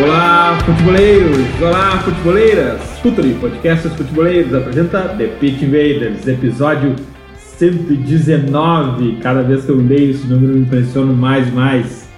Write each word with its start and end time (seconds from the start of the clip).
Olá, 0.00 0.56
futeboleiros! 0.64 1.60
Olá, 1.60 1.98
futeboleiras! 2.04 2.80
Futuri 3.02 3.34
Podcasts 3.34 3.92
Futeboleiros 3.94 4.54
apresenta 4.54 5.08
The 5.18 5.26
Pitch 5.26 5.62
Invaders, 5.62 6.24
episódio 6.28 6.94
119. 7.36 9.18
Cada 9.20 9.42
vez 9.42 9.64
que 9.64 9.72
eu 9.72 9.76
leio 9.76 10.12
esse 10.12 10.24
número 10.28 10.52
me 10.52 10.60
impressiono 10.60 11.12
mais 11.12 11.48
e 11.48 11.50
mais. 11.50 12.08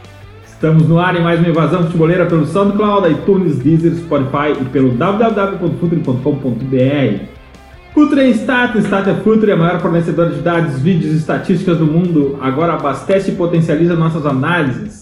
Estamos 0.47 0.87
no 0.87 0.99
ar 0.99 1.17
em 1.17 1.23
mais 1.23 1.41
uma 1.41 1.49
invasão 1.49 1.85
futeboleira 1.85 2.27
pelo 2.27 2.45
SoundCloud, 2.45 3.13
iTunes, 3.13 3.61
Deezer, 3.61 3.95
Spotify 3.95 4.53
e 4.61 4.65
pelo 4.67 4.91
www.futuri.com.br. 4.91 7.25
Futre 7.95 8.21
é 8.21 8.29
Stat, 8.29 8.77
Stat 8.77 9.09
é 9.09 9.53
a 9.53 9.57
maior 9.57 9.81
fornecedora 9.81 10.29
de 10.29 10.43
dados, 10.43 10.79
vídeos 10.81 11.15
e 11.15 11.17
estatísticas 11.17 11.79
do 11.79 11.87
mundo. 11.87 12.39
Agora 12.43 12.75
abastece 12.75 13.31
e 13.31 13.37
potencializa 13.37 13.97
nossas 13.97 14.27
análises. 14.27 15.00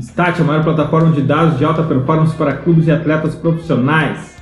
Stat, 0.00 0.40
a 0.40 0.44
maior 0.44 0.62
plataforma 0.62 1.12
de 1.12 1.22
dados 1.22 1.58
de 1.58 1.64
alta 1.64 1.82
performance 1.82 2.34
para 2.34 2.52
clubes 2.52 2.86
e 2.86 2.90
atletas 2.90 3.34
profissionais. 3.34 4.36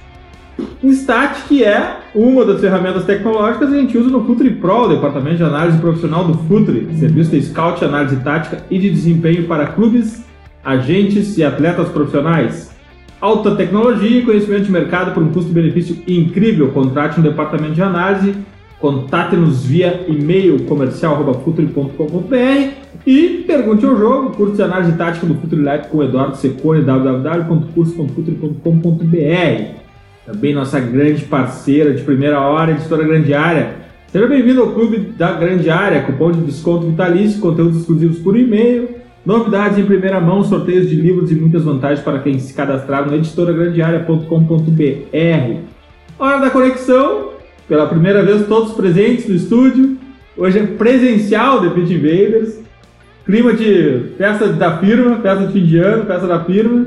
Stat, 0.82 1.42
que 1.48 1.64
é 1.64 1.98
uma 2.14 2.44
das 2.44 2.60
ferramentas 2.60 3.04
tecnológicas 3.04 3.68
que 3.68 3.74
a 3.74 3.80
gente 3.80 3.98
usa 3.98 4.10
no 4.10 4.24
Futre 4.24 4.50
Pro, 4.50 4.84
o 4.84 4.88
departamento 4.88 5.36
de 5.36 5.44
análise 5.44 5.78
profissional 5.78 6.24
do 6.24 6.34
Futre, 6.34 6.88
serviço 6.98 7.30
de 7.30 7.42
scout, 7.42 7.84
análise 7.84 8.16
tática 8.16 8.62
e 8.70 8.78
de 8.78 8.90
desempenho 8.90 9.46
para 9.46 9.66
clubes, 9.66 10.24
agentes 10.64 11.36
e 11.38 11.44
atletas 11.44 11.88
profissionais. 11.88 12.72
Alta 13.20 13.54
tecnologia 13.56 14.18
e 14.18 14.24
conhecimento 14.24 14.64
de 14.64 14.72
mercado 14.72 15.14
por 15.14 15.22
um 15.22 15.32
custo-benefício 15.32 16.02
incrível. 16.06 16.70
Contrate 16.72 17.18
um 17.18 17.22
departamento 17.22 17.74
de 17.74 17.82
análise 17.82 18.34
Contate-nos 18.84 19.64
via 19.64 20.04
e-mail 20.08 20.66
comercial.futuri.com.br 20.66 22.70
e 23.06 23.44
pergunte 23.46 23.86
ao 23.86 23.96
jogo, 23.96 24.36
curso 24.36 24.56
de 24.56 24.62
análise 24.62 24.92
tática 24.92 25.24
do 25.24 25.36
Futuri 25.36 25.62
Live 25.62 25.88
com 25.88 26.02
Eduardo 26.02 26.36
Secone, 26.36 26.82
www.curso.futuri.com.br. 26.82 29.64
Também 30.26 30.52
nossa 30.52 30.78
grande 30.80 31.24
parceira 31.24 31.94
de 31.94 32.02
primeira 32.02 32.38
hora, 32.42 32.72
editora 32.72 33.04
Grande 33.04 33.32
Área. 33.32 33.72
Seja 34.08 34.26
bem-vindo 34.26 34.60
ao 34.60 34.72
Clube 34.72 34.98
da 35.16 35.32
Grande 35.32 35.70
Área, 35.70 36.02
cupom 36.02 36.32
de 36.32 36.42
desconto 36.42 36.86
vitalício, 36.86 37.40
conteúdos 37.40 37.78
exclusivos 37.78 38.18
por 38.18 38.38
e-mail, 38.38 38.90
novidades 39.24 39.78
em 39.78 39.86
primeira 39.86 40.20
mão, 40.20 40.44
sorteios 40.44 40.90
de 40.90 40.96
livros 40.96 41.32
e 41.32 41.34
muitas 41.34 41.64
vantagens 41.64 42.04
para 42.04 42.18
quem 42.18 42.38
se 42.38 42.52
cadastrar 42.52 43.08
no 43.08 43.16
editoragrandearea.com.br. 43.16 45.72
Hora 46.18 46.38
da 46.38 46.50
conexão, 46.50 47.32
pela 47.68 47.86
primeira 47.86 48.22
vez 48.22 48.46
todos 48.46 48.72
presentes 48.72 49.28
no 49.28 49.34
estúdio. 49.34 49.96
Hoje 50.36 50.58
é 50.58 50.66
presencial 50.66 51.60
The 51.62 51.70
Pit 51.70 51.92
Invaders. 51.94 52.58
Clima 53.24 53.54
de 53.54 54.12
festa 54.18 54.48
da 54.48 54.78
firma, 54.78 55.16
festa 55.20 55.46
de 55.46 55.52
fim 55.52 55.64
de 55.64 55.78
ano, 55.78 56.04
festa 56.04 56.26
da 56.26 56.44
firma. 56.44 56.86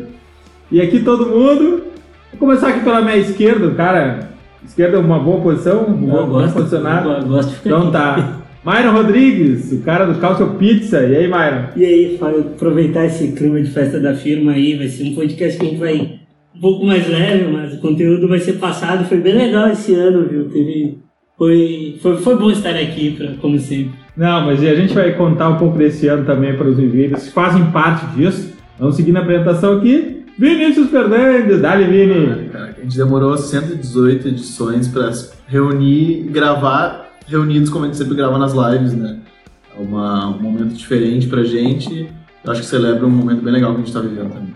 E 0.71 0.79
aqui 0.81 0.99
todo 0.99 1.25
mundo. 1.27 1.83
Vou 2.31 2.39
começar 2.39 2.67
aqui 2.69 2.81
pela 2.83 3.01
minha 3.01 3.17
esquerda, 3.17 3.71
cara. 3.71 4.29
Esquerda 4.63 4.97
é 4.97 4.99
uma 4.99 5.17
boa 5.17 5.41
posição, 5.41 5.85
um 5.87 5.93
bom 5.93 6.27
gosto, 6.27 6.53
posicionado. 6.55 7.09
eu 7.09 7.23
gosto 7.25 7.49
de 7.49 7.55
ficar 7.55 7.69
Então 7.69 7.81
aqui. 7.83 7.91
tá. 7.91 8.41
Myron 8.65 8.91
Rodrigues, 8.91 9.71
o 9.71 9.79
cara 9.79 10.05
do 10.05 10.19
Calcio 10.19 10.45
Pizza. 10.59 11.01
E 11.03 11.15
aí, 11.15 11.25
Myron? 11.27 11.69
E 11.75 11.85
aí, 11.85 12.19
aproveitar 12.21 13.05
esse 13.05 13.29
clima 13.31 13.61
de 13.61 13.71
festa 13.71 13.97
da 13.97 14.13
firma 14.13 14.51
aí, 14.51 14.75
vai 14.75 14.89
ser 14.89 15.05
um 15.05 15.15
podcast 15.15 15.57
que 15.57 15.65
a 15.65 15.69
gente 15.69 15.79
vai 15.79 16.19
um 16.57 16.59
pouco 16.61 16.85
mais 16.85 17.07
leve, 17.07 17.51
mas 17.51 17.73
o 17.73 17.79
conteúdo 17.79 18.27
vai 18.27 18.39
ser 18.39 18.53
passado. 18.53 19.05
Foi 19.05 19.17
bem 19.19 19.35
legal 19.35 19.69
esse 19.69 19.93
ano, 19.93 20.27
viu? 20.27 20.49
Teve. 20.49 20.99
Foi, 21.37 21.97
foi, 22.01 22.17
foi 22.17 22.35
bom 22.35 22.49
estar 22.49 22.71
aqui, 22.75 23.11
pra, 23.11 23.27
como 23.39 23.59
sempre. 23.59 23.91
Não, 24.15 24.45
mas 24.47 24.61
e 24.63 24.67
a 24.67 24.73
gente 24.75 24.93
vai 24.93 25.13
contar 25.13 25.49
um 25.49 25.57
pouco 25.57 25.77
desse 25.77 26.07
ano 26.07 26.25
também 26.25 26.55
para 26.57 26.67
os 26.67 26.79
invaders 26.79 27.25
que 27.25 27.31
fazem 27.31 27.65
parte 27.71 28.07
disso. 28.15 28.53
Vamos 28.79 28.95
seguir 28.95 29.11
na 29.11 29.19
apresentação 29.19 29.77
aqui. 29.77 30.23
Vinícius 30.39 30.89
Fernandes, 30.89 31.61
dali 31.61 31.83
Vini. 31.85 32.49
Cara, 32.49 32.75
a 32.77 32.81
gente 32.81 32.97
demorou 32.97 33.37
118 33.37 34.27
edições 34.29 34.87
pra 34.87 35.11
reunir 35.47 36.21
e 36.21 36.23
gravar 36.23 37.11
reunidos 37.27 37.69
como 37.69 37.85
a 37.85 37.87
gente 37.87 37.97
sempre 37.97 38.15
grava 38.15 38.37
nas 38.39 38.53
lives, 38.53 38.93
né? 38.93 39.19
É 39.77 39.81
uma- 39.81 40.29
um 40.29 40.41
momento 40.41 40.73
diferente 40.73 41.27
pra 41.27 41.43
gente. 41.43 42.07
Eu 42.43 42.51
acho 42.51 42.61
que 42.61 42.67
celebra 42.67 43.05
um 43.05 43.09
momento 43.11 43.41
bem 43.43 43.53
legal 43.53 43.73
que 43.75 43.81
a 43.81 43.83
gente 43.83 43.93
tá 43.93 43.99
vivendo 43.99 44.29
também. 44.29 44.53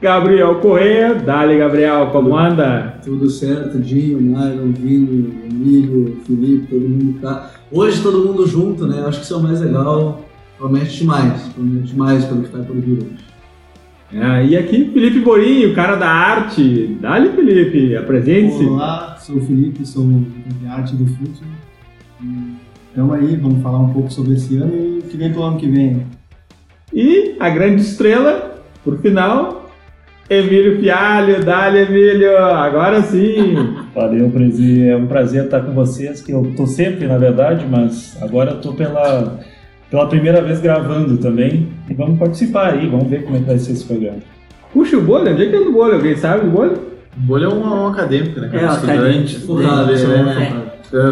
Gabriel 0.00 0.56
Correia, 0.56 1.14
dali 1.14 1.56
Gabriel, 1.56 2.08
como 2.08 2.36
anda? 2.36 2.98
Tudo 3.02 3.30
certo, 3.30 3.78
Dinho, 3.78 4.20
Myron, 4.20 4.72
Vini, 4.72 5.48
Emílio, 5.50 6.20
Felipe, 6.26 6.66
todo 6.66 6.86
mundo 6.86 7.18
tá. 7.20 7.50
Hoje 7.72 8.02
todo 8.02 8.26
mundo 8.26 8.46
junto, 8.46 8.86
né? 8.86 9.04
Acho 9.06 9.20
que 9.20 9.24
isso 9.24 9.34
é 9.34 9.36
o 9.38 9.42
mais 9.42 9.60
legal. 9.60 10.20
Promete 10.58 10.98
demais, 10.98 11.48
promete 11.54 11.86
demais 11.86 12.24
pelo 12.26 12.42
que 12.42 12.50
tá 12.50 12.58
por 12.58 12.76
vir 12.76 12.98
hoje. 12.98 13.26
Ah, 14.14 14.42
e 14.42 14.56
aqui 14.56 14.90
Felipe 14.92 15.20
Borinho, 15.20 15.74
cara 15.74 15.96
da 15.96 16.08
arte. 16.08 16.98
Dali 17.00 17.30
Felipe, 17.30 17.96
apresente-se. 17.96 18.66
Olá, 18.66 19.16
sou 19.18 19.36
o 19.36 19.40
Felipe, 19.40 19.84
sou 19.86 20.06
de 20.06 20.66
arte 20.68 20.94
do 20.94 21.06
futebol. 21.06 21.42
Então 22.92 23.12
aí, 23.12 23.34
vamos 23.36 23.62
falar 23.62 23.78
um 23.78 23.92
pouco 23.92 24.12
sobre 24.12 24.34
esse 24.34 24.56
ano 24.58 24.74
e 24.74 24.98
o 24.98 25.02
que 25.02 25.16
vem 25.16 25.32
pro 25.32 25.42
ano 25.42 25.56
que 25.56 25.68
vem. 25.68 26.06
E 26.92 27.34
a 27.40 27.48
grande 27.50 27.80
estrela, 27.82 28.62
por 28.84 28.98
final, 28.98 29.65
Emílio 30.28 30.80
Fialho, 30.80 31.44
dali 31.44 31.78
Emílio, 31.80 32.36
agora 32.36 33.00
sim. 33.02 33.54
Valeu, 33.94 34.28
Prezi. 34.30 34.88
É 34.88 34.96
um 34.96 35.06
prazer 35.06 35.44
estar 35.44 35.60
com 35.60 35.72
vocês, 35.72 36.20
que 36.20 36.32
eu 36.32 36.52
tô 36.56 36.66
sempre, 36.66 37.06
na 37.06 37.16
verdade, 37.16 37.64
mas 37.70 38.16
agora 38.20 38.50
eu 38.52 38.60
tô 38.60 38.72
pela, 38.72 39.38
pela 39.88 40.08
primeira 40.08 40.42
vez 40.42 40.60
gravando 40.60 41.16
também. 41.18 41.68
E 41.88 41.94
vamos 41.94 42.18
participar 42.18 42.72
aí, 42.74 42.88
vamos 42.88 43.08
ver 43.08 43.22
como 43.22 43.36
é 43.36 43.40
que 43.40 43.46
vai 43.46 43.58
ser 43.58 43.72
esse 43.72 43.84
programa. 43.84 44.18
Puxa 44.72 44.96
o 44.96 45.02
bolho, 45.02 45.30
onde 45.32 45.44
é 45.44 45.48
que 45.48 45.54
é 45.56 45.60
o 45.60 45.72
bolho? 45.72 45.94
Alguém 45.94 46.16
sabe 46.16 46.46
o 46.46 46.50
bolho? 46.50 46.72
O 47.16 47.20
Bolha 47.20 47.46
é 47.46 47.48
um, 47.48 47.64
um 47.64 47.86
acadêmico, 47.86 48.38
né? 48.40 48.48
É, 48.48 48.50
cara? 48.50 48.66
um 48.66 48.74
estudante, 48.74 48.98
acadêmico. 48.98 49.26
estudante, 49.26 50.02
É, 50.02 50.06
né? 50.24 50.62
É, 50.65 50.65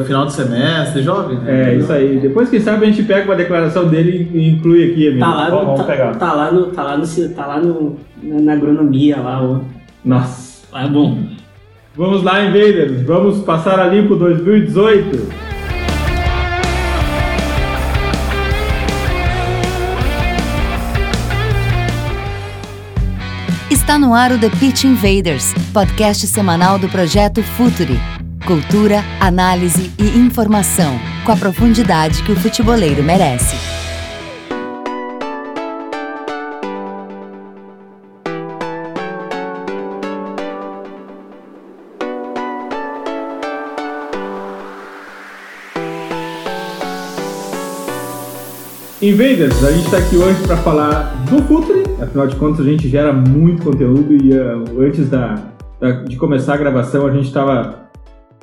final 0.07 0.27
de 0.27 0.33
semestre, 0.33 1.03
jovem, 1.03 1.39
né? 1.39 1.73
É, 1.73 1.77
isso 1.77 1.93
aí. 1.93 2.19
Depois, 2.21 2.49
quem 2.49 2.61
sabe, 2.61 2.85
a 2.85 2.89
gente 2.89 3.03
pega 3.03 3.25
uma 3.25 3.37
declaração 3.37 3.89
dele 3.89 4.31
e 4.33 4.49
inclui 4.51 4.91
aqui, 4.91 5.07
Emílio. 5.07 5.21
Tá 5.21 5.35
lá, 5.35 5.51
Vamos- 5.51 5.61
no, 5.61 5.65
vamos 5.73 5.81
tá, 5.81 5.87
pegar. 5.87 6.17
tá 6.17 6.33
lá 6.33 6.51
no. 6.53 6.67
Tá 6.67 6.83
lá 6.83 6.97
no. 6.97 7.07
Tá 7.35 7.47
lá 7.47 7.61
no 7.61 7.97
na, 8.23 8.41
na 8.41 8.53
agronomia 8.53 9.17
lá, 9.21 9.43
ó. 9.43 9.61
Nossa. 10.05 10.65
Lá 10.73 10.85
é 10.85 10.89
bom. 10.89 11.19
Vamos 11.97 12.23
lá, 12.25 12.43
Invaders. 12.45 13.03
Vamos 13.03 13.39
passar 13.41 13.79
a 13.79 13.87
limpo 13.87 14.17
2018. 14.17 15.45
Está 23.71 23.99
no 23.99 24.15
ar 24.15 24.33
o 24.33 24.39
The 24.39 24.49
Pitch 24.51 24.85
Invaders, 24.85 25.53
podcast 25.73 26.27
semanal 26.27 26.79
do 26.79 26.89
projeto 26.89 27.43
Futuri. 27.43 27.99
Cultura, 28.47 29.03
análise 29.21 29.91
e 29.99 30.19
informação, 30.19 31.01
com 31.25 31.33
a 31.33 31.37
profundidade 31.37 32.23
que 32.23 32.33
o 32.33 32.37
futeboleiro 32.37 33.03
merece. 33.03 33.57
Invaders, 49.03 49.63
a 49.65 49.71
gente 49.73 49.85
está 49.85 49.99
aqui 49.99 50.17
hoje 50.17 50.41
para 50.47 50.57
falar 50.59 51.15
do 51.29 51.43
Futre. 51.43 51.83
Afinal 52.01 52.27
de 52.27 52.37
contas, 52.37 52.61
a 52.61 52.69
gente 52.69 52.89
gera 52.89 53.13
muito 53.13 53.63
conteúdo 53.63 54.13
e 54.15 54.33
uh, 54.33 54.81
antes 54.81 55.11
da, 55.11 55.35
da- 55.79 55.91
de 56.05 56.17
começar 56.17 56.55
a 56.55 56.57
gravação, 56.57 57.07
a 57.07 57.11
gente 57.11 57.27
estava 57.27 57.84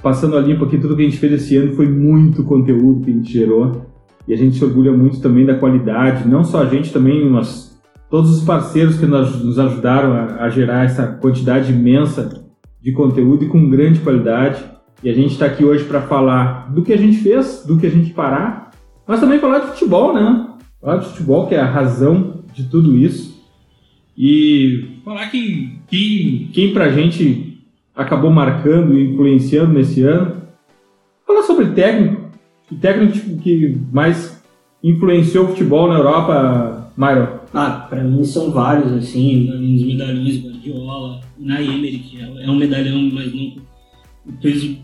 passando 0.02 0.38
a 0.38 0.42
limpo 0.42 0.66
aqui. 0.66 0.78
Tudo 0.78 0.96
que 0.96 1.02
a 1.02 1.06
gente 1.06 1.18
fez 1.18 1.34
esse 1.34 1.58
ano 1.58 1.74
foi 1.74 1.88
muito 1.88 2.44
conteúdo 2.44 3.04
que 3.04 3.12
a 3.12 3.14
gente 3.14 3.32
gerou 3.32 3.86
e 4.28 4.34
a 4.34 4.38
gente 4.38 4.58
se 4.58 4.64
orgulha 4.64 4.92
muito 4.92 5.20
também 5.20 5.46
da 5.46 5.56
qualidade. 5.56 6.28
Não 6.28 6.44
só 6.44 6.62
a 6.62 6.66
gente, 6.66 6.92
também 6.92 7.30
nós, 7.30 7.80
todos 8.10 8.38
os 8.38 8.44
parceiros 8.44 8.98
que 8.98 9.06
nós, 9.06 9.44
nos 9.44 9.60
ajudaram 9.60 10.14
a, 10.14 10.44
a 10.44 10.50
gerar 10.50 10.86
essa 10.86 11.08
quantidade 11.08 11.72
imensa 11.72 12.46
de 12.82 12.92
conteúdo 12.92 13.46
e 13.46 13.48
com 13.48 13.70
grande 13.70 14.00
qualidade. 14.00 14.64
E 15.04 15.10
a 15.10 15.14
gente 15.14 15.32
está 15.32 15.46
aqui 15.46 15.66
hoje 15.66 15.84
para 15.84 16.02
falar 16.02 16.72
do 16.72 16.84
que 16.84 16.94
a 16.94 16.98
gente 16.98 17.18
fez, 17.18 17.64
do 17.66 17.78
que 17.78 17.88
a 17.88 17.90
gente 17.90 18.14
parar, 18.14 18.72
mas 19.08 19.20
também 19.20 19.40
falar 19.40 19.60
de 19.60 19.68
futebol, 19.68 20.14
né? 20.14 20.48
Falar 20.80 20.98
de 20.98 21.08
futebol, 21.08 21.48
que 21.48 21.56
é 21.56 21.60
a 21.60 21.66
razão 21.66 22.44
de 22.54 22.70
tudo 22.70 22.96
isso. 22.96 23.42
E 24.18 25.00
falar 25.04 25.30
que 25.32 25.80
quem, 25.88 26.50
quem 26.54 26.74
pra 26.74 26.90
gente 26.90 27.51
acabou 27.96 28.32
marcando 28.32 28.98
e 28.98 29.12
influenciando 29.12 29.74
nesse 29.74 30.04
ano. 30.04 30.42
Falar 31.26 31.44
sobre 31.44 31.68
técnico. 31.68 32.30
O 32.72 32.76
técnico 32.76 33.14
tipo, 33.14 33.42
que 33.42 33.78
mais 33.92 34.42
influenciou 34.84 35.46
o 35.46 35.48
futebol 35.50 35.88
na 35.88 35.96
Europa, 35.96 36.92
Myron. 36.98 37.42
Ah, 37.54 37.86
pra 37.90 38.04
mim 38.04 38.24
são 38.24 38.52
vários, 38.52 38.92
assim, 38.94 39.46
dos 39.46 39.84
medalhões, 39.84 40.42
Guardiola, 40.42 41.22
na 41.38 41.62
Emery, 41.62 42.00
que 42.00 42.22
é 42.22 42.50
um 42.50 42.56
medalhão, 42.56 43.02
mas 43.14 43.34
não 43.34 43.56
o 44.26 44.34
peso 44.42 44.78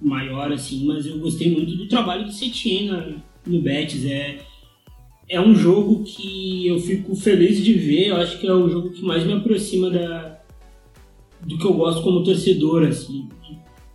maior, 0.00 0.52
assim, 0.52 0.86
mas 0.86 1.06
eu 1.06 1.18
gostei 1.18 1.52
muito 1.52 1.76
do 1.76 1.88
trabalho 1.88 2.24
do 2.24 2.32
Setien 2.32 2.90
no 3.46 3.60
Betis. 3.60 4.04
É, 4.06 4.38
é 5.28 5.40
um 5.40 5.54
jogo 5.54 6.04
que 6.04 6.66
eu 6.66 6.78
fico 6.78 7.14
feliz 7.14 7.62
de 7.62 7.74
ver, 7.74 8.08
eu 8.08 8.16
acho 8.16 8.38
que 8.38 8.46
é 8.46 8.52
o 8.52 8.68
jogo 8.68 8.90
que 8.90 9.02
mais 9.02 9.24
me 9.24 9.32
aproxima 9.32 9.90
da, 9.90 10.33
do 11.46 11.58
que 11.58 11.64
eu 11.64 11.74
gosto 11.74 12.02
como 12.02 12.22
torcedor, 12.22 12.84
assim. 12.84 13.28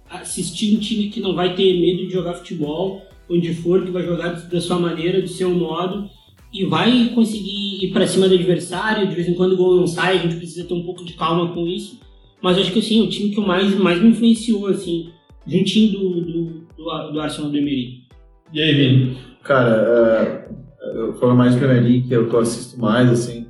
Assistir 0.09 0.75
um 0.75 0.79
time 0.79 1.09
que 1.09 1.19
não 1.19 1.35
vai 1.35 1.55
ter 1.55 1.79
medo 1.79 2.07
de 2.07 2.13
jogar 2.13 2.33
futebol, 2.33 3.01
onde 3.29 3.53
for, 3.53 3.83
que 3.83 3.91
vai 3.91 4.03
jogar 4.03 4.29
da 4.29 4.61
sua 4.61 4.79
maneira, 4.79 5.21
do 5.21 5.27
seu 5.27 5.49
modo, 5.51 6.09
e 6.51 6.65
vai 6.65 7.11
conseguir 7.13 7.83
ir 7.83 7.91
para 7.91 8.07
cima 8.07 8.27
do 8.27 8.33
adversário, 8.33 9.07
de 9.07 9.15
vez 9.15 9.27
em 9.27 9.35
quando 9.35 9.53
o 9.53 9.57
gol 9.57 9.75
não 9.75 9.87
sai, 9.87 10.17
a 10.17 10.21
gente 10.21 10.35
precisa 10.35 10.67
ter 10.67 10.73
um 10.73 10.83
pouco 10.83 11.05
de 11.05 11.13
calma 11.13 11.53
com 11.53 11.67
isso. 11.67 11.99
Mas 12.41 12.57
acho 12.57 12.71
que 12.71 12.79
assim, 12.79 13.01
o 13.01 13.09
time 13.09 13.29
que 13.29 13.41
mais, 13.41 13.75
mais 13.75 14.01
me 14.01 14.09
influenciou, 14.09 14.67
assim, 14.67 15.09
juntinho 15.45 15.91
do, 15.91 16.21
do, 16.21 16.45
do, 16.77 17.11
do 17.11 17.19
Arsenal 17.19 17.51
do 17.51 17.57
Emery. 17.57 18.03
E 18.51 18.61
aí, 18.61 18.73
Vini? 18.73 19.17
Cara, 19.43 20.47
uh, 20.81 20.97
eu 20.97 21.13
falo 21.13 21.35
mais 21.35 21.53
de 21.53 21.59
Premier 21.59 21.83
League, 21.83 22.07
que 22.07 22.13
eu 22.13 22.39
assisto 22.39 22.79
mais, 22.79 23.09
assim. 23.11 23.41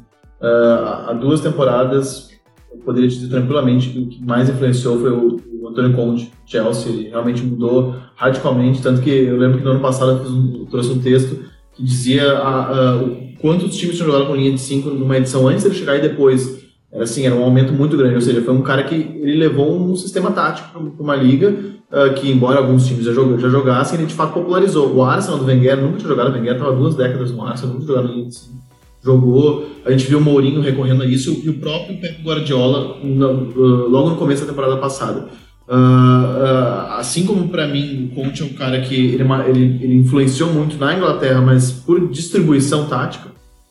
Uh, 0.42 1.08
há 1.08 1.14
duas 1.14 1.42
temporadas, 1.42 2.29
eu 2.72 2.78
poderia 2.80 3.10
dizer 3.10 3.28
tranquilamente 3.28 3.90
que 3.90 4.00
o 4.00 4.08
que 4.08 4.24
mais 4.24 4.50
influenciou 4.50 5.00
foi 5.00 5.12
o, 5.12 5.40
o 5.62 5.68
Antônio 5.70 5.96
Conte, 5.96 6.32
Chelsea. 6.46 6.92
Ele 6.92 7.10
realmente 7.10 7.44
mudou 7.44 7.96
radicalmente, 8.16 8.82
tanto 8.82 9.02
que 9.02 9.10
eu 9.10 9.38
lembro 9.38 9.58
que 9.58 9.64
no 9.64 9.72
ano 9.72 9.80
passado 9.80 10.12
eu, 10.24 10.32
um, 10.32 10.58
eu 10.60 10.66
trouxe 10.66 10.92
um 10.92 11.00
texto 11.00 11.40
que 11.74 11.84
dizia 11.84 12.36
uh, 12.36 13.04
uh, 13.04 13.18
quantos 13.40 13.76
times 13.78 13.96
tinham 13.96 14.12
jogado 14.12 14.28
com 14.28 14.36
linha 14.36 14.52
de 14.52 14.60
5 14.60 14.90
numa 14.90 15.18
edição 15.18 15.48
antes 15.48 15.64
dele 15.64 15.76
chegar 15.76 15.98
e 15.98 16.02
depois. 16.02 16.60
Era 16.92 17.04
assim, 17.04 17.24
era 17.24 17.36
um 17.36 17.44
aumento 17.44 17.72
muito 17.72 17.96
grande, 17.96 18.16
ou 18.16 18.22
seja, 18.22 18.42
foi 18.42 18.52
um 18.52 18.64
cara 18.64 18.84
que 18.84 18.96
ele 18.96 19.38
levou 19.38 19.80
um 19.80 19.96
sistema 19.96 20.32
tático 20.32 20.70
para 20.72 21.04
uma 21.04 21.16
liga 21.16 21.56
uh, 21.92 22.14
que, 22.16 22.32
embora 22.32 22.58
alguns 22.58 22.88
times 22.88 23.06
já, 23.06 23.14
jog 23.14 23.40
já 23.40 23.48
jogassem, 23.48 24.00
ele 24.00 24.08
de 24.08 24.16
fato 24.16 24.34
popularizou. 24.34 24.96
O 24.96 25.04
Arsenal 25.04 25.38
do 25.38 25.46
Wenger 25.46 25.78
nunca 25.78 25.98
tinha 25.98 26.10
jogado, 26.10 26.32
o 26.32 26.34
Wenger 26.34 26.54
estava 26.54 26.76
duas 26.76 26.96
décadas 26.96 27.32
no 27.32 27.46
Arsenal, 27.46 27.76
nunca 27.76 27.86
jogado 27.86 28.08
linha 28.08 28.26
de 28.26 28.36
5. 28.36 28.69
Jogou, 29.04 29.66
a 29.86 29.92
gente 29.92 30.06
viu 30.08 30.18
o 30.18 30.22
Mourinho 30.22 30.62
recorrendo 30.62 31.04
a 31.04 31.06
isso 31.06 31.42
e 31.44 31.50
o 31.50 31.54
próprio 31.54 31.98
Pep 32.00 32.22
Guardiola 32.22 32.98
no, 33.02 33.88
logo 33.88 34.10
no 34.10 34.16
começo 34.18 34.42
da 34.42 34.50
temporada 34.50 34.78
passada. 34.78 35.30
Uh, 35.68 35.72
uh, 35.72 36.94
assim 36.98 37.26
como 37.26 37.48
para 37.48 37.68
mim 37.68 38.06
o 38.12 38.16
Conte 38.16 38.42
é 38.42 38.46
um 38.46 38.54
cara 38.54 38.82
que 38.82 38.96
ele, 38.96 39.24
ele, 39.48 39.80
ele, 39.84 39.96
influenciou 39.96 40.52
muito 40.52 40.78
na 40.78 40.96
Inglaterra, 40.96 41.42
mas 41.42 41.72
por 41.72 42.10
distribuição 42.10 42.88
tática, 42.88 43.30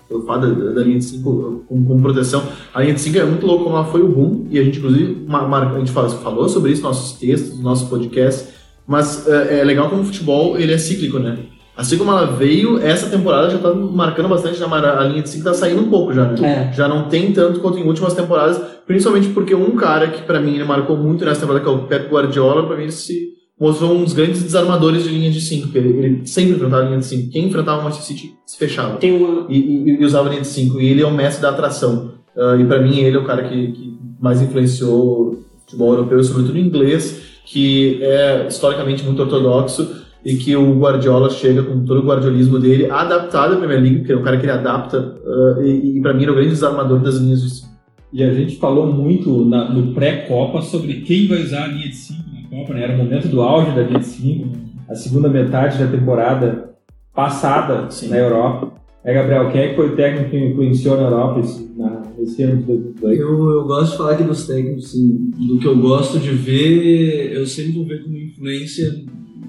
pelo 0.09 0.23
fato 0.23 0.47
da, 0.47 0.75
da 0.75 0.81
linha 0.81 0.99
de 0.99 1.05
5 1.05 1.65
com, 1.69 1.85
com, 1.85 2.01
proteção, 2.01 2.45
a 2.73 2.81
linha 2.81 2.95
de 2.95 3.01
5 3.01 3.19
é 3.19 3.25
muito 3.25 3.45
louco 3.45 3.65
como 3.65 3.77
ela 3.77 3.85
foi 3.85 4.01
o 4.01 4.09
boom, 4.09 4.47
e 4.49 4.61
a 4.61 4.63
gente 4.63 4.79
inclusive 4.79 5.27
a 5.29 5.79
gente 5.79 5.91
falou, 5.91 6.11
falou 6.11 6.49
sobre 6.49 6.71
isso 6.71 6.83
nos 6.83 6.97
nossos 6.97 7.19
textos, 7.19 7.55
nos 7.55 7.63
nossos 7.63 7.89
podcasts, 7.89 8.55
mas 8.87 9.27
uh, 9.27 9.33
é 9.51 9.65
legal 9.65 9.91
como 9.91 10.03
o 10.03 10.05
futebol 10.05 10.57
ele 10.57 10.73
é 10.73 10.79
cíclico, 10.79 11.19
né? 11.19 11.37
Assim 11.79 11.97
como 11.97 12.11
ela 12.11 12.27
veio, 12.27 12.81
essa 12.81 13.09
temporada 13.09 13.51
já 13.51 13.59
tá 13.59 13.73
marcando 13.73 14.29
bastante, 14.29 14.61
a 14.61 15.05
linha 15.05 15.23
de 15.23 15.29
5 15.29 15.45
tá 15.45 15.55
saindo 15.55 15.81
um 15.81 15.89
pouco 15.89 16.13
já, 16.13 16.25
né? 16.25 16.71
É. 16.71 16.73
Já 16.73 16.89
não 16.89 17.09
tem 17.09 17.33
tanto 17.33 17.61
quanto 17.61 17.79
em 17.79 17.85
últimas 17.85 18.15
temporadas, 18.15 18.61
principalmente 18.85 19.29
porque 19.29 19.55
um 19.55 19.77
cara 19.77 20.09
que 20.09 20.23
para 20.23 20.41
mim 20.41 20.57
ele 20.57 20.65
marcou 20.65 20.97
muito 20.97 21.25
nessa 21.25 21.43
temporada, 21.43 21.65
que 21.65 21.71
é 21.71 21.73
o 21.73 21.87
Pep 21.87 22.13
Guardiola, 22.13 22.67
para 22.67 22.77
mim 22.77 22.91
se 22.91 23.29
mostrou 23.61 23.93
um 23.93 24.03
dos 24.03 24.13
grandes 24.13 24.43
desarmadores 24.43 25.05
de 25.05 25.11
linha 25.11 25.31
de 25.31 25.41
5, 25.41 25.79
ele, 25.79 25.89
ele, 26.05 26.27
sempre 26.27 26.57
enfrentava 26.57 26.83
a 26.83 26.87
linha 26.87 26.99
de 26.99 27.07
5. 27.07 27.31
Quem 27.31 27.47
enfrentava 27.47 27.81
o 27.81 27.85
Manchester 27.85 28.17
City 28.17 28.35
se 28.45 28.59
fechava. 28.59 28.97
Tem 28.97 29.13
uma... 29.13 29.47
e, 29.49 29.57
e, 29.59 30.01
e, 30.01 30.05
usava 30.05 30.27
a 30.27 30.31
linha 30.31 30.43
de 30.43 30.49
5. 30.49 30.81
E 30.81 30.89
ele 30.89 31.03
é 31.03 31.07
o 31.07 31.15
mestre 31.15 31.43
da 31.43 31.51
atração. 31.51 32.15
Uh, 32.35 32.61
e 32.61 32.65
para 32.65 32.81
mim 32.81 32.99
ele 32.99 33.17
é 33.17 33.21
o 33.21 33.25
cara 33.25 33.45
que, 33.45 33.71
que 33.71 33.99
mais 34.21 34.43
influenciou 34.43 35.31
o 35.31 35.45
futebol 35.61 35.93
europeu, 35.93 36.25
sobretudo 36.25 36.59
inglês, 36.59 37.23
que 37.45 38.03
é 38.03 38.47
historicamente 38.49 39.05
muito 39.05 39.23
ortodoxo 39.23 40.08
e 40.25 40.37
que 40.37 40.55
o 40.57 40.79
Guardiola 40.79 41.31
chega 41.31 41.63
com 41.63 41.85
todo 41.85 42.01
o 42.01 42.07
guardiolismo 42.07 42.59
dele, 42.59 42.91
adaptado 42.91 43.55
à 43.55 43.57
Premier 43.57 43.81
League, 43.81 43.99
porque 43.99 44.13
é 44.13 44.17
um 44.17 44.23
cara 44.23 44.37
que 44.37 44.45
ele 44.45 44.53
adapta, 44.53 44.99
uh, 44.99 45.63
e, 45.63 45.99
e 45.99 46.01
para 46.01 46.13
mim 46.13 46.23
ele 46.23 46.31
é 46.31 46.33
o 46.33 46.35
grande 46.35 46.51
desarmador 46.51 47.01
das 47.01 47.17
linhas 47.17 47.43
de 47.43 47.51
5. 47.51 47.69
E 48.13 48.23
a 48.23 48.33
gente 48.33 48.57
falou 48.57 48.93
muito 48.93 49.45
na, 49.45 49.71
no 49.71 49.93
pré-Copa 49.95 50.63
sobre 50.63 51.03
quem 51.03 51.29
vai 51.29 51.43
usar 51.43 51.65
a 51.65 51.67
linha 51.69 51.89
de 51.89 51.97
5 51.97 52.23
na 52.33 52.49
Copa, 52.49 52.75
né? 52.75 52.85
Era 52.85 52.95
o 52.95 52.99
momento 52.99 53.29
do 53.29 53.43
auge 53.43 53.75
da 53.75 53.83
linha 53.83 54.01
de 54.01 54.07
5, 54.07 54.49
a 54.89 54.95
segunda 54.95 55.29
metade 55.29 55.79
da 55.79 55.87
temporada 55.87 56.71
passada 57.15 57.91
Sim. 57.91 58.09
na 58.09 58.17
Europa. 58.17 58.73
É, 59.05 59.15
Gabriel, 59.15 59.51
quem 59.51 59.61
é 59.61 59.69
que 59.69 59.77
foi 59.77 59.89
o 59.89 59.97
técnico 59.97 60.31
que 60.31 60.39
influenciou 60.39 60.97
na 60.97 61.05
Europa 61.05 61.41
esse, 61.41 61.71
na, 61.77 62.03
esse 62.19 62.43
ano 62.43 62.57
de 62.57 62.63
2018? 62.65 63.23
Eu, 63.23 63.51
eu 63.51 63.65
gosto 63.65 63.93
de 63.93 63.97
falar 63.99 64.13
aqui 64.13 64.25
dos 64.25 64.47
técnicos, 64.47 64.87
assim, 64.87 65.31
do 65.37 65.59
que 65.59 65.67
eu 65.67 65.79
gosto 65.79 66.19
de 66.19 66.31
ver, 66.31 67.33
eu 67.33 67.47
sempre 67.47 67.73
vou 67.73 67.87
ver 67.87 68.03
como 68.03 68.17
influência 68.17 68.93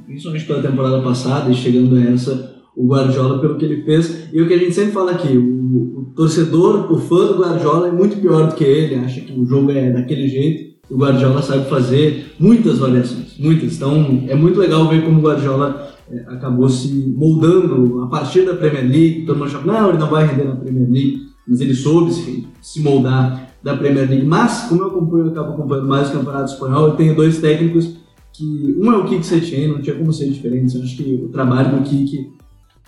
principalmente 0.10 0.46
pela 0.46 0.62
temporada 0.64 1.02
passada 1.04 1.52
e 1.52 1.56
chegando 1.56 1.94
nessa, 1.94 2.56
o 2.76 2.88
Guardiola 2.88 3.40
pelo 3.40 3.58
que 3.58 3.66
ele 3.66 3.84
fez. 3.84 4.28
E 4.34 4.42
o 4.42 4.48
que 4.48 4.56
a 4.56 4.58
gente 4.58 4.74
sempre 4.74 4.92
fala 4.92 5.12
aqui, 5.12 5.38
o, 5.38 6.00
o 6.00 6.14
torcedor, 6.16 6.92
o 6.92 6.98
fã 6.98 7.28
do 7.28 7.38
Guardiola 7.38 7.90
é 7.90 7.92
muito 7.92 8.18
pior 8.18 8.48
do 8.48 8.56
que 8.56 8.64
ele, 8.64 8.96
acha 8.96 9.22
que 9.22 9.40
o 9.40 9.46
jogo 9.46 9.72
é 9.72 9.92
daquele 9.92 10.28
jeito. 10.28 10.70
O 10.90 10.98
Guardiola 10.98 11.44
sabe 11.44 11.70
fazer 11.70 12.34
muitas 12.40 12.80
variações, 12.80 13.38
muitas. 13.38 13.76
Então 13.76 14.24
é 14.28 14.34
muito 14.34 14.60
legal 14.60 14.90
ver 14.90 15.06
como 15.06 15.20
o 15.20 15.22
Guardiola 15.22 15.94
é, 16.12 16.22
acabou 16.30 16.68
se 16.68 17.14
moldando 17.16 18.02
a 18.02 18.08
partir 18.08 18.42
da 18.48 18.56
Premier 18.56 18.90
League. 18.90 19.26
Todo 19.28 19.38
mundo 19.38 19.48
achava, 19.48 19.72
não, 19.72 19.90
ele 19.90 20.00
não 20.00 20.10
vai 20.10 20.26
render 20.26 20.46
na 20.46 20.56
Premier 20.56 20.90
League, 20.90 21.20
mas 21.48 21.62
ele 21.62 21.76
soube 21.76 22.12
se, 22.12 22.48
se 22.60 22.82
moldar 22.82 23.54
da 23.62 23.78
Premier 23.78 24.10
League. 24.10 24.26
Mas, 24.26 24.62
como 24.68 24.82
eu 24.82 24.88
acompanho, 24.88 25.26
eu 25.26 25.32
acabo 25.32 25.54
acompanhando 25.54 25.88
mais 25.88 26.10
o 26.10 26.14
Campeonato 26.14 26.52
Espanhol, 26.52 26.88
eu 26.88 26.94
tenho 26.96 27.16
dois 27.16 27.38
técnicos 27.38 28.00
que 28.40 28.76
um 28.80 28.94
é 28.94 28.98
o 28.98 29.06
Kik 29.06 29.26
Setien, 29.26 29.68
não 29.68 29.82
tinha 29.82 29.96
como 29.96 30.14
ser 30.14 30.30
diferente. 30.30 30.76
Eu 30.76 30.84
acho 30.84 30.96
que 30.96 31.22
o 31.26 31.28
trabalho 31.28 31.78
do 31.78 31.84
Kik 31.84 32.30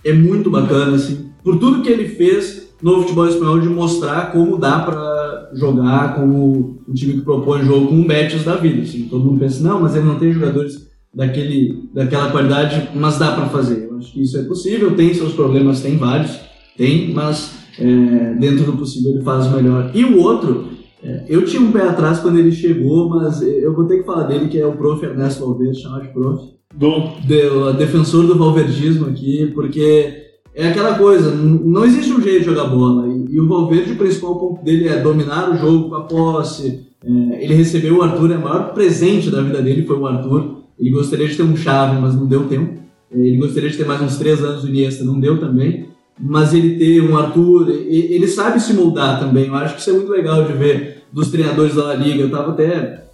é 0.06 0.13
muito 0.13 0.50
bacana, 0.50 0.95
assim, 0.95 1.30
por 1.44 1.59
tudo 1.59 1.81
que 1.81 1.89
ele 1.89 2.07
fez 2.07 2.71
no 2.81 3.01
futebol 3.01 3.27
espanhol 3.27 3.59
de 3.59 3.68
mostrar 3.68 4.31
como 4.31 4.57
dá 4.57 4.80
para 4.80 5.51
jogar 5.53 6.15
como 6.15 6.80
um 6.88 6.94
time 6.94 7.13
que 7.13 7.21
propõe 7.21 7.63
jogo 7.63 7.88
com 7.88 7.95
um 7.95 8.07
Betis 8.07 8.44
da 8.44 8.56
vida. 8.56 8.81
Assim, 8.81 9.03
todo 9.03 9.25
mundo 9.25 9.39
pensa, 9.39 9.62
não, 9.62 9.81
mas 9.81 9.96
ele 9.96 10.05
não 10.05 10.17
tem 10.17 10.31
jogadores 10.31 10.88
daquele, 11.13 11.89
daquela 11.93 12.31
qualidade, 12.31 12.89
mas 12.96 13.20
dá 13.20 13.34
para 13.34 13.50
fazer. 13.50 13.89
Eu 13.89 13.98
acho 13.98 14.13
que 14.13 14.22
isso 14.22 14.38
é 14.38 14.43
possível, 14.43 14.96
tem 14.96 15.13
seus 15.13 15.34
problemas, 15.34 15.81
tem 15.81 15.98
vários, 15.98 16.39
tem, 16.77 17.13
mas 17.13 17.53
é, 17.77 18.34
dentro 18.36 18.65
do 18.65 18.77
possível 18.77 19.12
ele 19.12 19.24
faz 19.24 19.51
melhor. 19.51 19.91
E 19.93 20.05
o 20.05 20.17
outro 20.17 20.70
é, 21.03 21.25
eu 21.27 21.43
tinha 21.46 21.62
um 21.62 21.72
pé 21.72 21.84
atrás 21.84 22.20
quando 22.20 22.38
ele 22.38 22.51
chegou, 22.51 23.10
mas 23.10 23.41
eu 23.41 23.74
vou 23.74 23.86
ter 23.86 24.00
que 24.00 24.05
falar 24.05 24.24
dele, 24.24 24.48
que 24.48 24.60
é 24.60 24.65
o 24.65 24.74
prof. 24.74 25.03
Ernesto 25.03 25.46
Valverde, 25.46 25.81
chamado 25.81 26.03
de 26.03 26.10
prof. 26.10 26.43
Do. 26.75 27.00
De, 27.25 27.77
defensor 27.77 28.25
do 28.25 28.38
valverdismo 28.38 29.08
aqui, 29.08 29.51
porque 29.53 30.13
é 30.53 30.70
aquela 30.70 30.98
coisa, 30.98 31.34
não 31.34 31.86
existe 31.86 32.12
um 32.13 32.22
jeito 32.22 32.39
de 32.39 32.46
jogar 32.46 32.65
bola. 32.65 33.08
E, 33.08 33.36
e 33.36 33.39
o 33.39 33.48
Valverde, 33.48 33.93
o 33.93 33.98
principal 33.98 34.38
ponto 34.38 34.63
dele 34.63 34.88
é 34.88 35.01
dominar 35.01 35.50
o 35.50 35.58
jogo 35.58 35.89
com 35.89 35.96
a 35.96 36.01
posse. 36.01 36.88
É, 37.03 37.43
ele 37.43 37.55
recebeu 37.55 37.98
o 37.98 38.01
Arthur, 38.01 38.31
é 38.31 38.38
o 38.38 38.41
maior 38.41 38.74
presente 38.74 39.31
da 39.31 39.41
vida 39.41 39.62
dele 39.62 39.86
foi 39.86 39.98
o 39.98 40.05
Arthur. 40.05 40.62
Ele 40.79 40.91
gostaria 40.91 41.27
de 41.27 41.36
ter 41.36 41.43
um 41.43 41.55
chave, 41.55 42.00
mas 42.00 42.15
não 42.15 42.27
deu 42.27 42.48
tempo. 42.48 42.79
É, 43.12 43.20
ele 43.20 43.38
gostaria 43.38 43.70
de 43.70 43.77
ter 43.77 43.86
mais 43.86 44.01
uns 44.01 44.17
três 44.17 44.43
anos 44.43 44.62
do 44.62 44.70
Iniesta, 44.70 45.03
não 45.03 45.20
deu 45.20 45.39
também 45.39 45.90
mas 46.22 46.54
ele 46.54 46.78
ter 46.78 47.01
um 47.01 47.18
Arthur, 47.18 47.70
ele 47.70 48.28
sabe 48.28 48.60
se 48.60 48.74
moldar 48.74 49.20
também. 49.20 49.48
Eu 49.48 49.56
acho 49.56 49.75
que 49.75 49.82
isso 49.82 49.90
é 49.90 49.94
muito 49.94 50.12
legal 50.12 50.46
de 50.46 50.54
ver 50.54 51.04
dos 51.12 51.30
treinadores 51.30 51.75
da 51.75 51.86
La 51.86 51.96
Liga. 51.96 52.22
Eu 52.22 52.32
tava 52.32 52.51
até. 52.51 53.06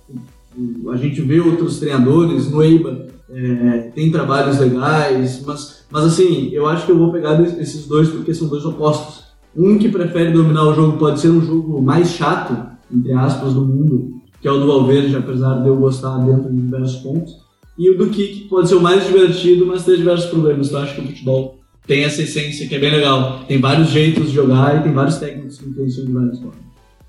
A 0.91 0.97
gente 0.97 1.21
vê 1.21 1.39
outros 1.39 1.79
treinadores, 1.79 2.49
no 2.49 2.63
Eibar 2.63 3.07
é, 3.29 3.91
tem 3.93 4.11
trabalhos 4.11 4.59
legais, 4.59 5.43
mas, 5.45 5.85
mas 5.91 6.05
assim, 6.05 6.49
eu 6.51 6.65
acho 6.65 6.85
que 6.85 6.91
eu 6.91 6.97
vou 6.97 7.11
pegar 7.11 7.41
esses 7.59 7.85
dois 7.87 8.09
porque 8.09 8.33
são 8.33 8.47
dois 8.47 8.65
opostos. 8.65 9.25
Um 9.55 9.77
que 9.77 9.89
prefere 9.89 10.31
dominar 10.31 10.63
o 10.63 10.73
jogo 10.73 10.97
pode 10.97 11.19
ser 11.19 11.29
um 11.29 11.41
jogo 11.41 11.81
mais 11.81 12.11
chato, 12.11 12.55
entre 12.93 13.13
aspas, 13.13 13.53
do 13.53 13.65
mundo, 13.65 14.21
que 14.41 14.47
é 14.47 14.51
o 14.51 14.59
do 14.59 14.67
Valverde, 14.67 15.15
apesar 15.15 15.61
de 15.61 15.67
eu 15.67 15.75
gostar 15.75 16.17
dentro 16.19 16.49
de 16.49 16.61
diversos 16.61 17.01
pontos. 17.01 17.33
E 17.77 17.89
o 17.89 17.97
do 17.97 18.07
Kik 18.07 18.47
pode 18.47 18.69
ser 18.69 18.75
o 18.75 18.81
mais 18.81 19.05
divertido, 19.05 19.65
mas 19.65 19.83
tem 19.83 19.97
diversos 19.97 20.29
problemas. 20.29 20.67
Então, 20.67 20.81
acho 20.81 20.95
que 20.95 21.01
o 21.01 21.07
futebol 21.07 21.56
tem 21.87 22.03
essa 22.03 22.21
essência 22.21 22.67
que 22.67 22.75
é 22.75 22.79
bem 22.79 22.91
legal. 22.91 23.45
Tem 23.47 23.59
vários 23.59 23.89
jeitos 23.89 24.29
de 24.29 24.35
jogar 24.35 24.77
e 24.77 24.83
tem 24.83 24.91
vários 24.91 25.17
técnicos 25.17 25.57
que 25.57 25.69
influenciam 25.69 26.05
de 26.05 26.11
várias 26.11 26.39
formas. 26.39 26.59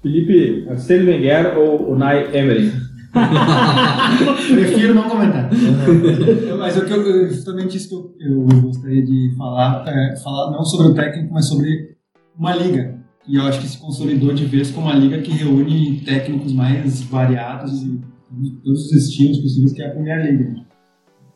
Felipe, 0.01 0.67
Arsene 0.71 1.05
Wenger 1.11 1.59
ou 1.59 1.93
Unai 1.93 2.29
Emery? 2.33 2.73
Prefiro 4.49 4.95
não 4.95 5.09
comentar. 5.09 5.51
Mas 6.57 6.77
o 6.77 6.85
que 6.85 6.93
eu, 6.93 7.29
justamente 7.29 7.77
isso 7.77 7.89
que 7.89 7.95
eu, 7.95 8.15
eu 8.21 8.61
gostaria 8.61 9.05
de 9.05 9.35
falar, 9.37 9.85
é 9.89 10.17
falar 10.17 10.53
não 10.53 10.65
sobre 10.65 10.89
o 10.89 10.95
técnico, 10.95 11.33
mas 11.33 11.49
sobre 11.49 11.97
uma 12.39 12.55
liga. 12.55 12.97
e 13.27 13.37
eu 13.37 13.43
acho 13.43 13.61
que 13.61 13.67
se 13.67 13.79
consolidou 13.79 14.33
de 14.33 14.45
vez 14.45 14.71
como 14.71 14.87
uma 14.87 14.95
liga 14.95 15.19
que 15.19 15.33
reúne 15.33 16.01
técnicos 16.05 16.53
mais 16.53 17.03
variados 17.03 17.83
e 17.83 18.01
de 18.31 18.51
todos 18.63 18.87
os 18.87 18.93
estilos 18.93 19.39
possíveis 19.39 19.73
que 19.73 19.83
é 19.83 19.87
a 19.89 19.91
Premier 19.91 20.23
League. 20.23 20.63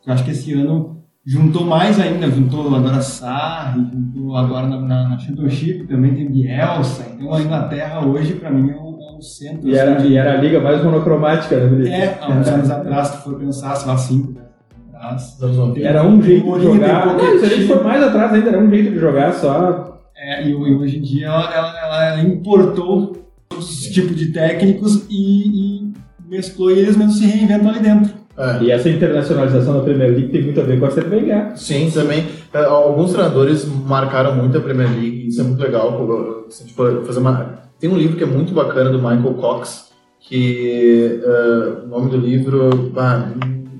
Eu 0.05 0.13
acho 0.13 0.23
que 0.23 0.31
esse 0.31 0.53
ano 0.53 1.02
juntou 1.25 1.65
mais 1.65 1.99
ainda, 1.99 2.29
juntou 2.29 2.73
agora 2.75 3.01
Sarri, 3.01 3.81
juntou 3.91 4.35
agora 4.35 4.67
na, 4.67 4.79
na, 4.81 5.09
na 5.09 5.17
Championship 5.19 5.87
também 5.87 6.13
tem 6.13 6.29
Bielsa, 6.29 7.05
então 7.15 7.33
a 7.33 7.41
Inglaterra 7.41 8.05
hoje 8.05 8.33
para 8.33 8.51
mim 8.51 8.69
é 8.71 8.75
o, 8.75 8.97
é 9.01 9.17
o 9.17 9.21
centro. 9.21 9.69
E 9.69 9.75
era, 9.75 9.95
assim, 9.95 10.07
de- 10.07 10.13
e 10.13 10.17
era 10.17 10.33
a 10.33 10.37
liga 10.37 10.59
mais 10.59 10.83
monocromática, 10.83 11.55
né, 11.57 11.69
Felipe? 11.69 11.89
É, 11.89 12.17
há 12.21 12.29
uns 12.29 12.47
anos 12.47 12.69
atrás, 12.71 13.07
se 13.09 13.17
for 13.23 13.35
pensar, 13.39 13.75
sei 13.75 13.87
lá, 13.87 13.97
cinco 13.97 14.33
atrás. 14.93 15.33
Dos 15.35 15.43
anos 15.43 15.57
90. 15.57 15.87
Era 15.87 16.03
um 16.05 16.21
jeito 16.21 16.57
de 16.59 16.63
jogar. 16.63 17.05
Não, 17.17 17.39
se 17.39 17.45
a 17.45 17.49
gente 17.49 17.67
for 17.67 17.83
mais 17.83 18.03
atrás 18.03 18.33
ainda, 18.33 18.49
era 18.49 18.59
um 18.59 18.69
jeito 18.69 18.91
de 18.91 18.99
jogar 18.99 19.33
só. 19.33 19.99
É, 20.15 20.47
e 20.47 20.53
ho- 20.53 20.79
hoje 20.79 20.97
em 20.97 21.01
dia 21.01 21.27
ela, 21.27 21.53
ela- 21.53 22.05
ela 22.07 22.21
importou 22.23 23.17
todos 23.49 23.69
os 23.69 23.85
tipos 23.87 24.15
de 24.15 24.27
técnicos 24.31 25.05
e, 25.09 25.81
e 25.87 25.93
mesclou 26.29 26.71
e 26.71 26.79
eles 26.79 26.95
mesmos 26.97 27.17
se 27.17 27.25
reinventam 27.25 27.69
ali 27.69 27.79
dentro. 27.79 28.12
É. 28.37 28.63
E 28.63 28.71
essa 28.71 28.89
internacionalização 28.89 29.75
da 29.75 29.81
Premier 29.81 30.09
League 30.11 30.29
tem 30.29 30.41
muito 30.43 30.59
a 30.59 30.63
ver 30.63 30.79
com 30.79 30.85
a 30.85 30.89
Wenger. 30.89 31.51
Sim, 31.57 31.91
também. 31.93 32.25
é, 32.53 32.63
Alguns 32.65 33.11
treinadores 33.11 33.65
marcaram 33.85 34.35
muito 34.35 34.57
a 34.57 34.61
Premier 34.61 34.89
League, 34.89 35.27
isso 35.27 35.41
é 35.41 35.43
muito 35.43 35.61
legal. 35.61 35.91
pô, 35.93 36.45
Se 36.49 36.63
a 36.63 36.65
gente 36.65 36.75
for 36.75 37.03
fazer 37.05 37.19
uma... 37.19 37.59
Tem 37.79 37.89
um 37.89 37.97
livro 37.97 38.15
que 38.17 38.23
é 38.23 38.27
muito 38.27 38.53
bacana 38.53 38.89
do 38.89 38.97
Michael 38.97 39.33
Cox, 39.35 39.89
que 40.21 41.19
é, 41.23 41.83
o 41.85 41.87
nome 41.87 42.09
do 42.09 42.17
livro. 42.17 42.91
Ah, 42.95 43.29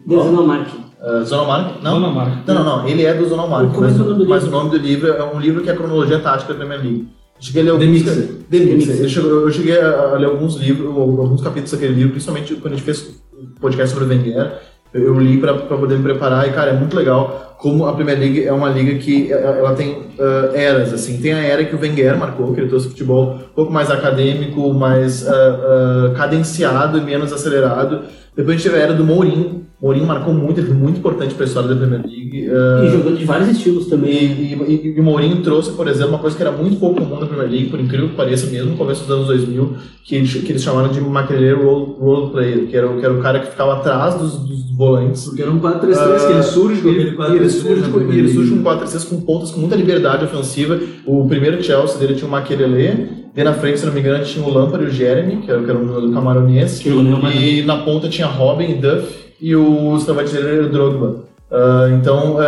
Desonomarque. 0.05 0.75
uh, 1.01 1.23
Zonomark? 1.25 1.81
Não? 1.81 1.95
Zona 1.95 2.07
Marca. 2.09 2.53
Não, 2.53 2.63
não, 2.63 2.77
não. 2.79 2.87
Ele 2.87 3.03
é 3.05 3.13
do 3.13 3.25
Zonomark, 3.27 3.73
é 3.75 3.79
mas, 3.79 3.93
que 3.95 3.99
é 3.99 4.03
o 4.03 4.07
nome 4.09 4.23
do 4.23 4.29
mas 4.29 4.43
o 4.43 4.45
livro? 4.45 4.59
nome 4.59 4.69
do 4.71 4.77
livro 4.77 5.07
é 5.07 5.23
um 5.23 5.39
livro 5.39 5.61
que 5.63 5.69
é 5.69 5.73
a 5.73 5.75
cronologia 5.75 6.19
tática 6.19 6.53
da 6.53 6.59
Premier 6.59 6.81
League. 6.81 7.07
Cheguei 7.39 7.61
a 7.61 7.65
ler 7.65 7.79
The 7.79 7.85
alguns... 7.85 8.01
Mixer. 8.03 8.27
The 8.49 8.57
Mixer. 8.59 8.75
Mixer. 8.77 8.95
Ele 8.97 9.09
chegou- 9.09 9.31
Eu 9.31 9.51
cheguei 9.51 9.79
a 9.81 10.13
ler 10.17 10.25
alguns 10.25 10.55
livros, 10.57 10.87
alguns 10.87 11.41
capítulos 11.41 11.71
daquele 11.71 11.93
livro, 11.93 12.11
principalmente 12.11 12.55
quando 12.55 12.73
a 12.73 12.75
gente 12.77 12.85
fez 12.85 13.22
podcast 13.63 13.93
sobre 13.93 14.05
o 14.05 14.09
Wenger. 14.09 14.51
Eu 14.93 15.19
li 15.19 15.37
para 15.39 15.55
poder 15.55 15.97
me 15.97 16.03
preparar 16.03 16.47
e, 16.47 16.51
cara, 16.51 16.71
é 16.71 16.73
muito 16.73 16.95
legal 16.95 17.55
como 17.57 17.87
a 17.87 17.93
Premier 17.93 18.19
League 18.19 18.43
é 18.43 18.51
uma 18.51 18.67
liga 18.69 18.93
que 18.99 19.31
eh, 19.31 19.55
ela 19.57 19.73
tem 19.73 20.07
ah, 20.19 20.51
eras, 20.53 20.93
assim. 20.93 21.19
Tem 21.21 21.33
a 21.33 21.39
era 21.39 21.63
que 21.63 21.73
o 21.73 21.79
Wenger 21.79 22.17
marcou, 22.17 22.53
que 22.53 22.59
ele 22.59 22.67
trouxe 22.67 22.89
futebol 22.89 23.35
um 23.35 23.55
pouco 23.55 23.71
mais 23.71 23.89
acadêmico, 23.89 24.73
mais 24.73 25.25
ah, 25.25 25.31
ah, 25.33 26.13
cadenciado 26.15 26.97
e 26.97 27.01
menos 27.01 27.31
acelerado. 27.31 28.01
Depois 28.35 28.55
a 28.55 28.57
gente 28.57 28.69
teve 28.69 28.81
a 28.81 28.83
era 28.83 28.93
do 28.93 29.05
Mourinho. 29.05 29.65
Mourinho 29.83 30.05
marcou 30.07 30.33
muito, 30.33 30.59
ele 30.61 30.67
foi 30.67 30.75
muito 30.77 30.97
importante 30.99 31.33
para 31.35 31.43
a 31.43 31.47
história 31.47 31.67
da 31.69 31.75
Premier 31.75 32.01
League. 32.05 32.47
ah, 32.49 32.85
E 32.85 32.89
jogando 32.91 33.17
de 33.17 33.25
vários 33.25 33.49
estilos 33.49 33.87
também. 33.87 34.13
e, 34.13 34.53
e- 34.67 34.93
e 34.95 34.99
o 34.99 35.03
Mourinho 35.03 35.41
trouxe, 35.41 35.71
por 35.73 35.87
exemplo, 35.89 36.09
uma 36.11 36.19
coisa 36.19 36.35
que 36.37 36.41
era 36.41 36.51
muito 36.53 36.77
pouco 36.77 37.01
comum 37.01 37.19
na 37.19 37.25
Premier 37.25 37.49
League, 37.49 37.69
por 37.69 37.79
incrível 37.79 38.07
que 38.09 38.15
pareça, 38.15 38.47
mesmo 38.49 38.71
no 38.71 38.77
começo 38.77 39.01
dos 39.01 39.11
anos 39.11 39.27
2000, 39.27 39.75
que, 40.05 40.15
eles- 40.15 40.33
que 40.33 40.51
eles 40.53 40.63
chamaram 40.63 40.87
de 40.89 41.01
maquineleiro 41.01 41.65
role, 41.65 41.95
role 41.99 42.31
player, 42.31 42.67
que 42.67 42.77
era, 42.77 42.89
o- 42.89 42.97
que 42.97 43.03
era 43.05 43.13
o 43.13 43.21
cara 43.21 43.39
que 43.41 43.47
ficava 43.51 43.73
atrás 43.73 44.15
dos, 44.15 44.37
dos 44.37 44.71
volantes. 44.75 45.25
Porque 45.25 45.41
era 45.41 45.51
um 45.51 45.59
4-3-3, 45.59 46.25
que 46.25 46.31
ele 46.31 46.43
surge 46.43 46.81
com 46.81 46.89
aquele 46.89 47.03
E 47.03 47.07
ele 47.07 47.15
4-3-3. 47.17 47.49
surge, 47.51 47.89
com- 47.91 47.99
ele 47.99 48.27
surge 48.29 48.49
League. 48.51 48.57
com 48.57 48.63
4-3 48.63 49.03
com 49.03 49.21
pontas 49.21 49.51
com 49.51 49.59
muita 49.59 49.75
liberdade 49.75 50.23
ofensiva. 50.23 50.79
O 51.05 51.27
primeiro 51.27 51.61
Chelsea 51.61 51.97
dele 51.99 52.13
tinha 52.15 52.27
o 52.27 52.31
Makelele, 52.31 53.09
e 53.35 53.43
na 53.43 53.51
frente, 53.53 53.79
se 53.79 53.85
não 53.85 53.91
me 53.93 53.99
engano, 53.99 54.23
tinha 54.23 54.45
o 54.45 54.49
Lampard 54.53 54.85
e 54.85 54.87
o 54.87 54.91
Jeremy, 54.91 55.37
que 55.41 55.51
era, 55.51 55.61
que 55.61 55.69
era 55.69 55.77
um 55.77 55.87
jogador 55.87 56.13
camaronês. 56.13 56.81
E 56.85 57.63
na 57.63 57.77
ponta 57.77 58.07
tinha 58.07 58.27
Robin 58.27 58.71
e 58.71 58.73
Duff, 58.75 59.22
e 59.43 59.55
o 59.57 59.97
dele 59.97 60.47
era 60.47 60.65
o 60.65 60.69
Drogba. 60.69 61.25
Ah, 61.51 61.89
então, 61.99 62.41
é, 62.41 62.47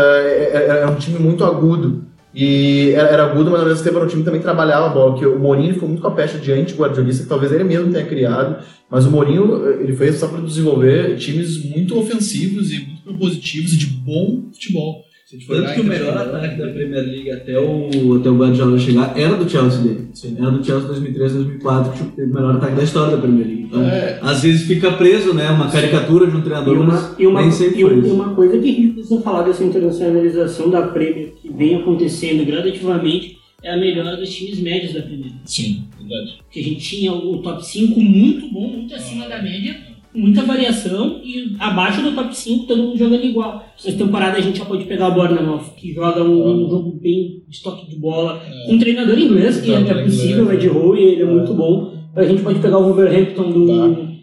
é- 0.53 0.65
era 0.69 0.89
um 0.89 0.95
time 0.95 1.19
muito 1.19 1.43
agudo. 1.43 2.05
E 2.33 2.91
era, 2.91 3.23
agudo, 3.23 3.51
mas 3.51 3.61
ao 3.61 3.67
mesmo 3.67 3.83
tempo 3.83 3.95
era 3.97 4.05
um 4.05 4.09
time 4.09 4.21
que 4.21 4.25
também 4.25 4.41
trabalhava 4.41 4.87
a 4.87 4.89
bola, 4.89 5.11
porque 5.11 5.25
o 5.25 5.39
Mourinho 5.39 5.73
ficou 5.73 5.87
muito 5.87 6.01
com 6.01 6.07
a 6.07 6.11
pecha 6.11 6.37
de 6.37 6.51
anti-guardiolista, 6.51 7.23
que 7.23 7.29
talvez 7.29 7.51
ele 7.51 7.63
mesmo 7.63 7.91
tenha 7.93 8.05
criado, 8.05 8.57
mas 8.89 9.05
o 9.05 9.11
Mourinho, 9.11 9.65
ele 9.79 9.95
fez 9.95 10.15
só 10.15 10.27
para 10.27 10.41
desenvolver 10.41 11.15
times 11.17 11.63
muito 11.63 11.97
ofensivos 11.97 12.73
e 12.73 12.79
muito 12.79 13.03
propositivos 13.03 13.73
e 13.73 13.77
de 13.77 13.85
bom 13.85 14.49
futebol. 14.51 15.04
Tanto 15.29 15.51
olhar 15.53 15.73
que 15.73 15.81
o 15.81 15.83
em 15.83 15.87
melhor 15.87 16.15
ataque 16.15 16.55
da 16.59 16.67
Premier 16.67 17.03
League 17.03 17.31
até 17.31 17.59
o, 17.59 18.15
até 18.19 18.29
o 18.29 18.37
Guardiola 18.37 18.77
chegar 18.77 19.17
era 19.17 19.35
do 19.35 19.49
Chelsea 19.49 19.81
dele. 19.81 20.07
Era 20.37 20.51
do 20.51 20.63
Chelsea 20.63 20.87
2003, 20.87 21.33
2004, 21.33 21.93
que 21.93 22.15
teve 22.15 22.31
o 22.31 22.33
melhor 22.35 22.55
ataque 22.57 22.75
da 22.75 22.83
história 22.83 23.15
da 23.15 23.21
Premier 23.21 23.47
League. 23.47 23.63
Então, 23.63 23.81
É. 23.83 24.19
às 24.21 24.43
vezes 24.43 24.67
fica 24.67 24.91
preso, 24.91 25.33
né? 25.33 25.49
Uma 25.49 25.71
caricatura 25.71 26.27
de 26.27 26.35
um 26.35 26.39
E 26.39 26.43
treinador, 26.43 26.75
uma, 26.75 26.85
mas 26.85 27.15
e, 27.17 27.25
uma, 27.25 27.41
nem 27.41 27.51
sempre 27.51 27.79
e, 27.79 27.81
foi 27.81 27.93
uma, 27.95 28.07
e 28.07 28.11
uma 28.11 28.35
coisa 28.35 28.59
que 28.59 28.69
a 28.69 28.71
gente 28.71 28.93
precisa 28.93 29.21
falar 29.21 29.41
dessa 29.41 29.63
internacionalização 29.63 30.69
da 30.69 30.83
Premier 30.83 31.33
que 31.41 31.49
vem 31.51 31.75
acontecendo 31.77 32.45
gradativamente 32.45 33.39
é 33.63 33.73
a 33.73 33.77
melhora 33.77 34.17
dos 34.17 34.29
times 34.31 34.59
médios 34.59 34.93
da 34.93 35.01
Premier. 35.01 35.31
Sim, 35.43 35.85
verdade. 35.99 36.37
Porque 36.43 36.59
a 36.59 36.63
gente 36.63 36.79
tinha 36.79 37.11
o 37.11 37.39
top 37.39 37.65
5 37.65 37.99
muito 37.99 38.47
bom, 38.53 38.67
muito 38.67 38.93
acima 38.93 39.27
da 39.27 39.41
média, 39.41 39.75
muita 40.15 40.43
variação 40.43 41.21
e 41.23 41.55
abaixo 41.59 42.01
do 42.01 42.13
top 42.13 42.35
5 42.35 42.67
todo 42.67 42.83
mundo 42.83 42.97
jogando 42.97 43.25
igual. 43.25 43.65
Essa 43.77 43.97
temporada 43.97 44.37
a 44.37 44.41
gente 44.41 44.57
já 44.59 44.65
pode 44.65 44.85
pegar 44.85 45.09
o 45.09 45.13
Bournemouth, 45.13 45.75
que 45.75 45.93
joga 45.93 46.23
um, 46.23 46.65
um 46.65 46.69
jogo 46.69 46.99
bem 46.99 47.43
de 47.47 47.61
toque 47.61 47.89
de 47.89 47.97
bola, 47.97 48.41
com 48.65 48.73
um 48.73 48.79
treinador 48.79 49.17
inglês, 49.17 49.61
que 49.61 49.71
é, 49.71 49.75
Treinador 49.75 50.01
é 50.01 50.05
possível, 50.05 50.51
é 50.51 50.55
de 50.55 50.69
Howe, 50.69 50.99
ele 50.99 51.21
é 51.21 51.25
muito 51.25 51.53
bom. 51.53 51.93
A 52.15 52.23
gente 52.23 52.41
pode 52.41 52.59
pegar 52.59 52.77
o 52.77 52.83
Wolverhampton 52.83 53.51
do, 53.51 53.67
Tá. 53.67 54.15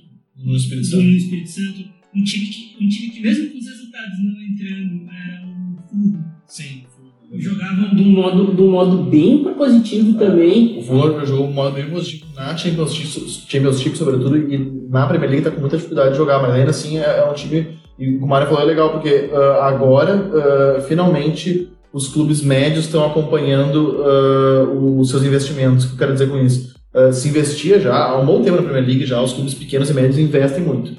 No 0.45 0.57
Espírito 0.57 0.83
do 0.83 0.91
Santo. 0.91 1.03
Espírito 1.03 1.51
Santo, 1.51 1.85
um 2.15 2.25
time, 2.25 2.47
que, 2.47 2.85
um 2.85 2.89
time 2.89 3.11
que 3.11 3.21
mesmo 3.21 3.51
com 3.51 3.59
os 3.59 3.67
resultados 3.67 4.19
não 4.25 4.43
entrando, 4.43 5.11
é, 5.11 5.43
o 5.45 5.89
Fulham, 5.89 6.25
Sim. 6.47 6.83
Jogavam 7.43 7.95
de 7.95 8.03
um 8.03 8.11
modo, 8.13 8.63
um 8.63 8.71
modo 8.71 8.99
bem 8.99 9.43
propositivo 9.43 10.19
também. 10.19 10.79
O 10.79 10.83
Fulham 10.83 11.27
jogou 11.27 11.47
um 11.47 11.53
modo 11.53 11.75
bem 11.75 11.91
positivo 11.91 12.27
na 12.37 12.57
Championship, 12.57 13.09
Championship, 13.49 13.99
sobretudo, 13.99 14.37
e 14.37 14.59
na 14.89 15.07
Premier 15.07 15.31
League 15.31 15.45
tá 15.45 15.51
com 15.51 15.61
muita 15.61 15.77
dificuldade 15.77 16.13
de 16.13 16.17
jogar, 16.17 16.41
mas 16.41 16.55
ainda 16.55 16.71
assim 16.71 16.99
é, 16.99 17.19
é 17.19 17.25
um 17.29 17.35
time. 17.35 17.83
E 17.99 18.17
o 18.17 18.27
Mário 18.27 18.49
falou 18.49 18.63
é 18.63 18.67
legal, 18.67 18.91
porque 18.91 19.31
ah, 19.33 19.69
agora, 19.69 20.31
ah, 20.35 20.81
finalmente, 20.83 21.69
os 21.93 22.09
clubes 22.09 22.43
médios 22.43 22.87
estão 22.87 23.05
acompanhando 23.05 24.03
ah, 24.03 24.65
os 24.99 25.11
seus 25.11 25.23
investimentos. 25.23 25.85
O 25.85 25.89
que 25.89 25.95
eu 25.95 25.99
quero 25.99 26.13
dizer 26.13 26.29
com 26.29 26.39
isso? 26.39 26.73
Se 27.13 27.29
investia 27.29 27.81
já, 27.81 27.95
há 27.95 28.21
um 28.21 28.27
bom 28.27 28.43
tempo 28.43 28.57
na 28.57 28.63
Premier 28.63 28.87
League 28.87 29.07
já, 29.07 29.23
os 29.23 29.33
clubes 29.33 29.55
pequenos 29.55 29.89
e 29.89 29.95
médios 29.95 30.19
investem 30.19 30.63
muito. 30.63 30.93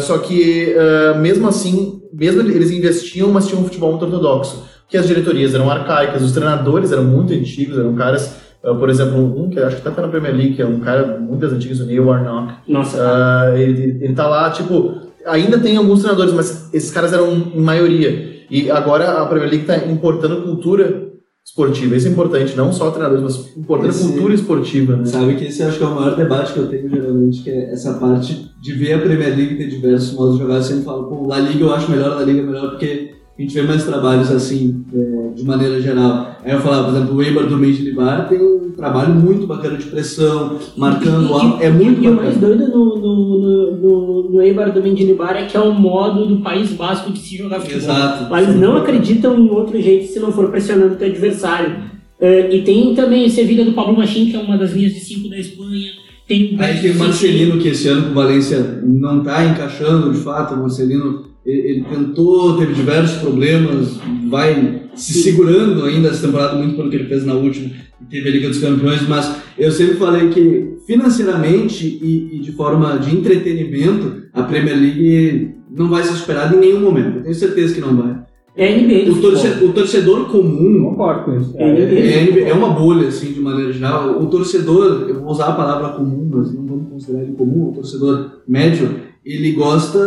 Só 0.00 0.18
que, 0.18 0.74
mesmo 1.22 1.48
assim, 1.48 2.02
mesmo 2.12 2.42
eles 2.42 2.70
investiam, 2.70 3.30
mas 3.30 3.48
tinham 3.48 3.62
um 3.62 3.64
futebol 3.64 3.92
muito 3.92 4.04
ortodoxo. 4.04 4.62
Que 4.92 4.96
as 4.98 5.08
diretorias 5.08 5.54
eram 5.54 5.68
arcaicas, 5.68 6.22
os 6.22 6.30
treinadores 6.30 6.92
eram 6.92 7.02
muito 7.04 7.32
antigos, 7.32 7.76
eram 7.78 7.94
caras 7.94 8.40
Uh, 8.64 8.76
por 8.76 8.88
exemplo, 8.88 9.18
um 9.18 9.50
que 9.50 9.58
acho 9.58 9.74
que 9.74 9.82
tá 9.82 9.90
na 10.00 10.06
Premier 10.06 10.32
League, 10.36 10.54
que 10.54 10.62
é 10.62 10.64
um 10.64 10.78
cara 10.78 11.18
muito 11.18 11.40
das 11.40 11.52
antigas, 11.52 11.80
o 11.80 11.84
Neil 11.84 12.06
Warnock. 12.06 12.52
Nossa, 12.68 12.96
Uh, 12.96 13.56
ele, 13.56 13.98
ele 14.04 14.14
tá 14.14 14.28
lá, 14.28 14.52
tipo, 14.52 14.98
ainda 15.26 15.58
tem 15.58 15.76
alguns 15.76 15.98
treinadores, 15.98 16.32
mas 16.32 16.72
esses 16.72 16.88
caras 16.92 17.12
eram 17.12 17.32
em 17.32 17.60
maioria. 17.60 18.44
E 18.48 18.70
agora 18.70 19.20
a 19.20 19.26
Premier 19.26 19.50
League 19.50 19.64
tá 19.66 19.76
importando 19.78 20.42
cultura 20.42 21.08
esportiva. 21.44 21.96
Isso 21.96 22.06
é 22.06 22.10
importante, 22.12 22.56
não 22.56 22.72
só 22.72 22.92
treinadores, 22.92 23.24
mas 23.24 23.56
importando 23.56 23.90
Esse- 23.90 24.12
cultura 24.12 24.32
esportiva, 24.34 24.94
né? 24.96 25.06
Sabe 25.06 25.34
que 25.34 25.46
esse 25.46 25.60
acho 25.64 25.78
que 25.78 25.82
é 25.82 25.86
o 25.88 25.94
maior 25.96 26.14
debate 26.14 26.52
que 26.52 26.60
eu 26.60 26.68
tenho 26.68 26.88
geralmente, 26.88 27.42
que 27.42 27.50
é 27.50 27.72
essa 27.72 27.94
parte 27.94 28.48
de 28.62 28.72
ver 28.74 28.92
a 28.92 28.98
Premier 29.00 29.36
League 29.36 29.56
ter 29.56 29.66
diversos 29.66 30.12
modos 30.14 30.34
de 30.36 30.42
jogar. 30.42 30.54
Eu 30.58 30.62
sempre 30.62 30.84
falo, 30.84 31.08
pô, 31.08 31.26
La 31.26 31.40
Liga 31.40 31.64
eu 31.64 31.74
acho 31.74 31.90
melhor, 31.90 32.10
La 32.14 32.22
Liga 32.22 32.38
é 32.38 32.44
melhor 32.44 32.70
porque 32.70 33.10
a 33.38 33.42
gente 33.42 33.54
vê 33.54 33.62
mais 33.62 33.84
trabalhos 33.84 34.30
assim, 34.30 34.84
é, 34.94 35.34
de 35.34 35.44
maneira 35.44 35.80
geral. 35.80 36.36
Aí 36.44 36.52
eu 36.52 36.60
falava, 36.60 36.90
por 36.90 36.96
exemplo, 36.96 37.16
o 37.16 37.22
Eibar 37.22 37.46
do 37.46 37.56
Mês 37.56 37.78
de 37.78 37.84
Libar 37.84 38.28
tem 38.28 38.38
um 38.38 38.70
trabalho 38.72 39.14
muito 39.14 39.46
bacana 39.46 39.78
de 39.78 39.86
pressão, 39.86 40.58
marcando 40.76 41.32
alto, 41.32 41.62
é 41.62 41.70
muito 41.70 42.02
e, 42.02 42.08
o 42.08 42.14
mais 42.14 42.34
bacana. 42.34 42.56
doido 42.56 42.72
no, 42.72 42.96
no, 42.98 43.76
no, 43.76 44.30
no, 44.30 44.42
Eibar 44.42 44.70
do 44.72 44.82
Mendilibar 44.82 45.36
é 45.36 45.46
que 45.46 45.56
é 45.56 45.60
o 45.60 45.72
modo 45.72 46.26
do 46.26 46.42
País 46.42 46.72
Basco 46.72 47.10
de 47.10 47.18
se 47.20 47.38
jogar 47.38 47.60
futebol. 47.60 47.80
Exato. 47.80 48.36
Eles 48.36 48.56
não 48.56 48.76
acreditam 48.76 49.38
em 49.38 49.48
outro 49.48 49.80
jeito 49.80 50.12
se 50.12 50.20
não 50.20 50.30
for 50.30 50.50
pressionando 50.50 50.94
o 50.94 50.96
teu 50.96 51.08
adversário. 51.08 51.76
Eh, 52.20 52.56
e 52.56 52.62
tem 52.62 52.94
também 52.94 53.26
o 53.26 53.30
Sevilha 53.30 53.64
do 53.64 53.72
Pablo 53.72 53.96
Machín, 53.96 54.30
que 54.30 54.36
é 54.36 54.40
uma 54.40 54.58
das 54.58 54.72
linhas 54.72 54.92
de 54.92 55.00
cinco 55.00 55.28
da 55.28 55.38
Espanha. 55.38 55.88
Tem 56.28 56.56
Aí 56.58 56.80
tem 56.80 56.92
o 56.92 56.98
Marcelino, 56.98 57.58
que 57.58 57.68
esse 57.68 57.88
ano 57.88 58.04
com 58.04 58.10
o 58.10 58.14
Valência 58.14 58.80
não 58.84 59.18
está 59.18 59.44
encaixando 59.44 60.12
de 60.12 60.18
fato. 60.18 60.54
O 60.54 60.58
Marcelino 60.58 61.31
ele, 61.44 61.84
tentou, 61.84 62.56
teve 62.58 62.72
diversos 62.74 63.18
problemas, 63.20 63.98
vai 64.28 64.82
se 64.94 65.14
segurando 65.22 65.84
ainda 65.84 66.08
essa 66.08 66.26
temporada, 66.26 66.56
muito 66.56 66.76
pelo 66.76 66.88
que 66.90 66.96
ele 66.96 67.08
fez 67.08 67.24
na 67.24 67.34
última, 67.34 67.70
teve 68.10 68.28
a 68.28 68.32
Liga 68.32 68.48
dos 68.48 68.58
Campeões. 68.58 69.06
Mas 69.08 69.36
eu 69.58 69.70
sempre 69.70 69.96
falei 69.96 70.28
que 70.28 70.72
financeiramente 70.86 71.86
e, 71.86 72.36
e 72.36 72.40
de 72.40 72.52
forma 72.52 72.98
de 72.98 73.14
entretenimento, 73.16 74.22
a 74.32 74.42
Premier 74.42 74.76
League 74.78 75.54
não 75.70 75.88
vai 75.88 76.02
ser 76.02 76.14
superada 76.14 76.54
em 76.56 76.60
nenhum 76.60 76.80
momento. 76.80 77.16
Eu 77.18 77.22
tenho 77.22 77.34
certeza 77.34 77.74
que 77.74 77.80
não 77.80 77.96
vai. 77.96 78.22
É 78.54 78.76
NBA 78.78 79.10
O, 79.10 79.14
futebol. 79.14 79.30
torce- 79.30 79.64
o 79.64 79.72
torcedor 79.72 80.26
comum 80.26 80.90
Concordo 80.90 81.24
com 81.24 81.40
isso. 81.40 81.54
É, 81.56 81.70
é, 81.70 82.40
é, 82.44 82.48
é 82.50 82.52
uma 82.52 82.68
bolha, 82.70 83.08
assim, 83.08 83.32
de 83.32 83.40
maneira 83.40 83.72
geral. 83.72 84.20
O 84.22 84.26
torcedor, 84.26 85.06
eu 85.08 85.20
vou 85.20 85.30
usar 85.30 85.46
a 85.46 85.52
palavra 85.52 85.88
comum, 85.90 86.28
mas 86.30 86.52
não 86.52 86.66
vamos 86.66 86.88
considerar 86.90 87.22
ele 87.22 87.32
comum, 87.32 87.70
o 87.70 87.72
torcedor 87.72 88.42
médio, 88.46 88.90
ele 89.24 89.52
gosta 89.52 89.98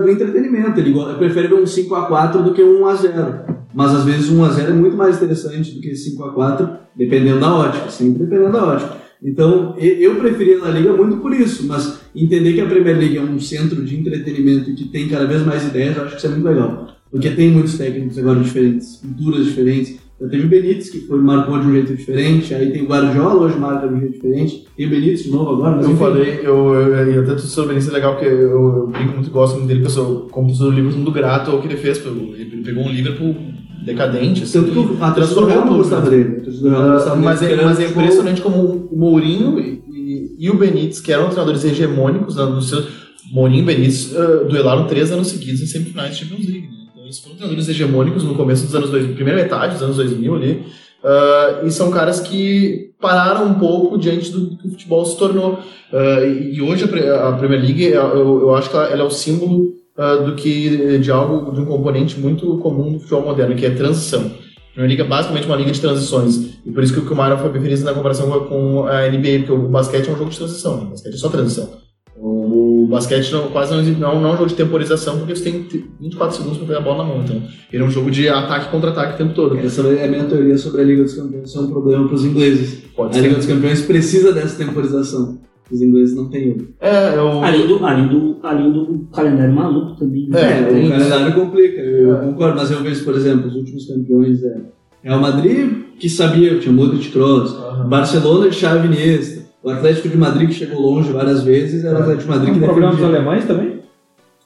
do 0.00 0.08
entretenimento, 0.10 0.80
ele 0.80 0.90
go- 0.92 1.14
prefere 1.14 1.48
ver 1.48 1.54
um 1.54 1.64
5x4 1.64 2.42
do 2.42 2.52
que 2.54 2.62
um 2.62 2.82
1x0. 2.84 3.54
Mas 3.72 3.92
às 3.94 4.04
vezes 4.04 4.30
um 4.30 4.40
1x0 4.42 4.68
é 4.68 4.72
muito 4.72 4.96
mais 4.96 5.16
interessante 5.16 5.72
do 5.72 5.80
que 5.80 5.92
5x4, 5.92 6.70
dependendo 6.96 7.40
da 7.40 7.52
ótica, 7.54 7.90
sempre 7.90 8.24
dependendo 8.24 8.52
da 8.52 8.64
ótica. 8.64 9.04
Então, 9.22 9.74
eu 9.78 10.16
preferia 10.16 10.58
a 10.58 10.64
La 10.64 10.70
Liga 10.70 10.92
muito 10.92 11.16
por 11.16 11.32
isso, 11.32 11.66
mas 11.66 12.00
entender 12.14 12.52
que 12.52 12.60
a 12.60 12.66
Premier 12.66 12.98
League 12.98 13.16
é 13.16 13.22
um 13.22 13.40
centro 13.40 13.82
de 13.84 13.96
entretenimento 13.96 14.70
e 14.70 14.74
que 14.74 14.84
tem 14.88 15.08
cada 15.08 15.24
vez 15.26 15.42
mais 15.46 15.64
ideias, 15.66 15.96
eu 15.96 16.02
acho 16.02 16.12
que 16.12 16.18
isso 16.18 16.26
é 16.26 16.30
muito 16.30 16.44
legal. 16.44 16.88
Porque 17.10 17.30
tem 17.30 17.50
muitos 17.50 17.78
técnicos 17.78 18.18
agora 18.18 18.40
diferentes, 18.40 18.96
culturas 18.96 19.46
diferentes. 19.46 19.96
Já 20.20 20.28
teve 20.28 20.46
o 20.46 20.48
Benítez, 20.48 20.90
que 20.90 21.00
foi, 21.00 21.20
marcou 21.20 21.58
de 21.60 21.66
um 21.66 21.72
jeito 21.72 21.94
diferente, 21.96 22.54
aí 22.54 22.70
tem 22.70 22.82
o 22.82 22.86
Guardiola, 22.86 23.42
hoje 23.46 23.58
marca 23.58 23.88
de 23.88 23.94
um 23.94 23.98
jeito 24.00 24.12
diferente. 24.14 24.64
Tem 24.76 24.86
o 24.86 24.90
Benítez 24.90 25.24
de 25.24 25.30
novo 25.30 25.50
agora, 25.54 25.82
Eu 25.82 25.88
enfim. 25.88 25.96
falei, 25.98 26.40
eu, 26.42 26.72
eu, 26.74 26.94
eu 27.12 27.22
até 27.22 27.36
sobre 27.38 27.76
isso 27.76 27.90
é 27.90 27.92
legal, 27.94 28.14
porque 28.14 28.28
eu, 28.28 28.32
eu 28.50 28.86
brinco 28.92 29.14
muito, 29.14 29.30
gosto 29.30 29.54
muito 29.56 29.66
dele, 29.66 29.80
porque 29.80 29.98
eu 29.98 30.04
sou, 30.04 30.20
como 30.30 30.46
professor 30.46 30.70
do 30.70 30.76
livro, 30.76 30.92
muito 30.96 31.10
grato 31.10 31.50
ao 31.50 31.60
que 31.60 31.66
ele 31.66 31.76
fez. 31.76 32.00
Ele 32.04 32.62
pegou 32.64 32.84
um 32.84 32.90
Liverpool 32.90 33.34
decadente, 33.84 34.44
assim, 34.44 34.60
Tanto 34.62 34.72
que 34.72 34.78
o- 34.78 35.04
a 35.04 35.10
transformou 35.10 35.62
tudo. 35.64 35.76
gostava 35.78 36.08
dele. 36.08 36.42
Não 36.62 36.92
gostava 36.92 37.16
Ah, 37.16 37.16
mas, 37.16 37.40
dele, 37.40 37.60
é, 37.60 37.64
mas 37.64 37.80
é 37.80 37.86
impressionante 37.88 38.40
como 38.40 38.88
o 38.90 38.96
Mourinho 38.96 39.58
e, 39.60 39.82
e- 39.90 40.36
e 40.38 40.50
o 40.50 40.56
Benítez, 40.56 41.00
que 41.00 41.12
eram 41.12 41.26
treinadores 41.26 41.64
hegemônicos 41.64 42.36
né, 42.36 42.44
nos 42.46 42.68
seus. 42.68 42.86
Mourinho 43.32 43.62
e 43.62 43.66
Benítez 43.66 44.14
ah, 44.16 44.44
duelaram 44.48 44.86
três 44.86 45.10
anos 45.10 45.26
seguidos 45.26 45.60
em 45.60 45.66
semifinais 45.66 46.16
de 46.16 46.24
Champions 46.24 46.46
League. 46.46 46.68
Né? 46.68 46.83
Foram 47.22 47.36
treinadores 47.36 47.68
hegemônicos 47.68 48.24
no 48.24 48.34
começo 48.34 48.64
dos 48.66 48.74
anos 48.74 48.90
2000, 48.90 49.14
primeira 49.14 49.42
metade 49.42 49.74
dos 49.74 49.82
anos 49.82 49.96
2000 49.96 50.34
ali. 50.34 50.64
ah, 51.04 51.60
e 51.64 51.70
são 51.70 51.90
caras 51.90 52.20
que 52.20 52.90
pararam 53.00 53.46
um 53.46 53.54
pouco 53.54 53.98
diante 53.98 54.30
do 54.30 54.56
que 54.56 54.66
o 54.66 54.70
futebol 54.70 55.04
se 55.04 55.16
tornou. 55.18 55.58
Ah, 55.92 56.24
e, 56.24 56.60
hoje 56.60 56.84
a, 56.84 56.88
Pre- 56.88 57.08
a 57.10 57.32
Premier 57.32 57.60
League, 57.60 57.84
eu, 57.84 58.40
eu 58.40 58.54
acho 58.54 58.70
que 58.70 58.76
ela, 58.76 58.86
ela 58.88 59.02
é 59.02 59.04
o 59.04 59.10
símbolo 59.10 59.74
ah, 59.96 60.16
do 60.16 60.34
que 60.34 60.98
de 60.98 61.10
algo, 61.10 61.52
de 61.52 61.60
um 61.60 61.64
componente 61.66 62.18
muito 62.18 62.56
comum 62.58 62.92
do 62.92 62.98
futebol 63.00 63.22
moderno, 63.26 63.54
que 63.54 63.66
é 63.66 63.70
transição. 63.70 64.22
A 64.22 64.74
Premier 64.74 64.88
League 64.96 65.02
é 65.02 65.04
basicamente 65.08 65.46
uma 65.46 65.56
liga 65.56 65.70
de 65.70 65.80
transições. 65.80 66.54
E 66.66 66.70
por 66.72 66.82
isso 66.82 66.94
que 67.00 67.12
o 67.12 67.16
Mário 67.16 67.38
foi 67.38 67.52
feliz 67.60 67.84
na 67.84 67.92
comparação 67.92 68.26
com 68.28 68.34
a- 68.34 68.46
com 68.46 68.86
a 68.86 69.06
NBA, 69.08 69.40
porque 69.40 69.52
o 69.52 69.68
basquete 69.68 70.08
é 70.08 70.12
um 70.12 70.16
jogo 70.16 70.30
de 70.30 70.38
transição. 70.38 70.76
né? 70.78 70.82
O 70.86 70.90
basquete 70.90 71.14
é 71.14 71.16
só 71.18 71.28
transição. 71.28 71.68
O 72.16 72.63
basquete 72.86 73.30
não, 73.32 73.48
quase 73.48 73.72
não, 73.74 73.82
não, 73.98 74.20
não 74.20 74.30
é 74.30 74.32
um 74.32 74.36
jogo 74.36 74.48
de 74.48 74.54
temporização, 74.54 75.18
porque 75.18 75.34
você 75.36 75.50
tem 75.50 75.66
24 76.00 76.36
segundos 76.36 76.58
para 76.58 76.66
pegar 76.66 76.78
a 76.78 76.82
bola 76.82 76.98
na 76.98 77.04
mão. 77.04 77.22
Então, 77.24 77.42
ele 77.72 77.82
é 77.82 77.86
um 77.86 77.90
jogo 77.90 78.10
de 78.10 78.28
ataque 78.28 78.70
contra 78.70 78.90
ataque 78.90 79.14
o 79.14 79.16
tempo 79.18 79.34
todo. 79.34 79.56
Essa 79.58 79.82
é 79.88 80.04
a 80.04 80.08
minha 80.08 80.24
teoria 80.24 80.56
sobre 80.58 80.82
a 80.82 80.84
Liga 80.84 81.02
dos 81.02 81.14
Campeões. 81.14 81.48
Isso 81.48 81.58
é 81.58 81.62
um 81.62 81.66
problema 81.68 82.06
para 82.06 82.14
os 82.14 82.24
ingleses. 82.24 82.82
Pode 82.96 83.18
A 83.18 83.20
Liga 83.20 83.34
ser. 83.34 83.38
dos 83.40 83.46
Campeões 83.46 83.82
precisa 83.82 84.32
dessa 84.32 84.56
temporização. 84.64 85.38
Os 85.72 85.80
ingleses 85.80 86.14
não 86.14 86.28
têm. 86.28 86.56
É, 86.78 87.16
eu, 87.16 87.42
Além 87.42 87.66
do, 87.66 87.84
além, 87.86 88.06
do, 88.06 88.36
além 88.42 88.70
do 88.70 89.06
calendário 89.12 89.54
maluco 89.54 89.96
também. 89.98 90.28
né? 90.28 90.38
É, 90.40 90.58
É, 90.68 90.72
o 90.72 90.78
isso. 90.78 90.90
calendário 90.90 91.34
complica, 91.34 91.80
eu, 91.80 92.08
eu 92.10 92.16
concordo, 92.18 92.56
mas 92.58 92.70
eu 92.70 92.82
vejo, 92.82 93.02
por 93.02 93.14
exemplo, 93.14 93.48
os 93.48 93.54
últimos 93.56 93.86
campeões 93.86 94.42
é 94.44 94.56
Real 95.02 95.20
Madrid, 95.20 95.70
que 95.98 96.08
sabia 96.10 96.50
que 96.54 96.60
tinha 96.60 96.72
Modric 96.74 97.08
Kroos, 97.10 97.56
Barcelona 97.88 98.50
de 98.50 98.56
Xavi 98.56 98.88
Iniesta, 98.88 99.42
o 99.64 99.70
Atlético 99.70 100.08
de 100.08 100.16
Madrid 100.16 100.48
que 100.48 100.54
chegou 100.54 100.80
longe 100.80 101.10
várias 101.12 101.42
vezes, 101.42 101.84
era 101.84 101.98
o 101.98 102.02
Atlético 102.02 102.22
de 102.24 102.28
Madrid 102.28 102.44
Tem 102.50 102.54
que 102.58 102.60
um 102.60 102.68
problema 102.68 102.90
dos 102.92 103.00
defendia. 103.00 103.20
alemães 103.20 103.44
também? 103.46 103.74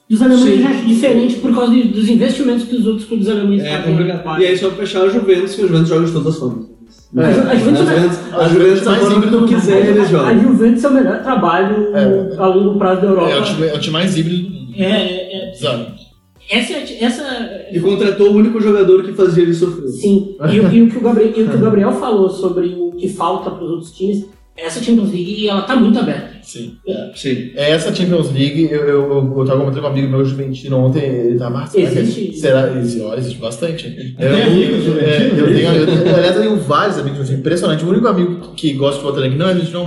Dos 0.08 0.22
alemães 0.22 0.64
é 0.64 0.86
diferente 0.86 1.36
por 1.36 1.54
causa 1.54 1.72
de- 1.72 1.88
dos 1.88 2.08
investimentos 2.08 2.64
que 2.64 2.76
os 2.76 2.86
outros 2.86 3.04
clubes 3.06 3.28
alemães 3.28 3.62
É 3.62 3.76
fazem. 3.78 3.96
complicado. 3.96 4.40
E 4.40 4.46
aí 4.46 4.56
só 4.56 4.70
fechar 4.70 5.02
a 5.02 5.08
Juventus, 5.08 5.54
que 5.54 5.62
a 5.62 5.66
Juventus 5.66 5.88
joga 5.88 6.06
de 6.06 6.12
todas 6.12 6.28
as 6.34 6.38
formas. 6.38 6.66
A 7.16 7.30
Ju- 7.32 7.40
a 7.40 7.54
Juventus- 7.56 7.80
a 7.80 7.84
Juventus, 7.94 8.18
a 8.32 8.48
Juventus, 8.48 8.86
a 8.88 9.12
híbrido 9.16 9.40
do 9.40 9.46
quiser, 9.48 9.74
A- 9.82 9.86
eles 9.86 10.02
A 10.02 10.04
jogam. 10.04 10.40
Juventus 10.42 10.84
é 10.84 10.88
o 10.88 10.94
melhor 10.94 11.22
trabalho 11.22 11.96
É. 11.96 12.36
a 12.38 12.46
longo 12.46 12.78
prazo 12.78 13.00
da 13.02 13.06
Europa. 13.08 13.30
é, 13.30 13.38
o 13.40 13.44
time, 13.44 13.66
é 13.66 13.74
o 13.74 13.78
time 13.80 13.92
mais 13.92 14.16
híbrido 14.16 14.42
do 14.48 14.54
mundo. 14.54 14.74
É, 14.76 14.84
é, 14.84 15.48
é, 15.48 15.52
Exato. 15.52 15.92
essa, 16.50 16.72
é- 16.74 17.04
essa 17.04 17.22
E 17.72 17.80
contratou 17.80 18.30
o 18.32 18.36
único 18.36 18.60
jogador 18.60 19.02
que 19.02 19.12
fazia 19.12 19.42
ele 19.42 19.54
sofrer. 19.54 19.88
Sim, 19.88 20.36
e, 20.52 20.60
o- 20.60 20.72
e 20.72 20.82
o 20.82 20.88
que 20.90 20.96
o 20.98 21.00
Gabriel, 21.00 21.32
e 21.36 21.42
o 21.42 21.48
que 21.48 21.56
o 21.56 21.60
Gabriel 21.60 21.92
falou 21.92 22.28
sobre 22.30 22.68
o 22.78 22.92
que 22.92 23.08
falta 23.08 23.50
para 23.50 23.64
os 23.64 23.70
outros 23.70 23.92
times, 23.92 24.26
essa 24.66 24.82
Champions 24.82 25.10
League 25.12 25.48
ela 25.48 25.62
tá 25.62 25.76
muito 25.76 25.98
aberta. 25.98 26.38
Sim. 26.42 26.76
Sim. 27.14 27.50
É 27.54 27.72
essa 27.72 27.94
Champions 27.94 28.32
League, 28.32 28.68
eu, 28.70 28.80
eu, 28.80 28.88
eu, 29.12 29.34
eu 29.38 29.44
tava 29.44 29.60
comentando 29.60 29.80
com 29.82 29.86
um 29.88 29.90
amigo 29.90 30.08
meu 30.08 30.24
juventino 30.24 30.78
ontem, 30.78 31.02
ele 31.04 31.36
ah, 31.62 31.66
será 31.66 31.90
que- 31.90 31.98
Existe? 31.98 32.38
Será? 32.38 32.78
Existe, 32.78 33.00
olha, 33.02 33.18
existe 33.18 33.38
bastante. 33.38 34.16
Eu, 34.18 34.30
Tem 34.32 34.42
amigos 34.42 34.86
é, 34.86 34.90
eu 34.90 35.46
é 35.46 35.52
tenho, 35.52 35.72
isso? 35.72 35.80
eu 35.80 35.86
tenho, 35.86 36.14
aliás, 36.16 36.36
eu 36.36 36.42
tenho 36.42 36.56
vários 36.56 36.98
amigos 36.98 37.30
impressionante. 37.30 37.84
O 37.84 37.88
único 37.90 38.08
amigo 38.08 38.52
que 38.56 38.72
gosta 38.72 38.96
de 38.96 39.04
futebol 39.04 39.26
italiano 39.26 39.38
não 39.38 39.50
é 39.50 39.62
o 39.62 39.66
João 39.70 39.84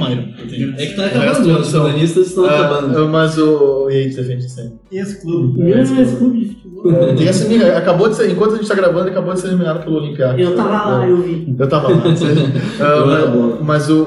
tenho. 0.48 0.74
É 0.78 0.86
que 0.86 0.95
tá 0.95 1.06
acabando, 1.08 1.60
os 1.60 1.69
jornalistas 1.72 2.28
estão 2.28 2.45
Ah, 2.45 2.60
acabando. 2.60 3.10
mas 3.10 3.38
o. 3.38 3.89
E 3.89 3.95
aí, 3.95 4.10
defende 4.10 4.48
sempre. 4.50 4.74
Esse 4.91 5.19
clube. 5.22 5.60
Meu 5.63 5.80
esse 5.82 6.15
clube 6.15 6.39
de 6.39 6.45
futebol. 6.45 6.72
Tem 7.15 7.28
essa 7.28 7.45
amiga, 7.45 7.78
acabou 7.78 8.10
de 8.10 8.15
ser, 8.15 8.32
enquanto 8.32 8.54
a 8.54 8.58
gente 8.58 8.67
tá 8.67 8.76
gravando, 8.76 9.10
acabou 9.10 9.34
de 9.34 9.39
ser 9.39 9.48
eliminado 9.48 9.84
pelo 9.84 9.98
Olympiacos. 9.98 10.39
Eu 10.39 10.56
tava 10.56 10.69
lá, 10.98 11.08
eu 11.08 11.17
vi. 11.22 11.56
Eu 11.58 11.67
tava 11.69 11.88
lá. 11.89 12.02
Ah, 12.82 13.58
mas 13.63 13.89
o, 13.89 14.04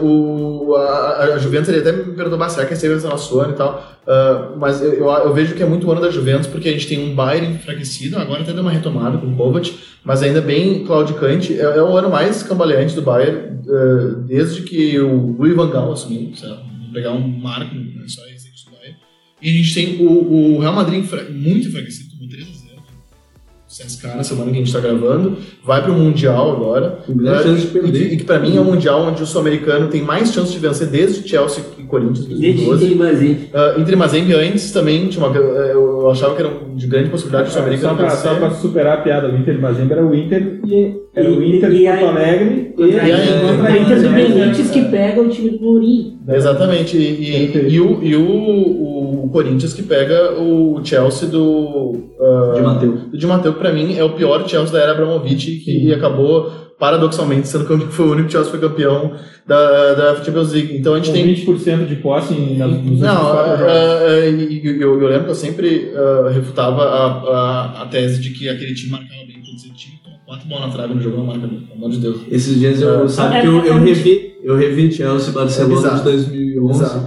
a, 0.77 1.35
a 1.35 1.39
Juventus 1.39 1.69
ele 1.69 1.81
até 1.81 1.93
me 1.93 2.15
perguntou, 2.15 2.49
será 2.49 2.67
que 2.67 2.75
vai 2.75 3.01
ser 3.01 3.09
nosso 3.09 3.41
ano 3.41 3.53
e 3.53 3.57
tal. 3.57 3.95
Ah, 4.07 4.53
mas 4.57 4.83
eu, 4.83 4.93
eu, 4.95 5.09
eu 5.09 5.35
vejo 5.35 5.55
que 5.55 5.63
é 5.63 5.67
muito 5.67 5.87
o 5.87 5.93
ano 5.93 6.01
da 6.01 6.11
Juventus, 6.11 6.47
porque 6.47 6.69
a 6.69 6.73
gente 6.73 6.87
tem 6.87 7.11
um 7.11 7.15
Bayern 7.15 7.55
enfraquecido, 7.55 8.19
agora 8.19 8.43
até 8.43 8.53
deu 8.53 8.63
uma 8.63 8.71
retomada 8.71 9.19
com 9.19 9.27
o 9.27 9.37
Kovac, 9.37 9.75
mas 10.05 10.23
ainda 10.23 10.41
bem 10.41 10.85
claudicante. 10.85 11.59
É, 11.59 11.63
é 11.63 11.83
o 11.83 11.97
ano 11.97 12.11
mais 12.11 12.43
cambaleante 12.43 12.95
do 12.95 13.03
Bayern, 13.03 13.61
ah, 13.69 14.23
desde 14.27 14.63
que 14.63 14.99
o 15.01 15.37
Louis 15.39 15.55
Van 15.55 15.71
Gaal 15.71 15.93
assumiu, 15.93 16.33
pegar 16.93 17.13
um 17.13 17.27
marco 17.27 17.75
na 17.75 18.05
história 18.05 18.33
recente 18.33 18.65
do 18.67 18.71
Bayern. 18.73 18.97
E 19.43 19.51
a 19.51 19.53
gente 19.53 19.75
tem 19.75 20.07
o, 20.07 20.57
o 20.57 20.59
Real 20.61 20.75
Madrid 20.75 21.05
muito 21.31 21.69
enfraquecido, 21.69 22.11
tomou 22.11 22.11
3 22.11 22.13
a 22.13 22.13
0 22.13 22.14
CSK 23.77 24.07
na 24.17 24.23
semana 24.23 24.51
que 24.51 24.57
a 24.59 24.61
gente 24.61 24.73
tá 24.73 24.79
gravando, 24.81 25.37
vai 25.65 25.83
pro 25.83 25.93
Mundial 25.93 26.53
agora. 26.53 26.99
Com 27.07 27.17
grande 27.17 27.43
chance 27.43 27.61
de 27.63 27.67
E 27.67 27.71
que, 27.71 27.79
perder. 27.81 28.13
e 28.13 28.17
que 28.19 28.25
pra 28.25 28.39
mim 28.39 28.57
é 28.57 28.61
um 28.61 28.65
Mundial 28.65 29.03
onde 29.03 29.23
o 29.23 29.27
sul-americano 29.27 29.89
tem 29.89 30.01
mais 30.03 30.33
chance 30.33 30.53
de 30.53 30.59
vencer 30.59 30.87
desde 30.89 31.29
Chelsea 31.29 31.65
e 31.79 31.83
Corinthians 31.83 32.27
em 32.27 32.39
Desde 32.39 32.65
2012. 32.67 32.87
tem 32.87 32.95
mais 32.97 33.21
aí. 33.21 33.51
Uh, 33.53 33.81
Inter 33.81 33.93
e 33.95 33.97
Mazembe 33.97 34.33
antes 34.35 34.71
também 34.71 35.09
tinha 35.09 35.27
uma, 35.27 35.37
eu 35.37 35.85
eu 36.05 36.11
achava 36.11 36.35
que 36.37 36.43
era 36.43 36.53
de 36.75 36.87
grande 36.87 37.09
possibilidade 37.09 37.49
o 37.49 37.53
sul-americano 37.53 37.97
vencer. 37.97 38.19
só 38.19 38.35
pra 38.35 38.51
superar 38.51 38.99
a 38.99 39.01
piada 39.01 39.29
do 39.29 39.37
Inter 39.39 39.55
de 39.55 39.61
Mazembe, 39.61 39.93
era 39.93 40.05
o 40.05 40.15
Inter 40.15 40.61
e 40.67 41.04
era 41.15 41.31
o 41.31 41.43
E- 41.43 41.57
Inter 41.57 41.71
e 41.73 41.79
de 41.79 41.85
Porto 41.87 42.05
Alegre 42.07 42.75
e, 42.79 42.83
E 42.83 43.01
a 43.01 43.79
Inter 43.79 44.03
do? 44.03 44.09
Benítez 44.11 44.71
que 44.71 44.83
pega 44.87 45.21
o 45.23 45.29
time 45.29 45.51
do 45.51 45.61
Mourinho. 45.61 46.19
Exatamente. 46.29 46.97
E, 46.97 47.01
e, 47.01 47.75
e 47.75 47.81
o, 47.81 48.03
e 48.03 48.17
o, 48.17 49.25
o 49.25 49.29
Corinthians 49.33 49.73
que 49.73 49.83
pega 49.83 50.33
o 50.41 50.81
Chelsea 50.85 51.29
do. 51.29 51.93
uh, 52.19 52.55
De 52.55 52.61
Mateu. 52.63 52.93
do 53.11 53.17
Di 53.19 53.27
Matteo, 53.27 53.53
que 53.53 53.59
pra 53.59 53.73
mim, 53.73 53.97
é 53.97 54.03
o 54.05 54.11
pior 54.11 54.47
Chelsea 54.49 54.73
da 54.73 54.81
era 54.81 54.93
Abramovich, 54.93 55.57
que 55.65 55.93
acabou, 55.93 56.51
paradoxalmente, 56.79 57.47
sendo 57.49 57.65
campeão, 57.65 57.91
foi 57.91 58.07
o 58.07 58.13
único 58.13 58.31
Chelsea 58.31 58.51
que 58.53 58.59
foi 58.59 58.69
campeão 58.69 59.13
da, 59.47 59.95
da 59.95 60.17
Champions 60.25 60.53
League. 60.53 60.77
Então 60.77 60.95
a 60.95 60.97
gente 60.97 61.09
Com 61.09 61.13
tem. 61.15 61.35
20% 61.35 61.87
de 61.87 61.97
posse 61.97 62.35
em- 62.35 62.57
nas, 62.59 62.71
nos 62.83 63.01
Não, 63.01 63.41
é, 63.69 64.27
é, 64.27 64.31
e- 64.31 64.63
e 64.65 64.81
eu, 64.83 65.01
eu 65.01 65.09
lembro 65.09 65.25
que 65.25 65.31
eu 65.31 65.35
sempre 65.35 65.93
ah, 65.95 66.31
refutava 66.33 66.83
a, 66.83 67.07
a, 67.07 67.83
a 67.83 67.87
tese 67.87 68.21
de 68.21 68.31
que 68.31 68.49
aquele 68.49 68.75
time 68.75 68.93
marcava 68.93 69.21
bem. 69.27 69.37
Quer 69.43 69.53
dizer, 69.55 69.69
o 69.71 69.75
time 69.75 69.97
quatro 70.27 70.49
bolas 70.49 70.67
na 70.67 70.73
trave 70.73 70.95
no 70.95 71.01
jogo 71.01 71.17
não 71.19 71.27
marca 71.27 71.47
pelo 71.47 71.63
amor 71.77 71.91
de 71.91 71.99
Deus. 71.99 72.17
Esses 72.31 72.59
dias 72.59 72.81
eu, 72.81 73.05
É. 73.05 73.09
sabe 73.09 73.37
É, 73.37 73.41
que 73.43 73.47
eu, 73.47 73.61
é 73.61 73.69
eu 73.69 73.79
revi, 73.81 74.33
eu 74.43 74.57
revi 74.57 74.93
Chelsea 74.93 75.31
e 75.31 75.33
Barcelona 75.33 75.75
Exato. 75.81 75.97
de 75.99 76.03
2011. 76.05 76.83
Exato. 76.83 77.07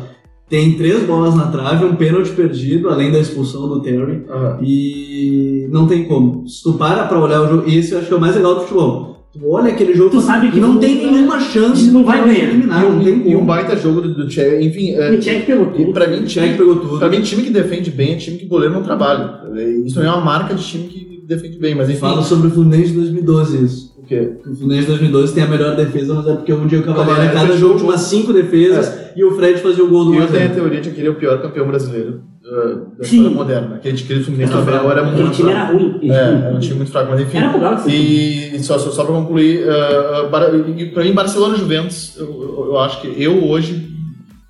Tem 0.49 0.73
três 0.75 1.03
bolas 1.03 1.36
na 1.36 1.47
trave, 1.47 1.84
um 1.84 1.95
pênalti 1.95 2.30
perdido, 2.32 2.89
além 2.89 3.12
da 3.12 3.19
expulsão 3.19 3.67
do 3.67 3.82
Terry. 3.82 4.23
Aham. 4.30 4.60
E 4.63 5.67
não 5.71 5.88
tem 5.88 6.06
como. 6.06 6.47
Se 6.47 6.63
tu 6.63 6.73
para 6.73 7.03
pra 7.06 7.19
olhar 7.19 7.41
o 7.41 7.49
jogo, 7.49 7.63
e 7.69 7.77
esse 7.77 7.91
eu 7.91 7.97
acho 7.99 8.08
que 8.08 8.13
é 8.13 8.17
o 8.17 8.21
mais 8.21 8.36
legal 8.36 8.56
do 8.56 8.62
futebol. 8.62 9.17
Tu 9.34 9.39
olha 9.45 9.71
aquele 9.73 9.93
jogo, 9.93 10.10
Tu 10.10 10.21
sabe 10.21 10.49
que 10.49 10.60
não 10.60 10.77
tem 10.77 10.95
nenhuma 11.06 11.38
chance 11.41 11.91
não 11.91 12.03
vai 12.06 12.17
Chelsea 12.19 12.34
ganhar. 12.39 12.49
eliminar, 12.53 12.82
não 12.91 13.03
tem 13.03 13.30
E 13.30 13.36
um 13.36 13.45
baita 13.45 13.75
jogo 13.75 13.99
do, 14.01 14.13
do 14.15 14.32
Chelsea, 14.32 14.62
enfim. 14.65 14.91
é, 14.93 15.12
O 15.12 15.45
pegou 15.45 15.65
tudo. 15.67 15.91
pra 15.91 16.08
mim, 16.08 16.23
time, 16.23 16.53
pegou 16.58 16.75
tudo. 16.77 16.97
pra 16.97 17.10
mim, 17.10 17.21
time 17.21 17.43
que 17.43 17.49
defende 17.49 17.91
bem 17.91 18.13
é 18.13 18.15
time 18.15 18.38
que 18.38 18.45
o 18.45 18.49
goleiro 18.49 18.73
não 18.73 18.84
trabalha. 18.84 19.41
Isso 19.86 19.95
também 19.95 20.10
é 20.10 20.13
uma 20.13 20.23
marca 20.23 20.56
de 20.56 20.63
time 20.63 20.86
que 20.88 21.16
defende 21.27 21.59
bem, 21.59 21.75
mas 21.75 21.89
enfim. 21.89 21.99
Fala 21.99 22.21
sobre 22.23 22.47
o 22.47 22.51
Fluminense 22.51 22.89
de 22.91 22.93
2012 22.99 23.63
isso. 23.65 23.95
O 23.97 24.03
quê? 24.03 24.31
O 24.45 24.55
Fluminense 24.55 24.81
de 24.81 24.87
2012 24.87 25.33
tem 25.33 25.43
a 25.43 25.47
melhor 25.47 25.75
defesa, 25.75 26.13
mas 26.13 26.27
é 26.27 26.33
porque 26.35 26.53
o 26.53 26.65
Diego 26.67 26.85
Cavalieri 26.85 27.11
a 27.11 27.15
Cavalieri 27.27 27.33
cada 27.47 27.57
jogo 27.59 27.73
um 27.73 27.77
tinha 27.77 27.89
umas 27.89 28.01
cinco 28.01 28.31
defesas 28.33 29.11
e 29.15 29.23
o 29.23 29.31
Fred 29.35 29.59
fazia 29.59 29.83
o 29.83 29.89
gol 29.89 30.05
do 30.05 30.13
eu 30.15 30.21
1 30.21 30.23
a 30.23 30.27
tenho 30.27 30.39
a 30.43 30.47
0. 30.47 30.53
teoria 30.55 30.81
de 30.81 30.91
que 30.91 30.99
ele 31.01 31.07
é 31.07 31.11
o 31.11 31.15
pior 31.15 31.41
campeão 31.41 31.67
brasileiro 31.67 32.21
uh, 32.45 32.97
da 32.97 33.03
Sim. 33.03 33.17
história 33.17 33.29
moderna. 33.37 33.75
Aquele 33.75 33.97
aquele 34.01 34.23
Fluminense 34.23 34.53
do 34.53 34.59
Abel 34.59 34.91
era 34.91 35.01
Aquele 35.07 35.21
muito 35.23 35.35
time 35.35 35.51
fraco. 35.51 35.73
era 35.73 35.77
ruim. 35.83 36.09
É, 36.09 36.13
era 36.15 36.55
um 36.55 36.59
time 36.59 36.75
muito 36.75 36.91
fraco, 36.91 37.09
mas 37.11 37.19
enfim. 37.21 37.37
Era 37.37 37.49
pro 37.49 37.59
Galo, 37.59 37.79
sim. 37.79 37.89
E 37.91 38.59
só, 38.63 38.77
só, 38.79 38.91
só 38.91 39.03
pra 39.03 39.13
concluir, 39.13 39.65
uh, 39.67 40.27
uh, 40.27 40.79
e 40.79 40.85
pra 40.91 41.03
mim, 41.03 41.11
Barcelona 41.13 41.55
e 41.55 41.59
Juventus, 41.59 42.15
eu, 42.17 42.65
eu, 42.69 42.79
acho 42.79 43.01
que 43.01 43.07
eu 43.21 43.43
hoje, 43.43 43.89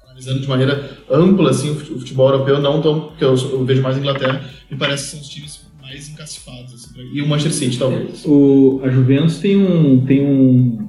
analisando 0.06 0.40
de 0.42 0.48
maneira 0.48 0.90
ampla 1.10 1.50
assim, 1.50 1.72
o 1.72 1.76
fute- 1.76 1.94
o 1.94 2.00
futebol 2.00 2.30
europeu, 2.30 2.60
não 2.62 2.82
tão, 2.82 3.00
porque 3.00 3.24
eu, 3.24 3.34
eu 3.52 3.66
vejo 3.66 3.82
mais 3.82 3.96
a 3.96 4.00
Inglaterra, 4.00 4.42
me 4.70 4.78
parece 4.78 5.06
que 5.06 5.12
são 5.12 5.20
os 5.22 5.30
times 5.30 5.67
mais 5.88 6.10
encacifados. 6.10 6.74
Assim, 6.74 6.94
pra- 6.94 7.04
e 7.14 7.22
o 7.22 7.28
Manchester 7.28 7.54
City, 7.54 7.80
talvez. 7.80 8.26
O, 8.26 8.80
a 8.84 8.90
Juventus 8.90 9.40
tem 9.40 9.56
um, 9.56 10.06
tem 10.06 10.26
um, 10.26 10.88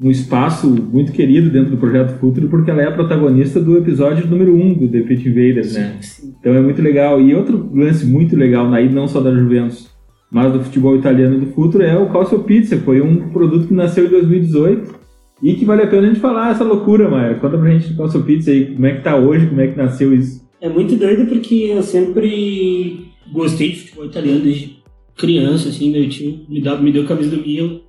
um 0.00 0.10
espaço 0.10 0.68
muito 0.68 1.12
querido 1.12 1.48
dentro 1.50 1.70
do 1.70 1.76
projeto 1.78 2.18
Futuro 2.18 2.48
porque 2.48 2.70
ela 2.70 2.82
é 2.82 2.86
a 2.88 2.92
protagonista 2.92 3.60
do 3.60 3.76
episódio 3.78 4.26
número 4.26 4.54
1 4.54 4.62
um 4.62 4.74
do 4.74 4.88
The 4.88 5.00
Pit 5.00 5.28
Invaders, 5.28 5.74
né? 5.74 5.98
Então 6.40 6.54
é 6.54 6.60
muito 6.60 6.82
legal. 6.82 7.20
E 7.20 7.34
outro 7.34 7.70
lance 7.74 8.04
muito 8.04 8.36
legal 8.36 8.68
na 8.68 8.80
ida, 8.80 8.94
não 8.94 9.08
só 9.08 9.20
da 9.20 9.34
Juventus, 9.34 9.88
mas 10.30 10.52
do 10.52 10.60
futebol 10.62 10.96
italiano 10.96 11.38
do 11.40 11.46
futuro, 11.46 11.82
é 11.84 11.96
o 11.96 12.10
Calcio 12.10 12.40
Pizza. 12.40 12.76
Foi 12.78 13.00
um 13.00 13.30
produto 13.30 13.68
que 13.68 13.74
nasceu 13.74 14.06
em 14.06 14.10
2018 14.10 14.94
E 15.42 15.54
que 15.54 15.64
vale 15.64 15.82
a 15.82 15.86
pena 15.86 16.02
a 16.02 16.08
gente 16.08 16.20
falar 16.20 16.50
essa 16.50 16.64
loucura, 16.64 17.08
Maia. 17.10 17.34
Conta 17.34 17.56
pra 17.58 17.70
gente 17.70 17.94
a 18.00 18.08
sua 18.08 18.22
pizza 18.22 18.50
aí, 18.50 18.74
como 18.74 18.86
é 18.86 18.94
que 18.96 19.02
tá 19.02 19.16
hoje, 19.16 19.46
como 19.46 19.60
é 19.60 19.66
que 19.68 19.76
nasceu 19.76 20.14
isso. 20.14 20.44
É 20.60 20.68
muito 20.68 20.96
doido 20.96 21.26
porque 21.26 21.54
eu 21.70 21.82
sempre 21.82 23.05
gostei 23.32 23.70
de 23.70 23.80
futebol 23.80 24.06
italiano 24.06 24.40
desde 24.40 24.76
criança, 25.16 25.70
assim, 25.70 25.90
meu 25.90 26.08
tio 26.08 26.40
me, 26.48 26.60
dá, 26.60 26.76
me 26.76 26.92
deu 26.92 27.06
camisa 27.06 27.36
do 27.36 27.42
Milan. 27.42 27.80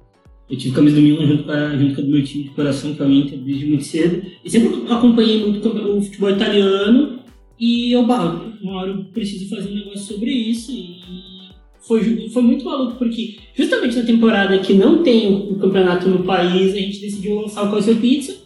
Eu 0.49 0.57
tive 0.57 0.73
camisa 0.73 0.95
do 0.95 1.01
Milan 1.01 1.27
junto 1.27 1.43
com, 1.43 1.51
a, 1.51 1.75
junto 1.75 1.95
com 1.95 2.01
o 2.01 2.05
meu 2.07 2.23
time 2.23 2.45
de 2.45 2.49
coração, 2.51 2.95
que 2.95 3.01
é 3.01 3.05
o 3.05 3.11
Inter, 3.11 3.37
desde 3.39 3.65
muito 3.65 3.83
cedo. 3.83 4.25
E 4.43 4.49
sempre 4.49 4.81
acompanhei 4.89 5.45
muito 5.45 5.67
o 5.67 6.01
futebol 6.01 6.29
italiano. 6.29 7.19
E 7.59 7.91
eu, 7.91 8.05
bah, 8.05 8.41
uma 8.61 8.81
hora 8.81 8.91
eu 8.91 9.03
preciso 9.05 9.49
fazer 9.49 9.69
um 9.69 9.75
negócio 9.75 9.99
sobre 9.99 10.31
isso. 10.31 10.71
E 10.71 11.01
foi, 11.81 12.29
foi 12.29 12.41
muito 12.41 12.63
maluco, 12.63 12.95
porque 12.97 13.37
justamente 13.55 13.97
na 13.97 14.05
temporada 14.05 14.57
que 14.59 14.73
não 14.73 15.03
tem 15.03 15.27
o 15.27 15.47
o 15.51 15.59
campeonato 15.59 16.07
no 16.07 16.23
país, 16.23 16.73
a 16.73 16.77
gente 16.77 17.01
decidiu 17.01 17.41
lançar 17.41 17.67
o 17.67 17.71
Calcio 17.71 17.97
Pizza. 17.97 18.37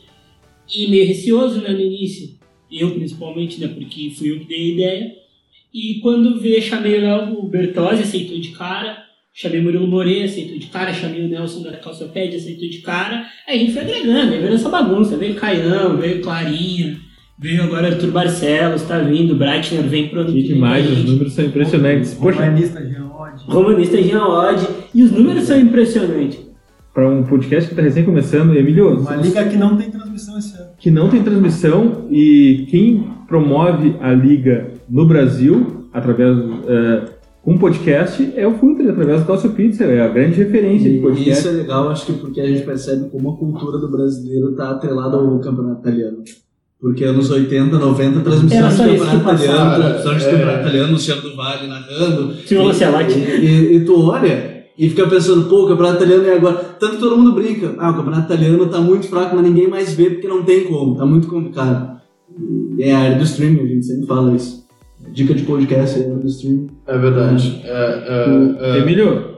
E 0.73 0.87
meio 0.87 1.05
receoso, 1.05 1.61
né, 1.61 1.69
no 1.69 1.81
início. 1.81 2.39
Eu, 2.71 2.91
principalmente, 2.91 3.59
né, 3.59 3.67
porque 3.67 4.09
fui 4.11 4.31
eu 4.31 4.39
que 4.39 4.45
dei 4.45 4.57
a 4.57 4.73
ideia. 4.73 5.15
E 5.73 5.99
quando 6.01 6.39
veio, 6.39 6.61
chamei 6.61 6.99
lá 7.01 7.29
o 7.29 7.47
Bertozzi, 7.47 8.03
aceitou 8.03 8.39
de 8.39 8.49
cara. 8.49 8.97
Chamei 9.33 9.61
o 9.61 9.63
Murilo 9.63 9.87
Moreira, 9.87 10.25
aceitou 10.25 10.57
de 10.59 10.67
cara. 10.67 10.93
Chamei 10.93 11.23
o 11.23 11.29
Nelson 11.29 11.63
da 11.63 11.71
Calçopédia, 11.77 12.37
aceitou 12.37 12.69
de 12.69 12.79
cara. 12.79 13.25
Aí 13.47 13.55
a 13.55 13.59
gente 13.59 13.73
foi 13.73 13.81
agregando, 13.83 14.31
veio 14.31 14.53
essa 14.53 14.69
bagunça. 14.69 15.15
Veio 15.15 15.35
Caião, 15.35 15.95
veio 15.95 16.21
Clarinha, 16.21 16.97
veio 17.39 17.63
agora 17.63 17.87
Arthur 17.87 18.11
Barcelos, 18.11 18.81
tá 18.83 18.99
vindo. 18.99 19.35
Breitner 19.35 19.83
vem 19.83 20.09
pro 20.09 20.19
ano 20.21 20.33
Que 20.33 20.41
vem 20.41 20.53
demais, 20.53 20.91
os 20.91 21.05
números 21.05 21.33
são 21.33 21.45
impressionantes. 21.45 22.13
Poxa, 22.15 22.39
Romanista, 22.43 22.81
Geode. 22.85 23.43
Romanista 23.47 24.01
Jean 24.03 24.25
Odd. 24.25 24.67
E 24.93 25.03
os 25.03 25.11
números 25.11 25.43
são 25.45 25.57
impressionantes. 25.57 26.39
para 26.93 27.09
um 27.09 27.23
podcast 27.23 27.69
que 27.69 27.75
tá 27.75 27.81
recém 27.81 28.03
começando, 28.03 28.53
Emílio, 28.53 28.99
Uma 28.99 29.15
liga 29.15 29.45
que 29.47 29.55
não 29.55 29.77
tem 29.77 29.89
transmissão 29.89 30.37
esse 30.37 30.57
ano. 30.57 30.71
que 30.77 30.91
não 30.91 31.09
tem 31.09 31.23
transmissão 31.23 32.09
e 32.11 32.65
quem 32.69 33.07
promove 33.29 33.95
a 34.01 34.11
liga 34.11 34.73
no 34.91 35.05
Brasil 35.05 35.87
através 35.93 36.37
é, 36.67 37.05
com 37.41 37.57
podcast 37.57 38.33
é 38.35 38.45
o 38.45 38.53
Futre, 38.53 38.87
através 38.89 39.21
do 39.21 39.25
Calcio 39.25 39.51
Pizza, 39.51 39.85
é 39.85 40.01
a 40.01 40.09
grande 40.09 40.35
referência 40.35 40.89
de 40.89 40.97
E 40.97 41.01
podcast. 41.01 41.31
isso 41.31 41.47
é 41.47 41.51
legal, 41.51 41.89
acho 41.89 42.05
que 42.05 42.13
porque 42.13 42.39
a 42.39 42.45
gente 42.45 42.63
percebe 42.63 43.09
como 43.09 43.31
a 43.31 43.37
cultura 43.37 43.79
do 43.79 43.89
brasileiro 43.89 44.51
está 44.51 44.69
atrelada 44.69 45.17
ao 45.17 45.39
campeonato 45.39 45.81
italiano. 45.81 46.17
Porque 46.79 47.03
anos 47.03 47.29
80, 47.29 47.77
90, 47.77 48.19
transmissão 48.21 48.57
Era 48.57 48.69
de 48.69 48.77
campeonato 48.77 49.17
italiano, 49.17 49.75
transmissão 49.75 50.17
de 50.17 50.23
é. 50.23 50.31
campeonato 50.31 50.59
italiano, 50.59 50.93
Luciano 50.93 51.21
do 51.21 51.35
Vale 51.35 51.67
narrando. 51.67 52.33
Silvio 52.33 52.67
Lancelotti. 52.67 53.19
E, 53.19 53.45
e, 53.45 53.75
e 53.77 53.85
tu 53.85 54.01
olha 54.01 54.65
e 54.77 54.89
fica 54.89 55.07
pensando, 55.07 55.47
pô, 55.47 55.65
o 55.65 55.67
campeonato 55.67 56.03
italiano 56.03 56.25
é 56.27 56.35
agora. 56.35 56.55
Tanto 56.79 56.93
que 56.93 56.99
todo 56.99 57.17
mundo 57.17 57.33
brinca, 57.33 57.75
ah, 57.77 57.91
o 57.91 57.95
campeonato 57.95 58.25
italiano 58.25 58.65
tá 58.67 58.79
muito 58.79 59.07
fraco, 59.07 59.35
mas 59.35 59.45
ninguém 59.45 59.67
mais 59.67 59.93
vê 59.93 60.09
porque 60.09 60.27
não 60.27 60.43
tem 60.43 60.63
como, 60.63 60.95
tá 60.95 61.05
muito 61.05 61.27
complicado. 61.27 62.01
E 62.77 62.83
é 62.83 62.93
a 62.93 62.99
área 62.99 63.17
do 63.17 63.23
streaming, 63.23 63.61
a 63.61 63.67
gente 63.67 63.85
sempre 63.85 64.07
fala 64.07 64.35
isso. 64.35 64.60
Dica 65.09 65.33
de 65.33 65.43
podcast 65.43 65.99
é 65.99 66.03
a 66.03 66.05
área 66.05 66.17
do 66.17 66.27
streaming. 66.27 66.67
É 66.87 66.97
verdade. 66.97 67.61
É, 67.65 67.69
é, 68.07 68.77
é. 68.77 68.79
Emílio, 68.79 69.31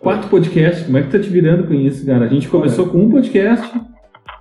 quatro 0.00 0.28
podcasts, 0.28 0.84
como 0.86 0.98
é 0.98 1.02
que 1.02 1.10
tá 1.10 1.18
te 1.18 1.28
virando 1.28 1.64
com 1.66 1.74
isso, 1.74 2.06
cara? 2.06 2.24
A 2.24 2.28
gente 2.28 2.48
começou 2.48 2.86
com 2.86 2.98
um 2.98 3.10
podcast, 3.10 3.68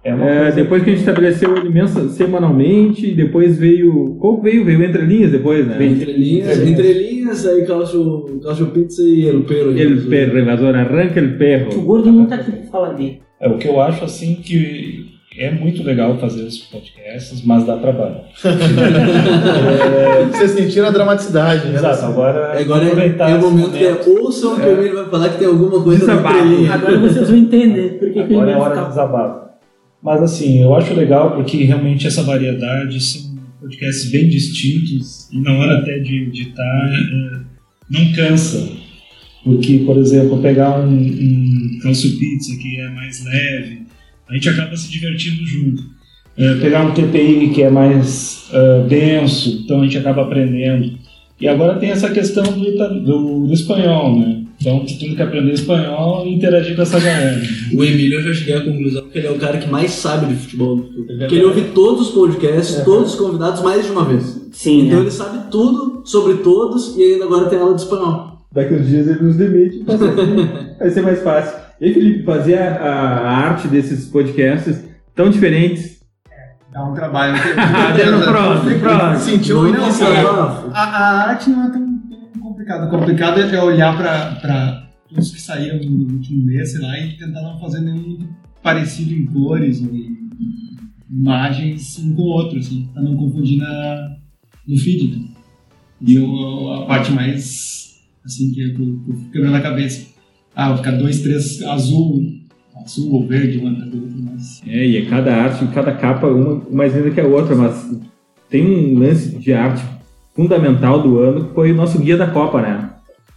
É 0.04 0.12
é, 0.12 0.52
depois 0.52 0.84
que 0.84 0.90
a 0.90 0.94
gente 0.94 1.00
estabeleceu 1.02 1.58
ele 1.58 1.70
mensa- 1.70 2.08
semanalmente, 2.10 3.14
depois 3.14 3.58
veio. 3.58 4.16
Qual 4.20 4.40
veio? 4.42 4.64
Veio 4.64 4.84
Entre 4.84 5.02
Linhas 5.06 5.32
depois, 5.32 5.66
né? 5.68 5.84
Entre 5.84 6.14
linhas, 6.14 6.60
entre 6.66 6.94
linhas 6.94 7.46
aí 7.46 7.66
Calcio, 7.66 8.40
Calcio 8.44 8.68
Pizza 8.68 9.02
e 9.02 9.28
El 9.28 9.42
Pero. 9.44 9.78
El 9.78 10.02
perro, 10.08 10.40
invasor, 10.40 10.76
arranca 10.76 11.20
el 11.20 11.34
O 11.34 11.38
perro. 11.38 11.82
gordo 11.82 12.12
não 12.12 12.26
tá 12.28 12.36
aqui 12.36 12.52
pra 12.52 12.64
falar 12.72 12.94
dele. 12.94 13.22
É 13.40 13.48
o 13.50 13.58
que 13.58 13.68
eu 13.68 13.82
acho 13.82 14.04
assim 14.06 14.36
que 14.36 14.97
é 15.38 15.52
muito 15.52 15.84
legal 15.84 16.18
fazer 16.18 16.44
os 16.44 16.58
podcasts, 16.58 17.44
mas 17.44 17.66
dá 17.66 17.78
trabalho. 17.78 18.22
Vocês 20.32 20.52
sentiram 20.52 20.88
a 20.88 20.92
dramaticidade, 20.92 21.68
né? 21.68 21.76
Exato, 21.76 22.06
agora 22.06 22.60
Agora 22.60 22.84
é, 22.84 22.88
aproveitar 22.88 23.30
é 23.30 23.36
o 23.36 23.38
esse 23.38 23.48
momento 23.48 23.72
que 23.72 23.86
é, 23.86 24.02
ouçam 24.20 24.56
que 24.56 24.66
o 24.66 24.72
Emílio 24.72 24.96
vai 24.96 25.10
falar 25.10 25.30
que 25.30 25.38
tem 25.38 25.48
alguma 25.48 25.84
coisa 25.84 26.00
Desabafo. 26.00 26.38
entrelinha. 26.38 26.74
Agora 26.74 27.00
vocês 27.00 27.30
vão 27.30 27.38
entender 27.38 28.00
por 28.00 28.12
que 28.12 28.24
que 28.24 28.34
Agora 28.34 28.52
é 28.52 28.56
hora 28.56 28.82
de 28.82 28.88
desabafo. 28.90 29.48
Mas 30.02 30.24
assim, 30.24 30.62
eu 30.62 30.76
acho 30.76 30.94
legal 30.94 31.36
porque 31.36 31.64
realmente 31.64 32.08
essa 32.08 32.24
variedade 32.24 33.00
são 33.00 33.38
podcasts 33.60 34.10
bem 34.12 34.28
distintos 34.30 35.30
e 35.32 35.40
na 35.40 35.54
hora 35.54 35.80
até 35.80 36.00
de 36.00 36.24
editar 36.24 36.90
é, 36.94 37.40
não 37.90 38.12
cansa. 38.14 38.70
Porque, 39.44 39.80
por 39.86 39.98
exemplo, 39.98 40.42
pegar 40.42 40.80
um, 40.80 40.94
um 40.94 41.80
Calcio 41.82 42.18
Pizza 42.18 42.56
que 42.58 42.82
é 42.82 42.90
mais 42.90 43.24
leve, 43.24 43.87
a 44.30 44.34
gente 44.34 44.50
acaba 44.50 44.76
se 44.76 44.90
divertindo 44.92 45.46
junto. 45.46 45.84
É, 46.38 46.54
pegar 46.56 46.86
um 46.86 46.94
TPI 46.94 47.50
que 47.54 47.64
é 47.64 47.70
mais 47.70 48.48
é, 48.54 48.82
denso, 48.88 49.62
então 49.64 49.82
a 49.82 49.84
gente 49.84 49.98
acaba 49.98 50.22
aprendendo. 50.24 50.98
E 51.40 51.48
agora 51.48 51.80
tem 51.80 51.90
essa 51.90 52.10
questão 52.12 52.44
do, 52.44 52.72
do, 53.04 53.48
do 53.48 53.54
espanhol, 53.54 54.20
né? 54.20 54.44
Então 54.60 54.80
tu 54.86 54.98
tem 54.98 55.14
que 55.16 55.22
aprender 55.22 55.52
espanhol 55.54 56.26
e 56.26 56.34
interagir 56.34 56.76
com 56.76 56.82
essa 56.82 57.00
galera. 57.00 57.40
O 57.76 57.84
Emílio 57.84 58.20
eu 58.20 58.24
já 58.24 58.34
cheguei 58.34 58.56
à 58.56 58.62
conclusão 58.62 59.08
que 59.08 59.18
ele 59.20 59.28
é 59.28 59.32
o 59.32 59.38
cara 59.38 59.58
que 59.60 59.70
mais 59.70 59.92
sabe 59.92 60.34
de 60.34 60.40
futebol. 60.40 60.78
Porque 61.20 61.36
ele 61.36 61.46
ouve 61.46 61.62
todos 61.76 62.08
os 62.08 62.14
podcasts, 62.14 62.84
todos 62.84 63.14
os 63.14 63.20
convidados 63.20 63.62
mais 63.62 63.86
de 63.86 63.92
uma 63.92 64.04
vez. 64.06 64.50
Sim, 64.52 64.86
Então 64.88 64.98
né? 64.98 65.04
ele 65.04 65.12
sabe 65.12 65.52
tudo 65.52 66.02
sobre 66.06 66.38
todos 66.38 66.98
e 66.98 67.04
ainda 67.04 67.26
agora 67.26 67.50
tem 67.50 67.60
aula 67.60 67.76
de 67.76 67.82
espanhol. 67.82 68.42
Daqui 68.52 68.74
uns 68.74 68.88
dias 68.88 69.08
ele 69.08 69.22
nos 69.22 69.36
demite, 69.36 69.84
ser- 69.86 70.76
vai 70.80 70.90
ser 70.90 71.02
mais 71.04 71.22
fácil. 71.22 71.67
E 71.80 71.86
aí, 71.86 71.94
Felipe, 71.94 72.24
fazer 72.24 72.58
a, 72.58 72.92
a 72.92 73.38
arte 73.38 73.68
desses 73.68 74.08
podcasts 74.08 74.84
tão 75.16 75.30
diferentes. 75.30 75.98
Dá 76.72 76.84
um 76.84 76.94
trabalho. 76.94 77.36
Ah, 77.58 78.12
no 78.12 78.24
próximo, 78.24 78.80
próximo. 78.80 79.38
Sentiu 79.38 79.60
o 79.60 79.62
Muito 79.64 79.80
início, 79.80 80.10
né? 80.10 80.22
A, 80.74 80.82
a 80.82 81.30
arte 81.30 81.50
não 81.50 81.68
é 81.68 81.72
tão, 81.72 81.98
tão 82.10 82.42
complicada. 82.42 82.86
O 82.86 82.90
complicado 82.90 83.40
é 83.42 83.64
olhar 83.64 83.98
para 83.98 84.88
todos 85.10 85.32
que 85.32 85.42
saíram 85.42 85.78
no 85.80 86.14
último 86.14 86.46
mês, 86.46 86.72
sei 86.72 86.82
lá, 86.82 87.00
e 87.00 87.18
tentar 87.18 87.42
não 87.42 87.60
fazer 87.60 87.82
nenhum 87.82 88.20
parecido 88.62 89.14
em 89.14 89.26
cores 89.28 89.82
ou 89.82 89.94
em 89.96 90.18
imagens 91.10 91.98
um 92.00 92.14
com 92.14 92.22
o 92.22 92.26
outro, 92.26 92.60
assim, 92.60 92.90
para 92.94 93.02
não 93.02 93.16
confundir 93.16 93.58
na, 93.58 94.18
no 94.68 94.78
feed. 94.78 95.16
né? 95.18 95.28
E 96.02 96.16
eu, 96.16 96.74
a 96.74 96.86
parte 96.86 97.12
mais, 97.12 97.96
assim, 98.26 98.52
que 98.52 98.62
eu, 98.62 98.70
eu 99.08 99.16
fico 99.16 99.32
quebrando 99.32 99.56
a 99.56 99.62
cabeça. 99.62 100.17
Ah, 100.60 100.70
vou 100.70 100.78
ficar 100.78 100.92
dois, 100.94 101.22
três 101.22 101.62
azul, 101.62 102.20
azul 102.84 103.14
ou 103.14 103.28
verde, 103.28 103.60
uma 103.60 103.70
do 103.70 104.02
outro, 104.02 104.18
mas... 104.32 104.60
É, 104.66 104.86
e 104.88 104.98
é 104.98 105.06
cada 105.06 105.32
arte, 105.36 105.68
cada 105.68 105.92
capa, 105.92 106.26
uma 106.26 106.64
mais 106.72 106.96
linda 106.96 107.12
que 107.12 107.22
a 107.22 107.26
outra, 107.28 107.56
mas 107.56 107.92
tem 108.50 108.66
um 108.66 108.98
lance 108.98 109.38
de 109.38 109.54
arte 109.54 109.84
fundamental 110.36 111.02
do 111.04 111.20
ano 111.20 111.46
que 111.50 111.54
foi 111.54 111.72
o 111.72 111.76
nosso 111.76 112.00
guia 112.00 112.18
da 112.18 112.26
Copa, 112.26 112.60
né? 112.62 112.90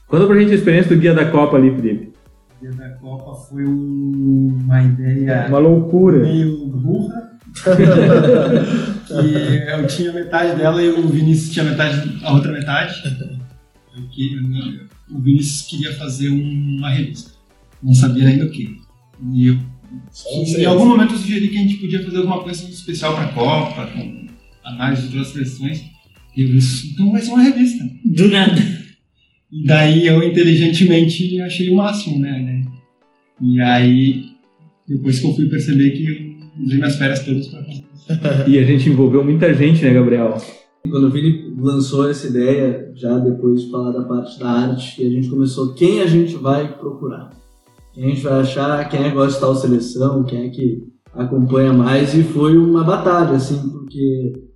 Conta 0.08 0.26
pra 0.26 0.38
gente 0.40 0.52
a 0.52 0.54
experiência 0.54 0.96
do 0.96 1.00
guia 1.00 1.12
da 1.12 1.26
Copa 1.26 1.58
ali, 1.58 1.70
Felipe. 1.74 2.10
O 2.58 2.62
dia 2.62 2.72
da 2.72 2.88
Copa 2.94 3.34
foi 3.48 3.66
um- 3.66 4.58
uma 4.64 4.82
ideia 4.82 5.44
Uma 5.48 5.58
loucura. 5.58 6.20
meio 6.20 6.66
burra. 6.68 7.28
que 9.06 9.70
eu 9.70 9.86
tinha 9.88 10.12
metade 10.12 10.56
dela 10.56 10.82
e 10.82 10.88
o 10.90 11.06
Vinícius 11.08 11.50
tinha 11.52 11.64
metade, 11.64 12.18
a 12.24 12.32
outra 12.32 12.50
metade. 12.52 12.94
Porque 13.92 14.30
o 15.12 15.18
Vinícius 15.20 15.62
queria 15.68 15.92
fazer 15.94 16.28
uma 16.28 16.90
revista. 16.90 17.32
Não 17.82 17.94
sabia 17.94 18.28
ainda 18.28 18.46
o 18.46 18.50
que. 18.50 18.76
E 19.32 19.48
eu, 19.48 19.58
em 20.58 20.64
algum 20.64 20.86
momento 20.86 21.14
eu 21.14 21.18
sugeri 21.18 21.48
que 21.48 21.58
a 21.58 21.62
gente 21.62 21.76
podia 21.76 22.02
fazer 22.02 22.18
alguma 22.18 22.42
coisa 22.42 22.68
especial 22.68 23.14
para 23.14 23.24
a 23.24 23.32
Copa, 23.32 23.86
com 23.88 24.26
análise 24.64 25.08
de 25.08 25.18
outras 25.18 25.32
seleções. 25.32 25.84
E 26.36 26.42
eu 26.42 26.48
disse, 26.48 26.90
então 26.92 27.10
vai 27.12 27.20
ser 27.20 27.30
uma 27.30 27.42
revista. 27.42 27.84
Do 28.04 28.28
nada. 28.28 28.80
E 29.50 29.64
daí 29.64 30.06
eu 30.06 30.22
inteligentemente 30.22 31.40
achei 31.40 31.70
o 31.70 31.76
máximo, 31.76 32.18
né? 32.18 32.38
né? 32.38 32.64
E 33.40 33.60
aí, 33.60 34.26
depois 34.86 35.18
que 35.18 35.26
eu 35.26 35.34
fui 35.34 35.48
perceber 35.48 35.90
que 35.90 36.06
eu 36.06 36.64
usei 36.64 36.76
minhas 36.76 36.96
férias 36.96 37.24
todas 37.24 37.48
pra 37.48 37.64
fazer 37.64 37.82
isso. 37.94 38.50
E 38.50 38.58
a 38.58 38.64
gente 38.64 38.88
envolveu 38.88 39.24
muita 39.24 39.52
gente, 39.54 39.82
né, 39.82 39.92
Gabriel? 39.92 40.36
Quando 40.88 41.06
o 41.06 41.10
Vini 41.10 41.54
lançou 41.58 42.08
essa 42.08 42.26
ideia, 42.26 42.90
já 42.94 43.18
depois 43.18 43.62
de 43.62 43.70
falar 43.70 43.92
da 43.92 44.02
parte 44.04 44.38
da 44.38 44.50
arte, 44.50 45.04
a 45.04 45.10
gente 45.10 45.28
começou 45.28 45.74
quem 45.74 46.00
a 46.00 46.06
gente 46.06 46.36
vai 46.36 46.76
procurar. 46.78 47.30
Quem 47.92 48.04
a 48.04 48.08
gente 48.08 48.22
vai 48.22 48.40
achar, 48.40 48.88
quem 48.88 49.04
é 49.04 49.10
gosta 49.10 49.34
de 49.34 49.40
tal 49.40 49.54
seleção, 49.54 50.24
quem 50.24 50.46
é 50.46 50.48
que 50.48 50.82
acompanha 51.12 51.72
mais, 51.72 52.14
e 52.14 52.22
foi 52.22 52.56
uma 52.56 52.84
batalha, 52.84 53.36
assim, 53.36 53.68
porque 53.68 54.49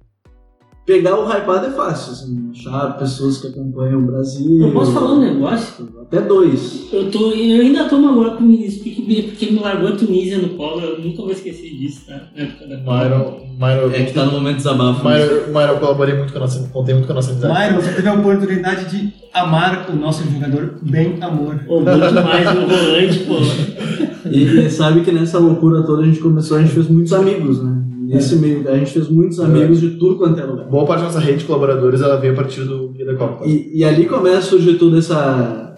pegar 0.86 1.18
o 1.18 1.26
hypado 1.26 1.66
é 1.66 1.70
fácil, 1.70 2.12
assim, 2.12 2.50
achar 2.50 2.98
pessoas 2.98 3.38
que 3.38 3.48
acompanham 3.48 4.00
o 4.00 4.06
Brasil. 4.06 4.66
Eu 4.66 4.72
posso 4.72 4.92
falar 4.92 5.14
um 5.14 5.20
negócio? 5.20 5.88
Até 6.02 6.20
dois. 6.20 6.88
Eu, 6.92 7.10
tô, 7.10 7.30
eu 7.32 7.60
ainda 7.62 7.88
tô 7.88 7.98
magoado 7.98 8.36
com 8.36 8.44
o 8.44 8.48
Vinícius, 8.48 8.82
porque, 8.82 9.50
me 9.50 9.60
largou 9.60 9.88
a 9.88 9.92
Tunísia 9.92 10.38
no 10.38 10.50
colo, 10.50 10.80
eu 10.80 11.00
nunca 11.00 11.22
vou 11.22 11.30
esquecer 11.30 11.70
disso, 11.70 12.02
tá? 12.06 12.28
Na 12.36 12.42
época 12.42 12.66
da. 12.66 12.76
Myron, 12.76 13.40
Myron, 13.58 13.90
É 13.92 14.04
que 14.04 14.12
tá 14.12 14.26
no 14.26 14.32
momento 14.32 14.56
de 14.56 14.62
desabafo. 14.62 15.08
Myron, 15.08 15.46
Myron 15.48 15.78
colaborei 15.78 16.14
muito 16.16 16.32
com 16.32 16.38
a 16.38 16.42
nossa, 16.42 16.68
contei 16.68 16.94
muito 16.94 17.06
com 17.06 17.12
a 17.12 17.16
nossa 17.16 17.32
amizade. 17.32 17.54
Myron, 17.54 17.80
você 17.80 17.92
teve 17.92 18.08
a 18.08 18.14
oportunidade 18.14 18.90
de 18.90 19.12
amar 19.32 19.90
o 19.90 19.96
nosso 19.96 20.22
jogador 20.30 20.74
bem 20.82 21.16
amor. 21.22 21.58
Pô, 21.66 21.80
muito 21.80 22.14
mais 22.14 22.48
um 22.48 22.66
volante, 22.66 23.18
pô. 23.20 24.28
E, 24.30 24.66
e 24.66 24.70
sabe 24.70 25.00
que 25.02 25.12
nessa 25.12 25.38
loucura 25.38 25.82
toda 25.82 26.02
a 26.02 26.06
gente 26.06 26.20
começou, 26.20 26.56
a 26.56 26.60
gente 26.60 26.72
fez 26.72 26.88
muitos 26.88 27.12
amigos, 27.12 27.62
né? 27.62 27.83
Nesse 28.06 28.36
meio, 28.36 28.68
a 28.68 28.76
gente 28.76 28.92
fez 28.92 29.08
muitos 29.08 29.40
amigos 29.40 29.80
de 29.80 29.90
tudo 29.90 30.16
quanto 30.16 30.38
é 30.38 30.44
lugar. 30.44 30.66
Boa 30.66 30.84
parte 30.84 31.00
da 31.00 31.06
nossa 31.06 31.20
rede 31.20 31.38
de 31.38 31.44
colaboradores 31.44 32.00
ela 32.00 32.16
veio 32.16 32.32
a 32.32 32.36
partir 32.36 32.62
do 32.62 32.88
Guia 32.88 33.06
da 33.06 33.14
Copa. 33.14 33.46
E, 33.46 33.78
e 33.78 33.84
ali 33.84 34.06
começa 34.06 34.38
a 34.38 34.42
surgir 34.42 34.74
toda 34.74 34.98
essa. 34.98 35.76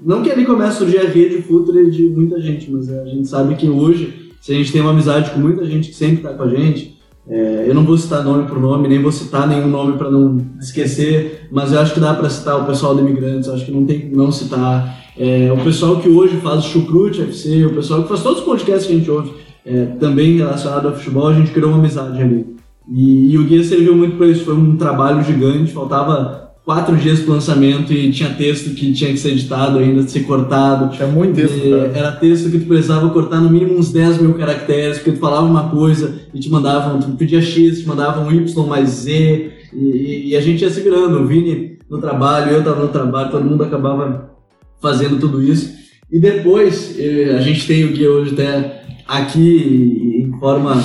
Não 0.00 0.22
que 0.22 0.30
ali 0.30 0.44
comece 0.44 0.70
a 0.70 0.78
surgir 0.78 0.98
a 0.98 1.08
rede 1.08 1.42
futre 1.42 1.90
de 1.90 2.08
muita 2.08 2.40
gente, 2.40 2.70
mas 2.70 2.90
a 2.90 3.04
gente 3.04 3.28
sabe 3.28 3.54
que 3.54 3.68
hoje, 3.68 4.32
se 4.40 4.52
a 4.52 4.54
gente 4.54 4.72
tem 4.72 4.80
uma 4.80 4.90
amizade 4.90 5.30
com 5.30 5.40
muita 5.40 5.64
gente 5.64 5.88
que 5.88 5.94
sempre 5.94 6.16
está 6.16 6.32
com 6.34 6.44
a 6.44 6.48
gente, 6.48 6.98
é, 7.28 7.66
eu 7.68 7.74
não 7.74 7.84
vou 7.84 7.98
citar 7.98 8.24
nome 8.24 8.48
por 8.48 8.58
nome, 8.58 8.88
nem 8.88 9.02
vou 9.02 9.12
citar 9.12 9.46
nenhum 9.46 9.68
nome 9.68 9.98
para 9.98 10.10
não 10.10 10.38
esquecer, 10.58 11.48
mas 11.50 11.72
eu 11.72 11.80
acho 11.80 11.92
que 11.92 12.00
dá 12.00 12.14
para 12.14 12.30
citar 12.30 12.62
o 12.62 12.64
pessoal 12.64 12.94
do 12.94 13.02
Imigrantes, 13.02 13.48
acho 13.48 13.66
que 13.66 13.70
não 13.70 13.84
tem 13.84 14.00
que 14.00 14.16
não 14.16 14.32
citar. 14.32 14.96
É, 15.16 15.52
o 15.52 15.62
pessoal 15.62 16.00
que 16.00 16.08
hoje 16.08 16.36
faz 16.36 16.64
o 16.64 16.68
Chucrute 16.68 17.20
FC, 17.20 17.66
o 17.66 17.74
pessoal 17.74 18.02
que 18.02 18.08
faz 18.08 18.22
todos 18.22 18.38
os 18.38 18.44
podcasts 18.44 18.86
que 18.86 18.94
a 18.94 18.96
gente 18.96 19.10
ouve, 19.10 19.32
é, 19.68 19.86
também 20.00 20.36
relacionado 20.36 20.88
ao 20.88 20.94
futebol, 20.94 21.28
a 21.28 21.34
gente 21.34 21.50
criou 21.50 21.70
uma 21.70 21.78
amizade 21.78 22.20
ali. 22.20 22.46
E, 22.90 23.32
e 23.32 23.38
o 23.38 23.44
guia 23.44 23.62
serviu 23.62 23.94
muito 23.94 24.16
para 24.16 24.26
isso, 24.26 24.44
foi 24.44 24.54
um 24.54 24.76
trabalho 24.76 25.22
gigante, 25.22 25.72
faltava 25.72 26.48
quatro 26.68 26.96
dias 26.96 27.20
pro 27.20 27.32
lançamento 27.32 27.92
e 27.94 28.10
tinha 28.10 28.28
texto 28.34 28.74
que 28.74 28.92
tinha 28.92 29.10
que 29.10 29.18
ser 29.18 29.30
editado 29.30 29.78
ainda, 29.78 30.02
ser 30.02 30.20
cortado. 30.24 30.94
Tinha 30.94 31.08
muito 31.08 31.34
texto. 31.34 31.58
Era 31.94 32.12
texto 32.12 32.50
que 32.50 32.58
tu 32.58 32.66
precisava 32.66 33.08
cortar 33.08 33.40
no 33.40 33.48
mínimo 33.48 33.78
uns 33.78 33.90
10 33.90 34.20
mil 34.20 34.34
caracteres, 34.34 34.98
porque 34.98 35.12
tu 35.12 35.18
falava 35.18 35.46
uma 35.46 35.70
coisa 35.70 36.20
e 36.34 36.38
te 36.38 36.50
mandavam, 36.50 37.00
tu 37.00 37.10
pedia 37.12 37.40
X, 37.40 37.80
te 37.80 37.88
mandavam 37.88 38.30
Y 38.30 38.66
mais 38.66 38.90
Z, 38.90 39.50
e, 39.72 40.28
e 40.28 40.36
a 40.36 40.42
gente 40.42 40.60
ia 40.60 40.68
se 40.68 40.82
virando. 40.82 41.20
O 41.20 41.26
Vini 41.26 41.78
no 41.88 42.02
trabalho, 42.02 42.52
eu 42.52 42.62
tava 42.62 42.82
no 42.82 42.88
trabalho, 42.88 43.30
todo 43.30 43.44
mundo 43.44 43.64
acabava 43.64 44.30
fazendo 44.78 45.18
tudo 45.18 45.42
isso. 45.42 45.74
E 46.12 46.18
depois, 46.18 46.96
eh, 46.98 47.34
a 47.34 47.40
gente 47.40 47.66
tem 47.66 47.84
o 47.84 47.92
guia 47.92 48.10
hoje 48.10 48.32
até 48.34 48.77
aqui 49.08 50.22
em 50.24 50.38
forma 50.38 50.76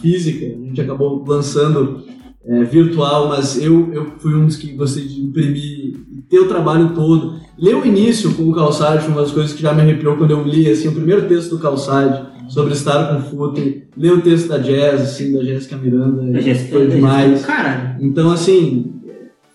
física, 0.00 0.46
a 0.46 0.66
gente 0.66 0.80
acabou 0.80 1.22
lançando 1.26 2.02
é, 2.44 2.64
virtual, 2.64 3.28
mas 3.28 3.62
eu, 3.62 3.92
eu 3.92 4.06
fui 4.18 4.34
um 4.34 4.46
dos 4.46 4.56
que 4.56 4.72
gostei 4.72 5.04
de 5.04 5.20
imprimir 5.20 5.94
ter 6.28 6.40
o 6.40 6.48
trabalho 6.48 6.92
todo. 6.94 7.34
Ler 7.58 7.76
o 7.76 7.86
início 7.86 8.34
com 8.34 8.48
o 8.48 8.54
Calçade 8.54 9.02
foi 9.04 9.12
uma 9.12 9.22
das 9.22 9.30
coisas 9.30 9.52
que 9.52 9.62
já 9.62 9.72
me 9.72 9.80
arrepiou 9.82 10.16
quando 10.16 10.30
eu 10.32 10.42
li 10.42 10.68
assim, 10.68 10.88
o 10.88 10.92
primeiro 10.92 11.28
texto 11.28 11.50
do 11.50 11.58
Calçade 11.58 12.26
sobre 12.48 12.72
estar 12.72 13.14
com 13.14 13.22
fute, 13.22 13.84
ler 13.96 14.12
o 14.12 14.20
texto 14.20 14.48
da 14.48 14.58
Jazz, 14.58 15.00
assim, 15.00 15.32
da 15.32 15.42
Jéssica 15.42 15.76
Miranda, 15.76 16.22
Da 16.32 16.40
Jéssica- 16.40 16.76
foi 16.78 16.86
demais. 16.88 17.44
Caralho. 17.44 17.96
Então, 18.00 18.30
assim, 18.30 18.92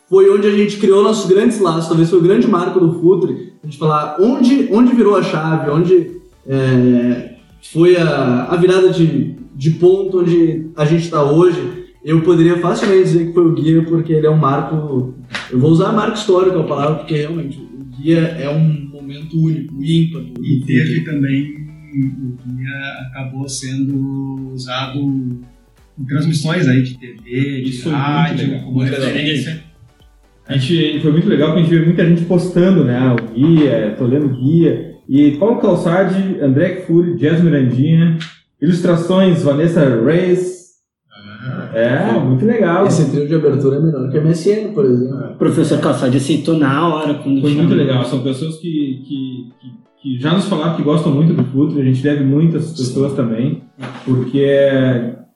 foi 0.09 0.29
onde 0.29 0.47
a 0.47 0.51
gente 0.51 0.77
criou 0.77 1.01
nossos 1.03 1.29
grandes 1.29 1.59
laços, 1.59 1.87
talvez 1.87 2.09
foi 2.09 2.19
o 2.19 2.23
grande 2.23 2.47
marco 2.47 2.79
do 2.79 2.99
Futre, 2.99 3.53
a 3.63 3.65
gente 3.67 3.77
falar 3.77 4.17
onde, 4.19 4.67
onde 4.71 4.93
virou 4.93 5.15
a 5.15 5.23
chave, 5.23 5.69
onde 5.69 6.11
é, 6.45 7.30
foi 7.61 7.95
a, 7.97 8.45
a 8.45 8.55
virada 8.57 8.89
de, 8.89 9.35
de 9.55 9.71
ponto 9.71 10.19
onde 10.21 10.67
a 10.75 10.85
gente 10.85 11.03
está 11.03 11.23
hoje. 11.23 11.81
Eu 12.03 12.21
poderia 12.21 12.57
facilmente 12.57 13.03
dizer 13.03 13.27
que 13.27 13.33
foi 13.33 13.45
o 13.45 13.53
guia, 13.53 13.83
porque 13.83 14.11
ele 14.13 14.25
é 14.25 14.29
um 14.29 14.37
marco. 14.37 15.13
Eu 15.51 15.59
vou 15.59 15.69
usar 15.71 15.91
marco 15.91 16.17
histórico 16.17 16.57
a 16.59 16.63
palavra, 16.63 16.95
porque 16.95 17.15
realmente 17.15 17.59
o 17.59 17.83
guia 17.95 18.19
é 18.19 18.49
um 18.49 18.89
momento 18.91 19.37
único, 19.37 19.75
ímpar. 19.83 20.23
E 20.41 20.63
teve 20.65 21.01
também, 21.01 21.53
o 21.93 22.37
guia 22.57 23.07
acabou 23.07 23.47
sendo 23.47 24.51
usado 24.53 24.97
em 24.97 26.05
transmissões 26.07 26.67
aí 26.67 26.81
de 26.81 26.97
TV, 26.97 27.61
de 27.61 27.69
Isso 27.69 27.83
foi 27.83 27.91
muito 27.91 28.03
rádio, 28.03 28.47
legal, 28.47 28.59
como 28.63 28.75
muito 28.77 28.91
legal. 28.91 29.07
referência. 29.07 29.63
A 30.47 30.57
gente, 30.57 30.99
foi 31.01 31.11
muito 31.11 31.29
legal 31.29 31.49
porque 31.49 31.59
a 31.61 31.63
gente 31.63 31.75
viu 31.75 31.85
muita 31.85 32.09
gente 32.09 32.25
postando, 32.25 32.83
né? 32.83 32.97
ah, 32.97 33.13
O 33.13 33.33
guia, 33.33 33.95
tô 33.95 34.05
lendo 34.05 34.25
o 34.25 34.29
guia. 34.29 34.90
E 35.13 35.31
Paulo 35.31 35.59
Calçade, 35.59 36.39
André 36.41 36.85
Fury, 36.87 37.17
Jazz 37.17 37.43
Mirandinha, 37.43 38.17
ilustrações 38.61 39.43
Vanessa 39.43 40.01
Reis. 40.01 40.61
É, 41.73 42.17
muito 42.17 42.45
legal. 42.45 42.87
Esse 42.87 43.11
trio 43.11 43.27
de 43.27 43.35
abertura 43.35 43.75
é 43.75 43.79
melhor 43.81 44.09
que 44.09 44.17
a 44.17 44.21
MSN, 44.21 44.71
por 44.73 44.85
exemplo. 44.85 45.31
O 45.31 45.35
professor 45.35 45.81
Calçade 45.81 46.15
aceitou 46.15 46.57
na 46.57 46.87
hora 46.87 47.15
quando 47.15 47.41
Foi 47.41 47.53
muito 47.53 47.73
legal. 47.73 48.05
São 48.05 48.23
pessoas 48.23 48.55
que, 48.55 49.03
que, 49.05 49.49
que, 49.59 49.71
que 50.01 50.21
já 50.21 50.31
nos 50.31 50.45
falaram 50.45 50.77
que 50.77 50.81
gostam 50.81 51.13
muito 51.13 51.33
do 51.33 51.43
Futre. 51.43 51.81
A 51.81 51.83
gente 51.83 52.01
deve 52.01 52.23
muito 52.23 52.55
a 52.55 52.59
essas 52.59 52.77
pessoas 52.77 53.13
também, 53.13 53.63
porque 54.05 54.47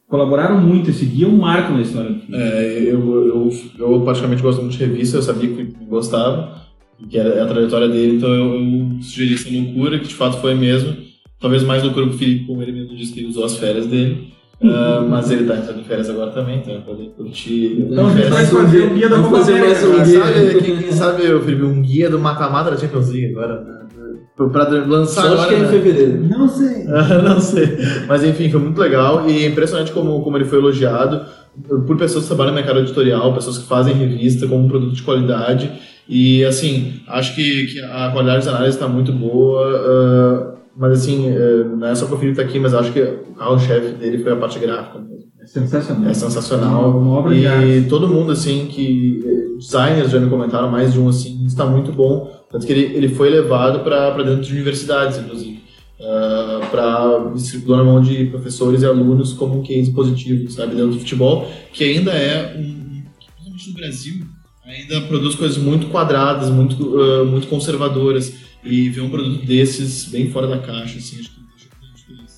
colaboraram 0.07 0.61
muito. 0.61 0.89
Esse 0.89 1.05
guia 1.05 1.25
é 1.25 1.29
um 1.29 1.35
marco 1.35 1.73
na 1.73 1.81
história. 1.81 2.15
É, 2.31 2.79
eu, 2.81 3.27
eu, 3.27 3.49
eu 3.77 4.01
praticamente 4.03 4.41
gosto 4.41 4.61
muito 4.61 4.77
de 4.77 4.85
revista, 4.85 5.17
eu 5.17 5.21
sabia 5.21 5.49
que 5.49 5.85
gostava, 5.85 6.64
que 7.09 7.17
era 7.17 7.43
a 7.43 7.47
trajetória 7.47 7.87
dele, 7.87 8.17
então 8.17 8.29
eu, 8.33 8.55
eu 8.55 9.01
sugeri 9.01 9.33
essa 9.33 9.49
loucura, 9.49 9.99
que 9.99 10.07
de 10.07 10.15
fato 10.15 10.37
foi 10.37 10.55
mesmo. 10.55 10.95
Talvez 11.39 11.63
mais 11.63 11.83
loucura 11.83 12.07
que 12.07 12.15
o 12.15 12.17
Felipe, 12.17 12.45
como 12.45 12.61
ele 12.61 12.71
mesmo 12.71 12.95
disse 12.95 13.13
que 13.13 13.19
ele 13.19 13.27
usou 13.27 13.45
as 13.45 13.57
férias 13.57 13.85
dele. 13.85 14.33
Ah, 14.63 15.05
mas 15.07 15.29
ele 15.29 15.45
tá 15.45 15.57
entrando 15.57 15.79
em 15.79 15.83
férias 15.83 16.09
agora 16.09 16.31
também, 16.31 16.59
então 16.59 16.73
vai 16.73 16.83
poder 16.83 17.09
curtir. 17.09 17.77
Então 17.81 18.07
a 18.07 18.13
gente 18.15 18.29
vai 18.29 18.45
fazer 18.45 18.83
o 18.83 18.93
guia 18.93 19.09
da 19.09 19.17
Copa 19.17 19.37
fazer 19.37 19.59
mais 19.59 19.83
um 19.83 20.03
guia. 20.03 20.19
sabe, 20.19 20.61
quem, 20.61 20.77
quem 20.77 20.91
sabe, 20.91 21.33
ô, 21.33 21.41
Felipe, 21.41 21.63
um 21.63 21.81
guia 21.81 22.09
do 22.09 22.19
mata-mata 22.19 22.71
da 22.71 22.77
Champions 22.77 23.09
League 23.09 23.35
agora, 23.35 23.61
né? 23.61 23.81
Pra 24.51 24.67
lançar 24.67 25.21
Só 25.21 25.27
acho 25.27 25.33
agora, 25.33 25.47
que 25.47 25.53
é 25.53 25.57
em 25.57 25.61
né? 25.61 25.69
fevereiro. 25.69 26.23
Não 26.23 26.47
sei. 26.47 26.83
não 27.23 27.39
sei. 27.39 27.77
Mas 28.07 28.23
enfim, 28.23 28.49
foi 28.49 28.59
muito 28.59 28.79
legal 28.79 29.29
e 29.29 29.43
é 29.43 29.47
impressionante 29.47 29.91
como, 29.91 30.21
como 30.21 30.37
ele 30.37 30.45
foi 30.45 30.59
elogiado 30.59 31.25
por 31.87 31.97
pessoas 31.97 32.25
que 32.25 32.27
trabalham 32.27 32.51
no 32.51 32.57
mercado 32.57 32.79
editorial, 32.79 33.33
pessoas 33.33 33.57
que 33.57 33.67
fazem 33.67 33.93
revista 33.93 34.45
como 34.45 34.65
um 34.65 34.67
produto 34.67 34.93
de 34.93 35.03
qualidade. 35.03 35.71
E 36.07 36.43
assim, 36.45 37.01
acho 37.07 37.33
que, 37.35 37.65
que 37.67 37.79
a 37.81 38.11
qualidade 38.11 38.43
de 38.43 38.49
análise 38.49 38.75
está 38.75 38.87
muito 38.87 39.11
boa. 39.11 39.63
ah, 40.51 40.55
mas 40.77 40.91
assim, 40.99 41.29
eh, 41.29 41.63
não 41.77 41.87
é 41.87 41.95
só 41.95 42.05
porque 42.05 42.15
o 42.15 42.19
Felipe 42.19 42.35
tá 42.37 42.43
aqui, 42.43 42.59
mas 42.59 42.73
acho 42.73 42.91
que 42.91 42.99
o 43.01 43.33
carro-chefe 43.35 43.93
dele 43.93 44.17
foi 44.17 44.33
a 44.33 44.35
parte 44.35 44.59
gráfica 44.59 44.99
mesmo. 44.99 45.31
É 45.41 45.45
sensacional. 45.47 46.09
É 46.09 46.13
sensacional. 46.13 46.97
Uma 46.99 47.11
obra 47.19 47.33
de 47.33 47.45
E 47.45 47.81
todo 47.87 48.07
mundo, 48.07 48.31
assim, 48.31 48.67
que. 48.67 49.23
eh, 49.25 49.45
Designers 49.57 50.11
já 50.11 50.19
me 50.19 50.29
comentaram, 50.29 50.69
mais 50.69 50.91
de 50.91 50.99
um, 50.99 51.07
assim, 51.07 51.45
está 51.45 51.65
muito 51.65 51.91
bom. 51.93 52.29
Tanto 52.51 52.67
que 52.67 52.73
ele, 52.73 52.93
ele 52.95 53.07
foi 53.09 53.29
levado 53.29 53.79
para 53.85 54.11
dentro 54.21 54.41
de 54.41 54.51
universidades, 54.51 55.17
inclusive. 55.17 55.63
para 56.71 57.31
distribuir 57.33 57.77
na 57.77 57.83
mão 57.83 58.01
de 58.01 58.25
professores 58.25 58.81
e 58.81 58.85
alunos 58.85 59.33
como 59.33 59.59
um 59.59 59.63
case 59.63 59.91
positivo, 59.91 60.49
sabe? 60.51 60.75
Dentro 60.75 60.91
do 60.91 60.99
futebol, 60.99 61.49
que 61.71 61.83
ainda 61.85 62.11
é 62.11 62.55
um. 62.57 62.75
Principalmente 63.37 63.67
no 63.69 63.73
Brasil, 63.75 64.25
ainda 64.65 65.01
produz 65.07 65.35
coisas 65.35 65.57
muito 65.57 65.87
quadradas, 65.87 66.49
muito, 66.49 66.99
ah, 66.99 67.25
muito 67.25 67.47
conservadoras. 67.47 68.45
E 68.63 68.89
ver 68.89 69.01
um 69.01 69.09
produto 69.09 69.45
desses 69.45 70.09
bem 70.09 70.31
fora 70.31 70.47
da 70.47 70.57
caixa, 70.57 70.97
assim, 70.97 71.19
acho 71.19 71.29
que. 71.29 71.45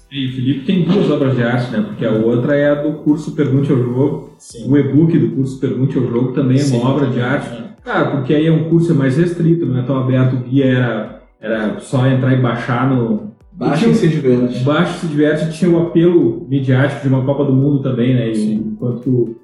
E 0.10 0.28
o 0.28 0.32
Felipe 0.32 0.66
tem 0.66 0.84
duas 0.84 1.10
obras 1.10 1.36
de 1.36 1.44
arte, 1.44 1.70
né? 1.72 1.82
Porque 1.82 2.06
a 2.06 2.12
outra 2.12 2.56
é 2.56 2.70
a 2.70 2.76
do 2.76 2.94
curso 3.00 3.34
Pergunte 3.34 3.72
ao 3.72 3.78
Jogo. 3.78 4.34
Sim. 4.38 4.70
O 4.70 4.78
e-book 4.78 5.18
do 5.18 5.36
curso 5.36 5.60
Pergunte 5.60 5.98
ao 5.98 6.08
Jogo 6.08 6.32
também 6.32 6.58
é 6.58 6.62
Sim, 6.62 6.78
uma 6.78 6.92
obra 6.92 7.08
de 7.08 7.20
arte. 7.20 7.50
Claro, 7.84 8.12
porque 8.12 8.34
aí 8.34 8.48
é 8.48 8.52
um 8.52 8.70
curso 8.70 8.96
mais 8.96 9.18
restrito, 9.18 9.66
não 9.66 9.80
é 9.80 9.84
tão 9.84 9.98
aberto. 9.98 10.38
O 10.38 10.40
guia 10.40 10.66
era, 10.66 11.22
era 11.42 11.80
só 11.80 12.08
entrar 12.08 12.34
e 12.34 12.42
baixar 12.42 12.90
no. 12.90 13.34
Baixa 13.52 13.88
e 13.88 13.96
se 13.96 14.08
diverte. 14.08 14.64
Baixo 14.64 15.00
se 15.00 15.08
diverte 15.08 15.58
tinha 15.58 15.72
o 15.72 15.88
apelo 15.88 16.46
midiático 16.48 17.02
de 17.02 17.08
uma 17.10 17.26
Copa 17.26 17.44
do 17.44 17.54
Mundo 17.54 17.82
também, 17.82 18.14
né? 18.14 18.32
E, 18.32 18.54
enquanto 18.54 19.36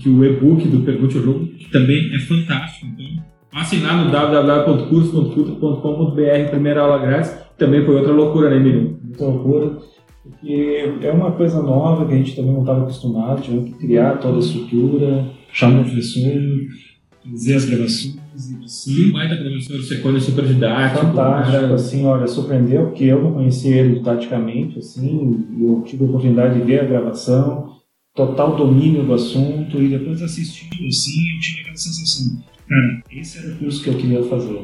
que 0.00 0.08
o, 0.08 0.24
e-book 0.24 0.66
do 0.68 0.80
Pergunte 0.80 1.16
ao 1.16 1.22
Jogo 1.24 1.46
que 1.46 1.70
também 1.70 2.14
é 2.14 2.18
fantástico. 2.20 2.86
Então, 2.86 3.06
passem 3.52 3.80
lá 3.82 4.04
no 4.04 4.10
www.curso.futre.com.br, 4.10 6.50
primeira 6.50 6.82
aula 6.82 6.98
grátis. 6.98 7.34
Também 7.56 7.84
foi 7.84 7.96
outra 7.96 8.12
loucura, 8.12 8.50
né, 8.50 8.56
Emílio? 8.56 8.98
muita 9.02 9.24
loucura, 9.24 9.78
porque 10.22 10.92
é 11.02 11.10
uma 11.10 11.32
coisa 11.32 11.60
nova 11.62 12.06
que 12.06 12.14
a 12.14 12.16
gente 12.16 12.36
também 12.36 12.52
não 12.52 12.60
estava 12.60 12.82
acostumado, 12.82 13.42
tinha 13.42 13.62
que 13.62 13.72
criar 13.72 14.18
toda 14.18 14.36
a 14.36 14.40
estrutura, 14.40 15.26
chamar 15.52 15.80
o 15.80 15.84
professor, 15.84 16.32
fazer 17.30 17.54
as 17.54 17.64
gravações, 17.64 18.18
Sim, 18.66 19.10
baita 19.10 19.34
professor, 19.36 19.80
Secone 19.82 20.20
super 20.20 20.44
didático. 20.44 21.06
fantástico, 21.06 21.60
cara. 21.60 21.74
assim, 21.74 22.06
olha, 22.06 22.26
surpreendeu, 22.28 22.86
porque 22.86 23.04
eu 23.04 23.20
não 23.20 23.32
conhecia 23.32 23.74
ele 23.74 23.98
taticamente, 24.00 24.78
assim, 24.78 25.44
eu 25.60 25.82
tive 25.84 26.04
a 26.04 26.06
oportunidade 26.06 26.54
de 26.54 26.60
ver 26.64 26.80
a 26.80 26.84
gravação, 26.84 27.77
total 28.18 28.56
domínio 28.56 29.04
do 29.04 29.14
assunto, 29.14 29.80
e 29.80 29.88
depois 29.88 30.20
assistindo, 30.20 30.84
assim, 30.88 31.34
eu 31.34 31.40
tive 31.40 31.60
aquela 31.60 31.76
sensação, 31.76 32.42
cara, 32.68 33.02
esse 33.12 33.38
era 33.38 33.52
o 33.52 33.56
curso 33.58 33.82
que 33.84 33.90
eu 33.90 33.94
queria 33.94 34.22
fazer. 34.24 34.60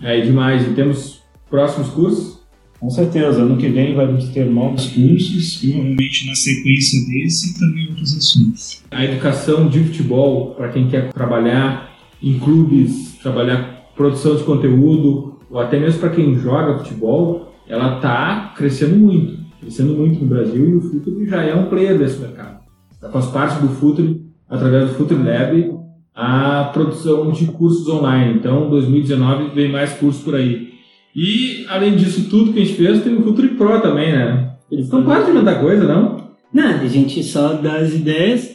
É 0.00 0.20
demais. 0.22 0.66
E 0.66 0.70
temos 0.72 1.22
próximos 1.50 1.90
cursos? 1.90 2.40
Com 2.80 2.90
certeza, 2.90 3.42
ano 3.42 3.58
que 3.58 3.68
vem 3.68 3.94
vamos 3.94 4.30
ter 4.30 4.46
novos 4.46 4.86
cursos, 4.86 5.60
provavelmente 5.60 6.26
na 6.26 6.34
sequência 6.34 6.98
desse 7.06 7.50
e 7.50 7.60
também 7.60 7.88
outros 7.90 8.16
assuntos. 8.16 8.82
A 8.90 9.04
educação 9.04 9.68
de 9.68 9.84
futebol, 9.84 10.54
para 10.54 10.70
quem 10.70 10.88
quer 10.88 11.12
trabalhar 11.12 11.94
em 12.20 12.38
clubes, 12.38 13.18
trabalhar 13.22 13.92
produção 13.94 14.34
de 14.34 14.42
conteúdo, 14.44 15.38
ou 15.48 15.60
até 15.60 15.78
mesmo 15.78 16.00
para 16.00 16.10
quem 16.10 16.34
joga 16.36 16.78
futebol, 16.78 17.54
ela 17.68 17.96
está 17.96 18.54
crescendo 18.56 18.96
muito, 18.96 19.38
crescendo 19.60 19.94
muito 19.94 20.18
no 20.18 20.26
Brasil 20.26 20.68
e 20.68 20.74
o 20.74 20.80
Futre 20.80 21.26
já 21.26 21.42
é 21.44 21.54
um 21.54 21.66
player 21.66 21.96
desse 21.96 22.18
mercado. 22.18 22.61
Faz 23.10 23.26
parte 23.26 23.60
do 23.60 23.68
Futre, 23.68 24.20
através 24.48 24.88
do 24.90 24.94
Futre 24.94 25.16
Lab, 25.16 25.72
a 26.14 26.70
produção 26.72 27.30
de 27.32 27.46
cursos 27.46 27.88
online. 27.88 28.34
Então, 28.34 28.68
2019 28.70 29.54
vem 29.54 29.70
mais 29.70 29.92
cursos 29.94 30.22
por 30.22 30.34
aí. 30.34 30.68
E, 31.16 31.64
além 31.68 31.96
disso 31.96 32.28
tudo 32.30 32.52
que 32.52 32.60
a 32.60 32.64
gente 32.64 32.76
fez, 32.76 33.02
tem 33.02 33.14
o 33.16 33.22
Futuri 33.22 33.48
Pro 33.48 33.80
também, 33.80 34.12
né? 34.12 34.50
Eles 34.70 34.84
estão 34.86 35.02
quase 35.02 35.26
de 35.26 35.32
inventar 35.32 35.60
coisa, 35.60 35.84
não? 35.84 36.30
Não, 36.52 36.80
a 36.80 36.86
gente 36.86 37.22
só 37.22 37.54
dá 37.54 37.76
as 37.76 37.92
ideias. 37.94 38.50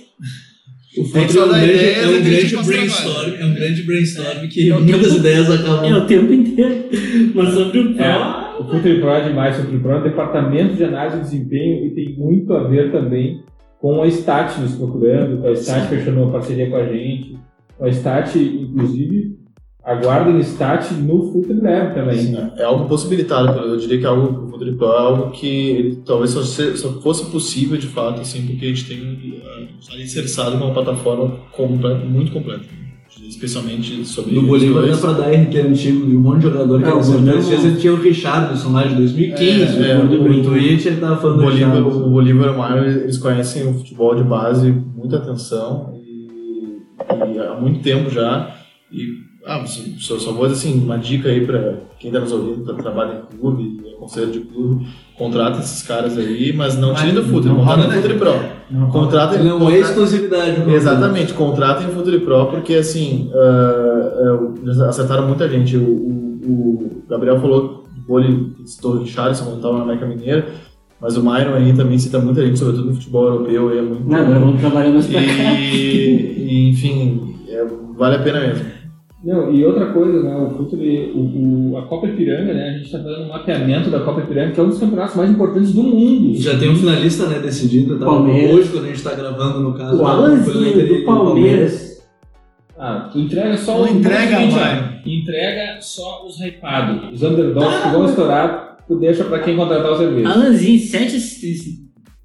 O 0.98 1.06
só 1.06 1.20
é 1.20 1.22
um 1.46 1.50
grande, 1.50 1.74
ideias 1.74 1.98
é 2.04 2.08
um 2.08 2.24
grande 2.24 2.56
brainstorm, 2.66 3.34
é 3.40 3.46
um 3.46 3.54
grande 3.54 3.84
brainstorm 3.84 4.48
que 4.50 4.72
É 4.72 4.74
muitas 4.80 5.02
tempo- 5.08 5.16
ideias 5.18 5.50
É 5.50 5.54
acabam. 5.56 5.98
o 5.98 6.06
tempo 6.08 6.34
inteiro. 6.34 6.84
Mas 7.36 7.54
sobre 7.54 7.80
o 7.80 7.94
Pro. 7.94 8.04
É, 8.04 8.60
o 8.60 8.64
Futuri 8.64 9.00
Pro 9.00 9.10
é 9.12 9.28
demais. 9.28 9.56
O 9.58 9.62
Futuri 9.62 9.80
Pro 9.80 9.92
é 9.92 10.00
um 10.00 10.04
departamento 10.04 10.76
de 10.76 10.84
análise 10.84 11.18
de 11.18 11.24
desempenho 11.24 11.86
e 11.86 11.90
tem 11.92 12.16
muito 12.18 12.52
a 12.54 12.64
ver 12.68 12.92
também 12.92 13.42
com 13.80 14.02
a 14.02 14.08
Stat 14.08 14.60
nos 14.60 14.76
procurando, 14.76 15.42
com 15.42 15.48
a 15.48 15.54
Stat 15.54 15.88
fechando 15.88 16.22
uma 16.22 16.32
parceria 16.32 16.70
com 16.70 16.76
a 16.78 16.86
gente. 16.86 17.38
A 17.80 17.88
Stat, 17.90 18.38
inclusive, 18.38 19.38
aguardem 19.84 20.40
Stat 20.40 20.94
no 20.96 21.32
Futuri 21.32 21.62
Lab 21.62 21.94
também. 21.94 22.18
Sim, 22.18 22.38
é 22.58 22.64
algo 22.64 22.90
possibilitado, 22.90 23.58
eu 23.60 23.78
diria 23.78 24.00
que 24.00 24.06
é 24.06 24.10
algo, 24.10 24.46
o 24.46 24.52
Futuri 24.52 24.76
Pro 24.76 24.88
é 24.88 25.00
algo 25.00 25.32
que 25.32 26.00
talvez 26.06 26.32
só, 26.32 26.44
só 26.44 27.02
fosse 27.02 27.32
possível 27.32 27.78
de 27.78 27.88
fato, 27.88 28.20
assim, 28.20 28.46
porque 28.46 28.66
a 28.66 28.70
gente 28.70 28.88
tem 28.88 29.00
uh, 29.00 29.94
alicerçado 29.94 30.58
uma 30.58 30.74
plataforma 30.74 31.38
completa, 31.52 32.04
muito 32.04 32.32
completa, 32.34 32.66
especialmente 33.28 34.06
sobre 34.06 34.34
No 34.36 34.44
Bolívar 34.44 34.86
dá 34.88 34.98
pra 34.98 35.12
dar 35.14 35.30
RT 35.32 35.56
antigo 35.58 36.06
de 36.06 36.16
um 36.16 36.20
monte 36.20 36.38
de 36.38 36.44
jogador 36.44 36.82
que 36.82 36.88
É, 36.90 36.94
o 36.94 37.00
Esses 37.00 37.48
dias 37.48 37.66
ele 37.66 37.76
tinha 37.78 37.94
o 37.94 37.98
Richardson 37.98 38.72
lá 38.72 38.84
de 38.86 38.96
2015, 38.96 39.84
É, 39.84 39.92
é, 39.92 39.98
no 40.04 40.14
o- 40.40 40.44
Twitch 40.44 40.86
ele 40.86 40.98
tava 40.98 41.16
O 41.16 41.18
falando 41.22 41.38
do 41.38 41.44
Bolívar, 41.44 41.88
o 41.88 42.10
Bolívar 42.10 42.48
e 42.48 42.50
o 42.52 42.58
Mário, 42.58 42.84
eles 43.02 43.18
conhecem 43.18 43.68
o 43.68 43.74
futebol 43.74 44.16
de 44.16 44.24
base 44.24 44.72
com 44.72 45.00
muita 45.00 45.18
atenção 45.18 45.94
e, 46.04 47.34
e 47.36 47.40
há 47.40 47.56
muito 47.60 47.82
tempo 47.82 48.10
já. 48.10 48.56
E 48.92 49.28
ah, 49.46 49.64
só, 50.00 50.18
só 50.18 50.32
vou 50.34 50.48
dizer 50.48 50.70
assim, 50.70 50.80
uma 50.84 50.98
dica 50.98 51.30
aí 51.30 51.46
para 51.46 51.76
quem 52.00 52.10
está 52.10 52.20
nos 52.20 52.32
ouvindo, 52.32 52.66
tá, 52.66 52.74
trabalha 52.74 53.22
em 53.34 53.38
clube, 53.38 53.82
conselho 54.08 54.32
de 54.32 54.40
clube, 54.40 54.88
contrata 55.18 55.60
esses 55.60 55.84
caras 55.84 56.18
aí, 56.18 56.54
mas 56.56 56.78
não 56.78 56.94
tirem 56.94 57.14
do 57.14 57.24
futebol, 57.24 57.58
não 57.58 57.66
contratem 57.66 57.86
roda, 57.86 57.98
o 57.98 58.02
Futuri 58.02 58.18
Pro. 58.18 58.88
Contratem, 58.92 59.44
Não 59.44 59.70
é 59.70 59.80
exclusividade. 59.80 60.60
né? 60.62 60.74
Exatamente, 60.74 61.34
contratem 61.34 61.88
o 61.88 61.92
Futuri 61.92 62.20
Pro 62.20 62.48
porque 62.48 62.76
assim, 62.76 63.30
ah, 63.34 64.40
eles 64.64 64.80
acertaram 64.80 65.28
muita 65.28 65.48
gente. 65.50 65.76
O, 65.78 65.84
o- 65.84 66.28
o 66.48 67.04
Gabriel 67.10 67.40
falou 67.40 67.86
do 67.96 68.02
vôlei, 68.08 68.30
o 68.32 68.98
Richardson 69.00 69.44
quando 69.46 69.56
estava 69.58 69.78
na 69.78 69.84
América 69.84 70.06
Mineira, 70.06 70.48
mas 71.02 71.18
o 71.18 71.22
Myron 71.22 71.54
aí 71.56 71.74
também 71.74 71.98
cita 72.00 72.20
muita 72.20 72.46
gente, 72.46 72.58
sobretudo 72.58 72.88
no 72.88 72.96
futebol 72.96 73.26
europeu, 73.28 73.78
é 73.78 73.82
muito 73.82 74.10
Não, 74.10 74.18
agora 74.20 74.40
vamos 74.40 74.60
trabalhar 74.62 74.90
mais 74.92 75.10
e, 75.12 75.16
e, 76.50 76.70
enfim, 76.70 77.36
é, 77.50 77.66
vale 77.98 78.16
a 78.16 78.20
pena 78.20 78.40
mesmo. 78.40 78.66
Não, 79.24 79.52
e 79.52 79.66
outra 79.66 79.88
coisa, 79.88 80.22
né, 80.22 80.36
o 80.38 80.52
Futuri, 80.52 81.12
o, 81.14 81.72
o- 81.72 81.78
a 81.78 81.82
Copa 81.88 82.08
Ipiranga, 82.08 82.54
né, 82.54 82.70
a 82.70 82.74
gente 82.74 82.86
está 82.86 83.00
fazendo 83.00 83.24
um 83.24 83.30
mapeamento 83.30 83.90
da 83.90 84.00
Copa 84.02 84.22
Ipiranga, 84.22 84.52
que 84.52 84.60
é 84.60 84.64
um 84.64 84.70
dos 84.70 84.78
campeonatos 84.80 85.16
mais 85.16 85.30
importantes 85.32 85.74
do 85.74 85.82
mundo. 85.84 86.36
Já 86.40 86.58
tem 86.58 86.70
um 86.70 86.76
finalista 86.76 87.26
né, 87.28 87.40
decidido. 87.40 87.98
Tá? 87.98 88.06
Palmeiras. 88.06 88.56
Hoje, 88.56 88.70
quando 88.72 88.86
a 88.86 88.88
gente 88.90 89.04
tá 89.04 89.14
gravando, 89.16 89.60
no 89.62 89.74
caso. 89.74 89.96
O 89.96 89.98
foi 90.00 90.08
Alanzinho 90.12 90.88
do 91.00 91.06
Palmeiras. 91.06 91.88
Ah, 92.78 93.10
tu 93.12 93.18
entrega 93.20 93.58
só 93.58 93.74
Não 93.80 93.86
os 93.86 93.92
entrega, 93.92 94.46
vai. 94.52 95.02
Entrega 95.04 95.78
só 95.82 96.24
os 96.28 96.40
hypados. 96.40 97.12
Os 97.12 97.24
underdogs 97.24 97.82
que 97.82 97.90
vão 97.90 98.06
estourar, 98.06 98.78
tu 98.88 99.00
deixa 99.00 99.24
pra 99.24 99.40
quem 99.40 99.56
contratar 99.56 99.94
o 99.94 99.98
serviço. 99.98 100.28
Alanzinho, 100.28 100.80
sete 100.80 101.16
assistências. 101.16 101.74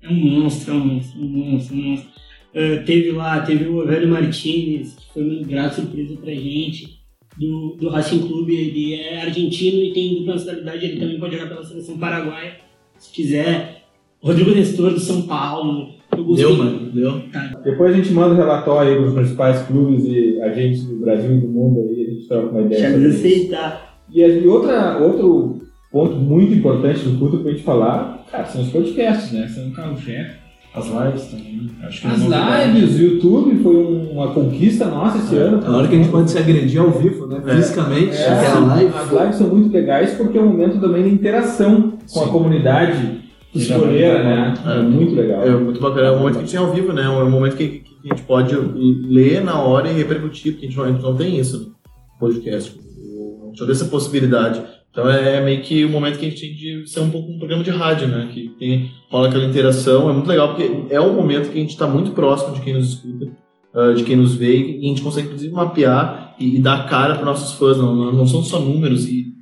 É 0.02 0.08
um 0.10 0.14
monstro, 0.14 0.74
é 0.74 0.76
um 0.76 0.84
monstro, 0.86 1.20
um 1.22 1.26
monstro, 1.52 1.74
um 1.76 1.82
monstro. 1.82 2.10
Ah, 2.54 2.82
teve 2.84 3.12
lá, 3.12 3.40
teve 3.40 3.66
o 3.66 3.86
Velho 3.86 4.08
Martinez, 4.08 4.94
que 4.94 5.12
foi 5.12 5.22
uma 5.22 5.42
grata 5.42 5.76
surpresa 5.76 6.16
pra 6.16 6.32
gente. 6.32 7.00
Do, 7.38 7.76
do 7.80 7.88
Racing 7.88 8.26
Clube, 8.26 8.54
ele 8.54 8.94
é 8.94 9.22
argentino 9.22 9.82
e 9.82 9.92
tem 9.94 10.16
dupla 10.16 10.34
nacionalidade, 10.34 10.84
ele 10.84 11.00
também 11.00 11.18
pode 11.18 11.34
jogar 11.34 11.48
pela 11.48 11.64
seleção 11.64 11.96
paraguaia, 11.96 12.56
se 12.98 13.10
quiser. 13.10 13.84
Rodrigo 14.22 14.50
Nestor 14.50 14.92
do 14.92 15.00
São 15.00 15.22
Paulo. 15.22 15.94
Eu 16.14 16.24
gostei. 16.24 16.46
Deu, 16.46 16.56
mano, 16.56 16.92
deu. 16.92 17.22
Depois 17.64 17.94
a 17.94 17.96
gente 17.96 18.12
manda 18.12 18.34
o 18.34 18.36
relatório 18.36 18.92
aí 18.92 18.98
pros 18.98 19.14
principais 19.14 19.62
clubes 19.62 20.04
e 20.04 20.40
agentes 20.42 20.84
do 20.84 20.96
Brasil 20.96 21.34
e 21.34 21.40
do 21.40 21.48
mundo 21.48 21.80
aí, 21.80 22.06
a 22.06 22.10
gente 22.10 22.28
troca 22.28 22.50
uma 22.50 22.62
ideia. 22.62 22.88
Eu 22.88 23.08
isso. 23.08 23.16
aceitar. 23.16 23.98
E, 24.12 24.20
e 24.20 24.46
outra, 24.46 24.98
outro 24.98 25.62
ponto 25.90 26.14
muito 26.16 26.52
importante 26.52 27.00
do 27.00 27.18
culto 27.18 27.38
pra 27.38 27.50
gente 27.50 27.62
falar, 27.62 28.26
cara, 28.30 28.44
são 28.44 28.60
os 28.60 28.68
podcasts, 28.68 29.32
né? 29.32 29.48
São 29.48 29.68
o 29.68 29.72
carro-chefe. 29.72 30.41
As 30.74 30.86
lives 30.86 31.24
também. 31.26 31.70
Acho 31.82 32.00
que 32.00 32.06
é 32.06 32.10
As 32.10 32.72
lives, 32.74 32.98
o 32.98 33.02
YouTube 33.02 33.62
foi 33.62 33.76
um- 33.76 34.10
uma 34.12 34.28
conquista 34.32 34.86
nossa 34.86 35.18
esse 35.18 35.36
ano. 35.36 35.62
É 35.62 35.66
a 35.66 35.70
hora 35.76 35.88
que 35.88 35.94
a 35.94 35.98
gente 35.98 36.10
pode 36.10 36.30
se 36.30 36.38
agredir 36.38 36.80
ao 36.80 36.90
vivo, 36.90 37.26
né? 37.26 37.42
É. 37.46 37.54
Fisicamente, 37.56 38.16
É, 38.16 38.30
live. 38.58 38.92
As 38.94 39.10
lives 39.10 39.36
são 39.36 39.48
muito 39.48 39.72
legais 39.72 40.12
porque 40.14 40.38
é 40.38 40.40
um 40.40 40.46
momento 40.48 40.80
também 40.80 41.02
de 41.04 41.10
interação 41.10 41.92
com 42.12 42.20
a 42.20 42.24
Sim. 42.24 42.30
comunidade 42.30 43.20
escolher, 43.54 44.24
né? 44.24 44.54
É, 44.66 44.78
É. 44.78 44.82
muito 44.82 45.14
legal. 45.14 45.42
É 45.42 45.50
muito 45.56 45.80
bacana, 45.80 46.08
é 46.08 46.10
um 46.12 46.18
momento 46.20 46.32
que 46.34 46.38
a 46.38 46.42
gente 46.46 46.52
tem 46.56 46.60
ao 46.60 46.72
vivo, 46.72 46.92
né? 46.92 47.02
É 47.04 47.08
um 47.08 47.30
momento 47.30 47.56
que, 47.56 47.68
que 47.68 47.92
a 48.10 48.14
gente 48.14 48.22
pode 48.22 48.54
ler 48.56 49.44
na 49.44 49.60
hora 49.60 49.90
e 49.90 49.94
repercutir, 49.94 50.52
porque 50.52 50.66
a 50.66 50.68
gente 50.70 50.78
não, 50.78 50.84
a 50.84 50.88
gente 50.90 51.02
não 51.02 51.14
tem 51.16 51.38
isso 51.38 51.58
no 51.58 52.18
podcast. 52.18 52.70
A 52.70 53.46
gente 53.48 53.60
não 53.60 53.66
tem 53.66 53.74
essa 53.74 53.84
possibilidade. 53.84 54.62
Então 54.92 55.08
é 55.08 55.42
meio 55.42 55.62
que 55.62 55.86
o 55.86 55.88
momento 55.88 56.18
que 56.18 56.26
a 56.26 56.28
gente 56.28 56.40
tem 56.40 56.54
de 56.54 56.86
ser 56.86 57.00
um 57.00 57.08
pouco 57.08 57.32
um 57.32 57.38
programa 57.38 57.64
de 57.64 57.70
rádio, 57.70 58.06
né? 58.06 58.30
Que 58.32 58.50
tem, 58.58 58.90
rola 59.10 59.28
aquela 59.28 59.44
interação, 59.44 60.08
é 60.08 60.12
muito 60.12 60.28
legal, 60.28 60.54
porque 60.54 60.70
é 60.90 61.00
um 61.00 61.14
momento 61.14 61.50
que 61.50 61.58
a 61.58 61.60
gente 61.62 61.70
está 61.70 61.88
muito 61.88 62.10
próximo 62.10 62.54
de 62.54 62.60
quem 62.60 62.74
nos 62.74 62.90
escuta, 62.90 63.32
ah, 63.74 63.92
de 63.92 64.04
quem 64.04 64.16
nos 64.16 64.34
vê, 64.34 64.54
e 64.54 64.84
a 64.84 64.88
gente 64.88 65.00
consegue 65.00 65.28
inclusive 65.28 65.52
mapear 65.52 66.36
e, 66.38 66.56
e 66.56 66.58
dar 66.60 66.86
cara 66.90 67.14
para 67.14 67.24
nossos 67.24 67.58
fãs, 67.58 67.78
não, 67.78 68.12
não, 68.12 68.26
são 68.26 68.44
só 68.44 68.60
números, 68.60 69.06
e, 69.08 69.32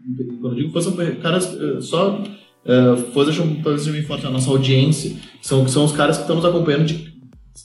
quando 0.40 0.56
eu 0.56 0.62
digo 0.62 0.72
fãs, 0.72 0.84
são 0.84 0.96
caras 1.20 1.58
eh, 1.60 1.80
só 1.80 2.22
Uh, 2.62 2.94
foi 3.14 3.24
deixa 3.24 3.42
eu 3.42 3.56
fazer 3.62 3.90
bem 3.90 4.02
forte 4.02 4.26
a 4.26 4.30
nossa 4.30 4.50
audiência, 4.50 5.16
são, 5.40 5.66
são 5.66 5.84
os 5.84 5.92
caras 5.92 6.16
que 6.16 6.24
estão 6.24 6.36
nos 6.36 6.44
acompanhando 6.44 6.84
de, 6.84 7.10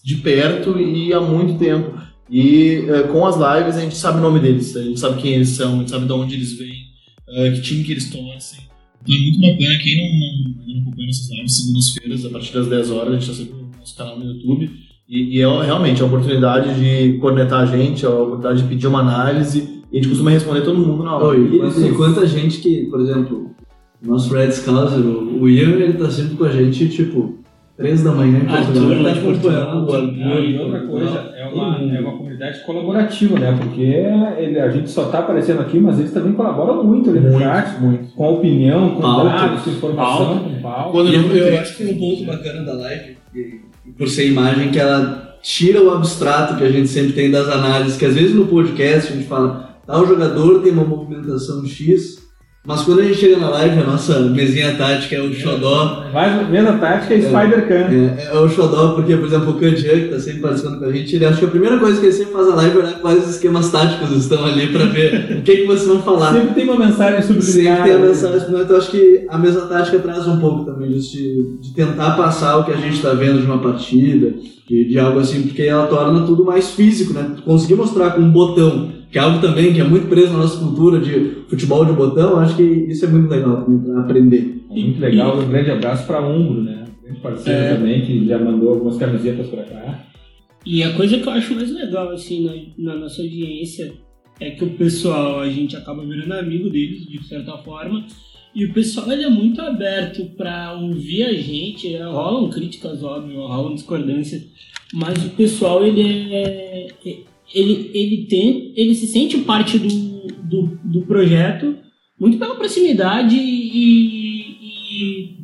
de 0.04 0.16
perto 0.16 0.80
e 0.80 1.14
há 1.14 1.20
muito 1.20 1.60
tempo. 1.60 2.00
E 2.30 2.80
uh, 2.90 3.08
com 3.10 3.26
as 3.26 3.36
lives 3.36 3.76
a 3.76 3.82
gente 3.82 3.96
sabe 3.96 4.20
o 4.20 4.22
nome 4.22 4.40
deles, 4.40 4.76
a 4.76 4.82
gente 4.82 5.00
sabe 5.00 5.22
quem 5.22 5.34
eles 5.34 5.50
são, 5.50 5.74
a 5.74 5.78
gente 5.80 5.92
sabe 5.92 6.06
de 6.06 6.14
onde 6.14 6.36
eles 6.36 6.54
vêm, 6.54 6.85
uh, 7.28 7.54
que 7.54 7.62
time 7.62 7.84
que 7.84 7.92
eles 7.92 8.10
torcem. 8.10 8.60
Então 9.04 9.16
é 9.16 9.20
muito 9.20 9.40
bacana, 9.40 9.80
quem 9.84 9.98
não, 9.98 10.66
não, 10.68 10.74
não 10.74 10.82
acompanha 10.82 11.08
nossas 11.08 11.30
lives, 11.30 11.58
segundas-feiras, 11.58 12.26
a 12.26 12.30
partir 12.30 12.54
das 12.54 12.68
10 12.68 12.92
horas, 12.92 13.08
a 13.08 13.12
gente 13.20 13.22
está 13.30 13.34
sempre 13.34 13.54
no 13.54 13.72
nosso 13.80 13.96
canal 13.96 14.20
no 14.20 14.26
YouTube. 14.26 14.72
E, 15.08 15.38
e 15.38 15.42
é 15.42 15.64
realmente 15.64 16.02
a 16.02 16.06
oportunidade 16.06 16.74
de 16.80 17.20
cornetar 17.20 17.62
a 17.62 17.66
gente, 17.66 18.06
a 18.06 18.10
oportunidade 18.10 18.64
de 18.64 18.68
pedir 18.68 18.88
uma 18.88 19.02
análise, 19.02 19.84
e 19.92 19.98
a 19.98 20.02
gente 20.02 20.10
costuma 20.10 20.32
responder 20.32 20.62
todo 20.62 20.80
mundo 20.80 21.04
na 21.04 21.16
hora. 21.16 21.38
E 21.38 21.60
quanta, 21.60 21.80
e 21.80 21.92
quanta 21.94 22.28
gente 22.28 22.58
que, 22.58 22.86
por 22.88 23.00
exemplo, 23.00 23.52
o 24.04 24.08
nosso 24.08 24.34
Red 24.34 24.52
Scouser, 24.52 25.00
o 25.00 25.48
Ian, 25.48 25.78
ele 25.78 25.94
tá 25.94 26.10
sempre 26.10 26.36
com 26.36 26.46
a 26.46 26.52
gente, 26.52 26.90
tipo, 26.90 27.45
três 27.78 28.04
da 28.04 28.12
manhã 28.12 28.40
em 28.40 28.48
Arthur, 28.48 28.66
Portugal, 28.74 28.92
ele 28.92 28.96
tá 29.04 29.10
lá 29.10 29.14
de 29.14 29.20
Portugal. 29.22 29.62
acompanhando 29.62 29.90
o 29.90 29.94
Arthur. 29.96 30.18
Não, 30.18 30.40
e 30.44 30.58
outra 30.60 30.80
coisa, 30.88 31.34
é 31.36 31.46
uma, 31.48 31.78
é 31.96 32.00
uma 32.00 32.12
comunidade 32.18 32.60
colaborativa, 32.66 33.40
né? 33.40 33.58
Porque 33.62 33.82
ele, 33.82 34.60
a 34.60 34.70
gente 34.70 34.90
só 34.90 35.04
está 35.06 35.20
aparecendo 35.20 35.60
aqui, 35.62 35.80
mas 35.80 36.00
eles 36.00 36.12
também 36.14 36.34
colaboram 36.34 36.84
muito 36.84 37.10
ali 37.10 37.20
no 37.20 37.32
Muito, 37.32 37.44
chat, 37.44 37.82
muito. 37.82 38.14
com 38.14 38.34
opinião, 38.34 38.90
com 38.96 39.02
dados, 39.02 39.62
com 39.64 39.70
informação, 39.72 40.40
com 40.40 40.62
pauta. 40.62 40.92
Quando 40.92 41.14
eu, 41.14 41.22
eu 41.22 41.50
tem- 41.50 41.58
acho 41.60 41.78
que 41.78 41.84
um 41.86 41.98
ponto 42.00 42.24
bacana 42.26 42.64
da 42.64 42.74
live, 42.74 43.18
por 43.98 44.08
ser 44.08 44.28
imagem, 44.30 44.72
que 44.72 44.80
ela 44.80 45.38
tira 45.44 45.82
o 45.84 45.92
abstrato 45.92 46.56
que 46.56 46.64
a 46.64 46.72
gente 46.72 46.88
sempre 46.88 47.14
tem 47.14 47.30
das 47.30 47.48
análises, 47.48 47.98
que 47.98 48.06
às 48.06 48.16
vezes 48.16 48.34
no 48.34 48.48
podcast 48.48 49.12
a 49.12 49.16
gente 49.16 49.28
fala, 49.28 49.78
tal 49.86 50.08
jogador 50.08 50.62
tem 50.64 50.72
uma 50.72 50.84
movimentação 50.86 51.64
X, 51.66 52.25
mas 52.66 52.82
quando 52.82 53.02
a 53.02 53.04
gente 53.04 53.18
chega 53.20 53.38
na 53.38 53.50
live, 53.50 53.80
a 53.80 53.84
nossa 53.84 54.20
mesinha 54.22 54.76
tática 54.76 55.16
é 55.16 55.22
o 55.22 55.34
xodó, 55.34 56.04
mesma 56.50 56.74
tática 56.74 57.14
é 57.14 57.22
Spider-Can. 57.22 57.76
é, 58.18 58.30
é 58.34 58.40
o 58.40 58.50
xodó, 58.50 58.94
porque, 58.96 59.16
por 59.16 59.28
exemplo, 59.28 59.52
o 59.52 59.60
Kanjian, 59.60 60.00
que 60.00 60.08
tá 60.10 60.20
sempre 60.20 60.42
participando 60.42 60.80
com 60.80 60.86
a 60.86 60.92
gente, 60.92 61.16
ele 61.16 61.26
acha 61.26 61.38
que 61.40 61.46
a 61.46 61.50
primeira 61.50 61.78
coisa 61.78 62.00
que 62.00 62.06
ele 62.08 62.14
sempre 62.14 62.34
faz 62.34 62.48
na 62.50 62.56
live 62.56 62.76
é 62.76 62.80
olhar 62.80 63.00
quais 63.00 63.24
os 63.24 63.36
esquemas 63.36 63.72
táticos 63.72 64.12
estão 64.12 64.46
ali 64.46 64.68
pra 64.68 64.86
ver 64.86 65.38
o 65.40 65.42
que, 65.44 65.58
que 65.58 65.66
vocês 65.66 65.88
vão 65.88 66.02
falar. 66.02 66.34
Sempre 66.34 66.54
tem 66.56 66.64
uma 66.70 66.86
mensagem 66.86 67.22
Sempre 67.22 67.42
subliminar. 67.42 67.84
tem 67.84 67.94
a 67.94 68.00
mensagem, 68.00 68.48
mas 68.52 68.70
eu 68.70 68.78
acho 68.78 68.92
que 68.92 69.26
a 69.30 69.38
mesma 69.38 69.62
tática 69.62 70.00
traz 70.00 70.28
um 70.28 70.40
pouco 70.40 70.66
também 70.66 70.92
disso, 70.92 71.12
de, 71.16 71.58
de 71.62 71.74
tentar 71.74 72.12
passar 72.18 72.58
o 72.58 72.64
que 72.64 72.72
a 72.72 72.78
gente 72.78 72.96
está 72.96 73.14
vendo 73.14 73.40
de 73.40 73.46
uma 73.46 73.60
partida, 73.60 74.34
de, 74.68 74.86
de 74.90 74.98
algo 75.00 75.20
assim, 75.20 75.44
porque 75.44 75.62
ela 75.62 75.86
torna 75.88 76.26
tudo 76.26 76.44
mais 76.44 76.72
físico, 76.72 77.14
né? 77.14 77.36
Conseguir 77.46 77.76
mostrar 77.76 78.12
com 78.12 78.22
um 78.22 78.32
botão, 78.32 78.90
que 79.16 79.20
é 79.20 79.22
algo 79.22 79.40
também 79.40 79.74
que 79.74 79.80
é 79.80 79.84
muito 79.86 80.10
preso 80.10 80.34
na 80.34 80.40
nossa 80.40 80.60
cultura 80.60 81.00
de 81.00 81.46
futebol 81.48 81.86
de 81.86 81.94
botão, 81.94 82.38
acho 82.38 82.58
que 82.58 82.64
isso 82.64 83.06
é 83.06 83.08
muito 83.08 83.30
legal 83.30 83.66
aprender. 83.98 84.62
Muito 84.70 85.00
legal, 85.00 85.40
um 85.40 85.48
grande 85.48 85.72
abraço 85.72 86.06
para 86.06 86.20
Umbro, 86.20 86.62
né? 86.62 86.84
Um 87.00 87.02
grande 87.02 87.22
parceiro 87.22 87.60
É. 87.62 87.76
também, 87.76 88.02
que 88.06 88.28
já 88.28 88.38
mandou 88.38 88.74
algumas 88.74 88.98
camisetas 88.98 89.48
para 89.48 89.64
cá. 89.64 90.06
E 90.66 90.84
a 90.84 90.92
coisa 90.98 91.18
que 91.18 91.26
eu 91.26 91.32
acho 91.32 91.56
mais 91.56 91.72
legal, 91.72 92.10
assim, 92.10 92.44
na, 92.78 92.94
na 92.94 93.00
nossa 93.00 93.22
audiência 93.22 93.94
é 94.38 94.52
que 94.52 94.66
o 94.66 94.72
pessoal, 94.72 95.40
a 95.40 95.50
gente 95.50 95.78
acaba 95.78 96.06
virando 96.06 96.34
amigo 96.34 96.70
deles, 96.70 97.06
de 97.08 97.26
certa 97.26 97.58
forma, 97.60 98.06
e 98.54 98.66
o 98.66 98.74
pessoal, 98.74 99.10
ele 99.14 99.24
é 99.24 99.30
muito 99.30 99.62
aberto 99.62 100.26
para 100.36 100.74
ouvir 100.74 101.24
a 101.24 101.34
gente, 101.34 101.96
é, 101.96 102.04
rolam 102.04 102.50
críticas, 102.50 103.02
óbvio, 103.02 103.48
rolam 103.48 103.76
discordâncias, 103.76 104.46
mas 104.94 105.26
o 105.26 105.30
pessoal, 105.30 105.86
ele 105.86 106.02
é... 106.34 106.88
Ele, 107.54 107.92
ele, 107.94 108.26
tem, 108.28 108.74
ele 108.76 108.96
se 108.96 109.08
sente 109.08 109.38
parte 109.40 109.78
do, 109.78 109.88
do, 110.44 110.80
do 110.84 111.02
projeto 111.02 111.76
muito 112.20 112.38
pela 112.38 112.56
proximidade 112.56 113.36
e, 113.36 113.72
e 113.72 115.36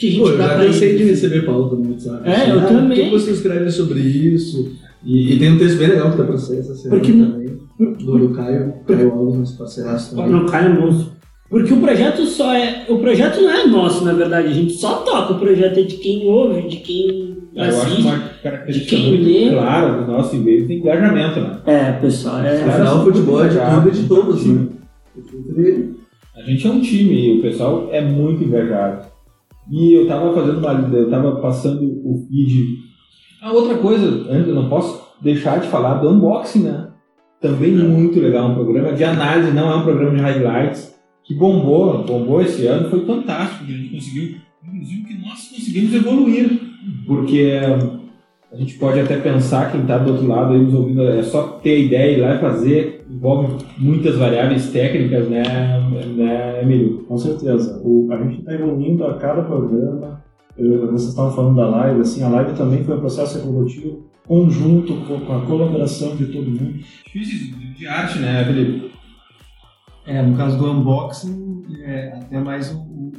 que 0.00 0.08
a 0.08 0.10
gente 0.10 0.20
Pô, 0.20 0.28
eu 0.30 0.38
já 0.38 0.48
pra 0.48 0.64
cansei 0.64 0.96
de 0.96 1.04
receber 1.04 1.44
pauta 1.44 1.76
no 1.76 1.90
WhatsApp. 1.90 2.28
É, 2.28 2.50
eu 2.50 2.60
ah, 2.60 2.64
também. 2.64 3.00
O 3.00 3.04
que 3.04 3.10
você 3.10 3.32
escreve 3.32 3.70
sobre 3.70 4.00
isso? 4.00 4.72
E, 5.04 5.34
e 5.34 5.38
tem 5.38 5.52
um 5.52 5.58
texto 5.58 5.78
bem 5.78 5.88
legal 5.88 6.10
que 6.10 6.16
tá 6.16 6.24
pra 6.24 6.38
sair 6.38 6.58
essa 6.60 6.74
semana 6.74 7.00
Porque- 7.00 7.12
também. 7.12 7.50
Do, 7.78 8.18
do 8.18 8.34
Caio, 8.34 8.74
Caio 8.86 9.12
Alves, 9.12 9.38
nosso 9.38 9.58
parceiraço 9.58 10.14
também. 10.14 10.30
Não 10.30 10.44
cai 10.44 10.68
no 10.68 10.80
monstro. 10.80 11.12
Porque 11.48 11.72
o 11.72 11.80
projeto 11.80 12.24
só 12.26 12.54
é. 12.54 12.86
O 12.88 12.98
projeto 12.98 13.40
não 13.40 13.50
é 13.50 13.66
nosso, 13.66 14.04
na 14.04 14.12
verdade. 14.12 14.48
A 14.48 14.52
gente 14.52 14.74
só 14.74 14.96
toca. 14.96 15.34
O 15.34 15.38
projeto 15.38 15.78
é 15.78 15.82
de 15.82 15.96
quem 15.96 16.26
ouve, 16.26 16.68
de 16.68 16.76
quem 16.76 17.38
Eu 17.54 17.64
acho 17.64 17.80
assiste. 17.82 18.02
uma 18.02 18.18
característica 18.42 18.96
muito 18.96 19.24
lê. 19.24 19.50
clara 19.50 19.92
do 19.92 20.12
nosso 20.12 20.36
e-mail 20.36 20.66
tem 20.66 20.78
engajamento, 20.78 21.40
né? 21.40 21.60
É, 21.66 21.92
pessoal, 21.92 22.40
é. 22.40 22.62
Afinal, 22.62 22.98
o 22.98 23.04
futebol 23.04 23.44
é 23.44 23.48
de 23.48 23.58
tudo 23.58 23.88
e 23.88 23.92
de 23.92 24.08
todos, 24.08 24.46
né? 24.46 24.68
A 26.36 26.42
gente 26.42 26.66
é 26.66 26.70
um 26.70 26.80
time 26.80 27.14
e 27.14 27.38
o 27.38 27.42
pessoal 27.42 27.88
é 27.90 28.00
muito 28.00 28.44
engajado. 28.44 29.06
E 29.70 29.92
eu 29.94 30.06
tava 30.06 30.32
fazendo 30.34 30.58
uma. 30.58 30.72
Eu 30.72 31.10
tava 31.10 31.36
passando 31.36 31.82
o 31.82 32.26
feed. 32.26 32.78
Ah, 33.42 33.52
outra 33.52 33.76
coisa, 33.78 34.06
antes 34.30 34.48
eu 34.48 34.54
não 34.54 34.68
posso 34.68 35.10
deixar 35.20 35.60
de 35.60 35.68
falar 35.68 35.94
do 35.94 36.08
unboxing, 36.08 36.62
né? 36.62 36.88
Também 37.40 37.72
muito 37.72 38.20
legal, 38.20 38.50
um 38.50 38.54
programa 38.54 38.92
de 38.92 39.02
análise, 39.02 39.52
não 39.52 39.70
é 39.70 39.76
um 39.76 39.82
programa 39.82 40.14
de 40.14 40.20
highlights, 40.20 40.94
que 41.24 41.34
bombou, 41.34 42.04
bombou 42.04 42.42
esse 42.42 42.66
ano, 42.66 42.90
foi 42.90 43.04
fantástico, 43.06 43.64
a 43.64 43.66
gente 43.66 43.88
conseguiu, 43.88 44.36
inclusive 44.62 45.04
que 45.04 45.14
nós 45.26 45.48
conseguimos 45.48 45.94
evoluir, 45.94 46.60
porque 47.06 47.58
a 48.52 48.56
gente 48.56 48.74
pode 48.78 48.98
até 48.98 49.16
pensar, 49.16 49.70
quem 49.70 49.82
está 49.82 49.98
do 49.98 50.10
outro 50.12 50.26
lado 50.26 50.54
aí 50.54 50.60
nos 50.60 50.74
ouvindo, 50.74 51.02
é 51.06 51.22
só 51.22 51.42
ter 51.62 51.70
a 51.70 51.78
ideia 51.78 52.10
e 52.10 52.18
ir 52.18 52.20
lá 52.20 52.34
e 52.34 52.40
fazer, 52.40 53.04
envolve 53.08 53.64
muitas 53.78 54.16
variáveis 54.16 54.70
técnicas, 54.70 55.28
né, 55.28 55.42
né 56.16 56.62
Emílio? 56.62 57.04
Com 57.06 57.16
certeza. 57.16 57.80
O, 57.84 58.08
a 58.10 58.16
gente 58.16 58.40
está 58.40 58.52
evoluindo 58.52 59.04
a 59.04 59.14
cada 59.14 59.42
programa. 59.42 60.22
Eu- 60.58 60.90
vocês 60.90 61.10
estavam 61.10 61.32
falando 61.32 61.56
da 61.56 61.68
live, 61.68 62.00
assim, 62.00 62.22
a 62.24 62.28
live 62.28 62.52
também 62.54 62.82
foi 62.82 62.96
um 62.96 63.00
processo 63.00 63.38
evolutivo 63.38 64.10
conjunto 64.26 64.94
com 65.06 65.20
com 65.20 65.36
a 65.36 65.40
colaboração 65.42 66.14
de 66.16 66.26
todo 66.26 66.50
mundo. 66.50 66.74
Difícil 67.06 67.54
de 67.76 67.86
arte, 67.86 68.18
né, 68.18 68.44
Felipe? 68.44 68.90
É, 70.10 70.22
no 70.22 70.36
caso 70.36 70.58
do 70.58 70.70
unboxing, 70.72 71.64
é, 71.84 72.08
até 72.14 72.40
mais 72.40 72.72
o, 72.72 72.78
o- 72.78 73.12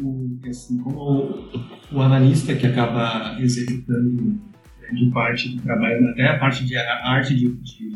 o- 0.44 0.50
assim, 0.50 0.78
como 0.80 1.00
o, 1.00 1.50
o 1.94 2.02
analista 2.02 2.54
que 2.56 2.68
acaba 2.68 3.40
executando 3.42 4.40
grande 4.82 5.10
parte 5.12 5.50
do 5.56 5.62
trabalho, 5.62 6.10
até 6.10 6.28
a 6.28 6.38
parte 6.38 6.66
de 6.66 6.76
a 6.76 7.10
arte 7.12 7.34
de, 7.36 7.48
de 7.50 7.96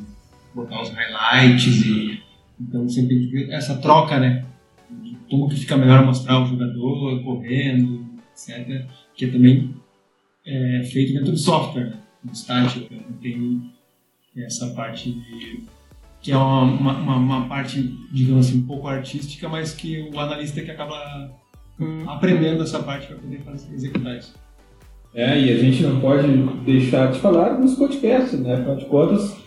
botar 0.53 0.81
os 0.81 0.89
highlights 0.91 1.85
e 1.85 2.21
então 2.59 2.87
sempre 2.87 3.51
essa 3.51 3.75
troca, 3.77 4.17
né? 4.17 4.45
De 5.03 5.17
como 5.29 5.49
que 5.49 5.57
fica 5.57 5.75
melhor 5.75 6.05
mostrar 6.05 6.41
o 6.41 6.45
jogador 6.45 7.21
correndo, 7.21 8.05
etc. 8.31 8.85
Que 9.13 9.25
é 9.25 9.27
também 9.29 9.75
é 10.45 10.83
feito 10.83 11.11
dentro 11.13 11.31
do 11.33 11.37
software, 11.37 11.85
né? 11.89 11.99
no 12.23 12.33
então 12.33 12.81
tem 13.21 13.73
essa 14.37 14.67
parte 14.73 15.11
de 15.11 15.63
que 16.25 16.31
é 16.31 16.37
uma, 16.37 16.63
uma, 16.63 17.15
uma- 17.17 17.47
parte, 17.47 17.79
digamos 18.11 18.47
assim, 18.47 18.57
um 18.57 18.65
pouco 18.65 18.87
artística, 18.87 19.47
mas 19.47 19.73
que 19.75 20.09
o 20.11 20.19
analista 20.19 20.59
que 20.59 20.71
acaba 20.71 21.31
aprendendo 22.07 22.63
essa 22.63 22.79
parte 22.81 23.05
para 23.05 23.17
poder 23.17 23.41
fazer, 23.41 23.71
executar 23.71 24.17
isso. 24.17 24.33
É, 25.13 25.39
e 25.39 25.53
a 25.53 25.57
gente 25.59 25.83
não 25.83 25.99
pode 25.99 26.27
deixar 26.65 27.11
de 27.11 27.19
falar 27.19 27.49
dos 27.61 27.75
podcasts, 27.75 28.39
né? 28.39 28.55
Afinal 28.55 28.75
de 28.75 28.85
contas, 28.85 29.37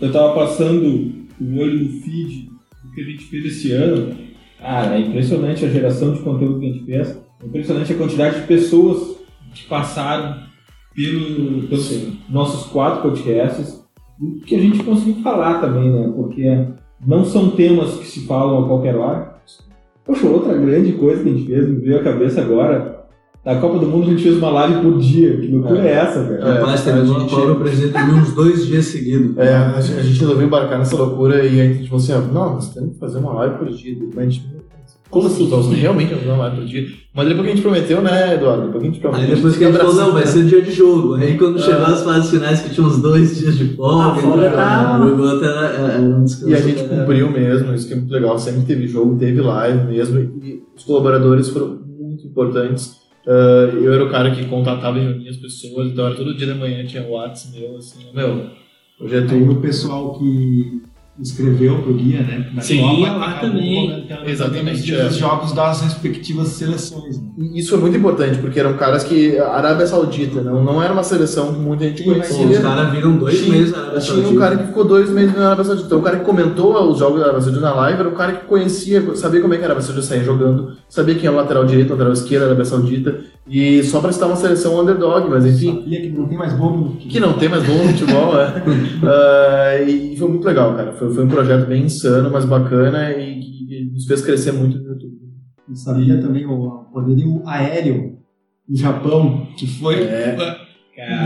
eu 0.00 0.10
tava 0.10 0.34
passando 0.34 1.28
o 1.40 1.56
olho 1.56 1.84
no 1.84 2.00
feed 2.02 2.50
do 2.82 2.92
que 2.92 3.00
a 3.00 3.04
gente 3.04 3.24
fez 3.26 3.44
esse 3.44 3.70
ano. 3.70 4.16
Ah, 4.60 4.86
é 4.96 4.98
impressionante 4.98 5.64
a 5.64 5.70
geração 5.70 6.14
de 6.14 6.20
conteúdo 6.20 6.58
que 6.58 6.66
a 6.66 6.72
gente 6.72 6.84
fez. 6.84 7.16
É 7.40 7.46
impressionante 7.46 7.92
a 7.92 7.96
quantidade 7.96 8.40
de 8.40 8.46
pessoas 8.48 9.18
que 9.54 9.68
passaram 9.68 10.42
pelo, 10.96 11.68
pelos 11.68 12.08
nossos 12.28 12.66
quatro 12.72 13.02
podcasts. 13.02 13.87
E 14.20 14.40
que 14.40 14.54
a 14.56 14.58
gente 14.60 14.82
conseguiu 14.82 15.22
falar 15.22 15.60
também, 15.60 15.90
né? 15.90 16.12
Porque 16.14 16.66
não 17.06 17.24
são 17.24 17.50
temas 17.50 17.94
que 17.96 18.06
se 18.06 18.26
falam 18.26 18.64
a 18.64 18.66
qualquer 18.66 18.96
hora. 18.96 19.38
Poxa, 20.04 20.26
outra 20.26 20.56
grande 20.56 20.92
coisa 20.92 21.22
que 21.22 21.28
a 21.28 21.32
gente 21.32 21.46
fez, 21.46 21.68
me 21.68 21.76
veio 21.76 22.00
à 22.00 22.02
cabeça 22.02 22.40
agora, 22.40 23.04
na 23.44 23.56
Copa 23.60 23.78
do 23.78 23.86
Mundo 23.86 24.06
a 24.06 24.10
gente 24.10 24.22
fez 24.22 24.36
uma 24.38 24.50
live 24.50 24.82
por 24.82 24.98
dia. 24.98 25.36
Que 25.38 25.46
loucura 25.48 25.80
é, 25.86 25.92
essa, 25.92 26.24
cara? 26.24 26.54
Rapaz, 26.60 26.80
É, 26.86 26.92
terminou 26.92 27.14
a 27.14 27.18
a 27.18 27.20
gente- 27.20 27.34
Copa, 27.34 27.52
o 27.52 27.56
presidente 27.60 27.92
dormiu 27.92 28.14
uns 28.16 28.34
dois 28.34 28.66
dias 28.66 28.86
seguidos. 28.86 29.36
É, 29.36 29.54
a 29.54 29.80
gente, 29.80 30.18
resolveu 30.18 30.46
embarcar 30.46 30.78
nessa 30.78 30.96
loucura 30.96 31.44
e 31.46 31.60
a 31.60 31.64
gente 31.72 31.88
falou 31.88 32.02
assim, 32.02 32.32
não, 32.32 32.54
nós 32.54 32.74
temos 32.74 32.94
que 32.94 32.98
fazer 32.98 33.18
uma 33.18 33.32
live 33.34 33.58
por 33.58 33.68
dia. 33.68 33.96
Mas 34.14 34.18
a 34.18 34.22
gente, 34.30 34.46
Como 35.10 35.26
assim? 35.26 35.48
Nós 35.48 35.66
realmente 35.68 36.08
vamos 36.08 36.24
fazer 36.24 36.34
uma 36.34 36.42
live 36.48 36.56
por 36.56 36.64
dia. 36.66 36.86
Mas 37.14 37.28
depois 37.28 37.44
que 37.46 37.50
a 37.52 37.54
gente 37.54 37.62
prometeu, 37.62 38.02
né, 38.02 38.34
Eduardo? 38.34 38.66
Depois 38.66 38.82
que 38.82 38.88
a 38.88 38.90
gente 38.92 39.00
prometeu. 39.00 39.26
Aí 39.28 39.34
depois 39.34 39.56
que 39.56 39.64
a 39.64 39.66
gente 39.68 39.78
falou, 39.80 39.94
não, 39.94 40.12
vai 40.12 40.26
ser 40.26 40.44
dia 40.44 40.60
de 40.62 40.70
jogo. 40.72 41.14
Aí 41.14 41.38
quando 41.38 41.60
chegou 41.60 41.86
as 41.86 42.02
fases 42.04 42.30
finais, 42.30 42.60
que 42.60 42.74
tinha 42.74 42.86
uns 42.86 43.00
dois 43.00 43.38
dias 43.38 43.56
de 43.56 43.74
folga, 43.74 44.04
Ah, 44.04 44.14
folga 44.16 44.50
tá- 44.50 45.00
o 45.02 45.20
outro 45.22 45.44
era, 45.44 45.66
era 45.68 45.98
um 46.02 46.24
descanso. 46.24 46.50
E 46.50 46.54
a 46.54 46.60
gente 46.60 46.84
cumpriu 46.84 47.30
mesmo, 47.30 47.74
isso 47.74 47.86
que 47.88 47.94
é 47.94 47.96
muito 47.96 48.12
legal. 48.12 48.38
Sempre 48.38 48.62
teve 48.62 48.86
jogo, 48.86 49.16
teve 49.18 49.40
live 49.40 49.86
mesmo. 49.86 50.18
E 50.20 50.62
os 50.76 50.84
colaboradores 50.84 51.48
foram 51.48 51.78
muito 51.98 52.26
importantes. 52.26 52.96
Ah, 53.26 53.70
eu 53.74 53.92
era 53.92 54.04
o 54.04 54.10
cara 54.10 54.30
que 54.30 54.44
contatava 54.46 54.98
e 54.98 55.02
reunia 55.04 55.30
as 55.30 55.36
pessoas, 55.36 55.88
então 55.90 56.06
era 56.06 56.14
todo 56.14 56.34
dia 56.36 56.46
da 56.46 56.54
manhã 56.54 56.84
tinha 56.84 57.02
o 57.02 57.12
WhatsApp 57.12 57.58
meu, 57.58 57.76
assim, 57.76 57.98
meu, 58.14 58.42
hoje 59.00 59.14
é 59.16 59.18
Aí 59.20 59.26
tu. 59.26 59.34
o 59.52 59.56
pessoal 59.56 60.18
que 60.18 60.82
escreveu 61.20 61.78
pro 61.82 61.94
guia, 61.94 62.20
né? 62.22 62.50
Da 62.54 62.62
Sim, 62.62 62.80
Copa, 62.80 63.12
lá 63.16 63.32
também. 63.34 63.90
comentando 63.90 64.28
Exatamente, 64.28 64.92
os 64.92 64.98
é. 64.98 65.04
dos 65.04 65.16
jogos 65.16 65.52
das 65.52 65.80
respectivas 65.82 66.48
seleções. 66.48 67.18
né? 67.20 67.28
Isso 67.54 67.70
foi 67.70 67.78
muito 67.80 67.96
importante, 67.96 68.38
porque 68.38 68.58
eram 68.60 68.74
caras 68.74 69.04
que. 69.04 69.36
A 69.38 69.48
Arábia 69.56 69.86
Saudita, 69.86 70.40
não, 70.40 70.62
não 70.62 70.82
era 70.82 70.92
uma 70.92 71.02
seleção 71.02 71.52
que 71.54 71.60
muita 71.60 71.84
gente 71.84 72.02
Pô, 72.04 72.10
conhecia. 72.10 72.46
os 72.46 72.58
caras 72.58 72.90
viram 72.92 73.16
dois 73.16 73.38
Tinha- 73.38 73.52
meses 73.52 73.72
na 73.72 73.78
Arábia 73.78 74.00
Tinha 74.00 74.16
um 74.16 74.20
Saudita. 74.22 74.40
cara 74.40 74.56
que 74.58 74.66
ficou 74.66 74.84
dois 74.84 75.10
meses 75.10 75.34
na 75.36 75.46
Arábia 75.46 75.64
Saudita. 75.64 75.86
Então, 75.86 75.98
o 75.98 76.02
cara 76.02 76.16
que 76.18 76.24
comentou 76.24 76.90
os 76.90 76.98
jogos 76.98 77.18
da 77.18 77.24
Arábia 77.26 77.42
Saudita 77.42 77.62
na 77.64 77.74
live 77.74 78.00
era 78.00 78.08
o 78.08 78.12
cara 78.12 78.32
que 78.32 78.46
conhecia, 78.46 79.14
sabia 79.16 79.40
como 79.40 79.54
é 79.54 79.56
que 79.56 79.62
a 79.62 79.66
Arábia 79.66 79.82
Saudita 79.82 80.06
saía 80.06 80.22
jogando, 80.24 80.72
sabia 80.88 81.14
quem 81.14 81.26
é 81.26 81.30
o 81.30 81.34
lateral 81.36 81.64
direito, 81.64 81.90
lateral 81.90 82.12
esquerdo 82.12 82.40
da 82.42 82.46
Arábia 82.48 82.64
Saudita, 82.64 83.20
e 83.50 83.82
só 83.82 84.00
pra 84.00 84.12
citar 84.12 84.28
uma 84.28 84.36
seleção 84.36 84.78
underdog, 84.78 85.26
mas 85.30 85.46
enfim, 85.46 85.78
Sabia 85.80 86.00
que 86.02 86.08
não 86.10 86.26
tem 86.28 86.36
mais 86.36 86.52
do 86.52 86.96
que 87.08 87.18
não 87.18 87.32
tem 87.32 87.48
mais 87.48 87.62
bom 87.64 87.72
no 87.74 87.88
futebol, 87.88 88.38
é. 88.38 88.62
Ah, 89.02 89.80
e 89.82 90.16
foi 90.18 90.28
muito 90.28 90.44
legal, 90.46 90.74
cara. 90.74 90.92
Foi, 90.92 91.07
foi 91.14 91.24
um 91.24 91.28
projeto 91.28 91.66
bem 91.66 91.84
insano, 91.84 92.30
mas 92.30 92.44
bacana 92.44 93.10
e 93.12 93.40
que 93.40 93.90
nos 93.92 94.06
fez 94.06 94.20
crescer 94.22 94.52
muito 94.52 94.78
no 94.78 94.84
YouTube. 94.88 95.18
E 95.70 95.76
sabia 95.76 96.20
também 96.20 96.46
o 96.46 96.84
poderio 96.92 97.42
aéreo 97.46 98.16
do 98.68 98.76
Japão, 98.76 99.46
que 99.56 99.66
foi 99.66 99.96
É. 100.02 100.36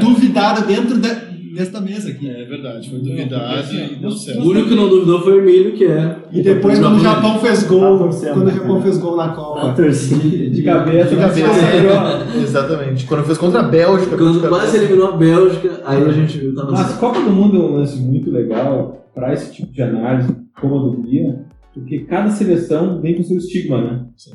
duvidado 0.00 0.66
dentro 0.66 0.98
da- 0.98 1.32
desta 1.54 1.80
mesa 1.80 2.08
aqui. 2.10 2.28
É 2.30 2.44
verdade, 2.46 2.88
foi 2.88 2.98
duvidado 2.98 3.74
e 3.74 3.96
deu 3.96 4.08
O 4.08 4.12
certo. 4.12 4.42
único 4.48 4.68
que 4.70 4.74
não 4.74 4.88
duvidou 4.88 5.20
foi 5.20 5.34
o 5.34 5.42
Emílio, 5.42 5.72
que 5.74 5.84
é. 5.84 6.16
E 6.32 6.42
depois, 6.42 6.78
quando 6.78 6.96
o 6.96 7.00
Japão 7.00 7.38
fez 7.40 7.62
Tá 7.62 7.68
gol, 7.68 7.98
torcendo, 7.98 8.32
quando 8.34 8.42
o 8.42 8.46
né? 8.46 8.52
Japão 8.54 8.82
fez 8.82 8.98
gol 8.98 9.16
na 9.16 9.24
A 9.26 9.28
Copa, 9.28 9.72
torcida. 9.74 10.50
De 10.50 10.62
cabeça, 10.62 11.10
De 11.10 11.16
cabeça. 11.16 11.46
Exatamente. 12.42 13.04
Quando 13.06 13.24
fez 13.24 13.38
contra 13.38 13.60
a 13.60 13.64
Bélgica. 13.64 14.16
Quando 14.16 14.48
quase 14.48 14.76
eliminou 14.78 15.08
a 15.08 15.16
Bélgica, 15.16 15.80
aí 15.84 16.02
a 16.02 16.12
gente 16.12 16.38
viu, 16.38 16.54
tava 16.54 16.72
Mas 16.72 16.94
Copa 16.94 17.20
do 17.20 17.30
Mundo 17.30 17.56
é 17.56 17.60
um 17.60 17.76
lance 17.76 17.98
muito 18.00 18.30
legal 18.30 19.01
para 19.14 19.32
esse 19.32 19.52
tipo 19.52 19.72
de 19.72 19.82
análise, 19.82 20.34
como 20.60 20.76
a 20.78 20.82
do 20.82 21.02
Guia, 21.02 21.44
porque 21.74 22.00
cada 22.00 22.30
seleção 22.30 23.00
vem 23.00 23.14
com 23.16 23.22
seu 23.22 23.38
estigma, 23.38 23.80
né? 23.80 24.06
Sim. 24.16 24.32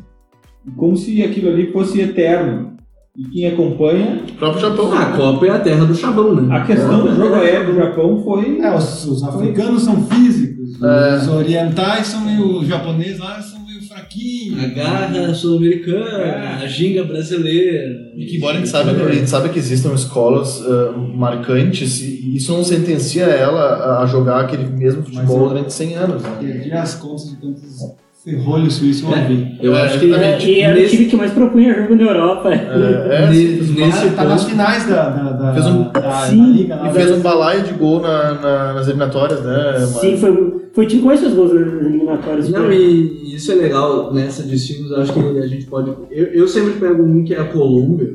E 0.67 0.71
como 0.71 0.95
se 0.97 1.21
aquilo 1.23 1.49
ali 1.49 1.71
fosse 1.71 2.01
eterno. 2.01 2.75
E 3.17 3.23
quem 3.30 3.47
acompanha, 3.47 4.21
O 4.30 4.34
próprio 4.34 4.61
Japão. 4.61 4.93
A 4.93 5.05
Copa 5.17 5.47
é 5.47 5.49
a 5.49 5.59
terra 5.59 5.86
do 5.86 5.95
chavão, 5.95 6.36
né? 6.36 6.55
a 6.55 6.63
questão 6.63 7.03
do 7.03 7.15
jogo 7.15 7.34
aéreo 7.34 7.73
do 7.73 7.75
Japão 7.75 8.23
foi. 8.23 8.59
É, 8.59 8.75
os, 8.75 9.05
os 9.05 9.23
africanos 9.23 9.82
são 9.84 10.05
físicos, 10.05 10.80
É. 10.84 11.15
os 11.17 11.28
orientais 11.28 12.05
são 12.07 12.21
meio. 12.21 12.59
Os 12.59 12.67
japoneses 12.67 13.17
lá 13.17 13.41
são 13.41 13.65
meio 13.65 13.82
fraquinhos. 13.88 14.63
A 14.63 14.67
garra 14.67 15.34
sul-americana, 15.34 16.59
a 16.61 16.67
ginga 16.67 17.03
brasileira. 17.05 17.88
E 18.15 18.25
que 18.25 18.38
embora 18.38 18.57
a 18.57 18.59
gente 18.59 18.69
saiba, 18.69 18.91
a 18.91 19.11
gente 19.11 19.30
sabe 19.30 19.49
que 19.49 19.57
existam 19.57 19.93
escolas 19.95 20.61
ah, 20.67 20.91
marcantes, 20.95 21.99
e 22.01 22.16
isso 22.36 22.51
não 22.53 22.63
sentencia 22.63 23.23
ela 23.25 24.01
a- 24.01 24.05
jogar 24.05 24.41
aquele 24.41 24.65
mesmo 24.69 25.03
futebol 25.03 25.39
Mas- 25.39 25.49
durante 25.49 25.73
100 25.73 25.95
anos. 25.95 26.23
Né? 26.23 26.30
Perdi 26.39 26.71
as 26.71 26.95
contas 26.95 27.30
de 27.30 27.36
quantos 27.38 27.78
ferrolhos 28.23 28.73
suíços 28.75 29.03
eu 29.03 29.09
ouvi. 29.17 29.57
Eu 29.61 29.75
É, 29.75 29.82
acho 29.84 29.99
que 29.99 30.05
exatamente. 30.07 30.49
E 30.51 30.59
era 30.61 30.75
o 30.75 30.80
nesse, 30.82 30.95
time 30.97 31.05
que 31.09 31.15
mais 31.15 31.32
propunha 31.32 31.73
jogo 31.82 31.95
na 31.95 32.03
Europa. 32.03 32.53
É, 32.53 33.23
é, 33.23 33.30
nesse 33.30 34.09
tá 34.15 34.25
nas 34.25 34.43
finais 34.43 34.86
da, 34.89 35.09
da, 35.09 35.32
da, 35.32 35.53
Fez 35.53 35.65
um- 35.67 35.84
da, 35.84 35.99
da 35.99 36.11
Sim. 36.28 36.51
liga 36.51 36.75
lá. 36.75 36.89
E 36.89 36.93
fez 36.93 37.11
um 37.11 37.19
balaio 37.21 37.63
de 37.63 37.73
gol 37.73 38.01
na- 38.01 38.34
na- 38.34 38.73
nas 38.73 38.88
eliminatórias, 38.88 39.41
né? 39.43 39.86
Sim, 40.01 40.17
foi, 40.17 40.61
foi 40.73 40.86
o 40.86 40.88
time 40.88 41.01
com 41.03 41.07
mais 41.07 41.19
seus 41.21 41.34
gols 41.34 41.53
nas 41.53 41.61
eliminatórias. 41.71 42.49
Não, 42.49 42.69
e 42.71 43.34
isso 43.36 43.51
é 43.51 43.55
legal 43.55 44.13
nessa 44.13 44.43
de 44.43 44.55
estilos, 44.55 44.91
eu 44.91 45.01
acho 45.01 45.13
que 45.13 45.19
a 45.39 45.47
gente 45.47 45.65
pode. 45.67 45.91
Eu, 46.11 46.25
eu 46.25 46.47
sempre 46.49 46.73
pego 46.73 47.03
um 47.03 47.23
que 47.23 47.34
é 47.34 47.39
a 47.39 47.45
Colômbia, 47.45 48.13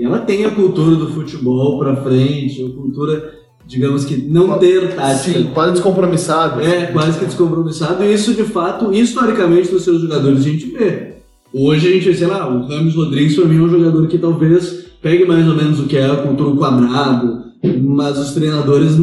e 0.00 0.04
ela 0.04 0.20
tem 0.20 0.46
a 0.46 0.50
cultura 0.50 0.96
do 0.96 1.12
futebol 1.12 1.78
pra 1.78 1.94
frente, 1.94 2.64
a 2.64 2.74
cultura 2.74 3.34
digamos 3.66 4.06
que, 4.06 4.16
não 4.16 4.58
ter 4.58 4.94
tática. 4.94 5.38
Sim, 5.38 5.50
quase 5.52 5.72
descompromissado. 5.72 6.58
É, 6.62 6.86
quase 6.86 7.18
que 7.18 7.26
descompromissado. 7.26 8.02
E 8.02 8.14
isso, 8.14 8.32
de 8.32 8.44
fato, 8.44 8.94
historicamente, 8.94 9.70
dos 9.70 9.82
seus 9.82 10.00
jogadores 10.00 10.40
a 10.40 10.48
gente 10.48 10.70
vê. 10.70 11.16
Hoje 11.52 11.86
a 11.86 11.90
gente, 11.92 12.14
sei 12.16 12.26
lá, 12.26 12.48
o 12.48 12.66
Ramos 12.66 12.96
Rodrigues, 12.96 13.36
pra 13.36 13.44
mim, 13.44 13.58
é 13.58 13.60
um 13.60 13.68
jogador 13.68 14.08
que 14.08 14.16
talvez 14.16 14.86
pegue 15.02 15.26
mais 15.26 15.46
ou 15.46 15.54
menos 15.54 15.78
o 15.78 15.84
que 15.84 15.98
é 15.98 16.10
a 16.10 16.16
cultura 16.16 16.56
quadrado, 16.56 17.44
mas 17.82 18.18
os 18.18 18.32
treinadores. 18.32 18.96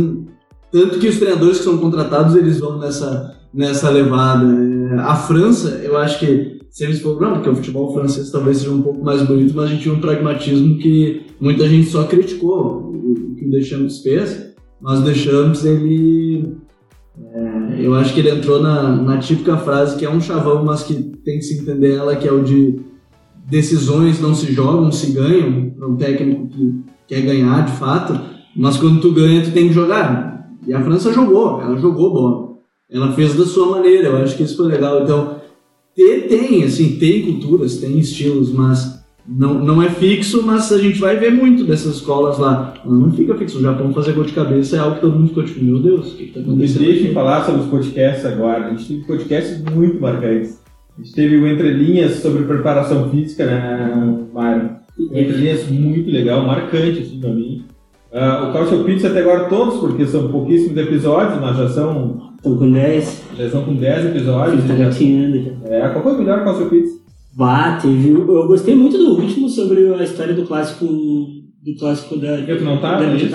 Tanto 0.71 0.97
que 0.97 1.07
os 1.07 1.17
treinadores 1.17 1.59
que 1.59 1.63
são 1.63 1.77
contratados, 1.77 2.35
eles 2.35 2.59
vão 2.59 2.79
nessa, 2.79 3.35
nessa 3.53 3.91
levada. 3.91 4.45
É, 4.45 4.99
A 4.99 5.15
França, 5.15 5.79
eu 5.83 5.95
acho 5.95 6.19
que 6.19 6.57
se 6.77 7.03
não, 7.03 7.33
porque 7.33 7.49
o 7.49 7.55
futebol 7.55 7.91
francês 7.91 8.29
talvez 8.29 8.57
seja 8.57 8.71
um 8.71 8.83
pouco 8.83 9.03
mais 9.03 9.23
bonito, 9.23 9.51
mas 9.55 9.65
a 9.65 9.67
gente 9.69 9.81
tinha 9.81 9.95
um 9.95 9.99
pragmatismo 9.99 10.77
que 10.77 11.23
muita 11.41 11.67
gente 11.67 11.87
só 11.89 12.03
criticou 12.03 12.91
o 12.93 13.35
que 13.35 13.45
o 13.47 13.49
Deschamps 13.49 14.03
fez, 14.03 14.53
mas 14.79 14.99
o 14.99 15.03
Deschamps, 15.03 15.65
ele. 15.65 16.55
é, 17.19 17.83
eu 17.83 17.95
acho 17.95 18.13
que 18.13 18.19
ele 18.19 18.29
entrou 18.29 18.61
na, 18.61 18.95
na 18.95 19.17
típica 19.17 19.57
frase 19.57 19.97
que 19.97 20.05
é 20.05 20.09
um 20.09 20.21
chavão, 20.21 20.63
mas 20.63 20.83
que 20.83 20.93
tem 21.25 21.39
que 21.39 21.45
se 21.45 21.59
entender 21.59 21.95
ela, 21.95 22.15
que 22.15 22.27
é 22.27 22.31
o 22.31 22.43
de 22.43 22.79
decisões 23.49 24.21
não 24.21 24.35
se 24.35 24.53
jogam, 24.53 24.91
se 24.91 25.13
ganham, 25.13 25.71
para 25.71 25.87
um 25.87 25.95
técnico 25.95 26.47
que 26.47 26.83
quer 27.07 27.21
ganhar 27.21 27.65
de 27.65 27.71
fato, 27.71 28.19
mas 28.55 28.77
quando 28.77 29.01
tu 29.01 29.11
ganha, 29.13 29.43
tu 29.43 29.51
tem 29.51 29.67
que 29.67 29.73
jogar. 29.73 30.47
E 30.67 30.71
a 30.75 30.83
França 30.83 31.11
jogou, 31.11 31.59
ela 31.59 31.75
jogou 31.77 32.13
bola. 32.13 32.47
Ela 32.87 33.13
fez 33.13 33.33
da 33.33 33.45
sua 33.45 33.71
maneira, 33.71 34.09
eu 34.09 34.17
acho 34.17 34.37
que 34.37 34.43
isso 34.43 34.57
foi 34.57 34.67
legal. 34.67 35.01
Então, 35.01 35.36
tem, 35.97 36.21
tem, 36.21 36.63
assim, 36.63 36.97
tem 36.99 37.23
culturas, 37.23 37.77
tem 37.77 37.97
estilos, 37.97 38.53
mas 38.53 39.03
não, 39.27 39.55
não 39.55 39.81
é 39.81 39.89
fixo, 39.89 40.43
mas 40.45 40.71
a 40.71 40.77
gente 40.77 40.99
vai 40.99 41.17
ver 41.17 41.31
muito 41.31 41.63
dessas 41.63 41.95
escolas 41.95 42.37
lá. 42.37 42.75
Não 42.85 43.11
fica 43.11 43.35
fixo. 43.35 43.57
O 43.57 43.61
Japão 43.61 43.91
fazer 43.91 44.13
gol 44.13 44.23
de 44.23 44.31
cabeça 44.33 44.77
é 44.77 44.79
algo 44.79 44.95
que 44.95 45.01
todo 45.01 45.17
mundo 45.17 45.29
ficou 45.29 45.43
tipo, 45.43 45.65
meu 45.65 45.79
Deus, 45.79 46.13
o 46.13 46.15
que, 46.15 46.27
que 46.27 46.33
tá 46.33 46.39
Me 46.41 46.45
acontecendo? 46.45 46.85
deixem 46.85 47.13
falar 47.13 47.43
sobre 47.43 47.61
os 47.61 47.67
podcasts 47.67 48.25
agora. 48.25 48.67
A 48.67 48.69
gente 48.69 48.87
teve 48.87 49.07
podcasts 49.07 49.63
muito 49.73 49.99
marcantes. 49.99 50.61
A 50.97 51.01
gente 51.01 51.13
teve 51.13 51.37
o 51.37 51.47
Entre 51.47 51.73
Linhas 51.73 52.13
sobre 52.19 52.43
preparação 52.43 53.09
física, 53.09 53.45
né, 53.45 54.17
Mário? 54.33 54.77
Entre 55.11 55.35
Linhas 55.35 55.67
muito 55.69 56.09
legal, 56.09 56.45
marcante, 56.45 56.99
assim, 56.99 57.19
pra 57.19 57.31
mim. 57.31 57.65
Ah, 58.13 58.47
o 58.49 58.53
Calcio 58.53 58.83
Pizza 58.83 59.09
até 59.09 59.19
agora 59.19 59.49
todos, 59.49 59.79
porque 59.79 60.05
são 60.05 60.29
pouquíssimos 60.31 60.77
episódios, 60.77 61.41
nós 61.41 61.57
já 61.57 61.67
são, 61.69 62.26
Tô 62.43 62.55
com 62.55 62.71
10, 62.71 63.23
já 63.37 63.49
são 63.49 63.63
com 63.63 63.73
10 63.75 64.05
episódios. 64.05 64.63
tô 64.63 64.73
né? 64.73 64.85
gatinhando 64.85 65.41
já. 65.43 65.51
É, 65.75 65.89
qual 65.89 66.03
foi 66.03 66.13
o 66.15 66.17
melhor 66.19 66.43
Calcio 66.43 66.69
Pizza? 66.69 66.97
Bah, 67.35 67.77
teve. 67.81 68.09
Eu 68.09 68.47
gostei 68.47 68.75
muito 68.75 68.97
do 68.97 69.19
último 69.19 69.49
sobre 69.49 69.93
a 69.93 70.03
história 70.03 70.33
do 70.33 70.45
clássico. 70.45 70.85
Do 70.85 71.75
clássico 71.79 72.17
da. 72.17 72.39
Eu 72.39 72.57
que 72.57 72.63
não 72.63 72.77
tá, 72.79 72.97
da 72.97 73.05
é 73.05 73.15
isso? 73.15 73.29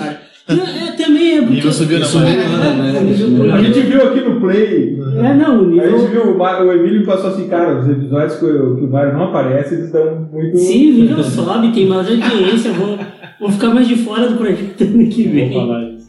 Não, 0.49 0.65
é, 0.67 0.91
também 0.97 1.37
é 1.37 1.41
porque. 1.43 1.53
Nível 1.53 1.71
subiu 1.71 1.99
na 1.99 2.05
é, 2.05 2.09
né? 2.35 2.97
É, 2.97 3.03
nível- 3.03 3.53
A 3.53 3.61
gente 3.61 3.79
viu 3.81 4.03
aqui 4.07 4.19
no 4.21 4.41
Play. 4.41 4.99
É, 5.17 5.33
não, 5.35 5.63
o 5.63 5.79
A 5.79 5.85
gente 5.87 6.01
nível. 6.03 6.07
viu 6.09 6.21
o, 6.35 6.37
o 6.37 6.71
Emílio 6.73 7.05
passou 7.05 7.29
assim, 7.29 7.47
cara, 7.47 7.79
os 7.79 7.87
episódios 7.87 8.39
que 8.39 8.45
o, 8.45 8.75
que 8.77 8.83
o 8.85 8.89
Mário 8.91 9.13
não 9.13 9.25
aparece, 9.25 9.75
eles 9.75 9.91
dão 9.91 10.27
muito. 10.31 10.57
Sim, 10.57 10.91
o 10.91 10.93
nível 10.95 11.23
sobe, 11.23 11.71
tem 11.71 11.87
mais 11.87 12.07
audiência, 12.09 12.73
vou, 12.73 12.97
vou 13.39 13.51
ficar 13.51 13.69
mais 13.73 13.87
de 13.87 13.95
fora 13.97 14.27
do 14.27 14.37
projeto 14.37 14.81
ano 14.83 15.07
que 15.07 15.23
Vou 15.23 15.33
vem. 15.33 15.53
falar 15.53 15.83
isso. 15.91 16.07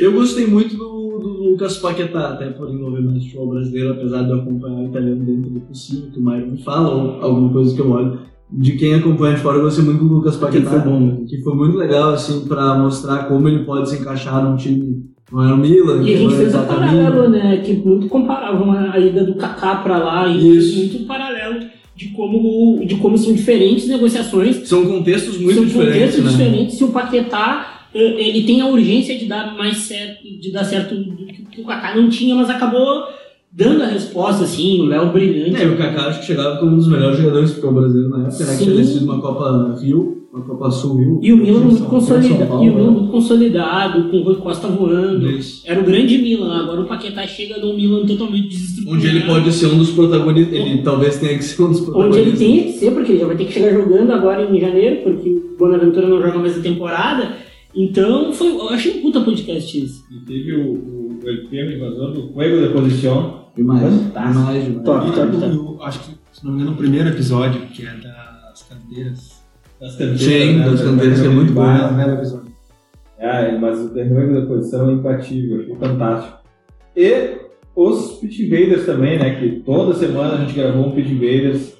Eu 0.00 0.12
gostei 0.12 0.46
muito 0.46 0.76
do, 0.76 1.18
do 1.18 1.41
Lucas 1.52 1.76
Paquetá, 1.78 2.30
até 2.30 2.46
por 2.50 2.68
envolver 2.70 3.00
mais 3.00 3.22
futebol 3.24 3.48
brasileiro, 3.50 3.92
apesar 3.92 4.22
de 4.22 4.30
eu 4.30 4.36
acompanhar 4.40 4.80
o 4.80 4.86
italiano 4.86 5.24
dentro 5.24 5.50
do 5.50 5.60
possível, 5.60 6.10
que 6.12 6.18
o 6.18 6.22
Mário 6.22 6.50
me 6.50 6.58
fala, 6.62 6.88
ou 6.94 7.22
alguma 7.22 7.52
coisa 7.52 7.74
que 7.74 7.80
eu 7.80 7.90
olho. 7.90 8.18
De 8.50 8.72
quem 8.72 8.94
acompanha 8.94 9.34
de 9.36 9.40
fora, 9.40 9.58
eu 9.58 9.62
gostei 9.62 9.84
muito 9.84 10.04
do 10.04 10.14
Lucas 10.14 10.34
Que 10.36 10.42
Paquetá. 10.42 10.68
foi 10.70 10.80
bom, 10.80 11.00
né? 11.00 11.16
que 11.26 11.40
foi 11.42 11.54
muito 11.54 11.76
legal, 11.76 12.10
assim, 12.12 12.44
pra 12.46 12.74
mostrar 12.78 13.24
como 13.28 13.48
ele 13.48 13.64
pode 13.64 13.88
se 13.88 13.98
encaixar 14.00 14.44
num 14.44 14.56
time. 14.56 15.06
Não 15.32 15.42
é 15.48 15.54
o 15.54 15.56
Milan, 15.56 15.96
E 15.98 16.00
a 16.00 16.04
que 16.04 16.16
gente 16.18 16.34
é 16.34 16.36
fez 16.36 16.54
um 16.54 16.66
paralelo, 16.66 17.28
né? 17.30 17.56
Que 17.64 17.72
muito 17.74 18.06
comparava 18.08 18.70
a 18.92 18.98
ida 19.00 19.24
do 19.24 19.34
Kaká 19.36 19.76
pra 19.76 19.96
lá 19.96 20.28
e 20.28 20.56
Isso. 20.58 20.76
muito 20.78 21.06
paralelo 21.06 21.60
de 21.96 22.08
como, 22.08 22.84
de 22.84 22.96
como 22.96 23.16
são 23.16 23.32
diferentes 23.32 23.88
negociações, 23.88 24.68
São 24.68 24.84
contextos 24.84 25.38
muito 25.38 25.54
são 25.54 25.64
diferentes, 25.64 26.16
contextos 26.16 26.24
né? 26.24 26.30
diferentes. 26.30 26.74
Se 26.76 26.84
o 26.84 26.88
Paquetá 26.88 27.81
ele 27.94 28.44
tem 28.44 28.60
a 28.60 28.66
urgência 28.66 29.18
de 29.18 29.26
dar 29.26 29.54
mais 29.56 29.76
certo, 29.78 30.22
de 30.22 30.50
dar 30.50 30.64
certo 30.64 30.94
do 30.94 31.16
que, 31.50 31.60
o 31.60 31.64
Kaká 31.64 31.94
não 31.94 32.08
tinha, 32.08 32.34
mas 32.34 32.48
acabou 32.48 33.04
dando 33.50 33.82
a 33.82 33.86
resposta, 33.86 34.44
assim, 34.44 34.80
o 34.80 34.86
Léo 34.86 35.12
brilhante. 35.12 35.60
É, 35.60 35.64
e 35.66 35.68
o 35.68 35.76
Kaká 35.76 36.06
acho 36.06 36.20
que 36.20 36.26
chegava 36.26 36.56
como 36.56 36.72
um 36.72 36.76
dos 36.76 36.88
melhores 36.88 37.18
jogadores 37.18 37.50
do 37.50 37.54
futebol 37.56 37.82
brasileiro 37.82 38.10
na 38.10 38.26
época, 38.26 38.44
né? 38.44 38.56
Que 38.56 38.64
tinha 38.64 38.76
vencido 38.76 39.04
uma 39.04 39.20
Copa 39.20 39.78
Rio, 39.78 40.26
uma 40.32 40.42
Copa 40.42 40.70
Sul 40.70 40.96
Rio. 40.96 41.20
E 41.22 41.32
o 41.34 41.36
Milan 41.36 41.60
muito 41.60 41.84
consolidado, 41.84 42.46
Paulo, 42.46 42.64
e 42.64 42.70
o 42.70 42.74
Milan 42.74 42.90
né? 42.90 42.98
muito 42.98 43.12
consolidado, 43.12 44.08
com 44.08 44.16
o 44.16 44.22
Rui 44.22 44.36
Costa 44.36 44.68
voando. 44.68 45.30
Isso. 45.30 45.62
Era 45.66 45.78
o 45.78 45.84
grande 45.84 46.16
Milan, 46.16 46.62
agora 46.62 46.80
o 46.80 46.86
Paquetá 46.86 47.26
chega 47.26 47.58
num 47.58 47.76
Milan 47.76 48.06
totalmente 48.06 48.48
desestruturado. 48.48 48.96
Onde 48.96 49.06
ele 49.06 49.26
pode 49.26 49.52
ser 49.52 49.66
um 49.66 49.76
dos 49.76 49.90
protagonistas, 49.90 50.54
ele 50.54 50.82
talvez 50.82 51.18
tenha 51.18 51.36
que 51.36 51.44
ser 51.44 51.62
um 51.62 51.68
dos 51.68 51.80
Onde 51.80 51.90
protagonistas. 51.90 52.40
ele 52.40 52.52
tem 52.52 52.62
que 52.64 52.78
ser, 52.78 52.90
porque 52.92 53.12
ele 53.12 53.20
já 53.20 53.26
vai 53.26 53.36
ter 53.36 53.44
que 53.44 53.52
chegar 53.52 53.74
jogando 53.74 54.10
agora 54.12 54.50
em 54.50 54.58
janeiro, 54.58 55.02
porque 55.04 55.28
o 55.28 55.58
Bonaventura 55.58 56.08
não 56.08 56.22
joga 56.22 56.38
mais 56.38 56.58
a 56.58 56.62
temporada. 56.62 57.51
Então, 57.74 58.32
foi, 58.32 58.48
eu 58.48 58.68
achei 58.68 58.98
um 58.98 59.02
puta 59.02 59.20
podcast 59.22 59.84
isso. 59.84 60.04
E 60.10 60.20
teve 60.26 60.54
o, 60.56 60.72
o, 60.74 61.18
el 61.24 61.48
tema 61.48 61.72
invasor 61.72 62.12
do 62.12 62.32
Juego 62.32 62.66
de 62.66 62.72
Posición. 62.74 63.42
Demais, 63.56 63.82
Fantástico. 63.82 64.38
demais, 64.38 64.64
demais. 64.64 64.84
Top, 64.84 65.06
E 65.08 65.12
top, 65.12 65.32
top. 65.32 65.44
eu, 65.44 65.52
eu 65.52 65.82
acho 65.82 66.00
que, 66.00 66.14
se 66.32 66.44
não 66.44 66.52
me 66.52 66.60
engano, 66.60 66.74
o 66.74 66.78
primeiro 66.78 67.08
episódio, 67.10 67.60
que 67.68 67.86
é 67.86 67.94
das 67.94 68.62
canteiras. 68.62 69.42
Das 69.80 69.92
canteiras, 69.92 70.20
Sim, 70.22 70.58
né, 70.58 70.70
das 70.70 70.80
canteiras, 70.82 71.20
que 71.20 71.26
é 71.26 71.30
muito 71.30 71.52
bom. 71.52 71.62
Mas, 71.62 71.96
belo 71.96 72.12
episódio. 72.14 72.52
É, 73.18 73.58
mas 73.58 73.78
o 73.78 73.88
Juego 73.94 74.40
de 74.40 74.46
Posição 74.46 74.90
é 74.90 74.92
imbatível, 74.94 75.60
achei 75.60 75.76
fantástico. 75.76 76.38
E 76.96 77.38
os 77.76 78.12
Pit 78.20 78.42
Invaders 78.44 78.84
também, 78.84 79.18
né? 79.18 79.36
Que 79.38 79.60
toda 79.60 79.94
semana 79.94 80.34
a 80.34 80.38
gente 80.38 80.54
gravou 80.54 80.86
um 80.88 80.92
Pit 80.92 81.10
Invaders. 81.10 81.74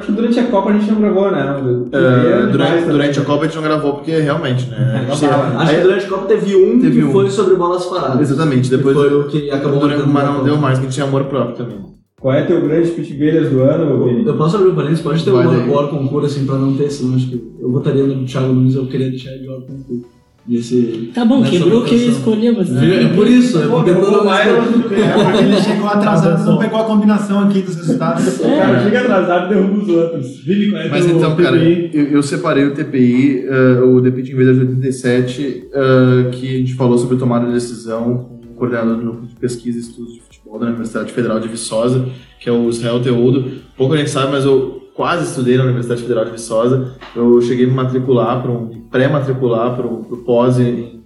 Acho 0.00 0.06
que 0.06 0.12
durante 0.12 0.40
a 0.40 0.46
Copa 0.46 0.70
a 0.70 0.72
gente 0.72 0.90
não 0.90 1.00
gravou, 1.00 1.30
né? 1.30 1.44
Não, 1.44 1.86
É, 1.92 2.46
demais 2.46 2.52
durante, 2.52 2.84
durante 2.86 3.20
a 3.20 3.24
Copa 3.24 3.42
a 3.42 3.46
gente 3.46 3.56
não 3.56 3.62
gravou 3.62 3.92
porque 3.94 4.10
realmente, 4.18 4.66
né? 4.68 5.06
Não 5.08 5.20
dava. 5.28 5.58
Acho 5.58 5.70
que 5.70 5.76
Aí- 5.76 5.82
durante 5.82 6.04
a 6.06 6.08
Copa 6.08 6.26
teve 6.26 6.56
um 6.56 6.80
Teve 6.80 7.00
que 7.00 7.04
um. 7.04 7.12
foi 7.12 7.30
sobre 7.30 7.54
bolas 7.54 7.84
paradas. 7.86 8.20
Exatamente, 8.30 8.68
Que 8.70 8.76
depois 8.76 8.96
foi 8.96 9.14
o 9.14 9.24
que 9.24 9.50
acabou 9.50 9.80
mas 9.80 9.90
marcando 9.90 10.16
a 10.18 10.32
não 10.32 10.44
deu 10.44 10.56
mais, 10.56 10.78
que 10.78 10.86
a 10.86 10.88
gente 10.88 10.94
tinha 10.94 11.06
amor 11.06 11.24
próprio 11.24 11.56
também. 11.56 11.76
Qual 12.20 12.34
é 12.34 12.42
teu 12.42 12.60
grande 12.60 12.90
Pit 12.90 13.14
Invaders 13.14 13.48
do 13.50 13.62
ano, 13.62 14.04
Vini? 14.04 14.26
Eu 14.26 14.36
posso 14.36 14.56
abrir 14.56 14.68
um 14.70 14.74
parênteses? 14.74 15.02
Pode 15.02 15.24
ter 15.24 15.30
Vai 15.30 15.46
daí. 15.46 15.66
bola 15.68 15.88
concurso 15.88 16.26
assim 16.26 16.44
pra 16.44 16.56
não 16.56 16.74
ter, 16.76 16.90
senão 16.90 17.16
acho 17.16 17.28
que 17.30 17.42
eu 17.60 17.70
votaria 17.72 18.04
no 18.06 18.24
Thiago 18.26 18.52
Nunes, 18.52 18.74
eu 18.74 18.86
queria 18.86 19.08
deixar 19.08 19.30
ele 19.30 19.40
de 19.40 19.46
concurso. 19.46 20.19
Nesse... 20.48 21.10
Tá 21.14 21.24
bom, 21.24 21.40
Nessa 21.40 21.50
quebrou 21.50 21.82
o 21.82 21.84
que 21.84 21.94
eu 21.94 22.10
escolhi, 22.10 22.50
mas. 22.50 22.74
É 22.74 23.08
por 23.08 23.26
isso, 23.26 23.58
é 23.58 23.66
porque 23.66 23.94
toda 23.94 24.24
mais 24.24 24.48
É, 24.48 25.44
ele 25.44 25.56
chegou 25.60 25.86
atrasado, 25.86 26.44
não 26.44 26.58
pegou 26.58 26.80
a 26.80 26.84
combinação 26.84 27.40
aqui 27.44 27.60
dos 27.60 27.76
resultados. 27.76 28.40
O 28.40 28.42
cara 28.42 28.82
chega 28.82 29.00
atrasado 29.00 29.46
e 29.46 29.54
derruba 29.54 29.82
os 29.82 29.88
outros. 29.88 30.44
Vini, 30.44 30.74
é 30.74 30.88
Mas 30.88 31.06
então, 31.06 31.36
cara, 31.36 31.58
TPI? 31.58 31.90
eu, 31.92 32.04
eu 32.06 32.22
separei 32.22 32.64
o 32.64 32.74
TPI, 32.74 33.44
eh, 33.46 33.80
o 33.82 34.00
The 34.00 34.10
Pitch 34.10 34.30
Invaders 34.30 34.56
de 34.58 34.64
87, 34.64 35.68
eh, 35.72 36.30
que 36.32 36.48
a 36.48 36.58
gente 36.58 36.74
falou 36.74 36.98
sobre 36.98 37.16
tomada 37.16 37.46
de 37.46 37.52
decisão 37.52 38.30
com 38.40 38.52
o 38.52 38.56
coordenador 38.56 38.96
do 38.96 39.04
núcleo 39.04 39.28
de 39.28 39.36
pesquisa 39.36 39.78
e 39.78 39.80
estudos 39.82 40.14
de 40.14 40.20
futebol 40.20 40.58
da 40.58 40.66
Universidade 40.66 41.12
Federal 41.12 41.38
de 41.38 41.48
Viçosa, 41.48 42.08
que 42.40 42.48
é 42.48 42.52
o 42.52 42.68
Israel 42.68 43.00
Teudo. 43.00 43.44
Pouco 43.76 43.94
a 43.94 43.96
gente 43.96 44.10
sabe, 44.10 44.32
mas 44.32 44.44
eu 44.44 44.80
quase 44.94 45.26
estudei 45.26 45.56
na 45.56 45.64
Universidade 45.64 46.02
Federal 46.02 46.24
de 46.24 46.32
Viçosa. 46.32 46.92
Eu 47.14 47.40
cheguei 47.40 47.66
a 47.66 47.68
me 47.68 47.74
matricular, 47.74 48.42
para 48.42 48.50
um 48.50 48.79
pré-matricular 48.90 49.76
para 49.76 49.86
o 49.86 50.16
pós 50.24 50.58
em 50.58 51.00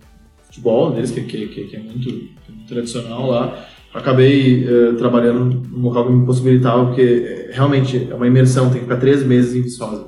futebol 0.47 0.93
deles, 0.93 1.11
que, 1.11 1.21
que, 1.23 1.47
que, 1.47 1.77
é 1.77 1.81
muito, 1.81 2.29
tradicional 2.69 3.29
lá. 3.31 3.67
Acabei 3.93 4.67
eh, 4.67 4.93
trabalhando 4.99 5.63
num 5.71 5.83
local 5.83 6.07
que 6.07 6.13
me 6.13 6.27
possibilitava, 6.27 6.87
porque 6.87 7.03
eh, 7.03 7.51
realmente 7.53 8.09
é 8.11 8.15
uma 8.15 8.27
imersão, 8.27 8.65
tem 8.71 8.79
que 8.81 8.85
ficar 8.87 8.97
três 8.97 9.25
meses 9.25 9.55
em 9.55 9.63
Viçosa. 9.63 10.07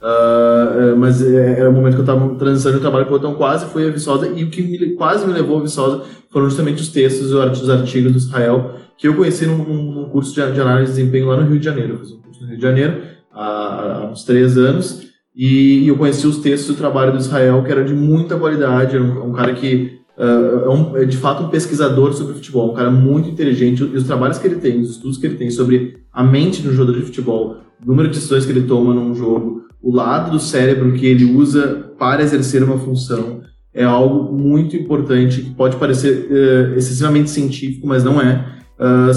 Eh, 0.00 0.94
mas 0.96 1.20
era 1.22 1.68
o 1.68 1.72
momento 1.72 1.94
que 1.94 2.00
eu 2.00 2.04
estava 2.04 2.34
transição 2.36 2.70
de 2.72 2.78
trabalho, 2.78 3.06
então 3.10 3.34
quase 3.34 3.66
fui 3.66 3.88
a 3.88 3.90
Viçosa, 3.90 4.28
e 4.28 4.44
o 4.44 4.50
que 4.50 4.62
me- 4.62 4.94
quase 4.94 5.26
me 5.26 5.32
levou 5.32 5.58
a 5.58 5.62
Viçosa 5.62 6.04
foram 6.30 6.48
justamente 6.48 6.80
os 6.82 6.88
textos, 6.88 7.32
os 7.32 7.40
art- 7.40 7.52
os 7.60 7.68
artigos 7.70 8.12
do 8.12 8.18
Israel, 8.18 8.74
que 8.96 9.08
eu 9.08 9.14
conheci 9.16 9.44
num- 9.46 9.64
num 9.92 10.04
curso 10.10 10.32
de, 10.34 10.52
de 10.52 10.60
análise 10.60 10.92
de 10.92 10.98
desempenho 10.98 11.26
lá 11.28 11.36
no 11.36 11.48
Rio 11.48 11.58
de 11.58 11.64
Janeiro. 11.64 11.94
Eu 11.94 11.98
fiz 11.98 12.12
um 12.12 12.20
curso 12.20 12.42
no 12.42 12.48
Rio 12.48 12.56
de 12.56 12.62
Janeiro 12.62 13.02
há, 13.32 14.02
há 14.02 14.10
uns 14.10 14.22
três 14.22 14.56
anos, 14.56 15.07
e, 15.38 15.86
eu 15.86 15.96
conheci 15.96 16.26
os 16.26 16.38
textos 16.38 16.74
do 16.74 16.78
trabalho 16.78 17.12
do 17.12 17.18
Israel, 17.18 17.62
que 17.62 17.70
era 17.70 17.84
de 17.84 17.94
muita 17.94 18.36
qualidade, 18.36 18.96
era 18.96 19.04
um, 19.04 19.28
um 19.28 19.32
cara 19.32 19.54
que 19.54 19.96
ah, 20.18 20.64
é, 20.64 20.68
um- 20.68 20.96
é 20.96 21.04
de 21.04 21.16
fato 21.16 21.44
um 21.44 21.48
pesquisador 21.48 22.12
sobre 22.12 22.34
futebol, 22.34 22.72
um 22.72 22.74
cara 22.74 22.90
muito 22.90 23.28
inteligente, 23.28 23.80
e 23.84 23.96
os 23.96 24.02
trabalhos 24.02 24.36
que 24.38 24.48
ele 24.48 24.56
tem, 24.56 24.80
os 24.80 24.90
estudos 24.90 25.16
que 25.16 25.26
ele 25.26 25.36
tem 25.36 25.48
sobre 25.48 25.98
a 26.12 26.24
mente 26.24 26.60
do 26.60 26.72
jogador 26.72 26.98
de 26.98 27.06
futebol, 27.06 27.58
o 27.80 27.86
número 27.86 28.08
de 28.08 28.16
decisões 28.16 28.44
que 28.44 28.50
ele 28.50 28.62
toma 28.66 28.92
num 28.92 29.14
jogo, 29.14 29.62
o 29.80 29.94
lado 29.94 30.32
do 30.32 30.40
cérebro 30.40 30.92
que 30.94 31.06
ele 31.06 31.24
usa 31.24 31.92
para 31.96 32.20
exercer 32.20 32.64
uma 32.64 32.76
função, 32.78 33.42
é 33.72 33.84
algo 33.84 34.36
muito 34.36 34.74
importante, 34.76 35.40
que 35.40 35.50
pode 35.54 35.76
parecer 35.76 36.26
eh, 36.28 36.74
excessivamente 36.76 37.30
científico, 37.30 37.86
mas 37.86 38.02
não 38.02 38.20
é. 38.20 38.44
Ah, 38.76 39.10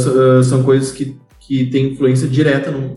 são 0.44 0.62
coisas 0.62 0.92
que, 0.92 1.16
que 1.40 1.66
têm 1.66 1.94
influência 1.94 2.28
direta 2.28 2.70
no, 2.70 2.96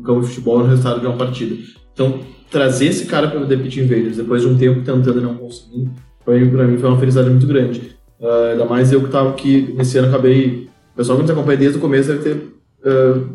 ah, 0.00 0.02
no 0.02 0.02
campo 0.02 0.20
de 0.20 0.28
futebol, 0.28 0.58
no 0.60 0.66
resultado 0.66 1.00
de 1.00 1.06
uma 1.06 1.16
partida. 1.16 1.56
Então, 1.92 2.20
trazer 2.50 2.86
esse 2.86 3.06
cara 3.06 3.28
para 3.28 3.40
o 3.40 3.46
The 3.46 3.56
Pitch 3.56 3.76
Invaders, 3.76 4.16
depois 4.16 4.42
de 4.42 4.48
um 4.48 4.56
tempo 4.56 4.80
tentando 4.80 5.18
e 5.18 5.22
não 5.22 5.36
conseguindo, 5.36 5.90
pra 6.24 6.34
mim, 6.66 6.78
foi 6.78 6.88
uma 6.88 6.98
felicidade 6.98 7.30
muito 7.30 7.46
grande. 7.46 7.96
Uh, 8.20 8.52
ainda 8.52 8.64
mais 8.64 8.92
eu 8.92 9.02
que 9.02 9.10
tava 9.10 9.30
aqui, 9.30 9.72
nesse 9.76 9.96
ano 9.98 10.08
acabei. 10.08 10.68
O 10.92 10.96
pessoal 10.96 11.16
que 11.16 11.22
nos 11.22 11.30
acompanha 11.30 11.58
desde 11.58 11.78
o 11.78 11.80
começo 11.80 12.08
deve 12.08 12.22
ter 12.22 12.36
uh, 12.36 13.26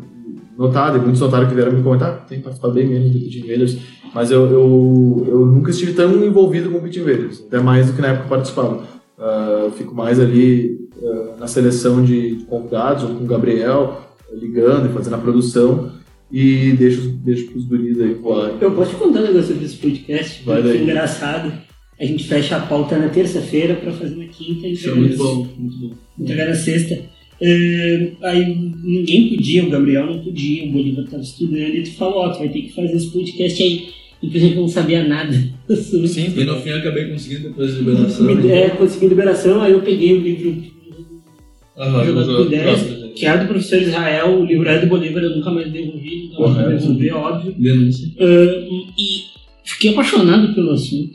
notado, 0.56 0.98
e 0.98 1.00
muitos 1.00 1.20
notaram 1.20 1.48
que 1.48 1.54
vieram 1.54 1.72
me 1.72 1.82
comentar, 1.82 2.24
tem 2.26 2.40
participado 2.40 2.74
bem 2.74 2.86
menos 2.86 3.10
do 3.10 3.18
Pitch 3.18 3.36
Invaders, 3.36 3.78
mas 4.14 4.30
eu, 4.30 4.46
eu, 4.46 5.26
eu 5.26 5.46
nunca 5.46 5.70
estive 5.70 5.92
tão 5.92 6.24
envolvido 6.24 6.70
com 6.70 6.78
o 6.78 6.82
Pitch 6.82 6.96
Invaders, 6.96 7.42
até 7.46 7.60
mais 7.60 7.88
do 7.88 7.94
que 7.94 8.00
na 8.00 8.08
época 8.08 8.24
que 8.24 8.30
participava. 8.30 8.82
Uh, 9.18 9.70
fico 9.72 9.94
mais 9.94 10.20
ali 10.20 10.76
na 11.38 11.46
seleção 11.46 12.02
de 12.02 12.44
convidados, 12.48 13.04
ou 13.04 13.10
com 13.10 13.24
o 13.24 13.26
Gabriel, 13.26 14.00
ligando 14.32 14.88
e 14.88 14.92
fazendo 14.92 15.14
a 15.14 15.18
produção, 15.18 15.90
e 16.32 16.72
deixo, 16.72 17.08
deixo 17.24 17.46
pros 17.50 17.64
guris 17.64 18.00
aí 18.00 18.14
voar. 18.14 18.56
Eu 18.60 18.72
posso 18.72 18.90
te 18.90 18.96
contar 18.96 19.20
um 19.20 19.26
negócio 19.26 19.54
desse 19.54 19.76
podcast? 19.76 20.42
Vai 20.44 20.62
que 20.62 20.68
daí. 20.68 20.82
engraçado. 20.82 21.52
A 21.98 22.04
gente 22.04 22.24
fecha 22.24 22.56
a 22.56 22.60
pauta 22.60 22.98
na 22.98 23.08
terça-feira 23.08 23.74
para 23.74 23.90
fazer 23.92 24.16
na 24.16 24.26
quinta 24.26 24.66
e 24.66 24.72
Isso 24.72 24.90
é 24.90 24.94
muito 24.94 25.16
bom, 25.16 25.48
muito 25.56 25.76
bom. 25.78 25.94
entregar 26.18 26.48
na 26.48 26.54
sexta. 26.54 26.98
É, 27.40 28.10
aí 28.22 28.72
ninguém 28.82 29.28
podia, 29.30 29.64
o 29.64 29.70
Gabriel 29.70 30.06
não 30.06 30.22
podia, 30.22 30.64
o 30.64 30.72
Bolívar 30.72 31.04
estava 31.04 31.22
estudando, 31.22 31.74
e 31.74 31.82
tu 31.82 31.92
falou, 31.92 32.18
ó, 32.18 32.28
tu 32.30 32.38
vai 32.40 32.48
ter 32.48 32.62
que 32.62 32.74
fazer 32.74 32.96
esse 32.96 33.10
podcast 33.10 33.62
aí. 33.62 33.88
E 34.22 34.28
por 34.28 34.36
exemplo, 34.36 34.56
eu 34.56 34.60
não 34.62 34.68
sabia 34.68 35.06
nada 35.06 35.32
sobre 35.74 36.08
Sim, 36.08 36.32
e 36.36 36.44
no 36.44 36.60
fim 36.60 36.70
eu 36.70 36.78
acabei 36.78 37.10
conseguindo 37.10 37.48
depois 37.48 37.72
da 37.72 37.78
liberação. 37.80 38.50
É, 38.50 38.68
consegui 38.70 39.06
liberação, 39.06 39.62
aí 39.62 39.72
eu 39.72 39.80
peguei 39.82 40.14
o 40.14 40.20
livro 40.20 40.62
Jogando 41.78 42.36
com 42.36 42.42
ideias, 42.44 42.82
próximo, 42.82 43.08
que 43.14 43.26
era 43.26 43.42
do 43.44 43.48
professor 43.48 43.82
Israel, 43.82 44.40
o 44.40 44.44
livro 44.44 44.68
é 44.68 44.80
do 44.80 44.86
Bolívar, 44.86 45.22
eu 45.22 45.36
nunca 45.36 45.50
mais 45.50 45.70
devolvi, 45.70 46.30
nunca 46.30 46.48
mais 46.48 46.54
vou 46.54 46.64
Correto. 46.64 46.80
devolver, 46.80 47.14
óbvio. 47.14 47.54
Denúncia. 47.58 48.08
Ah, 48.18 48.66
e 48.98 49.24
fiquei 49.64 49.90
apaixonado 49.92 50.54
pelo 50.54 50.72
assunto. 50.72 51.10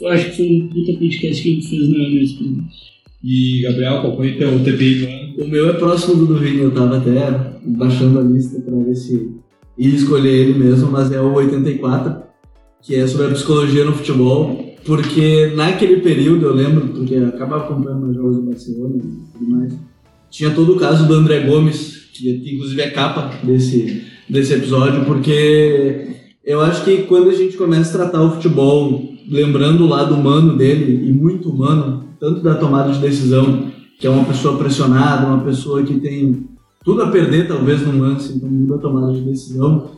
Eu 0.00 0.08
acho 0.08 0.30
que 0.30 0.36
foi 0.36 0.46
um 0.46 0.68
puta 0.68 0.92
podcast 0.94 1.42
que 1.42 1.48
a 1.48 1.54
gente 1.54 1.68
fez 1.68 1.88
na 1.88 1.94
programa. 1.94 2.68
E, 3.22 3.62
Gabriel, 3.62 4.00
qual 4.00 4.16
foi 4.16 4.32
teu 4.32 4.58
TPI 4.62 4.94
do 4.94 5.06
ano? 5.06 5.24
O 5.44 5.48
meu 5.48 5.68
é 5.68 5.72
próximo 5.74 6.14
do 6.16 6.26
do 6.26 6.38
Vini, 6.38 6.60
eu 6.60 6.70
tava 6.70 6.98
até 6.98 7.54
baixando 7.64 8.18
a 8.18 8.22
lista 8.22 8.60
pra 8.60 8.76
ver 8.76 8.94
se 8.94 9.30
ia 9.78 9.94
escolher 9.94 10.30
ele 10.30 10.58
mesmo, 10.58 10.90
mas 10.90 11.10
é 11.12 11.20
o 11.20 11.32
84, 11.34 12.22
que 12.82 12.94
é 12.94 13.06
sobre 13.06 13.26
a 13.26 13.30
psicologia 13.30 13.84
no 13.84 13.92
futebol, 13.92 14.63
porque 14.84 15.52
naquele 15.54 16.00
período, 16.00 16.46
eu 16.46 16.54
lembro, 16.54 16.88
porque 16.88 17.14
eu 17.14 17.28
acabava 17.28 17.64
acompanhando 17.64 18.10
os 18.10 18.16
jogos 18.16 18.36
do 18.36 18.42
Barcelona 18.42 18.94
e 18.96 19.38
tudo 19.38 19.50
mais, 19.50 19.74
tinha 20.30 20.50
todo 20.50 20.72
o 20.72 20.76
caso 20.76 21.06
do 21.06 21.14
André 21.14 21.40
Gomes, 21.40 22.08
que 22.12 22.30
inclusive 22.54 22.80
é 22.80 22.90
capa 22.90 23.32
desse, 23.42 24.02
desse 24.28 24.52
episódio, 24.52 25.04
porque 25.04 26.08
eu 26.44 26.60
acho 26.60 26.84
que 26.84 27.04
quando 27.04 27.30
a 27.30 27.34
gente 27.34 27.56
começa 27.56 27.90
a 27.90 28.02
tratar 28.02 28.22
o 28.22 28.32
futebol 28.32 29.14
lembrando 29.28 29.84
o 29.84 29.88
lado 29.88 30.14
humano 30.14 30.56
dele, 30.56 31.08
e 31.08 31.12
muito 31.12 31.48
humano, 31.48 32.04
tanto 32.20 32.40
da 32.40 32.54
tomada 32.54 32.92
de 32.92 32.98
decisão, 32.98 33.70
que 33.98 34.06
é 34.06 34.10
uma 34.10 34.24
pessoa 34.24 34.58
pressionada, 34.58 35.26
uma 35.26 35.44
pessoa 35.44 35.82
que 35.82 35.98
tem 36.00 36.46
tudo 36.84 37.02
a 37.02 37.10
perder, 37.10 37.48
talvez, 37.48 37.80
num 37.80 38.00
lance, 38.00 38.36
então 38.36 38.48
muda 38.48 38.74
a 38.74 38.78
tomada 38.78 39.12
de 39.12 39.22
decisão. 39.22 39.90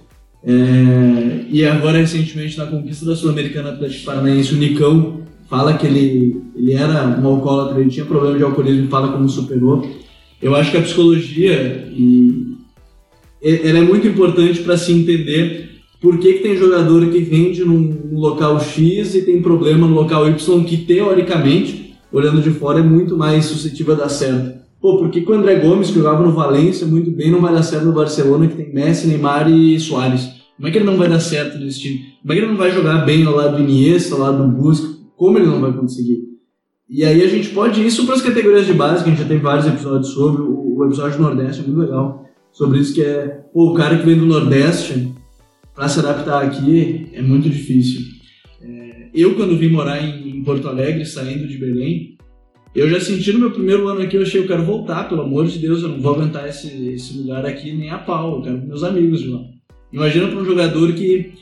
É, 0.46 1.44
e 1.50 1.64
agora, 1.64 1.98
recentemente, 1.98 2.56
na 2.56 2.66
conquista 2.66 3.04
da 3.04 3.16
Sul-Americana 3.16 3.70
Atlético 3.70 4.04
Paranaense, 4.04 4.54
o 4.54 4.58
Nicão 4.58 5.22
fala 5.50 5.74
que 5.74 5.86
ele, 5.86 6.40
ele 6.54 6.72
era 6.72 7.18
um 7.20 7.26
alcoólatra, 7.26 7.80
ele 7.80 7.90
tinha 7.90 8.06
problema 8.06 8.38
de 8.38 8.44
alcoolismo 8.44 8.88
fala 8.88 9.12
como 9.12 9.28
superou. 9.28 9.90
Eu 10.40 10.54
acho 10.54 10.70
que 10.70 10.76
a 10.76 10.82
psicologia 10.82 11.88
e, 11.90 12.54
ela 13.42 13.78
é 13.78 13.82
muito 13.82 14.06
importante 14.06 14.60
para 14.60 14.76
se 14.76 14.92
entender 14.92 15.70
por 16.00 16.18
que, 16.18 16.34
que 16.34 16.42
tem 16.42 16.56
jogador 16.56 17.08
que 17.08 17.18
rende 17.18 17.64
num 17.64 18.10
local 18.12 18.60
X 18.60 19.14
e 19.14 19.22
tem 19.22 19.42
problema 19.42 19.86
no 19.86 19.94
local 19.94 20.28
Y 20.28 20.64
que, 20.64 20.76
teoricamente, 20.78 21.94
olhando 22.12 22.40
de 22.40 22.50
fora, 22.50 22.78
é 22.78 22.82
muito 22.82 23.16
mais 23.16 23.46
suscetível 23.46 23.94
a 23.94 23.98
dar 23.98 24.08
certo. 24.08 24.56
Pô, 24.80 24.98
por 24.98 25.10
que, 25.10 25.22
que 25.22 25.30
o 25.30 25.34
André 25.34 25.56
Gomes, 25.56 25.88
que 25.88 25.94
jogava 25.94 26.22
no 26.22 26.32
Valência 26.32 26.86
muito 26.86 27.10
bem, 27.10 27.30
não 27.30 27.40
vai 27.40 27.52
dar 27.52 27.62
certo 27.62 27.86
no 27.86 27.92
Barcelona, 27.92 28.46
que 28.46 28.56
tem 28.56 28.72
Messi, 28.72 29.06
Neymar 29.06 29.50
e 29.50 29.78
Soares? 29.80 30.35
Como 30.56 30.68
é 30.68 30.70
que 30.70 30.78
ele 30.78 30.86
não 30.86 30.96
vai 30.96 31.08
dar 31.08 31.20
certo 31.20 31.58
nesse 31.58 31.80
time? 31.80 32.14
Como 32.22 32.32
é 32.32 32.36
que 32.36 32.42
ele 32.42 32.50
não 32.50 32.56
vai 32.56 32.70
jogar 32.70 33.04
bem 33.04 33.24
ao 33.24 33.36
lado 33.36 33.56
do 33.56 33.62
Iniesta, 33.62 34.14
ao 34.14 34.20
lado 34.20 34.38
do 34.38 34.56
Busquets? 34.56 34.96
Como 35.16 35.38
ele 35.38 35.46
não 35.46 35.60
vai 35.60 35.72
conseguir? 35.72 36.24
E 36.88 37.04
aí 37.04 37.22
a 37.22 37.28
gente 37.28 37.50
pode 37.50 37.84
isso 37.84 38.06
para 38.06 38.14
as 38.14 38.22
categorias 38.22 38.66
de 38.66 38.72
base, 38.72 39.02
que 39.02 39.10
a 39.10 39.12
gente 39.12 39.22
já 39.22 39.28
tem 39.28 39.38
vários 39.38 39.66
episódios 39.66 40.12
sobre. 40.12 40.42
O, 40.42 40.78
o 40.78 40.84
episódio 40.84 41.18
do 41.18 41.22
Nordeste 41.24 41.62
é 41.62 41.66
muito 41.66 41.80
legal. 41.80 42.24
Sobre 42.52 42.78
isso 42.78 42.94
que 42.94 43.02
é, 43.02 43.44
pô, 43.52 43.72
o 43.72 43.74
cara 43.74 43.98
que 43.98 44.06
vem 44.06 44.16
do 44.16 44.24
Nordeste, 44.24 45.12
para 45.74 45.88
se 45.88 45.98
adaptar 45.98 46.42
aqui, 46.42 47.08
é 47.12 47.20
muito 47.20 47.50
difícil. 47.50 48.00
É, 48.62 49.10
eu, 49.12 49.34
quando 49.34 49.58
vim 49.58 49.68
morar 49.68 50.02
em, 50.02 50.38
em 50.38 50.42
Porto 50.42 50.68
Alegre, 50.68 51.04
saindo 51.04 51.46
de 51.46 51.58
Belém, 51.58 52.16
eu 52.74 52.88
já 52.88 53.00
senti 53.00 53.32
no 53.32 53.40
meu 53.40 53.50
primeiro 53.50 53.88
ano 53.88 54.00
aqui, 54.00 54.16
eu 54.16 54.22
achei, 54.22 54.40
eu 54.40 54.46
quero 54.46 54.62
voltar, 54.62 55.08
pelo 55.08 55.22
amor 55.22 55.46
de 55.46 55.58
Deus, 55.58 55.82
eu 55.82 55.88
não 55.88 56.00
vou 56.00 56.14
aguentar 56.14 56.48
esse, 56.48 56.68
esse 56.88 57.18
lugar 57.18 57.44
aqui 57.44 57.72
nem 57.72 57.90
a 57.90 57.98
pau, 57.98 58.36
eu 58.36 58.42
quero 58.42 58.66
meus 58.66 58.82
amigos 58.82 59.20
de 59.20 59.28
lá. 59.28 59.40
Imagina 59.96 60.28
para 60.28 60.40
um 60.40 60.44
jogador 60.44 60.92
que, 60.92 61.32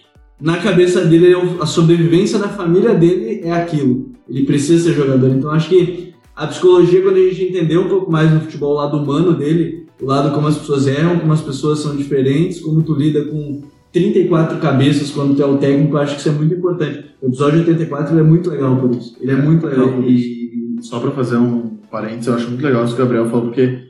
na 0.41 0.59
cabeça 0.59 1.05
dele, 1.05 1.33
é 1.33 1.37
a 1.61 1.67
sobrevivência 1.67 2.39
da 2.39 2.49
família 2.49 2.95
dele 2.95 3.41
é 3.43 3.51
aquilo. 3.51 4.13
Ele 4.29 4.45
precisa 4.45 4.85
ser 4.85 4.95
jogador. 4.95 5.29
Então, 5.31 5.51
acho 5.51 5.69
que 5.69 6.15
a 6.37 6.47
psicologia, 6.47 7.03
quando 7.03 7.17
a 7.17 7.19
gente 7.19 7.43
entender 7.43 7.77
um 7.77 7.89
pouco 7.89 8.13
mais 8.13 8.33
no 8.33 8.41
futebol, 8.41 8.75
o 8.75 8.77
lado 8.77 8.97
humano 8.97 9.35
dele, 9.35 9.89
o 10.01 10.07
lado 10.07 10.33
como 10.33 10.47
as 10.47 10.57
pessoas 10.57 10.87
erram, 10.87 11.19
como 11.19 11.33
as 11.33 11.41
pessoas 11.41 11.81
são 11.81 11.97
diferentes, 11.97 12.61
como 12.61 12.81
tu 12.85 12.95
lida 12.95 13.25
com 13.25 13.63
34 13.93 14.59
cabeças 14.59 15.11
quando 15.11 15.35
tu 15.35 15.43
é 15.43 15.47
o 15.47 15.59
técnico, 15.59 15.97
acho 15.97 16.15
que 16.15 16.21
isso 16.21 16.29
é 16.29 16.33
muito 16.33 16.55
importante. 16.55 17.07
O 17.21 17.27
episódio 17.27 17.59
84 17.59 18.15
ele 18.15 18.21
é 18.21 18.25
muito 18.25 18.51
legal 18.51 18.77
por 18.77 18.93
isso. 18.93 19.17
Ele 19.21 19.33
é 19.33 19.37
muito 19.37 19.67
legal 19.67 19.89
por 19.89 20.05
isso. 20.05 20.29
E 20.29 20.77
só 20.81 21.01
pra 21.01 21.11
fazer 21.11 21.39
um 21.39 21.77
parênteses, 21.91 22.29
eu 22.29 22.35
acho 22.35 22.49
muito 22.51 22.65
legal 22.65 22.85
isso 22.85 22.95
que 22.95 23.03
o 23.03 23.05
Gabriel 23.05 23.29
falou, 23.29 23.47
porque 23.47 23.89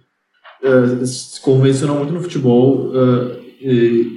eh, 0.63 1.05
se 1.05 1.39
convencionou 1.43 1.99
muito 1.99 2.15
no 2.15 2.23
futebol 2.23 2.91
eh, 2.95 3.44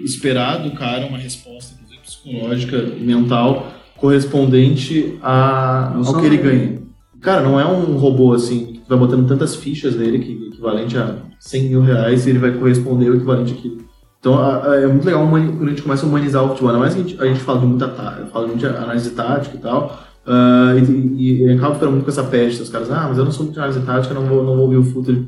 esperar 0.03 0.57
do 0.63 0.71
cara 0.71 1.05
uma 1.07 1.17
resposta, 1.17 1.73
inclusive 1.75 2.01
psicológica, 2.01 2.81
mental, 2.99 3.71
correspondente 3.97 5.17
a, 5.21 5.91
Não 5.95 6.07
ao 6.07 6.19
que 6.19 6.25
ele 6.25 6.37
não. 6.37 6.43
ganha. 6.43 6.81
Cara, 7.21 7.41
não 7.41 7.59
é 7.59 7.65
um 7.65 7.97
robô 7.97 8.33
assim, 8.33 8.65
que 8.65 8.81
vai 8.89 8.97
botando 8.97 9.27
tantas 9.27 9.55
fichas 9.55 9.95
nele, 9.95 10.19
que 10.19 10.31
é 10.31 10.47
equivalente 10.49 10.97
a 10.97 11.15
100 11.39 11.63
mil 11.69 11.81
reais, 11.81 12.25
e 12.25 12.29
ele 12.29 12.39
vai 12.39 12.51
corresponder 12.51 13.07
ao 13.09 13.15
equivalente 13.15 13.53
àquilo. 13.53 13.77
Então 14.19 14.37
a- 14.37 14.71
a- 14.71 14.75
é 14.81 14.87
muito 14.87 15.05
legal 15.05 15.27
quando 15.27 15.63
a 15.65 15.69
gente 15.69 15.81
começa 15.81 16.05
a 16.05 16.09
humanizar 16.09 16.43
o 16.43 16.49
futebol, 16.49 16.69
ainda 16.69 16.79
mais 16.79 16.93
que 16.93 17.01
a 17.01 17.03
gente, 17.03 17.21
a 17.21 17.25
gente 17.25 17.39
fala 17.39 17.59
de 17.59 17.65
muita 17.65 17.87
fala 18.31 18.47
de 18.55 18.65
análise 18.65 19.11
tática 19.11 19.55
e 19.55 19.59
tal, 19.59 20.03
ah, 20.25 20.73
e, 20.75 20.91
e, 20.91 21.43
e 21.43 21.53
acaba 21.53 21.73
ficando 21.75 21.91
muito 21.93 22.03
com 22.03 22.11
essa 22.11 22.23
peste, 22.23 22.61
os 22.61 22.69
caras, 22.69 22.91
ah, 22.91 23.05
mas 23.09 23.17
eu 23.17 23.25
não 23.25 23.31
sou 23.31 23.43
muito 23.45 23.53
de 23.55 23.59
análise 23.59 23.81
tática, 23.85 24.13
não 24.13 24.25
vou, 24.25 24.43
não 24.43 24.55
vou 24.55 24.65
ouvir 24.65 24.77
o 24.77 24.83
futebol. 24.83 25.25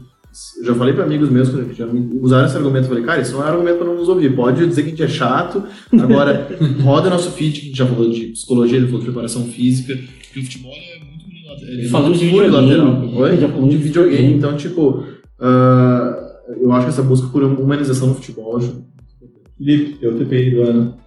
Eu 0.57 0.65
já 0.65 0.75
falei 0.75 0.93
para 0.93 1.03
amigos 1.05 1.29
meus 1.29 1.49
que 1.49 1.73
já 1.73 1.85
me 1.85 2.19
usaram 2.19 2.45
esse 2.45 2.57
argumento, 2.57 2.85
eu 2.85 2.89
falei, 2.89 3.03
cara, 3.03 3.21
isso 3.21 3.33
não 3.33 3.43
é 3.45 3.49
argumento 3.49 3.77
para 3.77 3.87
não 3.87 3.95
nos 3.95 4.09
ouvir, 4.09 4.35
pode 4.35 4.67
dizer 4.67 4.81
que 4.83 4.87
a 4.87 4.91
gente 4.91 5.03
é 5.03 5.07
chato, 5.07 5.63
agora 5.93 6.47
roda 6.83 7.09
nosso 7.09 7.31
feed, 7.31 7.53
que 7.53 7.59
a 7.59 7.67
gente 7.69 7.77
já 7.77 7.85
falou 7.85 8.09
de 8.09 8.25
psicologia, 8.27 8.77
ele 8.77 8.87
falou 8.87 8.99
de 8.99 9.05
preparação 9.05 9.45
física, 9.45 9.97
que 10.33 10.39
o 10.39 10.43
futebol 10.43 10.73
é 10.73 11.03
muito 11.03 11.25
unilateral. 11.25 11.79
é 11.79 11.89
Falamos 11.89 12.19
de 12.19 12.25
videogame. 12.25 12.57
unilateral. 12.57 13.15
Oi? 13.15 13.37
De 13.37 13.69
de 13.69 13.77
videogame, 13.77 14.33
então, 14.33 14.57
tipo, 14.57 15.03
ah, 15.39 16.29
eu 16.59 16.71
acho 16.73 16.85
que 16.85 16.89
essa 16.91 17.03
busca 17.03 17.27
por 17.27 17.43
humanização 17.43 18.09
no 18.09 18.15
futebol. 18.15 18.59
Felipe, 19.57 19.99
teu 19.99 20.17
TPI 20.17 20.51
do 20.51 20.61
ano. 20.63 20.97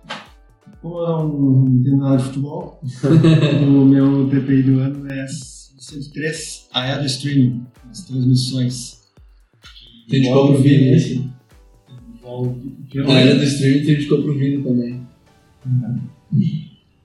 Como 0.80 0.99
eu 0.99 1.28
não 1.28 1.68
entendo 1.68 1.99
nada 1.99 2.16
de 2.16 2.24
futebol, 2.24 2.80
o 3.62 3.85
meu 3.85 4.28
TPI 4.28 4.62
do 4.62 4.80
ano 4.80 5.07
é 5.12 5.26
103, 5.78 6.68
a 6.72 6.87
era 6.87 7.01
do 7.01 7.07
streaming, 7.07 7.62
as 7.91 8.05
transmissões. 8.05 9.01
Tem 10.09 10.20
de 10.22 10.28
compra 10.28 10.59
o 10.59 10.62
Vini 10.62 10.88
esse? 10.94 11.24
Envolve- 12.18 12.72
A 13.07 13.12
era 13.12 13.34
do 13.36 13.44
streaming 13.44 13.84
tem 13.84 13.96
de 13.96 14.07
compra 14.07 14.30
o 14.30 14.34
Vini 14.38 14.62
também. 14.62 15.00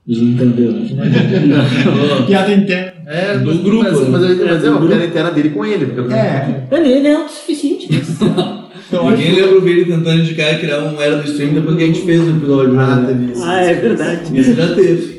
Eles 0.06 0.22
não 0.22 0.28
entenderam. 0.30 2.26
Piada 2.26 2.52
interna. 2.54 2.92
É, 3.06 3.38
Do 3.38 3.54
grupo, 3.62 3.84
Mas, 3.84 4.00
né? 4.00 4.08
mas, 4.10 4.22
mas, 4.38 4.64
É, 4.64 4.70
uma 4.70 4.86
piada 4.86 5.04
interna 5.06 5.30
dele 5.30 5.50
com 5.50 5.64
ele. 5.64 5.86
Porque 5.86 6.12
É, 6.14 6.66
Ele, 6.70 6.88
ele 6.92 7.08
é 7.08 7.14
autossuficiente. 7.16 7.88
então 7.92 9.10
Ninguém 9.10 9.32
lembra 9.34 9.58
o 9.58 9.60
Vini 9.60 9.84
tentando 9.84 10.20
indicar 10.20 10.58
criar 10.60 10.80
um 10.84 11.00
era 11.00 11.16
do 11.18 11.24
streaming 11.28 11.54
depois 11.54 11.76
que 11.76 11.82
a 11.82 11.86
gente 11.86 12.00
fez 12.02 12.20
o 12.26 12.30
episódio. 12.36 12.78
Ah, 12.80 12.96
né? 12.96 13.06
teve 13.08 13.32
isso. 13.32 13.44
ah, 13.44 13.60
é 13.60 13.74
verdade. 13.74 14.38
Esse 14.38 14.54
já 14.54 14.74
teve. 14.74 15.18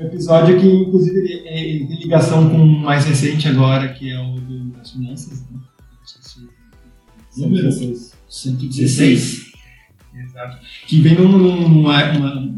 um 0.00 0.06
episódio 0.06 0.58
que, 0.60 0.66
inclusive, 0.66 1.18
ele, 1.18 1.42
é- 1.48 1.86
tem 1.86 1.98
ligação 2.00 2.48
com 2.48 2.56
o 2.58 2.66
mais 2.66 3.04
recente 3.06 3.48
agora, 3.48 3.88
que 3.88 4.10
é 4.10 4.18
o 4.20 4.34
do- 4.34 4.64
das 4.76 4.90
finanças. 4.92 5.33
Número 7.36 7.70
116. 8.28 9.52
Exato. 10.14 10.58
Que 10.86 11.00
vem 11.00 11.14
num- 11.14 11.68
numa, 11.68 12.12
uma, 12.12 12.54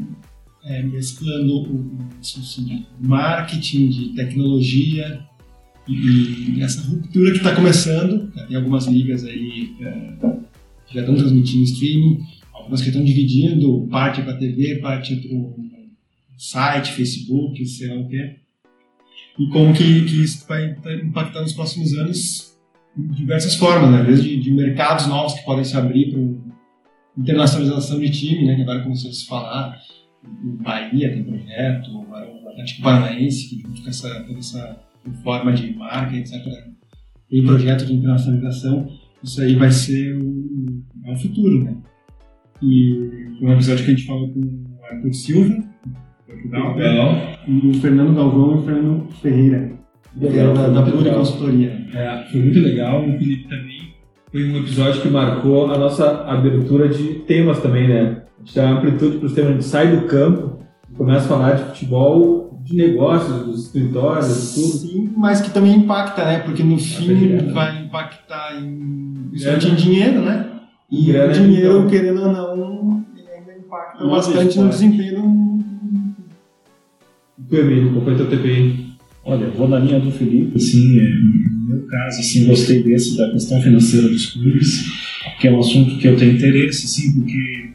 é, 0.64 0.82
mesclando 0.82 1.62
o, 1.62 1.98
assim, 2.20 2.64
de 2.64 2.86
marketing, 3.00 3.88
de 3.88 4.08
tecnologia 4.14 5.20
e, 5.88 6.54
e 6.56 6.62
essa 6.62 6.82
ruptura 6.82 7.30
que 7.30 7.38
está 7.38 7.54
começando. 7.54 8.30
Tem 8.46 8.56
algumas 8.56 8.86
ligas 8.86 9.24
aí 9.24 9.74
é, 9.80 10.12
que 10.86 10.94
já 10.94 11.00
estão 11.00 11.14
transmitindo 11.16 11.64
streaming, 11.64 12.20
Mas 12.68 12.82
que 12.82 12.88
estão 12.88 13.04
dividindo 13.04 13.86
parte 13.90 14.22
para 14.22 14.36
TV, 14.36 14.76
parte 14.80 15.16
para 15.16 15.36
o 15.36 15.56
site, 16.36 16.92
Facebook, 16.92 17.64
sei 17.64 17.88
lá 17.88 18.00
o 18.00 18.08
quê. 18.08 18.36
E 19.38 19.46
como 19.48 19.72
que, 19.74 20.04
que 20.04 20.22
isso 20.22 20.44
vai 20.48 20.74
impactar 21.02 21.42
nos 21.42 21.52
próximos 21.52 21.92
anos 21.94 22.45
diversas 22.96 23.54
formas, 23.54 23.90
né? 23.90 24.04
Desde 24.04 24.40
de 24.40 24.50
mercados 24.52 25.06
novos 25.06 25.34
que 25.34 25.44
podem 25.44 25.64
se 25.64 25.76
abrir 25.76 26.10
para 26.10 26.20
internacionalização 27.18 28.00
de 28.00 28.10
time, 28.10 28.46
né? 28.46 28.56
Que 28.56 28.62
agora 28.62 28.82
começou 28.82 29.10
a 29.10 29.14
se 29.14 29.26
falar. 29.26 29.78
O 30.24 30.62
Bahia 30.62 31.12
tem 31.12 31.22
projeto, 31.22 31.90
o 31.92 32.48
Atlético 32.48 32.82
Paranaense, 32.82 33.48
que 33.48 33.62
junto 33.62 33.82
com 33.82 33.88
essa, 33.88 34.24
toda 34.24 34.38
essa 34.38 34.80
forma 35.22 35.52
de 35.52 35.74
marca, 35.74 36.16
etc., 36.16 36.32
tem 37.28 37.44
projeto 37.44 37.86
de 37.86 37.94
internacionalização. 37.94 38.88
Isso 39.22 39.40
aí 39.40 39.54
vai 39.54 39.70
ser 39.70 40.16
o, 40.16 40.82
é 41.04 41.12
o 41.12 41.16
futuro, 41.16 41.64
né? 41.64 41.76
E 42.62 43.36
foi 43.38 43.48
um 43.48 43.52
episódio 43.52 43.84
que 43.84 43.90
a 43.90 43.94
gente 43.94 44.06
falou 44.06 44.28
com 44.32 44.40
o 44.40 44.84
Arthur 44.90 45.12
Silva, 45.12 45.48
né? 45.48 45.66
e 47.46 47.68
o 47.68 47.74
Fernando 47.74 48.14
Galvão 48.14 48.56
e 48.56 48.58
o 48.58 48.62
Fernando 48.62 49.12
Ferreira, 49.20 49.78
Legal, 50.18 50.54
da, 50.54 50.68
da 50.68 50.82
Pluri. 50.82 51.10
Consultoria. 51.10 51.86
É, 51.94 52.24
foi 52.30 52.40
muito 52.40 52.60
legal. 52.60 53.02
O 53.02 53.18
Felipe 53.18 53.48
também 53.48 53.94
foi 54.30 54.44
um 54.44 54.56
episódio 54.58 55.02
que 55.02 55.08
marcou 55.08 55.72
a 55.72 55.78
nossa 55.78 56.24
abertura 56.26 56.88
de 56.88 57.14
temas 57.20 57.60
também, 57.60 57.88
né? 57.88 58.22
A 58.36 58.44
gente 58.44 58.54
dá 58.54 58.70
amplitude 58.70 59.18
para 59.18 59.26
os 59.26 59.32
temas, 59.32 59.50
a 59.50 59.54
gente 59.54 59.64
sai 59.64 59.96
do 59.96 60.06
campo 60.06 60.58
e 60.90 60.94
começa 60.94 61.24
a 61.24 61.28
falar 61.28 61.52
de 61.54 61.64
futebol, 61.64 62.60
de 62.62 62.76
negócios, 62.76 63.46
dos 63.46 63.66
escritórios, 63.66 64.26
de 64.26 64.62
tudo. 64.62 64.78
Sim, 64.78 65.12
mas 65.16 65.40
que 65.40 65.50
também 65.50 65.76
impacta, 65.76 66.24
né? 66.24 66.40
Porque 66.40 66.62
no 66.62 66.78
fim 66.78 67.36
vai 67.52 67.84
impactar 67.84 68.60
em, 68.60 69.30
em 69.32 69.74
dinheiro, 69.74 70.20
né? 70.22 70.50
E 70.90 71.12
Grana, 71.12 71.30
o 71.30 71.34
dinheiro, 71.34 71.78
então. 71.78 71.88
querendo 71.88 72.22
ou 72.22 72.32
não, 72.32 73.04
ele 73.16 73.28
ainda 73.28 73.58
impacta 73.58 74.04
Uma 74.04 74.16
bastante 74.16 74.36
vez, 74.36 74.56
no 74.56 74.68
desempenho. 74.68 75.64
Tu, 77.48 77.56
Emílio, 77.56 77.92
qual 77.92 78.04
foi 78.04 78.16
teu 78.16 78.28
TPI? 78.28 78.85
Olha, 79.28 79.50
vou 79.50 79.66
na 79.66 79.80
linha 79.80 79.98
do 79.98 80.12
Felipe, 80.12 80.56
assim, 80.56 81.00
é, 81.00 81.08
no 81.08 81.68
meu 81.68 81.80
caso, 81.88 82.20
assim, 82.20 82.46
gostei 82.46 82.80
desse 82.84 83.16
da 83.16 83.28
questão 83.32 83.60
financeira 83.60 84.08
dos 84.08 84.26
clubes, 84.26 84.84
que 85.40 85.48
é 85.48 85.52
um 85.52 85.58
assunto 85.58 85.98
que 85.98 86.06
eu 86.06 86.16
tenho 86.16 86.36
interesse, 86.36 86.86
assim, 86.86 87.12
porque 87.12 87.70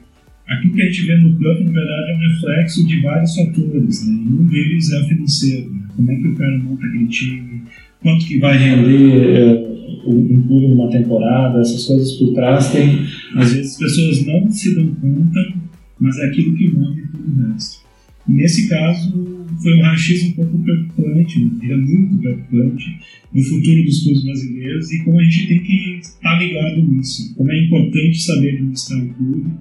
aquilo 0.48 0.74
que 0.74 0.82
a 0.82 0.86
gente 0.86 1.06
vê 1.06 1.18
no 1.18 1.38
campo, 1.38 1.64
na 1.66 1.72
verdade, 1.72 2.12
é 2.12 2.16
um 2.16 2.34
reflexo 2.34 2.88
de 2.88 3.02
vários 3.02 3.36
fatores, 3.36 4.08
né? 4.08 4.14
Um 4.14 4.46
deles 4.46 4.92
é 4.94 5.02
o 5.02 5.08
financeiro, 5.10 5.74
né? 5.74 5.82
Como 5.94 6.10
é 6.10 6.16
que 6.16 6.28
o 6.30 6.36
cara 6.36 6.58
monta 6.58 6.86
aquele 6.86 7.08
time, 7.08 7.64
quanto 8.02 8.26
que 8.26 8.40
vai 8.40 8.58
render 8.58 9.36
é, 9.36 9.72
um 10.08 10.42
clube 10.48 10.68
numa 10.70 10.90
temporada, 10.90 11.60
essas 11.60 11.84
coisas 11.84 12.14
por 12.14 12.34
trás 12.34 12.72
tem, 12.72 13.06
às 13.36 13.52
vezes 13.52 13.74
as 13.74 13.78
pessoas 13.78 14.26
não 14.26 14.50
se 14.50 14.74
dão 14.74 14.88
conta, 14.96 15.54
mas 16.00 16.18
é 16.18 16.28
aquilo 16.28 16.56
que 16.56 16.72
move 16.72 17.02
todo 17.12 17.24
o 17.28 17.52
resto. 17.52 17.82
Nesse 18.26 18.70
caso, 18.70 19.31
foi 19.62 19.78
um 19.78 19.82
raio-x 19.82 20.24
um 20.24 20.32
pouco 20.32 20.60
preocupante, 20.60 21.44
né? 21.44 21.52
é 21.70 21.76
muito 21.76 22.18
preocupante 22.18 23.00
no 23.34 23.44
futuro 23.44 23.84
dos 23.84 24.04
clubes 24.04 24.24
brasileiros 24.24 24.92
e 24.92 25.04
como 25.04 25.20
a 25.20 25.24
gente 25.24 25.48
tem 25.48 25.60
que 25.64 26.00
estar 26.02 26.40
ligado 26.40 26.82
nisso. 26.82 27.34
Como 27.36 27.52
é 27.52 27.66
importante 27.66 28.22
saber 28.22 28.56
administrar 28.56 29.00
um 29.00 29.10
clube, 29.10 29.52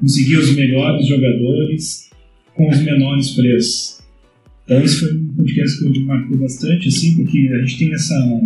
conseguir 0.00 0.36
os 0.36 0.54
melhores 0.54 1.06
jogadores 1.06 2.10
com 2.54 2.68
os 2.68 2.82
menores 2.82 3.30
preços. 3.30 3.98
Então, 4.64 4.82
esse 4.82 5.00
foi 5.00 5.14
um 5.14 5.28
podcast 5.28 5.78
que 5.78 5.88
me 5.88 6.04
marcou 6.04 6.36
bastante, 6.38 6.88
assim, 6.88 7.16
porque 7.16 7.48
a 7.52 7.58
gente 7.60 7.78
tem 7.78 7.94
essa, 7.94 8.40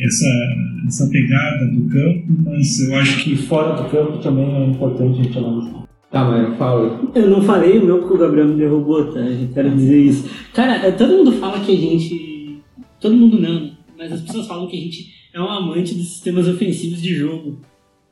essa, 0.00 0.56
essa 0.86 1.08
pegada 1.08 1.66
do 1.66 1.88
campo, 1.88 2.26
mas 2.44 2.78
eu 2.80 2.94
acho 2.94 3.24
que 3.24 3.36
fora 3.36 3.82
do 3.82 3.90
campo 3.90 4.18
também 4.18 4.46
é 4.46 4.66
importante 4.66 5.20
a 5.20 5.24
gente 5.24 5.38
analisar. 5.38 5.87
Tá, 6.10 6.24
Maia, 6.24 6.52
fala. 6.52 7.00
Eu 7.14 7.28
não 7.28 7.42
falei 7.42 7.78
o 7.78 7.84
meu 7.84 7.98
porque 7.98 8.14
o 8.14 8.18
Gabriel 8.18 8.48
me 8.48 8.56
derrubou, 8.56 9.12
tá? 9.12 9.20
Eu 9.20 9.48
quero 9.52 9.70
dizer 9.70 9.98
isso. 9.98 10.30
Cara, 10.54 10.86
é, 10.86 10.90
todo 10.90 11.16
mundo 11.16 11.32
fala 11.32 11.60
que 11.60 11.72
a 11.72 11.76
gente. 11.76 12.60
Todo 13.00 13.14
mundo 13.14 13.38
não, 13.38 13.60
né? 13.60 13.72
Mas 13.96 14.12
as 14.12 14.20
pessoas 14.22 14.46
falam 14.46 14.66
que 14.66 14.76
a 14.76 14.80
gente 14.80 15.12
é 15.34 15.40
um 15.40 15.50
amante 15.50 15.94
dos 15.94 16.08
sistemas 16.08 16.48
ofensivos 16.48 17.02
de 17.02 17.14
jogo. 17.14 17.60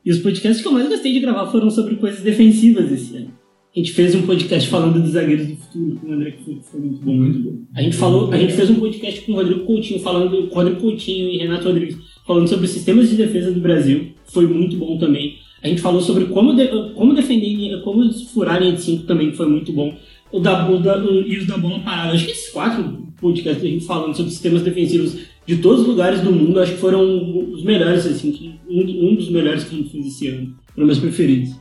E 0.05 0.11
os 0.11 0.19
podcasts 0.19 0.61
que 0.61 0.67
eu 0.67 0.71
mais 0.71 0.87
gostei 0.87 1.11
de 1.11 1.19
gravar 1.19 1.47
foram 1.47 1.69
sobre 1.69 1.95
coisas 1.95 2.21
defensivas 2.21 2.91
esse 2.91 3.17
ano. 3.17 3.31
A 3.75 3.79
gente 3.79 3.91
fez 3.91 4.15
um 4.15 4.23
podcast 4.23 4.69
falando 4.69 5.01
dos 5.01 5.11
zagueiros 5.11 5.47
do 5.47 5.55
futuro 5.55 5.95
com 5.97 6.07
o 6.07 6.13
André 6.13 6.31
que 6.31 6.43
foi, 6.43 6.59
foi 6.63 6.79
muito 6.79 7.01
bom. 7.03 7.11
Muito 7.11 7.39
bom. 7.39 7.57
A 7.75 7.81
gente 7.81 7.95
falou, 7.95 8.31
a 8.31 8.37
gente 8.37 8.53
fez 8.53 8.69
um 8.69 8.79
podcast 8.79 9.21
com 9.21 9.33
o 9.33 9.35
Rodrigo 9.35 9.65
Coutinho 9.65 9.99
falando, 9.99 10.47
com 10.47 10.55
o 10.55 10.57
Rodrigo 10.57 10.81
Coutinho 10.81 11.29
e 11.29 11.37
Renato 11.37 11.65
Rodrigues 11.65 11.97
falando 12.25 12.47
sobre 12.47 12.65
os 12.65 12.71
sistemas 12.71 13.09
de 13.09 13.15
defesa 13.15 13.51
do 13.51 13.59
Brasil. 13.59 14.13
Foi 14.25 14.47
muito 14.47 14.77
bom 14.77 14.97
também. 14.97 15.37
A 15.67 15.69
gente 15.69 15.81
falou 15.81 16.01
sobre 16.01 16.25
como, 16.25 16.53
de- 16.55 16.67
como 16.95 17.13
defender, 17.13 17.81
como 17.83 18.11
furar 18.33 18.55
a 18.55 18.59
linha 18.59 18.73
de 18.73 18.81
5 18.81 19.03
também, 19.03 19.31
que 19.31 19.37
foi 19.37 19.47
muito 19.47 19.71
bom. 19.71 19.93
O 20.31 20.39
da, 20.39 20.69
o 20.69 20.79
da, 20.79 20.97
o- 20.97 21.21
e 21.27 21.37
os 21.37 21.45
da 21.47 21.57
bola 21.57 21.79
parada. 21.79 22.13
Acho 22.13 22.25
que 22.25 22.31
esses 22.31 22.49
quatro 22.51 22.83
podcasts 23.19 23.63
a 23.63 23.67
gente 23.67 23.85
falando 23.85 24.15
sobre 24.15 24.31
sistemas 24.31 24.61
defensivos 24.61 25.17
de 25.45 25.57
todos 25.57 25.81
os 25.81 25.87
lugares 25.87 26.21
do 26.21 26.31
mundo, 26.31 26.59
acho 26.59 26.73
que 26.73 26.77
foram 26.79 27.49
os 27.51 27.63
melhores, 27.63 28.05
assim, 28.05 28.31
que- 28.31 28.51
um, 28.69 29.09
um 29.11 29.15
dos 29.15 29.29
melhores 29.29 29.63
que 29.63 29.75
a 29.75 29.77
gente 29.77 29.89
fez 29.89 30.07
esse 30.07 30.27
ano. 30.27 30.53
Foram 30.73 30.87
meus 30.87 30.99
preferidos. 30.99 31.51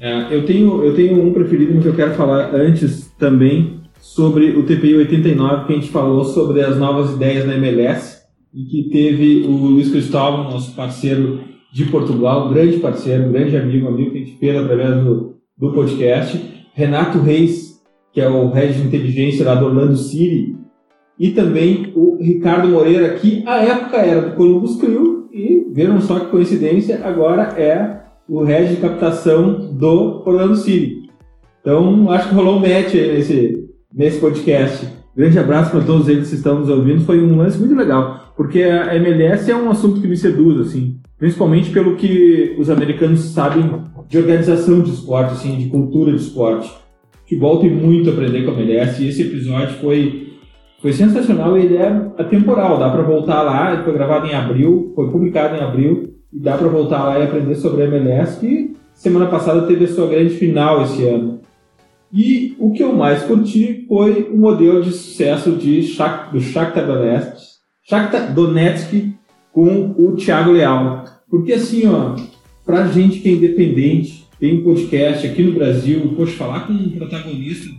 É, 0.00 0.34
eu, 0.34 0.44
tenho, 0.44 0.82
eu 0.82 0.94
tenho 0.94 1.22
um 1.26 1.32
preferido, 1.32 1.74
mas 1.76 1.86
eu 1.86 1.94
quero 1.94 2.14
falar 2.14 2.54
antes 2.54 3.12
também 3.18 3.80
sobre 4.00 4.50
o 4.50 4.64
TPI 4.64 4.96
89, 4.96 5.66
que 5.66 5.72
a 5.72 5.76
gente 5.76 5.88
falou 5.90 6.24
sobre 6.24 6.60
as 6.60 6.76
novas 6.76 7.14
ideias 7.14 7.46
na 7.46 7.54
MLS 7.56 8.20
e 8.52 8.64
que 8.64 8.90
teve 8.90 9.42
o 9.46 9.50
Luiz 9.52 9.90
Cristóvão, 9.90 10.44
nosso 10.50 10.74
parceiro 10.74 11.40
de 11.72 11.86
Portugal, 11.86 12.50
grande 12.50 12.76
parceiro, 12.78 13.30
grande 13.30 13.56
amigo, 13.56 13.88
amigo 13.88 14.10
que 14.10 14.18
a 14.18 14.20
gente 14.20 14.36
fez 14.36 14.56
através 14.56 15.02
do, 15.02 15.36
do 15.56 15.72
podcast, 15.72 16.68
Renato 16.74 17.18
Reis, 17.18 17.80
que 18.12 18.20
é 18.20 18.28
o 18.28 18.50
head 18.50 18.74
de 18.74 18.86
inteligência 18.86 19.46
lá 19.46 19.54
do 19.54 19.66
Orlando 19.66 19.96
City, 19.96 20.54
e 21.18 21.30
também 21.30 21.90
o 21.94 22.18
Ricardo 22.20 22.68
Moreira, 22.68 23.14
que 23.14 23.42
à 23.46 23.62
época 23.62 23.96
era 23.96 24.20
do 24.20 24.36
Columbus 24.36 24.76
Crew, 24.76 25.28
e 25.32 25.66
viram 25.72 25.98
só 26.00 26.20
que 26.20 26.30
coincidência, 26.30 27.00
agora 27.04 27.58
é 27.58 28.02
o 28.28 28.42
head 28.42 28.74
de 28.74 28.80
captação 28.80 29.72
do 29.72 30.22
Orlando 30.26 30.56
City. 30.56 31.08
Então, 31.62 32.10
acho 32.10 32.28
que 32.28 32.34
rolou 32.34 32.56
um 32.56 32.60
match 32.60 32.94
aí 32.94 33.12
nesse, 33.12 33.68
nesse 33.94 34.20
podcast. 34.20 34.86
Grande 35.16 35.38
abraço 35.38 35.70
para 35.70 35.84
todos 35.84 36.08
eles 36.08 36.28
que 36.28 36.34
estão 36.34 36.58
nos 36.58 36.68
ouvindo. 36.68 37.04
Foi 37.04 37.22
um 37.22 37.36
lance 37.36 37.58
muito 37.58 37.74
legal, 37.74 38.32
porque 38.36 38.62
a 38.62 38.94
MLS 38.96 39.50
é 39.50 39.56
um 39.56 39.70
assunto 39.70 40.00
que 40.00 40.08
me 40.08 40.16
seduz, 40.16 40.66
assim, 40.66 40.98
principalmente 41.22 41.70
pelo 41.70 41.94
que 41.94 42.56
os 42.58 42.68
americanos 42.68 43.20
sabem 43.26 43.70
de 44.08 44.18
organização 44.18 44.82
de 44.82 44.90
esporte, 44.90 45.34
assim, 45.34 45.56
de 45.56 45.68
cultura 45.68 46.10
de 46.10 46.20
esporte. 46.20 46.68
Futebol 47.20 47.60
tem 47.60 47.70
muito 47.70 48.10
a 48.10 48.12
aprender 48.12 48.44
com 48.44 48.50
a 48.50 48.60
MLS 48.60 49.00
e 49.00 49.08
esse 49.08 49.22
episódio 49.22 49.76
foi 49.76 50.32
foi 50.80 50.92
sensacional 50.92 51.56
ele 51.56 51.76
é 51.76 51.86
atemporal, 52.18 52.76
dá 52.76 52.90
para 52.90 53.02
voltar 53.02 53.40
lá, 53.42 53.72
ele 53.72 53.84
foi 53.84 53.92
gravado 53.92 54.26
em 54.26 54.34
abril, 54.34 54.90
foi 54.96 55.12
publicado 55.12 55.54
em 55.54 55.60
abril, 55.60 56.12
e 56.32 56.40
dá 56.40 56.58
para 56.58 56.66
voltar 56.66 57.04
lá 57.04 57.20
e 57.20 57.22
aprender 57.22 57.54
sobre 57.54 57.84
a 57.84 57.86
MLS, 57.86 58.40
que 58.40 58.74
semana 58.92 59.26
passada 59.26 59.62
teve 59.68 59.84
a 59.84 59.88
sua 59.88 60.08
grande 60.08 60.34
final 60.34 60.82
esse 60.82 61.06
ano. 61.06 61.38
E 62.12 62.56
o 62.58 62.72
que 62.72 62.82
eu 62.82 62.92
mais 62.92 63.22
curti 63.22 63.86
foi 63.86 64.28
o 64.28 64.36
modelo 64.36 64.82
de 64.82 64.90
sucesso 64.90 65.52
de 65.52 65.84
Shak, 65.84 66.32
do 66.32 66.40
Shakhtar 66.40 66.84
Donetsk, 66.84 67.36
Shakhtar 67.88 68.34
Donetsk 68.34 69.21
com 69.52 69.94
o 69.98 70.16
Thiago 70.16 70.52
Leal. 70.52 71.04
Porque 71.30 71.52
assim, 71.52 71.86
ó, 71.86 72.16
pra 72.64 72.88
gente 72.88 73.20
que 73.20 73.28
é 73.28 73.32
independente, 73.32 74.24
tem 74.40 74.58
um 74.58 74.64
podcast 74.64 75.26
aqui 75.26 75.42
no 75.42 75.52
Brasil, 75.52 76.14
poxa, 76.16 76.32
falar 76.32 76.66
com 76.66 76.72
um 76.72 76.90
protagonista 76.90 77.68
de, 77.68 77.76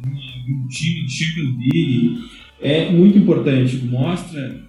um 0.54 0.68
time 0.68 1.06
de 1.06 1.12
Champions 1.12 1.56
League 1.58 2.20
é 2.62 2.90
muito 2.92 3.18
importante. 3.18 3.78
Mostra 3.86 4.62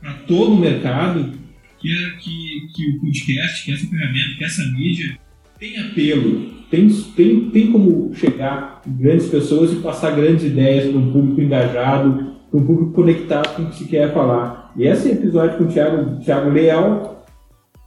para 0.00 0.14
todo 0.26 0.52
o 0.54 0.58
mercado 0.60 1.32
que, 1.78 1.88
é- 1.92 2.10
que, 2.18 2.66
que 2.74 2.90
o 2.90 3.00
podcast, 3.00 3.64
que 3.64 3.72
essa 3.72 3.86
ferramenta, 3.86 4.38
que 4.38 4.44
essa 4.44 4.64
mídia 4.72 5.18
tem 5.58 5.78
apelo, 5.78 6.50
tem, 6.70 6.88
tem, 6.88 7.50
tem 7.50 7.66
como 7.70 8.12
chegar 8.14 8.80
grandes 8.86 9.26
pessoas 9.28 9.72
e 9.72 9.76
passar 9.76 10.12
grandes 10.16 10.44
ideias 10.44 10.88
para 10.90 10.98
um 10.98 11.12
público 11.12 11.40
engajado, 11.40 12.32
para 12.52 12.60
um 12.60 12.66
público 12.66 12.92
conectado 12.92 13.56
com 13.56 13.62
o 13.62 13.66
que 13.66 13.76
se 13.76 13.84
quer 13.86 14.12
falar. 14.12 14.70
E 14.76 14.86
esse 14.86 15.10
episódio 15.10 15.56
com 15.56 15.64
o 15.64 15.68
Thiago, 15.68 16.20
Thiago 16.20 16.50
Leal 16.50 17.24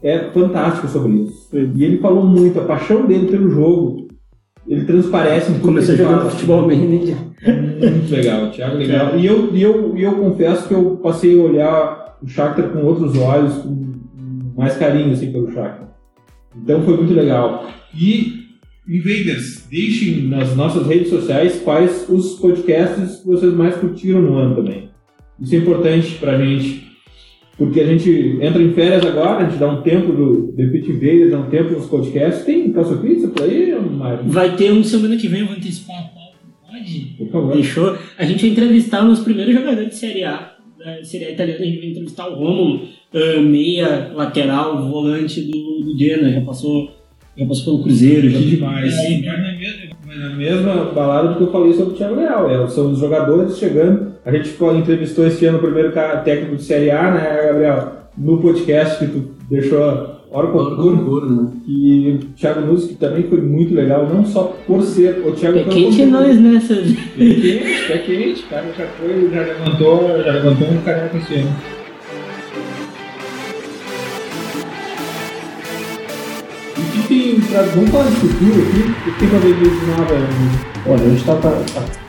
é 0.01 0.19
fantástico 0.31 0.87
sobre 0.87 1.13
isso. 1.13 1.49
E 1.53 1.83
ele 1.83 1.99
falou 1.99 2.25
muito, 2.25 2.59
a 2.59 2.65
paixão 2.65 3.05
dele 3.05 3.27
pelo 3.27 3.49
jogo, 3.49 4.07
ele 4.67 4.83
transparece 4.85 5.53
tudo 5.53 5.61
Começou 5.61 5.95
jogando 5.95 6.31
futebol 6.31 6.65
bem, 6.65 6.79
né? 6.79 7.15
Muito 7.91 8.11
legal, 8.11 8.49
Thiago 8.49 8.77
legal. 8.77 9.15
E 9.15 9.25
eu, 9.25 9.55
e, 9.55 9.61
eu, 9.61 9.95
e 9.95 10.01
eu 10.01 10.13
confesso 10.13 10.67
que 10.67 10.73
eu 10.73 10.97
passei 10.97 11.39
a 11.39 11.43
olhar 11.43 12.17
o 12.21 12.27
Shakhtar 12.27 12.69
com 12.69 12.83
outros 12.83 13.15
olhos, 13.17 13.53
com 13.57 13.93
mais 14.57 14.75
carinho 14.77 15.11
assim, 15.11 15.31
pelo 15.31 15.51
Shakhtar. 15.51 15.89
Então 16.55 16.81
foi 16.81 16.97
muito 16.97 17.13
legal. 17.13 17.65
E, 17.93 18.44
Invaders, 18.87 19.67
deixem 19.69 20.23
nas 20.23 20.55
nossas 20.55 20.85
redes 20.87 21.09
sociais 21.09 21.61
quais 21.63 22.05
os 22.07 22.35
podcasts 22.39 23.17
que 23.17 23.25
vocês 23.25 23.53
mais 23.53 23.75
curtiram 23.75 24.21
no 24.21 24.35
ano 24.35 24.55
também. 24.55 24.89
Isso 25.41 25.55
é 25.55 25.57
importante 25.57 26.15
pra 26.15 26.37
gente 26.37 26.85
porque 27.57 27.79
a 27.79 27.87
gente 27.87 28.37
entra 28.41 28.61
em 28.61 28.73
férias 28.73 29.05
agora, 29.05 29.45
a 29.45 29.49
gente 29.49 29.59
dá 29.59 29.71
um 29.71 29.81
tempo 29.81 30.11
do 30.11 30.53
The 30.53 30.65
Pit 30.67 30.91
Invaders, 30.91 31.31
dá 31.31 31.39
um 31.39 31.49
tempo 31.49 31.71
nos 31.71 31.85
podcasts. 31.85 32.43
Tem 32.43 32.71
calça 32.73 32.97
pizza 32.97 33.29
por 33.29 33.43
aí, 33.43 33.73
Mário? 33.79 34.25
Vai 34.25 34.55
ter 34.57 34.73
um 34.73 34.83
semana 34.83 35.15
que 35.15 35.27
vem, 35.27 35.41
eu 35.41 35.47
vou 35.47 35.55
antecipar 35.55 35.95
a. 35.95 36.15
Pode? 36.69 37.15
Por 37.17 37.29
favor. 37.29 37.55
Fechou? 37.55 37.97
A 38.17 38.25
gente 38.25 38.41
vai 38.41 38.49
entrevistar 38.49 39.07
os 39.07 39.19
primeiros 39.19 39.53
jogadores 39.53 39.89
de 39.89 39.95
Série 39.95 40.25
A. 40.25 40.53
Da 40.77 41.01
Série 41.03 41.25
A 41.25 41.31
italiana, 41.31 41.61
a 41.61 41.65
gente 41.65 41.79
vai 41.79 41.89
entrevistar 41.89 42.27
o 42.27 42.35
Romulo, 42.35 42.89
ah, 43.13 43.41
meia, 43.41 44.11
lateral, 44.13 44.89
volante 44.89 45.41
do, 45.41 45.83
do 45.83 45.97
Genoa. 45.97 46.31
Já 46.31 46.41
passou, 46.41 46.91
já 47.37 47.45
passou 47.45 47.65
pelo 47.73 47.83
Cruzeiro. 47.83 48.29
Já 48.29 48.39
demais. 48.39 48.93
É, 48.93 49.21
mas 49.21 49.25
na 49.25 49.51
mesma- 49.57 49.95
mas 50.05 50.19
na 50.19 50.29
Na 50.29 50.35
mesma 50.35 50.75
balada 50.93 51.29
do 51.29 51.35
que 51.35 51.43
eu 51.43 51.51
falei 51.51 51.73
sobre 51.73 51.93
o 51.93 51.97
Thiago 51.97 52.15
Leal. 52.15 52.49
É, 52.49 52.67
são 52.67 52.91
os 52.91 52.99
jogadores 52.99 53.57
chegando. 53.57 54.13
A 54.25 54.31
gente 54.31 54.49
entrevistou 54.77 55.25
esse 55.27 55.45
ano 55.45 55.57
o 55.57 55.61
primeiro 55.61 55.91
cara 55.91 56.17
técnico 56.19 56.55
de 56.55 56.63
Série 56.63 56.89
A, 56.91 57.11
né, 57.11 57.43
Gabriel? 57.47 57.91
No 58.17 58.37
podcast 58.39 58.97
que 58.99 59.11
tu 59.11 59.25
deixou 59.49 59.79
hora 60.31 60.47
concurso. 60.47 61.29
né? 61.31 61.49
E 61.67 62.09
o 62.11 62.17
Thiago 62.35 62.61
Nunes, 62.61 62.85
que 62.85 62.95
também 62.95 63.23
foi 63.23 63.41
muito 63.41 63.73
legal, 63.73 64.07
não 64.07 64.25
só 64.25 64.55
por 64.65 64.81
ser 64.81 65.21
o 65.25 65.31
Thiago 65.33 65.59
É 65.59 65.63
quente 65.63 66.05
nós 66.05 66.39
nessa. 66.39 66.75
Pé 66.75 66.81
quente, 67.29 67.87
pé 67.87 67.97
quente, 67.99 68.43
o 68.43 68.47
cara 68.47 68.65
já 68.77 68.85
foi, 68.87 69.29
já 69.31 69.41
levantou, 69.41 70.07
já 70.23 70.31
levantou 70.31 70.67
um 70.69 70.81
careca 70.81 71.17
esse 71.17 71.35
ano. 71.35 71.74
E 77.05 77.07
tem 77.07 77.39
pra. 77.41 77.61
Vamos 77.75 77.91
falar 77.91 78.09
de 78.09 78.15
futuro 78.15 78.61
aqui? 78.61 79.09
O 79.09 79.13
que 79.17 79.25
ver 79.25 79.55
de 79.55 79.63
né? 79.63 80.65
Olha, 80.87 81.03
a 81.03 81.09
gente 81.09 81.19
está 81.19 81.33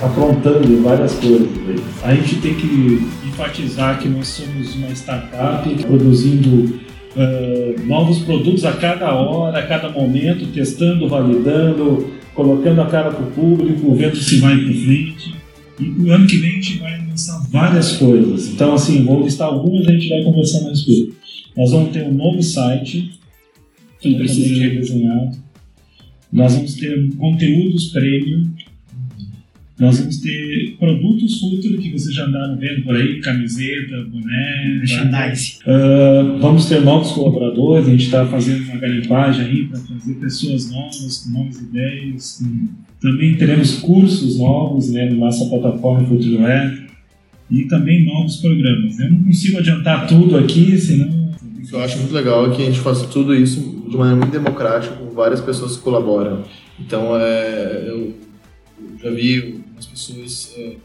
aprontando 0.01 0.82
várias 0.82 1.14
coisas. 1.14 1.40
né? 1.51 1.74
A 2.03 2.14
gente 2.14 2.36
tem 2.36 2.55
que 2.55 3.07
enfatizar 3.26 3.99
que 3.99 4.09
nós 4.09 4.26
somos 4.28 4.74
uma 4.76 4.90
startup 4.92 5.68
produzindo 5.84 6.80
eh, 7.14 7.76
novos 7.84 8.20
produtos 8.20 8.64
a 8.64 8.72
cada 8.72 9.12
hora, 9.14 9.59
a 9.59 9.66
cada 9.66 9.90
momento, 9.90 10.47
testando, 10.53 11.09
validando, 11.09 12.11
colocando 12.34 12.80
a 12.80 12.86
cara 12.86 13.11
para 13.11 13.22
o 13.22 13.30
público, 13.32 13.94
vendo 13.94 14.16
se 14.16 14.38
vai 14.38 14.57
para 14.57 14.72
frente. 14.72 15.34
E 15.78 15.84
no 15.84 16.11
ano 16.11 16.26
que 16.26 16.36
vem 16.36 16.51
a 16.51 16.55
gente 16.55 16.78
vai 16.78 17.07
lançar 17.07 17.38
várias 17.51 17.92
coisas. 17.97 18.49
Então, 18.49 18.74
assim, 18.74 19.05
vou 19.05 19.22
listar 19.22 19.49
algumas 19.49 19.86
e 19.86 19.90
a 19.90 19.92
gente 19.92 20.09
vai 20.09 20.22
conversar 20.22 20.61
mais 20.62 20.78
sobre. 20.78 21.12
Nós 21.55 21.70
vamos 21.70 21.90
ter 21.90 22.03
um 22.03 22.14
novo 22.14 22.42
site, 22.42 23.11
Quem 24.07 24.18
precisa 24.18 24.54
de 24.54 24.61
redesenhado. 24.61 25.36
Nós 26.32 26.54
vamos 26.54 26.74
ter 26.74 27.16
conteúdos 27.16 27.86
premium. 27.86 28.50
Nós 29.78 29.98
vamos 29.98 30.18
ter 30.20 30.74
produtos 30.78 31.38
futuro 31.38 31.76
que 31.76 31.90
vocês 31.90 32.14
já 32.14 32.24
andaram 32.24 32.57
vendo 32.57 32.82
por 32.82 32.96
aí, 32.96 33.20
camiseta, 33.20 34.04
boné. 34.04 34.78
Merchandise. 34.78 35.59
Ah, 35.66 36.38
vamos 36.40 36.66
ter 36.66 36.80
novos 36.80 37.12
colaboradores, 37.12 37.86
a 37.86 37.90
gente 37.90 38.04
está 38.04 38.26
fazendo 38.26 38.64
uma 38.64 38.78
garimpagem 38.78 39.44
aí 39.44 39.64
para 39.64 39.80
trazer 39.80 40.14
pessoas 40.14 40.70
novas, 40.70 41.18
com 41.18 41.38
novas 41.38 41.61
ideias. 41.61 42.42
Também 43.00 43.36
teremos 43.36 43.74
cursos 43.80 44.38
novos 44.38 44.90
né, 44.90 45.11
na 45.11 45.16
nossa 45.16 45.44
plataforma 45.44 46.07
Futureware 46.09 46.86
e 47.50 47.64
também 47.64 48.07
novos 48.07 48.36
programas. 48.36 48.98
Eu 48.98 49.12
não 49.12 49.24
consigo 49.24 49.59
adiantar 49.59 50.07
tudo 50.07 50.38
aqui, 50.38 50.78
senão 50.78 51.26
O 51.66 51.68
que 51.68 51.74
eu 51.74 51.80
acho 51.82 51.98
muito 51.98 52.14
legal 52.14 52.46
é 52.46 52.54
que 52.54 52.62
a 52.62 52.66
gente 52.66 52.78
faz 52.78 53.02
tudo 53.02 53.34
isso 53.34 53.58
de 53.88 53.96
maneira 53.96 54.16
muito 54.16 54.30
democrática, 54.32 54.94
com 54.94 55.10
várias 55.10 55.40
pessoas 55.40 55.76
que 55.76 55.82
colaboram. 55.82 56.44
Então, 56.78 57.16
é, 57.16 57.86
eu 57.88 58.14
já 59.02 59.10
vi 59.10 59.36
algumas 59.58 59.86
pessoas 59.86 60.54
é, 60.56 60.76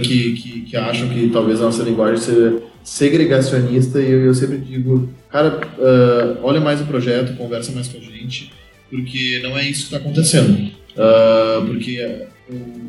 que, 0.00 0.32
que, 0.32 0.60
que 0.62 0.76
acham 0.76 1.08
que 1.08 1.28
talvez 1.30 1.60
a 1.60 1.66
nossa 1.66 1.84
linguagem 1.84 2.16
seja 2.18 2.60
segregacionista 2.82 4.00
e 4.00 4.10
eu, 4.10 4.24
eu 4.24 4.34
sempre 4.34 4.58
digo, 4.58 5.08
cara, 5.30 5.60
é, 5.78 6.38
olha 6.42 6.60
mais 6.60 6.80
o 6.80 6.86
projeto, 6.86 7.36
conversa 7.36 7.70
mais 7.70 7.86
com 7.86 7.98
a 7.98 8.00
gente, 8.00 8.52
porque 8.90 9.38
não 9.42 9.56
é 9.56 9.68
isso 9.68 9.88
que 9.88 9.94
está 9.94 9.98
acontecendo. 9.98 10.68
É, 10.96 11.60
porque 11.64 12.26
o- 12.50 12.88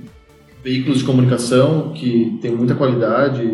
veículos 0.63 0.97
de 0.99 1.03
comunicação 1.03 1.93
que 1.93 2.39
têm 2.41 2.55
muita 2.55 2.73
qualidade, 2.73 3.47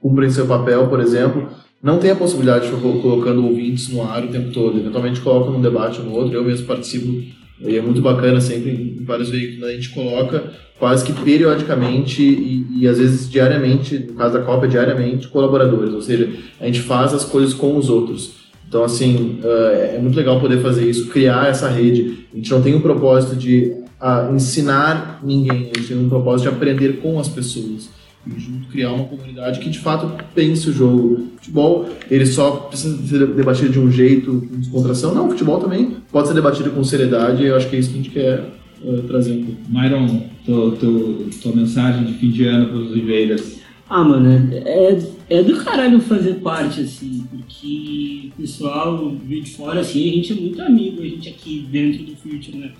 cumprem 0.00 0.30
seu 0.30 0.46
papel, 0.46 0.88
por 0.88 0.98
exemplo, 1.00 1.48
não 1.84 1.98
tem 1.98 2.10
a 2.10 2.16
possibilidade 2.16 2.64
de 2.64 2.74
ficar 2.74 2.80
colocando 3.02 3.44
ouvintes 3.44 3.90
no 3.90 4.02
ar 4.02 4.24
o 4.24 4.28
tempo 4.28 4.50
todo. 4.50 4.78
Eventualmente 4.78 5.20
colocam 5.20 5.52
num 5.52 5.60
debate 5.60 6.00
ou 6.00 6.06
no 6.06 6.12
outro, 6.14 6.34
eu 6.34 6.42
mesmo 6.42 6.66
participo, 6.66 7.22
e 7.60 7.76
é 7.76 7.82
muito 7.82 8.00
bacana 8.00 8.40
sempre 8.40 8.70
em 8.70 9.04
vários 9.04 9.28
veículos, 9.28 9.68
a 9.68 9.72
gente 9.72 9.90
coloca 9.90 10.44
quase 10.78 11.04
que 11.04 11.12
periodicamente 11.12 12.22
e, 12.22 12.66
e 12.80 12.88
às 12.88 12.96
vezes 12.96 13.30
diariamente, 13.30 13.98
no 13.98 14.14
caso 14.14 14.32
da 14.32 14.42
Copa, 14.42 14.66
diariamente, 14.66 15.28
colaboradores, 15.28 15.92
ou 15.92 16.00
seja, 16.00 16.30
a 16.58 16.64
gente 16.64 16.80
faz 16.80 17.12
as 17.12 17.22
coisas 17.22 17.52
com 17.52 17.76
os 17.76 17.90
outros. 17.90 18.44
Então, 18.66 18.82
assim, 18.82 19.40
eh, 19.44 19.96
é 19.96 19.98
muito 20.00 20.16
legal 20.16 20.40
poder 20.40 20.62
fazer 20.62 20.88
isso, 20.88 21.08
criar 21.08 21.48
essa 21.48 21.68
rede. 21.68 22.26
A 22.32 22.36
gente 22.36 22.50
não 22.50 22.62
tem 22.62 22.74
o 22.74 22.80
propósito 22.80 23.36
de 23.36 23.76
ah, 24.00 24.30
ensinar 24.34 25.20
ninguém, 25.22 25.70
a 25.70 25.78
gente 25.78 25.88
tem 25.88 25.98
um 25.98 26.08
propósito 26.08 26.48
de 26.48 26.56
aprender 26.56 26.94
com 27.02 27.20
as 27.20 27.28
pessoas 27.28 27.90
e 28.26 28.40
junto 28.40 28.68
criar 28.68 28.92
uma 28.92 29.04
comunidade 29.04 29.60
que 29.60 29.68
de 29.68 29.78
fato 29.78 30.10
pense 30.34 30.68
o 30.70 30.72
jogo. 30.72 31.28
Futebol, 31.36 31.88
ele 32.10 32.26
só 32.26 32.52
precisa 32.52 32.96
ser 33.06 33.26
debatido 33.26 33.70
de 33.70 33.78
um 33.78 33.90
jeito, 33.90 34.46
com 34.50 34.58
descontração. 34.58 35.14
Não, 35.14 35.28
futebol 35.28 35.58
também 35.60 35.96
pode 36.10 36.28
ser 36.28 36.34
debatido 36.34 36.70
com 36.70 36.82
seriedade 36.82 37.42
e 37.42 37.46
eu 37.46 37.56
acho 37.56 37.68
que 37.68 37.76
é 37.76 37.78
isso 37.78 37.90
que 37.90 37.94
a 37.94 38.02
gente 38.02 38.10
quer 38.10 38.44
eh, 38.84 39.02
trazer 39.06 39.32
um 39.32 39.44
pouco. 39.44 39.60
Myron, 39.68 40.22
tu, 40.44 40.72
tu, 40.72 41.30
tua 41.42 41.54
mensagem 41.54 42.04
de 42.04 42.14
fim 42.14 42.30
de 42.30 42.46
ano 42.46 42.68
para 42.68 42.76
os 42.76 42.96
Invaders. 42.96 43.64
Ah, 43.88 44.02
mano, 44.02 44.50
é, 44.52 44.98
é 45.28 45.42
do 45.42 45.56
caralho 45.62 46.00
fazer 46.00 46.34
parte, 46.36 46.80
assim, 46.80 47.26
porque 47.30 48.30
o 48.32 48.40
pessoal 48.40 49.14
vê 49.24 49.40
de 49.40 49.50
fora, 49.50 49.80
assim, 49.80 50.10
a 50.10 50.14
gente 50.14 50.32
é 50.32 50.36
muito 50.36 50.62
amigo, 50.62 51.02
a 51.02 51.06
gente 51.06 51.28
aqui 51.28 51.66
dentro 51.70 52.04
do 52.04 52.16
Future, 52.16 52.56
né? 52.56 52.72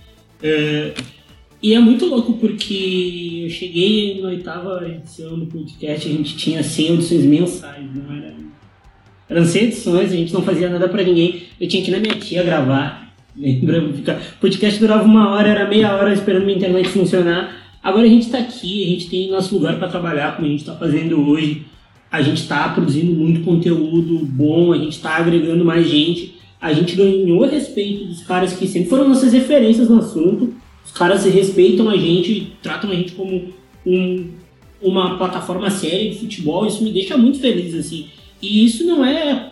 É, 0.42 0.94
e 1.64 1.72
é 1.72 1.80
muito 1.80 2.04
louco 2.04 2.34
porque 2.34 3.44
eu 3.44 3.48
cheguei 3.48 4.20
na 4.20 4.28
oitava 4.28 4.86
edição 4.86 5.38
do 5.38 5.46
podcast, 5.46 6.06
a 6.06 6.12
gente 6.12 6.36
tinha 6.36 6.62
100 6.62 6.90
audições 6.90 7.24
mensais, 7.24 7.86
não 7.94 8.14
era? 8.14 8.34
Eram 9.30 9.46
100 9.46 9.62
edições, 9.62 10.12
a 10.12 10.14
gente 10.14 10.34
não 10.34 10.42
fazia 10.42 10.68
nada 10.68 10.86
pra 10.90 11.02
ninguém, 11.02 11.44
eu 11.58 11.66
tinha 11.66 11.82
que 11.82 11.90
ir 11.90 11.92
na 11.92 12.00
minha 12.00 12.16
tia 12.16 12.42
gravar, 12.42 13.14
lembra? 13.34 13.82
O 13.82 14.40
podcast 14.42 14.78
durava 14.78 15.04
uma 15.04 15.30
hora, 15.30 15.48
era 15.48 15.66
meia 15.66 15.96
hora 15.96 16.12
esperando 16.12 16.44
minha 16.44 16.58
internet 16.58 16.86
funcionar. 16.90 17.56
Agora 17.82 18.04
a 18.04 18.10
gente 18.10 18.26
está 18.26 18.40
aqui, 18.40 18.84
a 18.84 18.88
gente 18.90 19.08
tem 19.08 19.30
nosso 19.30 19.54
lugar 19.54 19.78
para 19.78 19.88
trabalhar, 19.88 20.36
como 20.36 20.46
a 20.46 20.50
gente 20.50 20.60
está 20.60 20.74
fazendo 20.74 21.18
hoje. 21.26 21.64
A 22.12 22.20
gente 22.20 22.42
está 22.42 22.68
produzindo 22.68 23.10
muito 23.14 23.40
conteúdo 23.40 24.18
bom, 24.18 24.70
a 24.70 24.76
gente 24.76 24.92
está 24.92 25.16
agregando 25.16 25.64
mais 25.64 25.88
gente. 25.88 26.34
A 26.60 26.74
gente 26.74 26.94
ganhou 26.94 27.46
respeito 27.46 28.04
dos 28.04 28.22
caras 28.22 28.52
que 28.52 28.66
sempre 28.66 28.90
foram 28.90 29.08
nossas 29.08 29.32
referências 29.32 29.88
no 29.88 30.00
assunto. 30.00 30.62
Os 30.94 30.98
caras 30.98 31.24
respeitam 31.24 31.90
a 31.90 31.96
gente, 31.96 32.52
tratam 32.62 32.88
a 32.88 32.94
gente 32.94 33.14
como 33.14 33.48
um- 33.84 34.28
uma 34.80 35.18
plataforma 35.18 35.68
séria 35.68 36.08
de 36.08 36.16
futebol. 36.20 36.64
Isso 36.68 36.84
me 36.84 36.92
deixa 36.92 37.18
muito 37.18 37.40
feliz, 37.40 37.74
assim. 37.74 38.06
E 38.40 38.64
isso 38.64 38.84
não 38.86 39.04
é 39.04 39.50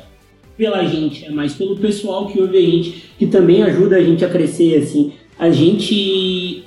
pela 0.56 0.84
gente, 0.84 1.24
é 1.24 1.32
mais 1.32 1.52
pelo 1.54 1.76
pessoal 1.76 2.28
que 2.28 2.40
ouve 2.40 2.56
a 2.56 2.60
gente, 2.60 3.06
que 3.18 3.26
também 3.26 3.60
ajuda 3.64 3.96
a 3.96 4.04
gente 4.04 4.24
a 4.24 4.28
crescer, 4.28 4.76
assim. 4.76 5.14
A 5.36 5.50
gente 5.50 6.62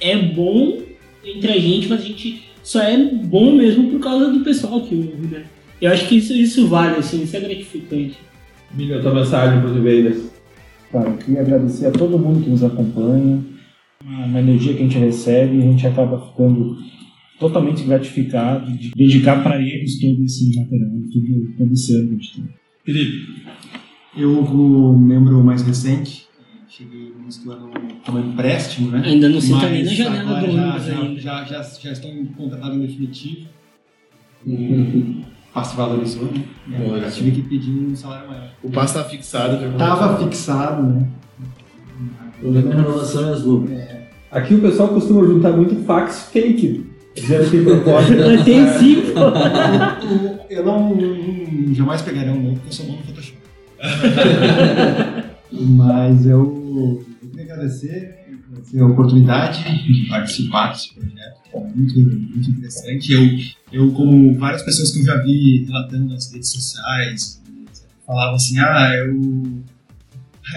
é 0.00 0.16
bom 0.16 0.78
entre 1.24 1.50
a 1.50 1.58
gente, 1.58 1.88
mas 1.88 2.00
a 2.02 2.04
gente 2.04 2.44
só 2.62 2.80
é 2.80 2.96
bom 2.96 3.50
mesmo 3.56 3.90
por 3.90 3.98
causa 3.98 4.30
do 4.30 4.44
pessoal 4.44 4.82
que 4.82 4.94
ouve, 4.94 5.26
né? 5.32 5.46
Eu 5.80 5.90
acho 5.90 6.06
que 6.06 6.18
isso, 6.18 6.32
isso 6.32 6.68
vale, 6.68 6.94
assim, 6.96 7.24
isso 7.24 7.36
é 7.36 7.40
gratificante. 7.40 8.14
Milho, 8.72 9.02
tua 9.02 9.14
mensagem 9.16 9.60
para 9.60 9.70
os. 9.70 10.30
Cara, 10.92 11.08
eu 11.08 11.16
queria 11.16 11.40
agradecer 11.40 11.86
a 11.86 11.90
todo 11.90 12.16
mundo 12.16 12.44
que 12.44 12.50
nos 12.50 12.62
acompanha, 12.62 13.42
uma, 14.04 14.38
energia 14.38 14.74
que 14.74 14.80
a 14.80 14.82
gente 14.84 14.98
recebe 14.98 15.56
e 15.56 15.62
a 15.62 15.66
gente 15.66 15.86
acaba 15.86 16.20
ficando 16.20 16.76
totalmente 17.38 17.84
gratificado 17.84 18.72
de 18.76 18.90
dedicar 18.94 19.42
para 19.42 19.60
eles 19.60 19.98
todo 20.00 20.24
esse 20.24 20.56
material, 20.56 20.90
tudo, 21.12 21.54
todo 21.58 21.72
esse 21.72 21.94
ano 21.94 22.08
que 22.08 22.14
a 22.14 22.18
gente 22.18 22.34
tem. 22.34 22.48
Felipe, 22.84 23.42
eu, 24.16 24.44
como 24.44 24.98
membro 24.98 25.42
mais 25.42 25.62
recente, 25.62 26.26
cheguei 26.68 27.12
no 27.14 27.22
início 27.22 27.44
do 27.44 27.52
ano 27.52 27.70
como 28.04 28.18
empréstimo, 28.18 28.90
né? 28.90 29.02
Ainda 29.04 29.28
não 29.28 29.40
senta 29.40 29.68
nem 29.68 29.84
na 29.84 29.92
janela 29.92 30.40
do 30.40 30.52
já, 30.52 30.62
ônibus 30.62 30.84
já, 30.84 31.00
ainda. 31.00 31.20
já, 31.20 31.44
já, 31.44 31.62
já 31.62 31.92
estou 31.92 32.10
contratado 32.36 32.76
em 32.76 32.80
definitivo. 32.80 33.48
O 34.44 35.24
passe 35.52 35.76
valorizou, 35.76 36.24
né? 36.24 36.44
Valorizou. 36.66 37.04
Eu 37.04 37.10
tive 37.10 37.30
que 37.30 37.42
pedir 37.42 37.70
um 37.70 37.94
salário 37.94 38.28
maior. 38.28 38.50
O 38.62 38.70
passe 38.70 38.96
está 38.96 39.08
fixado. 39.08 39.60
já 39.60 39.72
Tava 39.76 40.24
fixado, 40.24 40.82
né? 40.82 41.08
O 42.42 42.50
problema 42.52 42.70
é 42.70 42.72
a 42.72 42.76
renovação 42.76 43.28
e 43.28 43.32
as 43.32 43.42
luvas. 43.44 43.70
Aqui 44.30 44.54
o 44.54 44.60
pessoal 44.60 44.88
costuma 44.88 45.24
juntar 45.24 45.52
muito 45.52 45.76
fax 45.84 46.28
fake, 46.32 46.86
dizendo 47.14 47.50
que 47.50 47.62
proposta. 47.62 48.14
Mas 48.16 48.42
tem 48.44 48.66
sim, 48.78 49.02
Eu 50.50 50.64
não, 50.64 50.94
não- 50.94 51.74
jamais 51.74 52.02
pegaria 52.02 52.32
um 52.32 52.40
meu, 52.42 52.52
porque 52.54 52.68
eu 52.68 52.72
sou 52.72 52.86
bom 52.86 52.96
no 52.96 53.02
Photoshop. 53.02 53.38
Mas 55.52 56.26
eu, 56.26 56.40
eu 57.20 57.28
queria 57.30 57.44
agradecer, 57.44 58.18
a 58.78 58.84
oportunidade 58.84 59.62
de 59.64 60.08
participar 60.08 60.72
desse 60.72 60.94
projeto, 60.94 61.40
é 61.54 61.60
muito, 61.60 61.98
muito 61.98 62.50
interessante. 62.50 63.12
Eu 63.12 63.22
eu, 63.72 63.90
como 63.92 64.34
várias 64.38 64.62
pessoas 64.62 64.90
que 64.90 65.00
eu 65.00 65.04
já 65.04 65.16
vi 65.22 65.64
relatando 65.64 66.08
nas 66.10 66.30
redes 66.32 66.50
sociais, 66.52 67.40
falavam 68.06 68.34
assim, 68.34 68.58
ah, 68.58 68.94
eu 68.96 69.62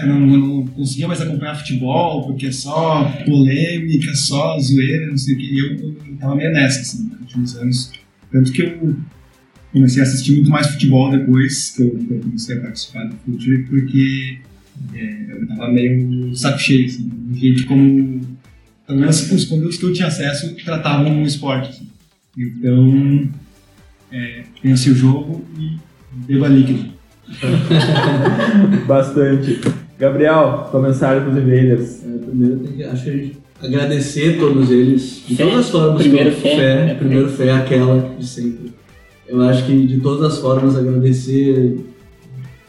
eu 0.00 0.06
não, 0.06 0.20
não 0.20 0.66
conseguia 0.66 1.08
mais 1.08 1.20
acompanhar 1.20 1.54
futebol 1.54 2.26
porque 2.26 2.46
é 2.46 2.52
só 2.52 3.04
polêmica, 3.24 4.14
só 4.14 4.58
zoeira, 4.58 5.06
não 5.06 5.16
sei 5.16 5.34
o 5.34 5.38
que. 5.38 5.44
E 5.44 5.58
eu, 5.58 5.94
eu 6.06 6.16
tava 6.18 6.34
meio 6.34 6.52
nessa, 6.52 6.80
assim, 6.80 7.04
nos 7.04 7.20
últimos 7.20 7.56
anos. 7.56 7.92
Tanto 8.30 8.52
que 8.52 8.62
eu 8.62 8.96
comecei 9.72 10.02
a 10.02 10.04
assistir 10.04 10.32
muito 10.32 10.50
mais 10.50 10.66
futebol 10.68 11.10
depois 11.10 11.70
que 11.70 11.82
eu, 11.82 11.90
que 11.90 12.14
eu 12.14 12.20
comecei 12.20 12.56
a 12.56 12.60
participar 12.60 13.04
do 13.04 13.16
futebol, 13.16 13.64
porque 13.68 14.38
é, 14.94 15.26
eu 15.30 15.46
tava 15.48 15.72
meio 15.72 16.34
saco 16.34 16.58
cheio, 16.58 16.86
assim, 16.86 17.08
do 17.08 17.38
jeito 17.38 17.66
como, 17.66 18.20
pelo 18.86 19.00
menos 19.00 19.30
os 19.30 19.44
conteúdos 19.44 19.76
que 19.76 19.84
eu 19.84 19.92
tinha 19.92 20.08
acesso 20.08 20.54
tratavam 20.64 21.22
o 21.22 21.26
esporte. 21.26 21.70
Assim. 21.70 21.88
Então, 22.36 23.28
é, 24.12 24.44
pensei 24.62 24.92
o 24.92 24.96
jogo 24.96 25.44
e 25.58 25.78
beba 26.26 26.48
líquido. 26.48 26.94
Bastante. 28.86 29.60
Gabriel, 29.98 30.68
mensagem 30.74 31.22
para 31.22 31.32
os 31.32 31.38
invaders. 31.38 32.04
É, 32.04 32.18
primeiro, 32.18 32.58
tem 32.58 32.72
que, 32.72 32.84
acho 32.84 33.04
que 33.04 33.10
a 33.10 33.12
gente 33.12 33.38
agradecer 33.62 34.38
todos 34.38 34.70
eles, 34.70 35.22
de 35.26 35.36
Fé. 35.36 35.44
todas 35.44 35.58
as 35.60 35.70
formas. 35.70 36.02
Primeiro 36.02 36.32
fé. 36.32 36.56
fé 36.56 36.90
É, 36.90 36.94
primeiro 36.94 37.28
fé, 37.28 37.52
aquela 37.52 38.14
de 38.18 38.26
sempre. 38.26 38.72
Eu 39.26 39.40
acho 39.42 39.64
que 39.66 39.86
de 39.86 40.00
todas 40.00 40.22
as 40.22 40.38
formas 40.38 40.76
agradecer 40.76 41.84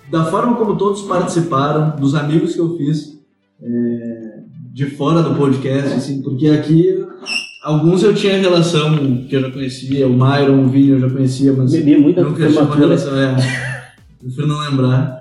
da 0.09 0.25
forma 0.25 0.55
como 0.55 0.77
todos 0.77 1.01
participaram, 1.03 1.95
dos 1.97 2.15
amigos 2.15 2.53
que 2.53 2.61
eu 2.61 2.77
fiz 2.77 3.19
é, 3.61 4.39
de 4.73 4.85
fora 4.85 5.21
do 5.21 5.35
podcast, 5.35 5.93
assim, 5.95 6.21
porque 6.21 6.47
aqui 6.47 7.05
alguns 7.63 8.03
eu 8.03 8.13
tinha 8.13 8.39
relação 8.39 9.25
que 9.27 9.35
eu 9.35 9.41
já 9.41 9.51
conhecia, 9.51 10.07
o 10.07 10.13
Myron, 10.13 10.63
o 10.63 10.67
Vini 10.67 10.91
eu 10.91 10.99
já 11.01 11.09
conhecia, 11.09 11.51
mas 11.51 11.71
Bebi 11.71 11.97
muita 11.97 12.23
nunca 12.23 12.47
tinha 12.47 12.61
uma 12.61 12.75
relação. 12.75 13.19
É, 13.19 13.35
prefiro 14.19 14.47
não 14.47 14.59
lembrar. 14.59 15.16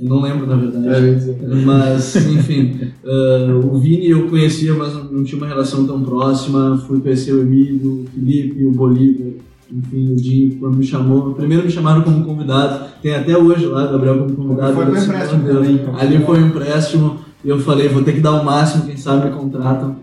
Não 0.00 0.20
lembro, 0.20 0.46
na 0.46 0.56
verdade. 0.56 0.86
É. 0.88 1.54
Mas, 1.64 2.16
enfim, 2.16 2.80
ah, 3.04 3.60
o 3.64 3.78
Vini 3.78 4.10
eu 4.10 4.28
conhecia, 4.28 4.74
mas 4.74 4.94
não, 4.94 5.24
tinha 5.24 5.38
uma 5.38 5.48
relação 5.48 5.86
tão 5.86 6.02
próxima. 6.02 6.82
Fui 6.86 7.00
conhecer 7.00 7.32
o 7.32 7.42
Emílio, 7.42 8.04
o 8.04 8.06
Felipe, 8.12 8.64
o 8.64 8.72
Bolívar, 8.72 9.32
enfim, 9.72 10.12
o 10.12 10.16
Di, 10.16 10.56
quando 10.60 10.76
me 10.76 10.84
chamou. 10.84 11.34
Primeiro 11.34 11.64
me 11.64 11.70
chamaram 11.70 12.02
como 12.02 12.24
convidado, 12.24 12.86
tem 13.02 13.14
até 13.14 13.36
hoje 13.36 13.66
lá, 13.66 13.86
Gabriel 13.86 14.18
como 14.18 14.34
convidado. 14.34 14.74
Foi 14.74 14.84
um 14.84 14.96
empréstimo 14.96 15.42
"Meu 15.42 15.52
Deus". 15.54 15.66
também, 15.66 15.82
então. 15.82 15.96
Ali 15.96 16.24
foi 16.24 16.38
um 16.42 16.46
empréstimo, 16.46 17.18
e 17.44 17.48
eu 17.48 17.58
falei, 17.58 17.88
vou 17.88 18.02
ter 18.02 18.12
que 18.12 18.20
dar 18.20 18.40
o 18.40 18.44
máximo, 18.44 18.84
quem 18.84 18.96
sabe 18.96 19.28
me 19.28 19.36
contratam. 19.36 19.96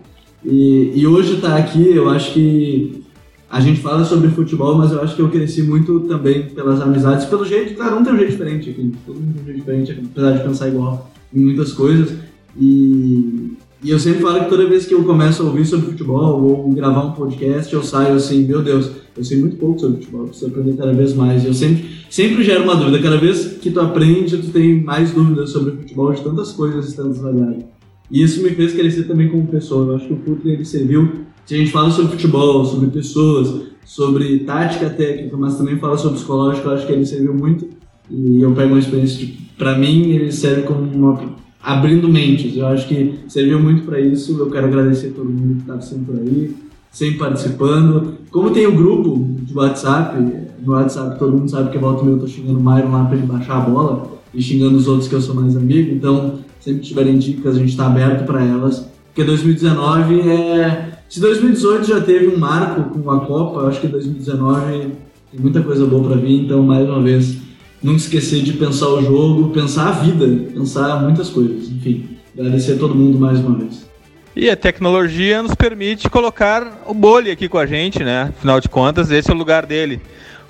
E, 0.44 0.92
e 0.94 1.06
hoje 1.06 1.38
tá 1.40 1.56
aqui, 1.56 1.88
eu 1.88 2.08
acho 2.08 2.32
que 2.32 3.05
a 3.48 3.60
gente 3.60 3.80
fala 3.80 4.04
sobre 4.04 4.28
futebol, 4.28 4.76
mas 4.76 4.92
eu 4.92 5.00
acho 5.00 5.14
que 5.14 5.22
eu 5.22 5.28
cresci 5.28 5.62
muito 5.62 6.00
também 6.00 6.48
pelas 6.48 6.80
amizades, 6.80 7.26
pelo 7.26 7.44
jeito, 7.44 7.74
cada 7.74 7.96
um 7.96 8.02
tem 8.02 8.12
um 8.12 8.16
jeito 8.16 8.32
diferente 8.32 8.70
aqui, 8.70 8.92
todo 9.06 9.20
mundo 9.20 9.34
tem 9.34 9.42
um 9.42 9.46
jeito 9.46 9.58
diferente, 9.58 10.10
apesar 10.12 10.32
de 10.32 10.42
pensar 10.42 10.68
igual 10.68 11.10
em 11.32 11.40
muitas 11.40 11.72
coisas. 11.72 12.12
E, 12.58 13.52
e 13.82 13.90
eu 13.90 13.98
sempre 14.00 14.22
falo 14.22 14.40
que 14.40 14.50
toda 14.50 14.66
vez 14.66 14.86
que 14.86 14.94
eu 14.94 15.04
começo 15.04 15.42
a 15.42 15.46
ouvir 15.46 15.64
sobre 15.64 15.86
futebol 15.86 16.42
ou 16.42 16.72
gravar 16.72 17.04
um 17.04 17.12
podcast, 17.12 17.72
eu 17.72 17.82
saio 17.82 18.14
assim, 18.14 18.44
meu 18.44 18.62
Deus, 18.62 18.90
eu 19.16 19.24
sei 19.24 19.38
muito 19.38 19.56
pouco 19.56 19.78
sobre 19.78 19.98
futebol, 19.98 20.22
eu 20.22 20.28
preciso 20.28 20.50
aprender 20.50 20.76
cada 20.76 20.92
vez 20.92 21.14
mais. 21.14 21.44
E 21.44 21.46
eu 21.46 21.54
sempre, 21.54 21.84
sempre 22.10 22.42
gero 22.42 22.64
uma 22.64 22.74
dúvida, 22.74 23.00
cada 23.00 23.16
vez 23.16 23.58
que 23.60 23.70
tu 23.70 23.80
aprende, 23.80 24.38
tu 24.38 24.50
tem 24.50 24.82
mais 24.82 25.12
dúvidas 25.12 25.50
sobre 25.50 25.72
futebol 25.72 26.12
de 26.12 26.22
tantas 26.22 26.52
coisas 26.52 26.92
e 26.92 26.96
tantas 26.96 27.18
variáveis. 27.18 27.64
E 28.10 28.22
isso 28.22 28.42
me 28.42 28.50
fez 28.50 28.72
crescer 28.72 29.04
também 29.04 29.28
como 29.28 29.46
pessoa. 29.46 29.86
Eu 29.86 29.96
acho 29.96 30.06
que 30.06 30.12
o 30.12 30.18
Futre 30.18 30.50
ele 30.50 30.64
serviu. 30.64 31.26
Se 31.46 31.54
a 31.54 31.58
gente 31.58 31.70
fala 31.70 31.90
sobre 31.92 32.10
futebol, 32.10 32.64
sobre 32.64 32.88
pessoas, 32.88 33.62
sobre 33.84 34.40
tática 34.40 34.90
técnica, 34.90 35.36
mas 35.36 35.56
também 35.56 35.78
fala 35.78 35.96
sobre 35.96 36.18
psicológico, 36.18 36.68
eu 36.68 36.74
acho 36.74 36.86
que 36.86 36.92
ele 36.92 37.06
serviu 37.06 37.32
muito. 37.32 37.68
E 38.10 38.42
eu 38.42 38.52
pego 38.52 38.70
uma 38.70 38.80
experiência 38.80 39.24
de, 39.24 39.26
para 39.56 39.78
mim, 39.78 40.10
ele 40.10 40.32
serve 40.32 40.62
como 40.62 40.80
uma 40.80 41.36
abrindo 41.62 42.08
mentes. 42.08 42.56
Eu 42.56 42.66
acho 42.66 42.88
que 42.88 43.20
serviu 43.28 43.60
muito 43.60 43.82
para 43.82 44.00
isso. 44.00 44.36
Eu 44.38 44.50
quero 44.50 44.66
agradecer 44.66 45.08
a 45.08 45.12
todo 45.12 45.30
mundo 45.30 45.54
que 45.54 45.60
está 45.60 45.80
sempre 45.80 46.04
por 46.04 46.20
aí, 46.20 46.56
sempre 46.90 47.18
participando. 47.18 48.14
Como 48.30 48.50
tem 48.50 48.66
o 48.66 48.74
grupo 48.74 49.36
de 49.42 49.54
WhatsApp, 49.54 50.20
no 50.64 50.72
WhatsApp 50.72 51.16
todo 51.16 51.38
mundo 51.38 51.48
sabe 51.48 51.70
que 51.70 51.78
volta 51.78 52.04
e 52.04 52.08
eu 52.08 52.18
tô 52.18 52.26
xingando 52.26 52.58
o 52.58 52.62
Myron 52.62 52.90
lá 52.90 53.04
para 53.04 53.16
ele 53.16 53.26
baixar 53.26 53.58
a 53.58 53.60
bola 53.60 54.18
e 54.34 54.42
xingando 54.42 54.76
os 54.76 54.88
outros 54.88 55.08
que 55.08 55.14
eu 55.14 55.20
sou 55.20 55.34
mais 55.34 55.56
amigo. 55.56 55.94
Então, 55.94 56.40
sempre 56.60 56.80
que 56.80 56.88
tiverem 56.88 57.18
dicas, 57.18 57.54
a 57.54 57.58
gente 57.60 57.70
está 57.70 57.86
aberto 57.86 58.26
para 58.26 58.44
elas. 58.44 58.88
Porque 59.06 59.22
2019 59.22 60.20
é. 60.28 60.85
Se 61.08 61.20
2018 61.20 61.86
já 61.86 62.00
teve 62.00 62.28
um 62.28 62.38
marco 62.38 62.98
com 62.98 63.10
a 63.10 63.20
Copa, 63.24 63.68
acho 63.68 63.80
que 63.80 63.86
2019 63.86 64.92
tem 65.30 65.40
muita 65.40 65.62
coisa 65.62 65.86
boa 65.86 66.08
para 66.08 66.16
vir. 66.16 66.44
Então, 66.44 66.62
mais 66.62 66.88
uma 66.88 67.00
vez, 67.00 67.36
nunca 67.82 67.98
esquecer 67.98 68.42
de 68.42 68.54
pensar 68.54 68.88
o 68.88 69.02
jogo, 69.02 69.50
pensar 69.50 69.88
a 69.88 69.92
vida, 69.92 70.26
pensar 70.52 71.02
muitas 71.02 71.30
coisas. 71.30 71.68
Enfim, 71.70 72.08
agradecer 72.36 72.72
a 72.72 72.78
todo 72.78 72.94
mundo 72.94 73.18
mais 73.18 73.38
uma 73.38 73.56
vez. 73.56 73.86
E 74.34 74.50
a 74.50 74.56
tecnologia 74.56 75.42
nos 75.42 75.54
permite 75.54 76.10
colocar 76.10 76.82
o 76.86 76.92
Boli 76.92 77.30
aqui 77.30 77.48
com 77.48 77.56
a 77.56 77.64
gente, 77.64 78.02
né? 78.02 78.32
Afinal 78.36 78.60
de 78.60 78.68
contas, 78.68 79.10
esse 79.10 79.30
é 79.30 79.34
o 79.34 79.36
lugar 79.36 79.64
dele. 79.64 80.00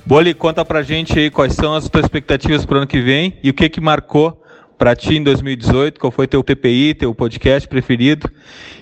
Boli, 0.04 0.32
conta 0.34 0.64
pra 0.64 0.82
gente 0.82 1.18
aí 1.18 1.30
quais 1.30 1.52
são 1.52 1.74
as 1.74 1.88
tuas 1.88 2.04
expectativas 2.04 2.64
pro 2.64 2.78
ano 2.78 2.86
que 2.86 3.00
vem 3.00 3.34
e 3.42 3.50
o 3.50 3.54
que 3.54 3.68
que 3.68 3.80
marcou 3.80 4.42
pra 4.78 4.94
ti 4.94 5.16
em 5.16 5.22
2018, 5.22 5.98
qual 5.98 6.10
foi 6.10 6.26
teu 6.26 6.42
TPI, 6.42 6.94
teu 6.94 7.14
podcast 7.14 7.66
preferido 7.68 8.30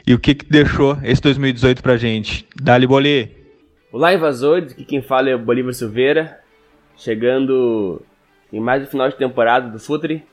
e 0.06 0.12
o 0.12 0.18
que 0.18 0.34
que 0.34 0.44
deixou 0.44 0.98
esse 1.02 1.22
2018 1.22 1.82
pra 1.82 1.96
gente. 1.96 2.46
Dali, 2.60 2.86
Boli! 2.86 3.30
Olá, 3.92 4.12
invasores, 4.12 4.72
aqui 4.72 4.84
quem 4.84 5.00
fala 5.00 5.30
é 5.30 5.34
o 5.34 5.38
Bolívar 5.38 5.72
Silveira, 5.72 6.40
chegando 6.96 8.02
em 8.52 8.60
mais 8.60 8.82
um 8.82 8.86
final 8.86 9.08
de 9.08 9.16
temporada 9.16 9.70
do 9.70 9.78
Futre. 9.78 10.24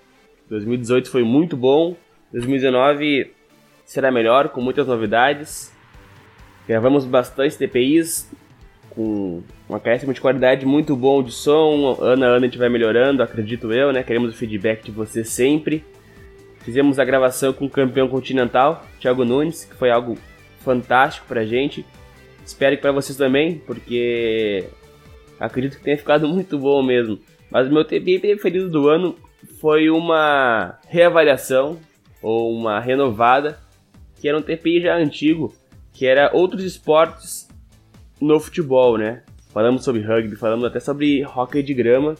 2018 0.50 1.10
foi 1.10 1.24
muito 1.24 1.56
bom, 1.56 1.96
2019 2.32 3.32
será 3.86 4.12
melhor, 4.12 4.50
com 4.50 4.62
muitas 4.62 4.88
novidades. 4.88 5.72
Gravamos 6.68 7.06
bastante 7.06 7.58
TPIs, 7.58 8.32
com 8.96 9.42
um 9.70 9.76
acréscimo 9.76 10.14
de 10.14 10.22
qualidade 10.22 10.66
muito 10.66 10.96
bom 10.96 11.24
de 11.24 11.32
som, 11.32 11.98
ano 12.00 12.26
a 12.26 12.28
ano 12.28 12.46
a 12.46 12.48
gente 12.48 12.58
vai 12.58 12.70
melhorando, 12.70 13.24
acredito 13.24 13.72
eu, 13.72 13.92
né? 13.92 14.04
Queremos 14.04 14.34
o 14.34 14.38
feedback 14.38 14.84
de 14.84 14.92
vocês 14.92 15.30
sempre. 15.30 15.84
Fizemos 16.60 17.00
a 17.00 17.06
gravação 17.06 17.54
com 17.54 17.66
o 17.66 17.70
campeão 17.70 18.08
continental, 18.08 18.86
Thiago 19.00 19.26
Nunes, 19.26 19.66
que 19.66 19.76
foi 19.76 19.90
algo 19.90 20.18
fantástico 20.60 21.26
pra 21.28 21.46
gente. 21.46 21.86
Espero 22.46 22.76
que 22.76 22.82
para 22.82 22.92
vocês 22.92 23.18
também, 23.18 23.58
porque 23.66 24.66
acredito 25.40 25.78
que 25.78 25.84
tenha 25.84 25.98
ficado 25.98 26.28
muito 26.30 26.60
bom 26.60 26.84
mesmo. 26.84 27.20
Mas 27.50 27.68
o 27.68 27.74
meu 27.74 27.84
TPI 27.84 28.20
preferido 28.20 28.70
do 28.70 28.88
ano 28.88 29.16
foi 29.60 29.90
uma 29.90 30.78
reavaliação 30.88 31.80
ou 32.22 32.56
uma 32.56 32.80
renovada, 32.80 33.60
que 34.20 34.30
era 34.30 34.38
um 34.38 34.42
TPI 34.42 34.82
já 34.82 34.96
antigo, 34.96 35.54
que 35.92 36.06
era 36.06 36.30
outros 36.34 36.64
esportes 36.64 37.51
no 38.22 38.40
futebol, 38.40 38.98
né? 38.98 39.24
Falamos 39.54 39.84
sobre 39.84 40.02
rugby, 40.02 40.36
falamos 40.36 40.64
até 40.64 40.80
sobre 40.80 41.26
hockey 41.26 41.62
de 41.64 41.74
grama. 41.74 42.16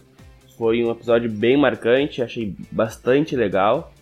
Foi 0.58 0.84
um 0.84 0.92
episódio 0.92 1.30
bem 1.30 1.56
marcante, 1.56 2.22
achei 2.22 2.56
bastante 2.72 3.36
legal. 3.36 3.94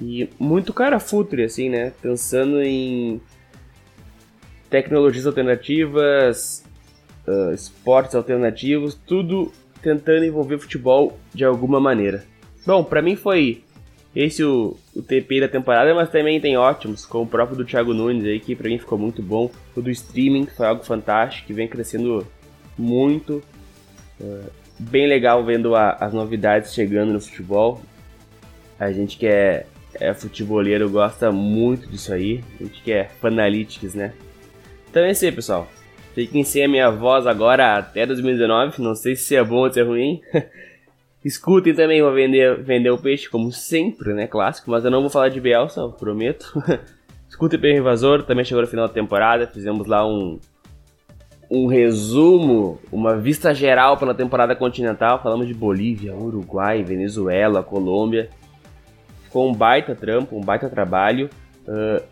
E 0.00 0.28
muito 0.38 0.72
cara 0.72 0.98
futre, 0.98 1.44
assim, 1.44 1.68
né? 1.68 1.92
Pensando 2.02 2.60
em 2.60 3.20
tecnologias 4.68 5.26
alternativas, 5.26 6.64
uh, 7.26 7.52
esportes 7.52 8.14
alternativos, 8.14 8.94
tudo 9.06 9.52
tentando 9.80 10.24
envolver 10.24 10.58
futebol 10.58 11.18
de 11.32 11.44
alguma 11.44 11.78
maneira. 11.78 12.24
Bom, 12.66 12.82
pra 12.82 13.00
mim 13.00 13.14
foi 13.14 13.62
esse 14.16 14.42
o, 14.42 14.74
o 14.94 15.02
TP 15.02 15.40
da 15.40 15.48
temporada, 15.48 15.94
mas 15.94 16.08
também 16.08 16.40
tem 16.40 16.56
ótimos, 16.56 17.04
como 17.04 17.24
o 17.24 17.26
próprio 17.26 17.54
do 17.54 17.66
Thiago 17.66 17.92
Nunes 17.92 18.24
aí, 18.24 18.40
que 18.40 18.56
pra 18.56 18.66
mim 18.66 18.78
ficou 18.78 18.96
muito 18.96 19.22
bom. 19.22 19.50
O 19.76 19.82
do 19.82 19.90
streaming, 19.90 20.46
que 20.46 20.54
foi 20.54 20.66
algo 20.66 20.82
fantástico, 20.82 21.46
que 21.46 21.52
vem 21.52 21.68
crescendo 21.68 22.26
muito. 22.78 23.42
Uh, 24.18 24.50
bem 24.78 25.06
legal 25.06 25.44
vendo 25.44 25.74
a, 25.74 25.90
as 26.00 26.14
novidades 26.14 26.72
chegando 26.72 27.12
no 27.12 27.20
futebol. 27.20 27.82
A 28.80 28.90
gente 28.90 29.18
que 29.18 29.26
é, 29.26 29.66
é 30.00 30.14
futeboleiro 30.14 30.88
gosta 30.88 31.30
muito 31.30 31.86
disso 31.86 32.14
aí. 32.14 32.42
A 32.58 32.64
gente 32.64 32.82
que 32.82 32.92
é 32.92 33.04
fanalytics, 33.20 33.94
né? 33.94 34.14
Então 34.90 35.04
é 35.04 35.10
isso 35.10 35.26
aí, 35.26 35.32
pessoal. 35.32 35.68
Fiquem 36.14 36.42
sem 36.42 36.64
a 36.64 36.68
minha 36.68 36.90
voz 36.90 37.26
agora 37.26 37.76
até 37.76 38.06
2019. 38.06 38.80
Não 38.80 38.94
sei 38.94 39.14
se 39.14 39.36
é 39.36 39.44
bom 39.44 39.56
ou 39.56 39.70
se 39.70 39.78
é 39.78 39.82
ruim. 39.82 40.22
Escutem 41.26 41.74
também, 41.74 42.00
vou 42.00 42.12
vender, 42.12 42.62
vender 42.62 42.90
o 42.90 42.96
peixe, 42.96 43.28
como 43.28 43.50
sempre, 43.50 44.14
né? 44.14 44.28
Clássico. 44.28 44.70
Mas 44.70 44.84
eu 44.84 44.92
não 44.92 45.00
vou 45.00 45.10
falar 45.10 45.28
de 45.28 45.40
Bielsa, 45.40 45.88
prometo. 45.88 46.52
Escutem 47.28 47.58
o 47.58 47.78
Invasor, 47.78 48.22
também 48.22 48.44
chegou 48.44 48.62
no 48.62 48.68
final 48.68 48.86
da 48.86 48.94
temporada. 48.94 49.44
Fizemos 49.44 49.88
lá 49.88 50.06
um, 50.06 50.38
um 51.50 51.66
resumo, 51.66 52.78
uma 52.92 53.16
vista 53.16 53.52
geral 53.52 53.96
pela 53.96 54.14
temporada 54.14 54.54
continental. 54.54 55.20
Falamos 55.20 55.48
de 55.48 55.52
Bolívia, 55.52 56.14
Uruguai, 56.14 56.84
Venezuela, 56.84 57.60
Colômbia. 57.60 58.30
Ficou 59.24 59.50
um 59.50 59.52
baita 59.52 59.96
trampo, 59.96 60.38
um 60.38 60.40
baita 60.40 60.70
trabalho. 60.70 61.28
Uh, 61.66 62.04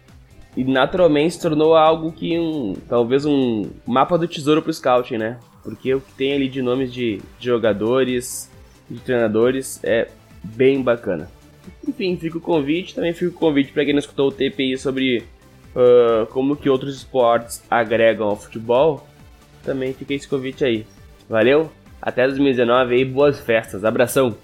e 0.56 0.64
naturalmente 0.64 1.34
se 1.34 1.40
tornou 1.40 1.76
algo 1.76 2.10
que 2.10 2.36
um, 2.36 2.74
talvez 2.88 3.24
um 3.24 3.70
mapa 3.86 4.18
do 4.18 4.26
tesouro 4.26 4.60
pro 4.60 4.72
scouting, 4.72 5.18
né? 5.18 5.38
Porque 5.62 5.94
o 5.94 6.00
que 6.00 6.12
tem 6.14 6.32
ali 6.32 6.48
de 6.48 6.60
nomes 6.60 6.92
de, 6.92 7.22
de 7.38 7.46
jogadores, 7.46 8.52
de 8.90 9.00
treinadores 9.00 9.80
é 9.82 10.08
bem 10.42 10.82
bacana. 10.82 11.28
Enfim, 11.86 12.16
fica 12.16 12.38
o 12.38 12.40
convite, 12.40 12.94
também 12.94 13.12
fica 13.12 13.30
o 13.30 13.34
convite 13.34 13.72
para 13.72 13.84
quem 13.84 13.94
não 13.94 14.00
escutou 14.00 14.28
o 14.28 14.32
TPI 14.32 14.76
sobre 14.76 15.24
uh, 15.74 16.26
como 16.26 16.56
que 16.56 16.68
outros 16.68 16.96
esportes 16.96 17.62
agregam 17.70 18.28
ao 18.28 18.36
futebol, 18.36 19.06
também 19.62 19.92
fica 19.92 20.14
esse 20.14 20.28
convite 20.28 20.64
aí. 20.64 20.86
Valeu? 21.28 21.70
Até 22.00 22.26
2019 22.26 22.94
aí, 22.94 23.04
boas 23.04 23.40
festas. 23.40 23.84
Abração! 23.84 24.36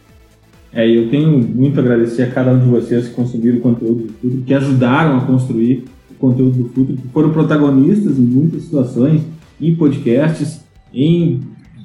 É, 0.72 0.88
eu 0.88 1.10
tenho 1.10 1.36
muito 1.36 1.78
a 1.78 1.82
agradecer 1.82 2.22
a 2.22 2.30
cada 2.30 2.52
um 2.52 2.58
de 2.60 2.66
vocês 2.66 3.08
que 3.08 3.14
consumiram 3.14 3.58
o 3.58 3.60
conteúdo 3.60 4.02
do 4.04 4.12
Futuro, 4.12 4.42
que 4.46 4.54
ajudaram 4.54 5.18
a 5.18 5.26
construir 5.26 5.84
o 6.10 6.14
conteúdo 6.14 6.56
do 6.56 6.68
Futuro, 6.68 6.96
que 6.96 7.08
foram 7.08 7.30
protagonistas 7.32 8.18
em 8.18 8.22
muitas 8.22 8.62
situações, 8.62 9.22
em 9.60 9.74
podcasts, 9.74 10.64
em 10.94 11.40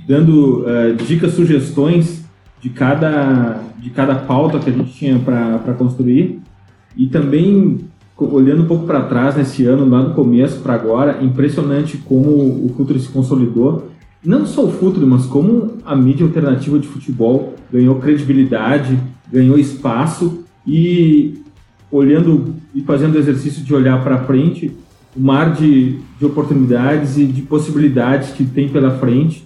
dando 0.08 0.62
uh, 0.62 0.95
dicas, 1.08 1.34
sugestões 1.34 2.24
de 2.66 2.72
cada, 2.72 3.61
de 3.78 3.91
cada 3.91 4.16
pauta 4.16 4.57
que 4.57 4.72
a 4.72 4.74
gente 4.74 4.91
tinha 4.91 5.20
para 5.20 5.76
construir. 5.78 6.41
E 6.97 7.05
também, 7.05 7.82
olhando 8.18 8.63
um 8.63 8.66
pouco 8.66 8.88
para 8.88 9.01
trás 9.03 9.36
nesse 9.36 9.68
ano, 9.68 9.88
lá 9.88 10.01
do 10.01 10.16
começo 10.16 10.61
para 10.61 10.74
agora, 10.74 11.24
impressionante 11.24 11.95
como 11.99 12.30
o 12.32 12.74
Futuro 12.76 12.99
se 12.99 13.09
consolidou 13.09 13.91
não 14.26 14.43
só 14.43 14.66
o 14.66 14.72
futuro, 14.72 15.05
mas 15.05 15.28
como 15.28 15.74
a 15.86 15.95
mídia 15.95 16.26
alternativa 16.26 16.80
de 16.80 16.88
futebol 16.88 17.53
ganhou 17.72 17.99
credibilidade, 17.99 18.97
ganhou 19.32 19.55
espaço 19.55 20.43
e 20.66 21.43
olhando 21.91 22.55
e 22.74 22.82
fazendo 22.82 23.13
o 23.13 23.20
exercício 23.20 23.63
de 23.63 23.72
olhar 23.72 24.03
para 24.03 24.24
frente, 24.24 24.76
o 25.16 25.22
mar 25.22 25.53
de, 25.53 25.99
de 26.18 26.26
oportunidades 26.26 27.20
e 27.20 27.26
de 27.26 27.43
possibilidades 27.43 28.32
que 28.32 28.43
tem 28.43 28.68
pela 28.68 28.97
frente. 28.97 29.45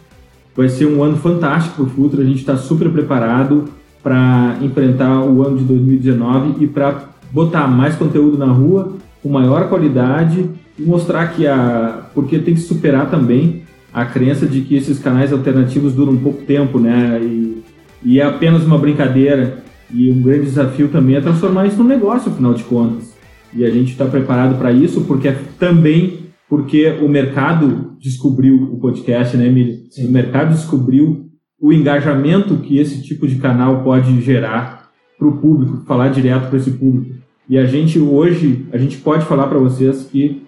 Vai 0.60 0.68
ser 0.68 0.88
um 0.88 1.02
ano 1.02 1.16
fantástico 1.16 1.76
para 1.76 1.86
o 1.86 1.90
futuro, 1.90 2.22
a 2.22 2.26
gente 2.26 2.40
está 2.40 2.58
super 2.58 2.90
preparado 2.90 3.70
para 4.04 4.58
enfrentar 4.62 5.22
o 5.22 5.42
ano 5.42 5.58
de 5.58 5.64
2019 5.64 6.62
e 6.62 6.68
para 6.68 7.02
botar 7.32 7.66
mais 7.66 7.96
conteúdo 7.96 8.38
na 8.38 8.48
rua 8.48 8.92
com 9.24 9.30
maior 9.30 9.70
qualidade 9.70 10.50
e 10.78 10.82
mostrar 10.82 11.28
que 11.28 11.48
a. 11.48 12.02
porque 12.14 12.40
tem 12.40 12.56
que 12.56 12.60
superar 12.60 13.10
também 13.10 13.62
a 13.94 14.04
crença 14.04 14.46
de 14.46 14.60
que 14.60 14.76
esses 14.76 15.00
canais 15.00 15.32
alternativos 15.32 15.94
duram 15.94 16.18
pouco 16.18 16.42
tempo, 16.42 16.78
né? 16.78 17.22
E, 17.24 17.64
e 18.04 18.20
é 18.20 18.26
apenas 18.26 18.66
uma 18.66 18.78
brincadeira. 18.78 19.64
E 19.90 20.12
um 20.12 20.22
grande 20.22 20.42
desafio 20.42 20.90
também 20.90 21.16
é 21.16 21.22
transformar 21.22 21.68
isso 21.68 21.78
num 21.78 21.88
negócio, 21.88 22.30
afinal 22.30 22.54
de 22.54 22.66
contas. 22.66 23.14
E 23.54 23.64
a 23.64 23.70
gente 23.70 23.94
está 23.94 24.04
preparado 24.04 24.58
para 24.58 24.74
isso, 24.74 25.06
porque 25.08 25.30
é 25.30 25.38
também 25.58 26.19
porque 26.50 26.88
o 27.00 27.08
mercado 27.08 27.96
descobriu 28.02 28.64
o 28.74 28.80
podcast, 28.80 29.38
né, 29.38 29.46
Emílio? 29.46 29.78
O 30.00 30.12
mercado 30.12 30.52
descobriu 30.52 31.30
o 31.62 31.72
engajamento 31.72 32.58
que 32.58 32.80
esse 32.80 33.04
tipo 33.04 33.28
de 33.28 33.36
canal 33.36 33.84
pode 33.84 34.20
gerar 34.22 34.90
para 35.18 35.28
o 35.28 35.38
público, 35.38 35.84
falar 35.86 36.10
direto 36.10 36.50
para 36.50 36.58
esse 36.58 36.72
público. 36.72 37.20
E 37.48 37.58
a 37.58 37.66
gente 37.66 38.00
hoje, 38.00 38.66
a 38.74 38.78
gente 38.78 38.98
pode 38.98 39.26
falar 39.26 39.48
para 39.48 39.60
vocês 39.60 40.08
que 40.12 40.44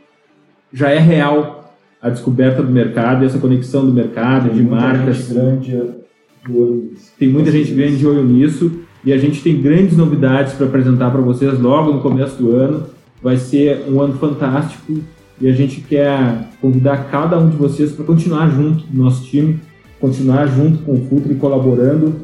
já 0.73 0.89
é 0.89 0.97
real 0.97 1.75
a 2.01 2.09
descoberta 2.09 2.63
do 2.63 2.71
mercado 2.71 3.23
e 3.23 3.27
essa 3.27 3.37
conexão 3.37 3.85
do 3.85 3.93
mercado, 3.93 4.49
tem 4.49 4.57
de 4.57 4.63
marcas. 4.63 5.31
grande 5.31 5.69
de 5.69 6.51
olho 6.51 6.89
nisso. 6.89 7.11
Tem 7.19 7.29
muita 7.29 7.51
gente 7.51 7.71
grande 7.73 7.97
de 7.97 8.07
olho 8.07 8.23
nisso 8.23 8.71
e 9.05 9.13
a 9.13 9.17
gente 9.17 9.43
tem 9.43 9.61
grandes 9.61 9.95
novidades 9.95 10.53
para 10.53 10.65
apresentar 10.65 11.11
para 11.11 11.21
vocês 11.21 11.59
logo 11.59 11.91
no 11.91 11.99
começo 11.99 12.41
do 12.41 12.55
ano. 12.55 12.87
Vai 13.21 13.37
ser 13.37 13.85
um 13.87 14.01
ano 14.01 14.13
fantástico 14.13 14.99
e 15.39 15.47
a 15.47 15.53
gente 15.53 15.81
quer 15.81 16.49
convidar 16.59 17.09
cada 17.09 17.39
um 17.39 17.49
de 17.49 17.57
vocês 17.57 17.91
para 17.91 18.05
continuar 18.05 18.49
junto 18.49 18.85
no 18.91 19.03
nosso 19.03 19.25
time, 19.25 19.59
continuar 19.99 20.47
junto 20.47 20.79
com 20.79 20.93
o 20.93 21.05
Futre, 21.07 21.35
colaborando 21.35 22.15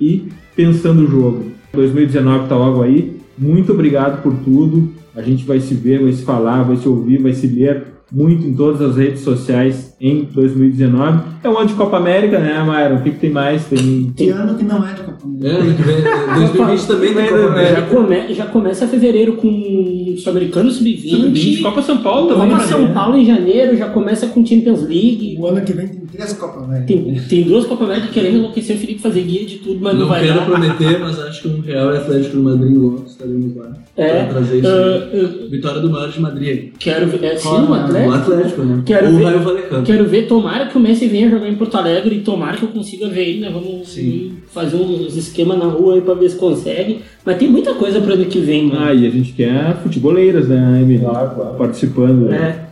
e 0.00 0.28
pensando 0.54 1.02
o 1.02 1.10
jogo. 1.10 1.44
2019 1.72 2.44
está 2.44 2.56
logo 2.56 2.82
aí. 2.82 3.16
Muito 3.38 3.72
obrigado 3.72 4.22
por 4.22 4.34
tudo. 4.34 4.92
A 5.14 5.22
gente 5.22 5.44
vai 5.44 5.60
se 5.60 5.74
ver, 5.74 6.02
vai 6.02 6.12
se 6.12 6.22
falar, 6.22 6.62
vai 6.62 6.76
se 6.76 6.88
ouvir, 6.88 7.22
vai 7.22 7.32
se 7.32 7.46
ler 7.46 7.95
muito 8.10 8.46
em 8.46 8.54
todas 8.54 8.80
as 8.80 8.96
redes 8.96 9.22
sociais 9.22 9.94
em 10.00 10.24
2019. 10.24 11.20
É 11.42 11.48
um 11.48 11.58
ano 11.58 11.68
de 11.68 11.74
Copa 11.74 11.96
América, 11.96 12.38
né, 12.38 12.62
Mayra? 12.62 12.94
O 12.94 13.02
que, 13.02 13.10
que 13.10 13.18
tem 13.18 13.30
mais? 13.30 13.64
Tem, 13.64 14.12
tem 14.16 14.30
ano 14.30 14.56
que 14.56 14.64
não 14.64 14.86
é 14.86 14.92
de 14.92 15.00
Copa 15.02 15.24
América. 15.24 15.48
É, 15.48 15.60
ano 15.60 15.74
que 15.74 15.82
vem, 15.82 16.02
2020 16.34 16.86
também 16.86 17.14
tem 17.14 17.28
Copa 17.28 17.46
América. 17.46 17.74
Já, 17.74 17.86
come, 17.86 18.34
já 18.34 18.46
começa 18.46 18.86
fevereiro 18.88 19.32
com 19.34 20.14
Sul-Americano 20.18 20.70
Sub-20. 20.70 21.62
Copa 21.62 21.82
São 21.82 21.98
Paulo 21.98 22.28
também. 22.28 22.50
Copa 22.50 22.64
São 22.64 22.92
Paulo 22.92 23.16
em 23.16 23.24
janeiro, 23.24 23.76
já 23.76 23.88
começa 23.88 24.26
com 24.28 24.44
Champions 24.44 24.82
League. 24.82 25.36
O 25.38 25.46
ano 25.46 25.60
que 25.62 25.72
vem 25.72 25.88
tem 25.88 26.00
três 26.06 26.32
Copa 26.34 26.64
América. 26.64 26.86
Tem, 26.86 27.14
tem 27.28 27.42
duas 27.42 27.66
Copa 27.66 27.84
América 27.84 28.08
querendo 28.08 28.38
enlouquecer 28.38 28.76
o 28.76 28.78
Felipe 28.78 29.00
fazer 29.00 29.22
guia 29.22 29.44
de 29.46 29.56
tudo, 29.58 29.80
mas 29.80 29.94
não, 29.94 30.00
não 30.02 30.08
vai 30.08 30.22
quero 30.22 30.38
dar. 30.38 30.46
prometer, 30.46 30.98
mas 31.00 31.18
acho 31.20 31.42
que 31.42 31.48
um 31.48 31.60
Real 31.60 31.92
e 31.92 31.96
Atlético 31.96 32.36
do 32.36 32.42
Madrid 32.42 32.76
logo 32.76 33.04
estaremos 33.06 33.56
lá. 33.56 33.72
É, 33.96 34.24
pra 34.24 34.34
trazer 34.34 34.58
isso. 34.58 34.68
uh, 34.68 35.44
uh, 35.46 35.50
Vitória 35.50 35.80
do 35.80 35.90
Maior 35.90 36.10
de 36.10 36.20
Madrid. 36.20 36.72
Quero 36.78 37.06
ver. 37.08 37.24
É, 37.24 37.36
sim, 37.36 37.48
o 37.48 37.68
O 38.04 38.12
Atlético, 38.12 38.62
né? 38.62 38.82
Quero 38.84 39.06
Ou 39.06 39.12
ver- 39.16 39.22
o 39.22 39.24
Raio 39.26 39.40
Valecano. 39.42 39.86
Quero 39.86 40.04
ver, 40.06 40.26
tomara 40.26 40.66
que 40.66 40.76
o 40.76 40.80
Messi 40.80 41.06
venha 41.06 41.30
jogar 41.30 41.48
em 41.48 41.54
Porto 41.54 41.76
Alegre 41.76 42.16
e 42.16 42.20
tomara 42.20 42.56
que 42.56 42.62
eu 42.64 42.68
consiga 42.68 43.08
ver 43.08 43.28
ele, 43.28 43.40
né? 43.40 43.50
Vamos 43.52 43.88
Sim. 43.88 44.32
fazer 44.48 44.76
uns 44.76 45.16
esquemas 45.16 45.58
na 45.58 45.66
rua 45.66 45.94
aí 45.94 46.00
pra 46.00 46.14
ver 46.14 46.28
se 46.28 46.36
consegue. 46.36 47.00
Mas 47.24 47.38
tem 47.38 47.48
muita 47.48 47.74
coisa 47.74 48.00
pro 48.00 48.14
ano 48.14 48.24
que 48.26 48.38
vem, 48.40 48.66
mano. 48.66 48.80
Ah, 48.84 48.92
e 48.94 49.06
a 49.06 49.10
gente 49.10 49.32
quer 49.32 49.76
futeboleiras, 49.82 50.48
né, 50.48 50.80
Emílio? 50.82 51.08
Claro, 51.08 51.34
claro. 51.34 51.56
Participando. 51.56 52.32
É. 52.32 52.66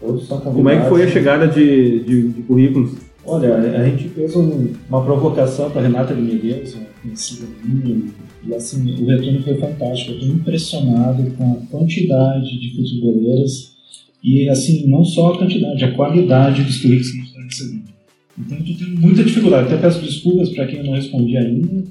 Todos 0.00 0.26
são 0.26 0.40
Como 0.40 0.68
é 0.68 0.80
que 0.82 0.88
foi 0.88 1.02
a 1.04 1.08
chegada 1.08 1.46
de, 1.46 2.00
de, 2.00 2.28
de 2.28 2.42
currículos? 2.42 2.90
Olha, 3.24 3.54
a 3.54 3.84
gente 3.84 4.08
fez 4.08 4.34
um- 4.34 4.66
uma 4.88 5.04
provocação 5.04 5.70
para 5.70 5.82
Renata 5.82 6.12
de 6.12 6.20
Medeiros, 6.20 6.76
conhecida 7.00 7.46
minha, 7.64 8.02
e 8.44 8.52
assim, 8.52 9.00
o 9.00 9.06
retorno 9.06 9.42
foi 9.44 9.54
fantástico. 9.58 10.10
Eu 10.10 10.16
estou 10.18 10.34
impressionado 10.34 11.22
com 11.38 11.52
a 11.52 11.66
quantidade 11.78 12.58
de 12.60 12.74
futeboleiras 12.74 13.71
e, 14.22 14.48
assim, 14.48 14.86
não 14.88 15.04
só 15.04 15.32
a 15.32 15.38
quantidade, 15.38 15.84
a 15.84 15.92
qualidade 15.94 16.62
dos 16.62 16.78
currículos 16.78 17.10
que 17.10 17.18
a 17.18 17.20
gente 17.20 17.28
está 17.28 17.42
recebendo. 17.42 17.82
Então, 18.38 18.56
eu 18.58 18.64
estou 18.64 18.86
tendo 18.86 19.00
muita 19.00 19.24
dificuldade. 19.24 19.66
Até 19.66 19.76
peço 19.76 20.00
desculpas 20.00 20.48
para 20.50 20.66
quem 20.66 20.78
eu 20.78 20.84
não 20.84 20.94
respondi 20.94 21.36
ainda. 21.36 21.84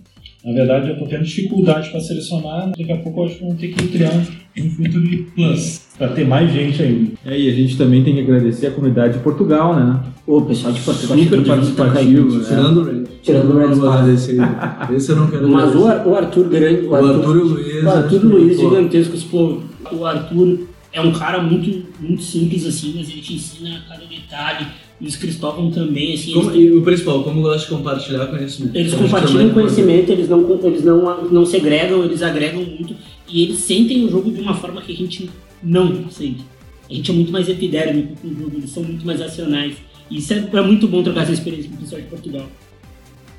Na 0.43 0.53
verdade, 0.53 0.87
eu 0.87 0.93
estou 0.93 1.07
tendo 1.07 1.23
dificuldade 1.23 1.89
para 1.91 1.99
selecionar. 1.99 2.71
Daqui 2.75 2.91
a 2.91 2.97
pouco 2.97 3.21
eu 3.21 3.25
acho 3.25 3.35
que 3.35 3.41
vamos 3.43 3.59
ter 3.59 3.67
que 3.67 3.87
criar 3.89 4.11
um, 4.57 4.69
Futuri 4.71 5.27
Plus 5.35 5.81
para 5.99 6.07
ter 6.09 6.25
mais 6.25 6.51
gente 6.51 6.81
ainda. 6.81 7.11
É, 7.23 7.39
e 7.39 7.47
a 7.47 7.53
gente 7.53 7.77
também 7.77 8.03
tem 8.03 8.15
que 8.15 8.21
agradecer 8.21 8.67
a 8.67 8.71
comunidade 8.71 9.13
de 9.13 9.19
Portugal, 9.19 9.75
né? 9.75 9.99
O 10.25 10.41
pessoal 10.41 10.73
de 10.73 10.81
Portugal 10.81 11.15
Super 11.17 11.39
visita, 11.41 11.55
participativo, 11.55 12.29
cara. 12.29 12.39
né? 12.39 12.47
Tirando 12.47 12.81
o. 12.81 13.03
Tirando 13.21 13.51
o 13.51 13.89
Red. 13.89 14.13
Esse, 14.13 14.31
aí. 14.31 14.95
esse 14.95 15.11
eu 15.11 15.15
não 15.15 15.29
quero 15.29 15.47
Mas 15.47 15.75
o. 15.75 15.85
Ar- 15.85 16.07
o 16.07 16.15
Arthur 16.15 16.49
grande. 16.49 16.87
O 16.87 16.95
Arthur 16.95 17.35
e 17.35 17.39
o 17.39 17.43
Luiz. 17.45 17.83
O 17.83 17.89
Arthur 17.89 18.21
e 18.23 18.25
o 18.25 18.29
Luiz 18.29 18.59
gigantescos, 18.59 19.23
pô. 19.23 19.61
O 19.91 20.05
Arthur 20.05 20.59
é 20.93 21.01
um 21.01 21.11
cara 21.11 21.41
muito, 21.41 21.85
muito 21.99 22.21
simples, 22.21 22.65
assim, 22.65 22.93
mas 22.95 23.09
ele 23.09 23.21
te 23.21 23.33
ensina 23.35 23.77
a 23.77 23.89
cada 23.89 24.05
detalhe. 24.05 24.67
E 24.99 25.07
os 25.07 25.15
Cristóvão 25.15 25.71
também, 25.71 26.13
assim. 26.13 26.33
Como- 26.33 26.51
eles, 26.51 26.73
e 26.73 26.77
o 26.77 26.81
principal, 26.83 27.23
como 27.23 27.41
gosta 27.41 27.59
de 27.59 27.75
compartilhar 27.75 28.27
conhecimento. 28.27 28.75
eles 28.75 28.93
compartilham 28.93 29.49
é 29.49 29.53
conhecimento, 29.53 30.11
eles 30.11 30.29
não, 30.29 30.59
eles 30.63 30.83
não, 30.83 31.23
não 31.25 31.45
segregam, 31.45 32.03
eles 32.03 32.21
agregam 32.21 32.63
muito. 32.63 32.95
E 33.27 33.43
eles 33.43 33.59
sentem 33.59 34.05
o 34.05 34.09
jogo 34.11 34.31
de 34.31 34.41
uma 34.41 34.53
forma 34.53 34.81
que 34.81 34.91
a 34.91 34.95
gente 34.95 35.29
não 35.63 36.09
sente. 36.09 36.45
A 36.89 36.93
gente 36.93 37.09
é 37.09 37.13
muito 37.13 37.31
mais 37.31 37.47
epidérmico 37.47 38.15
com 38.21 38.27
o 38.27 38.35
jogo, 38.35 38.51
eles 38.57 38.69
são 38.69 38.83
muito 38.83 39.05
mais 39.05 39.19
racionais. 39.19 39.75
E 40.09 40.17
isso 40.17 40.33
é, 40.33 40.49
é 40.51 40.61
muito 40.61 40.87
bom 40.87 41.01
trocar 41.01 41.23
essa 41.23 41.31
experiência 41.31 41.69
com 41.69 41.77
o 41.77 41.79
pessoal 41.79 42.01
de 42.01 42.07
Portugal. 42.07 42.47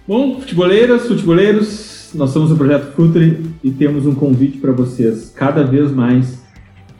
Bom, 0.08 0.40
futeboleiras, 0.40 1.06
futeboleiros, 1.06 2.10
nós 2.14 2.30
somos 2.30 2.50
o 2.50 2.56
Projeto 2.56 2.92
Futre 2.94 3.38
e 3.62 3.70
temos 3.70 4.04
um 4.06 4.14
convite 4.14 4.58
para 4.58 4.72
vocês. 4.72 5.30
Cada 5.36 5.62
vez 5.62 5.92
mais, 5.92 6.41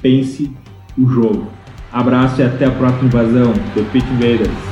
pense 0.02 0.50
o 0.98 1.08
jogo. 1.08 1.46
Abraço 1.92 2.40
e 2.40 2.44
até 2.44 2.66
a 2.66 2.70
próxima 2.70 3.04
invasão. 3.04 3.52
The 3.74 3.82
Pitch 3.92 4.04
Invaders. 4.10 4.71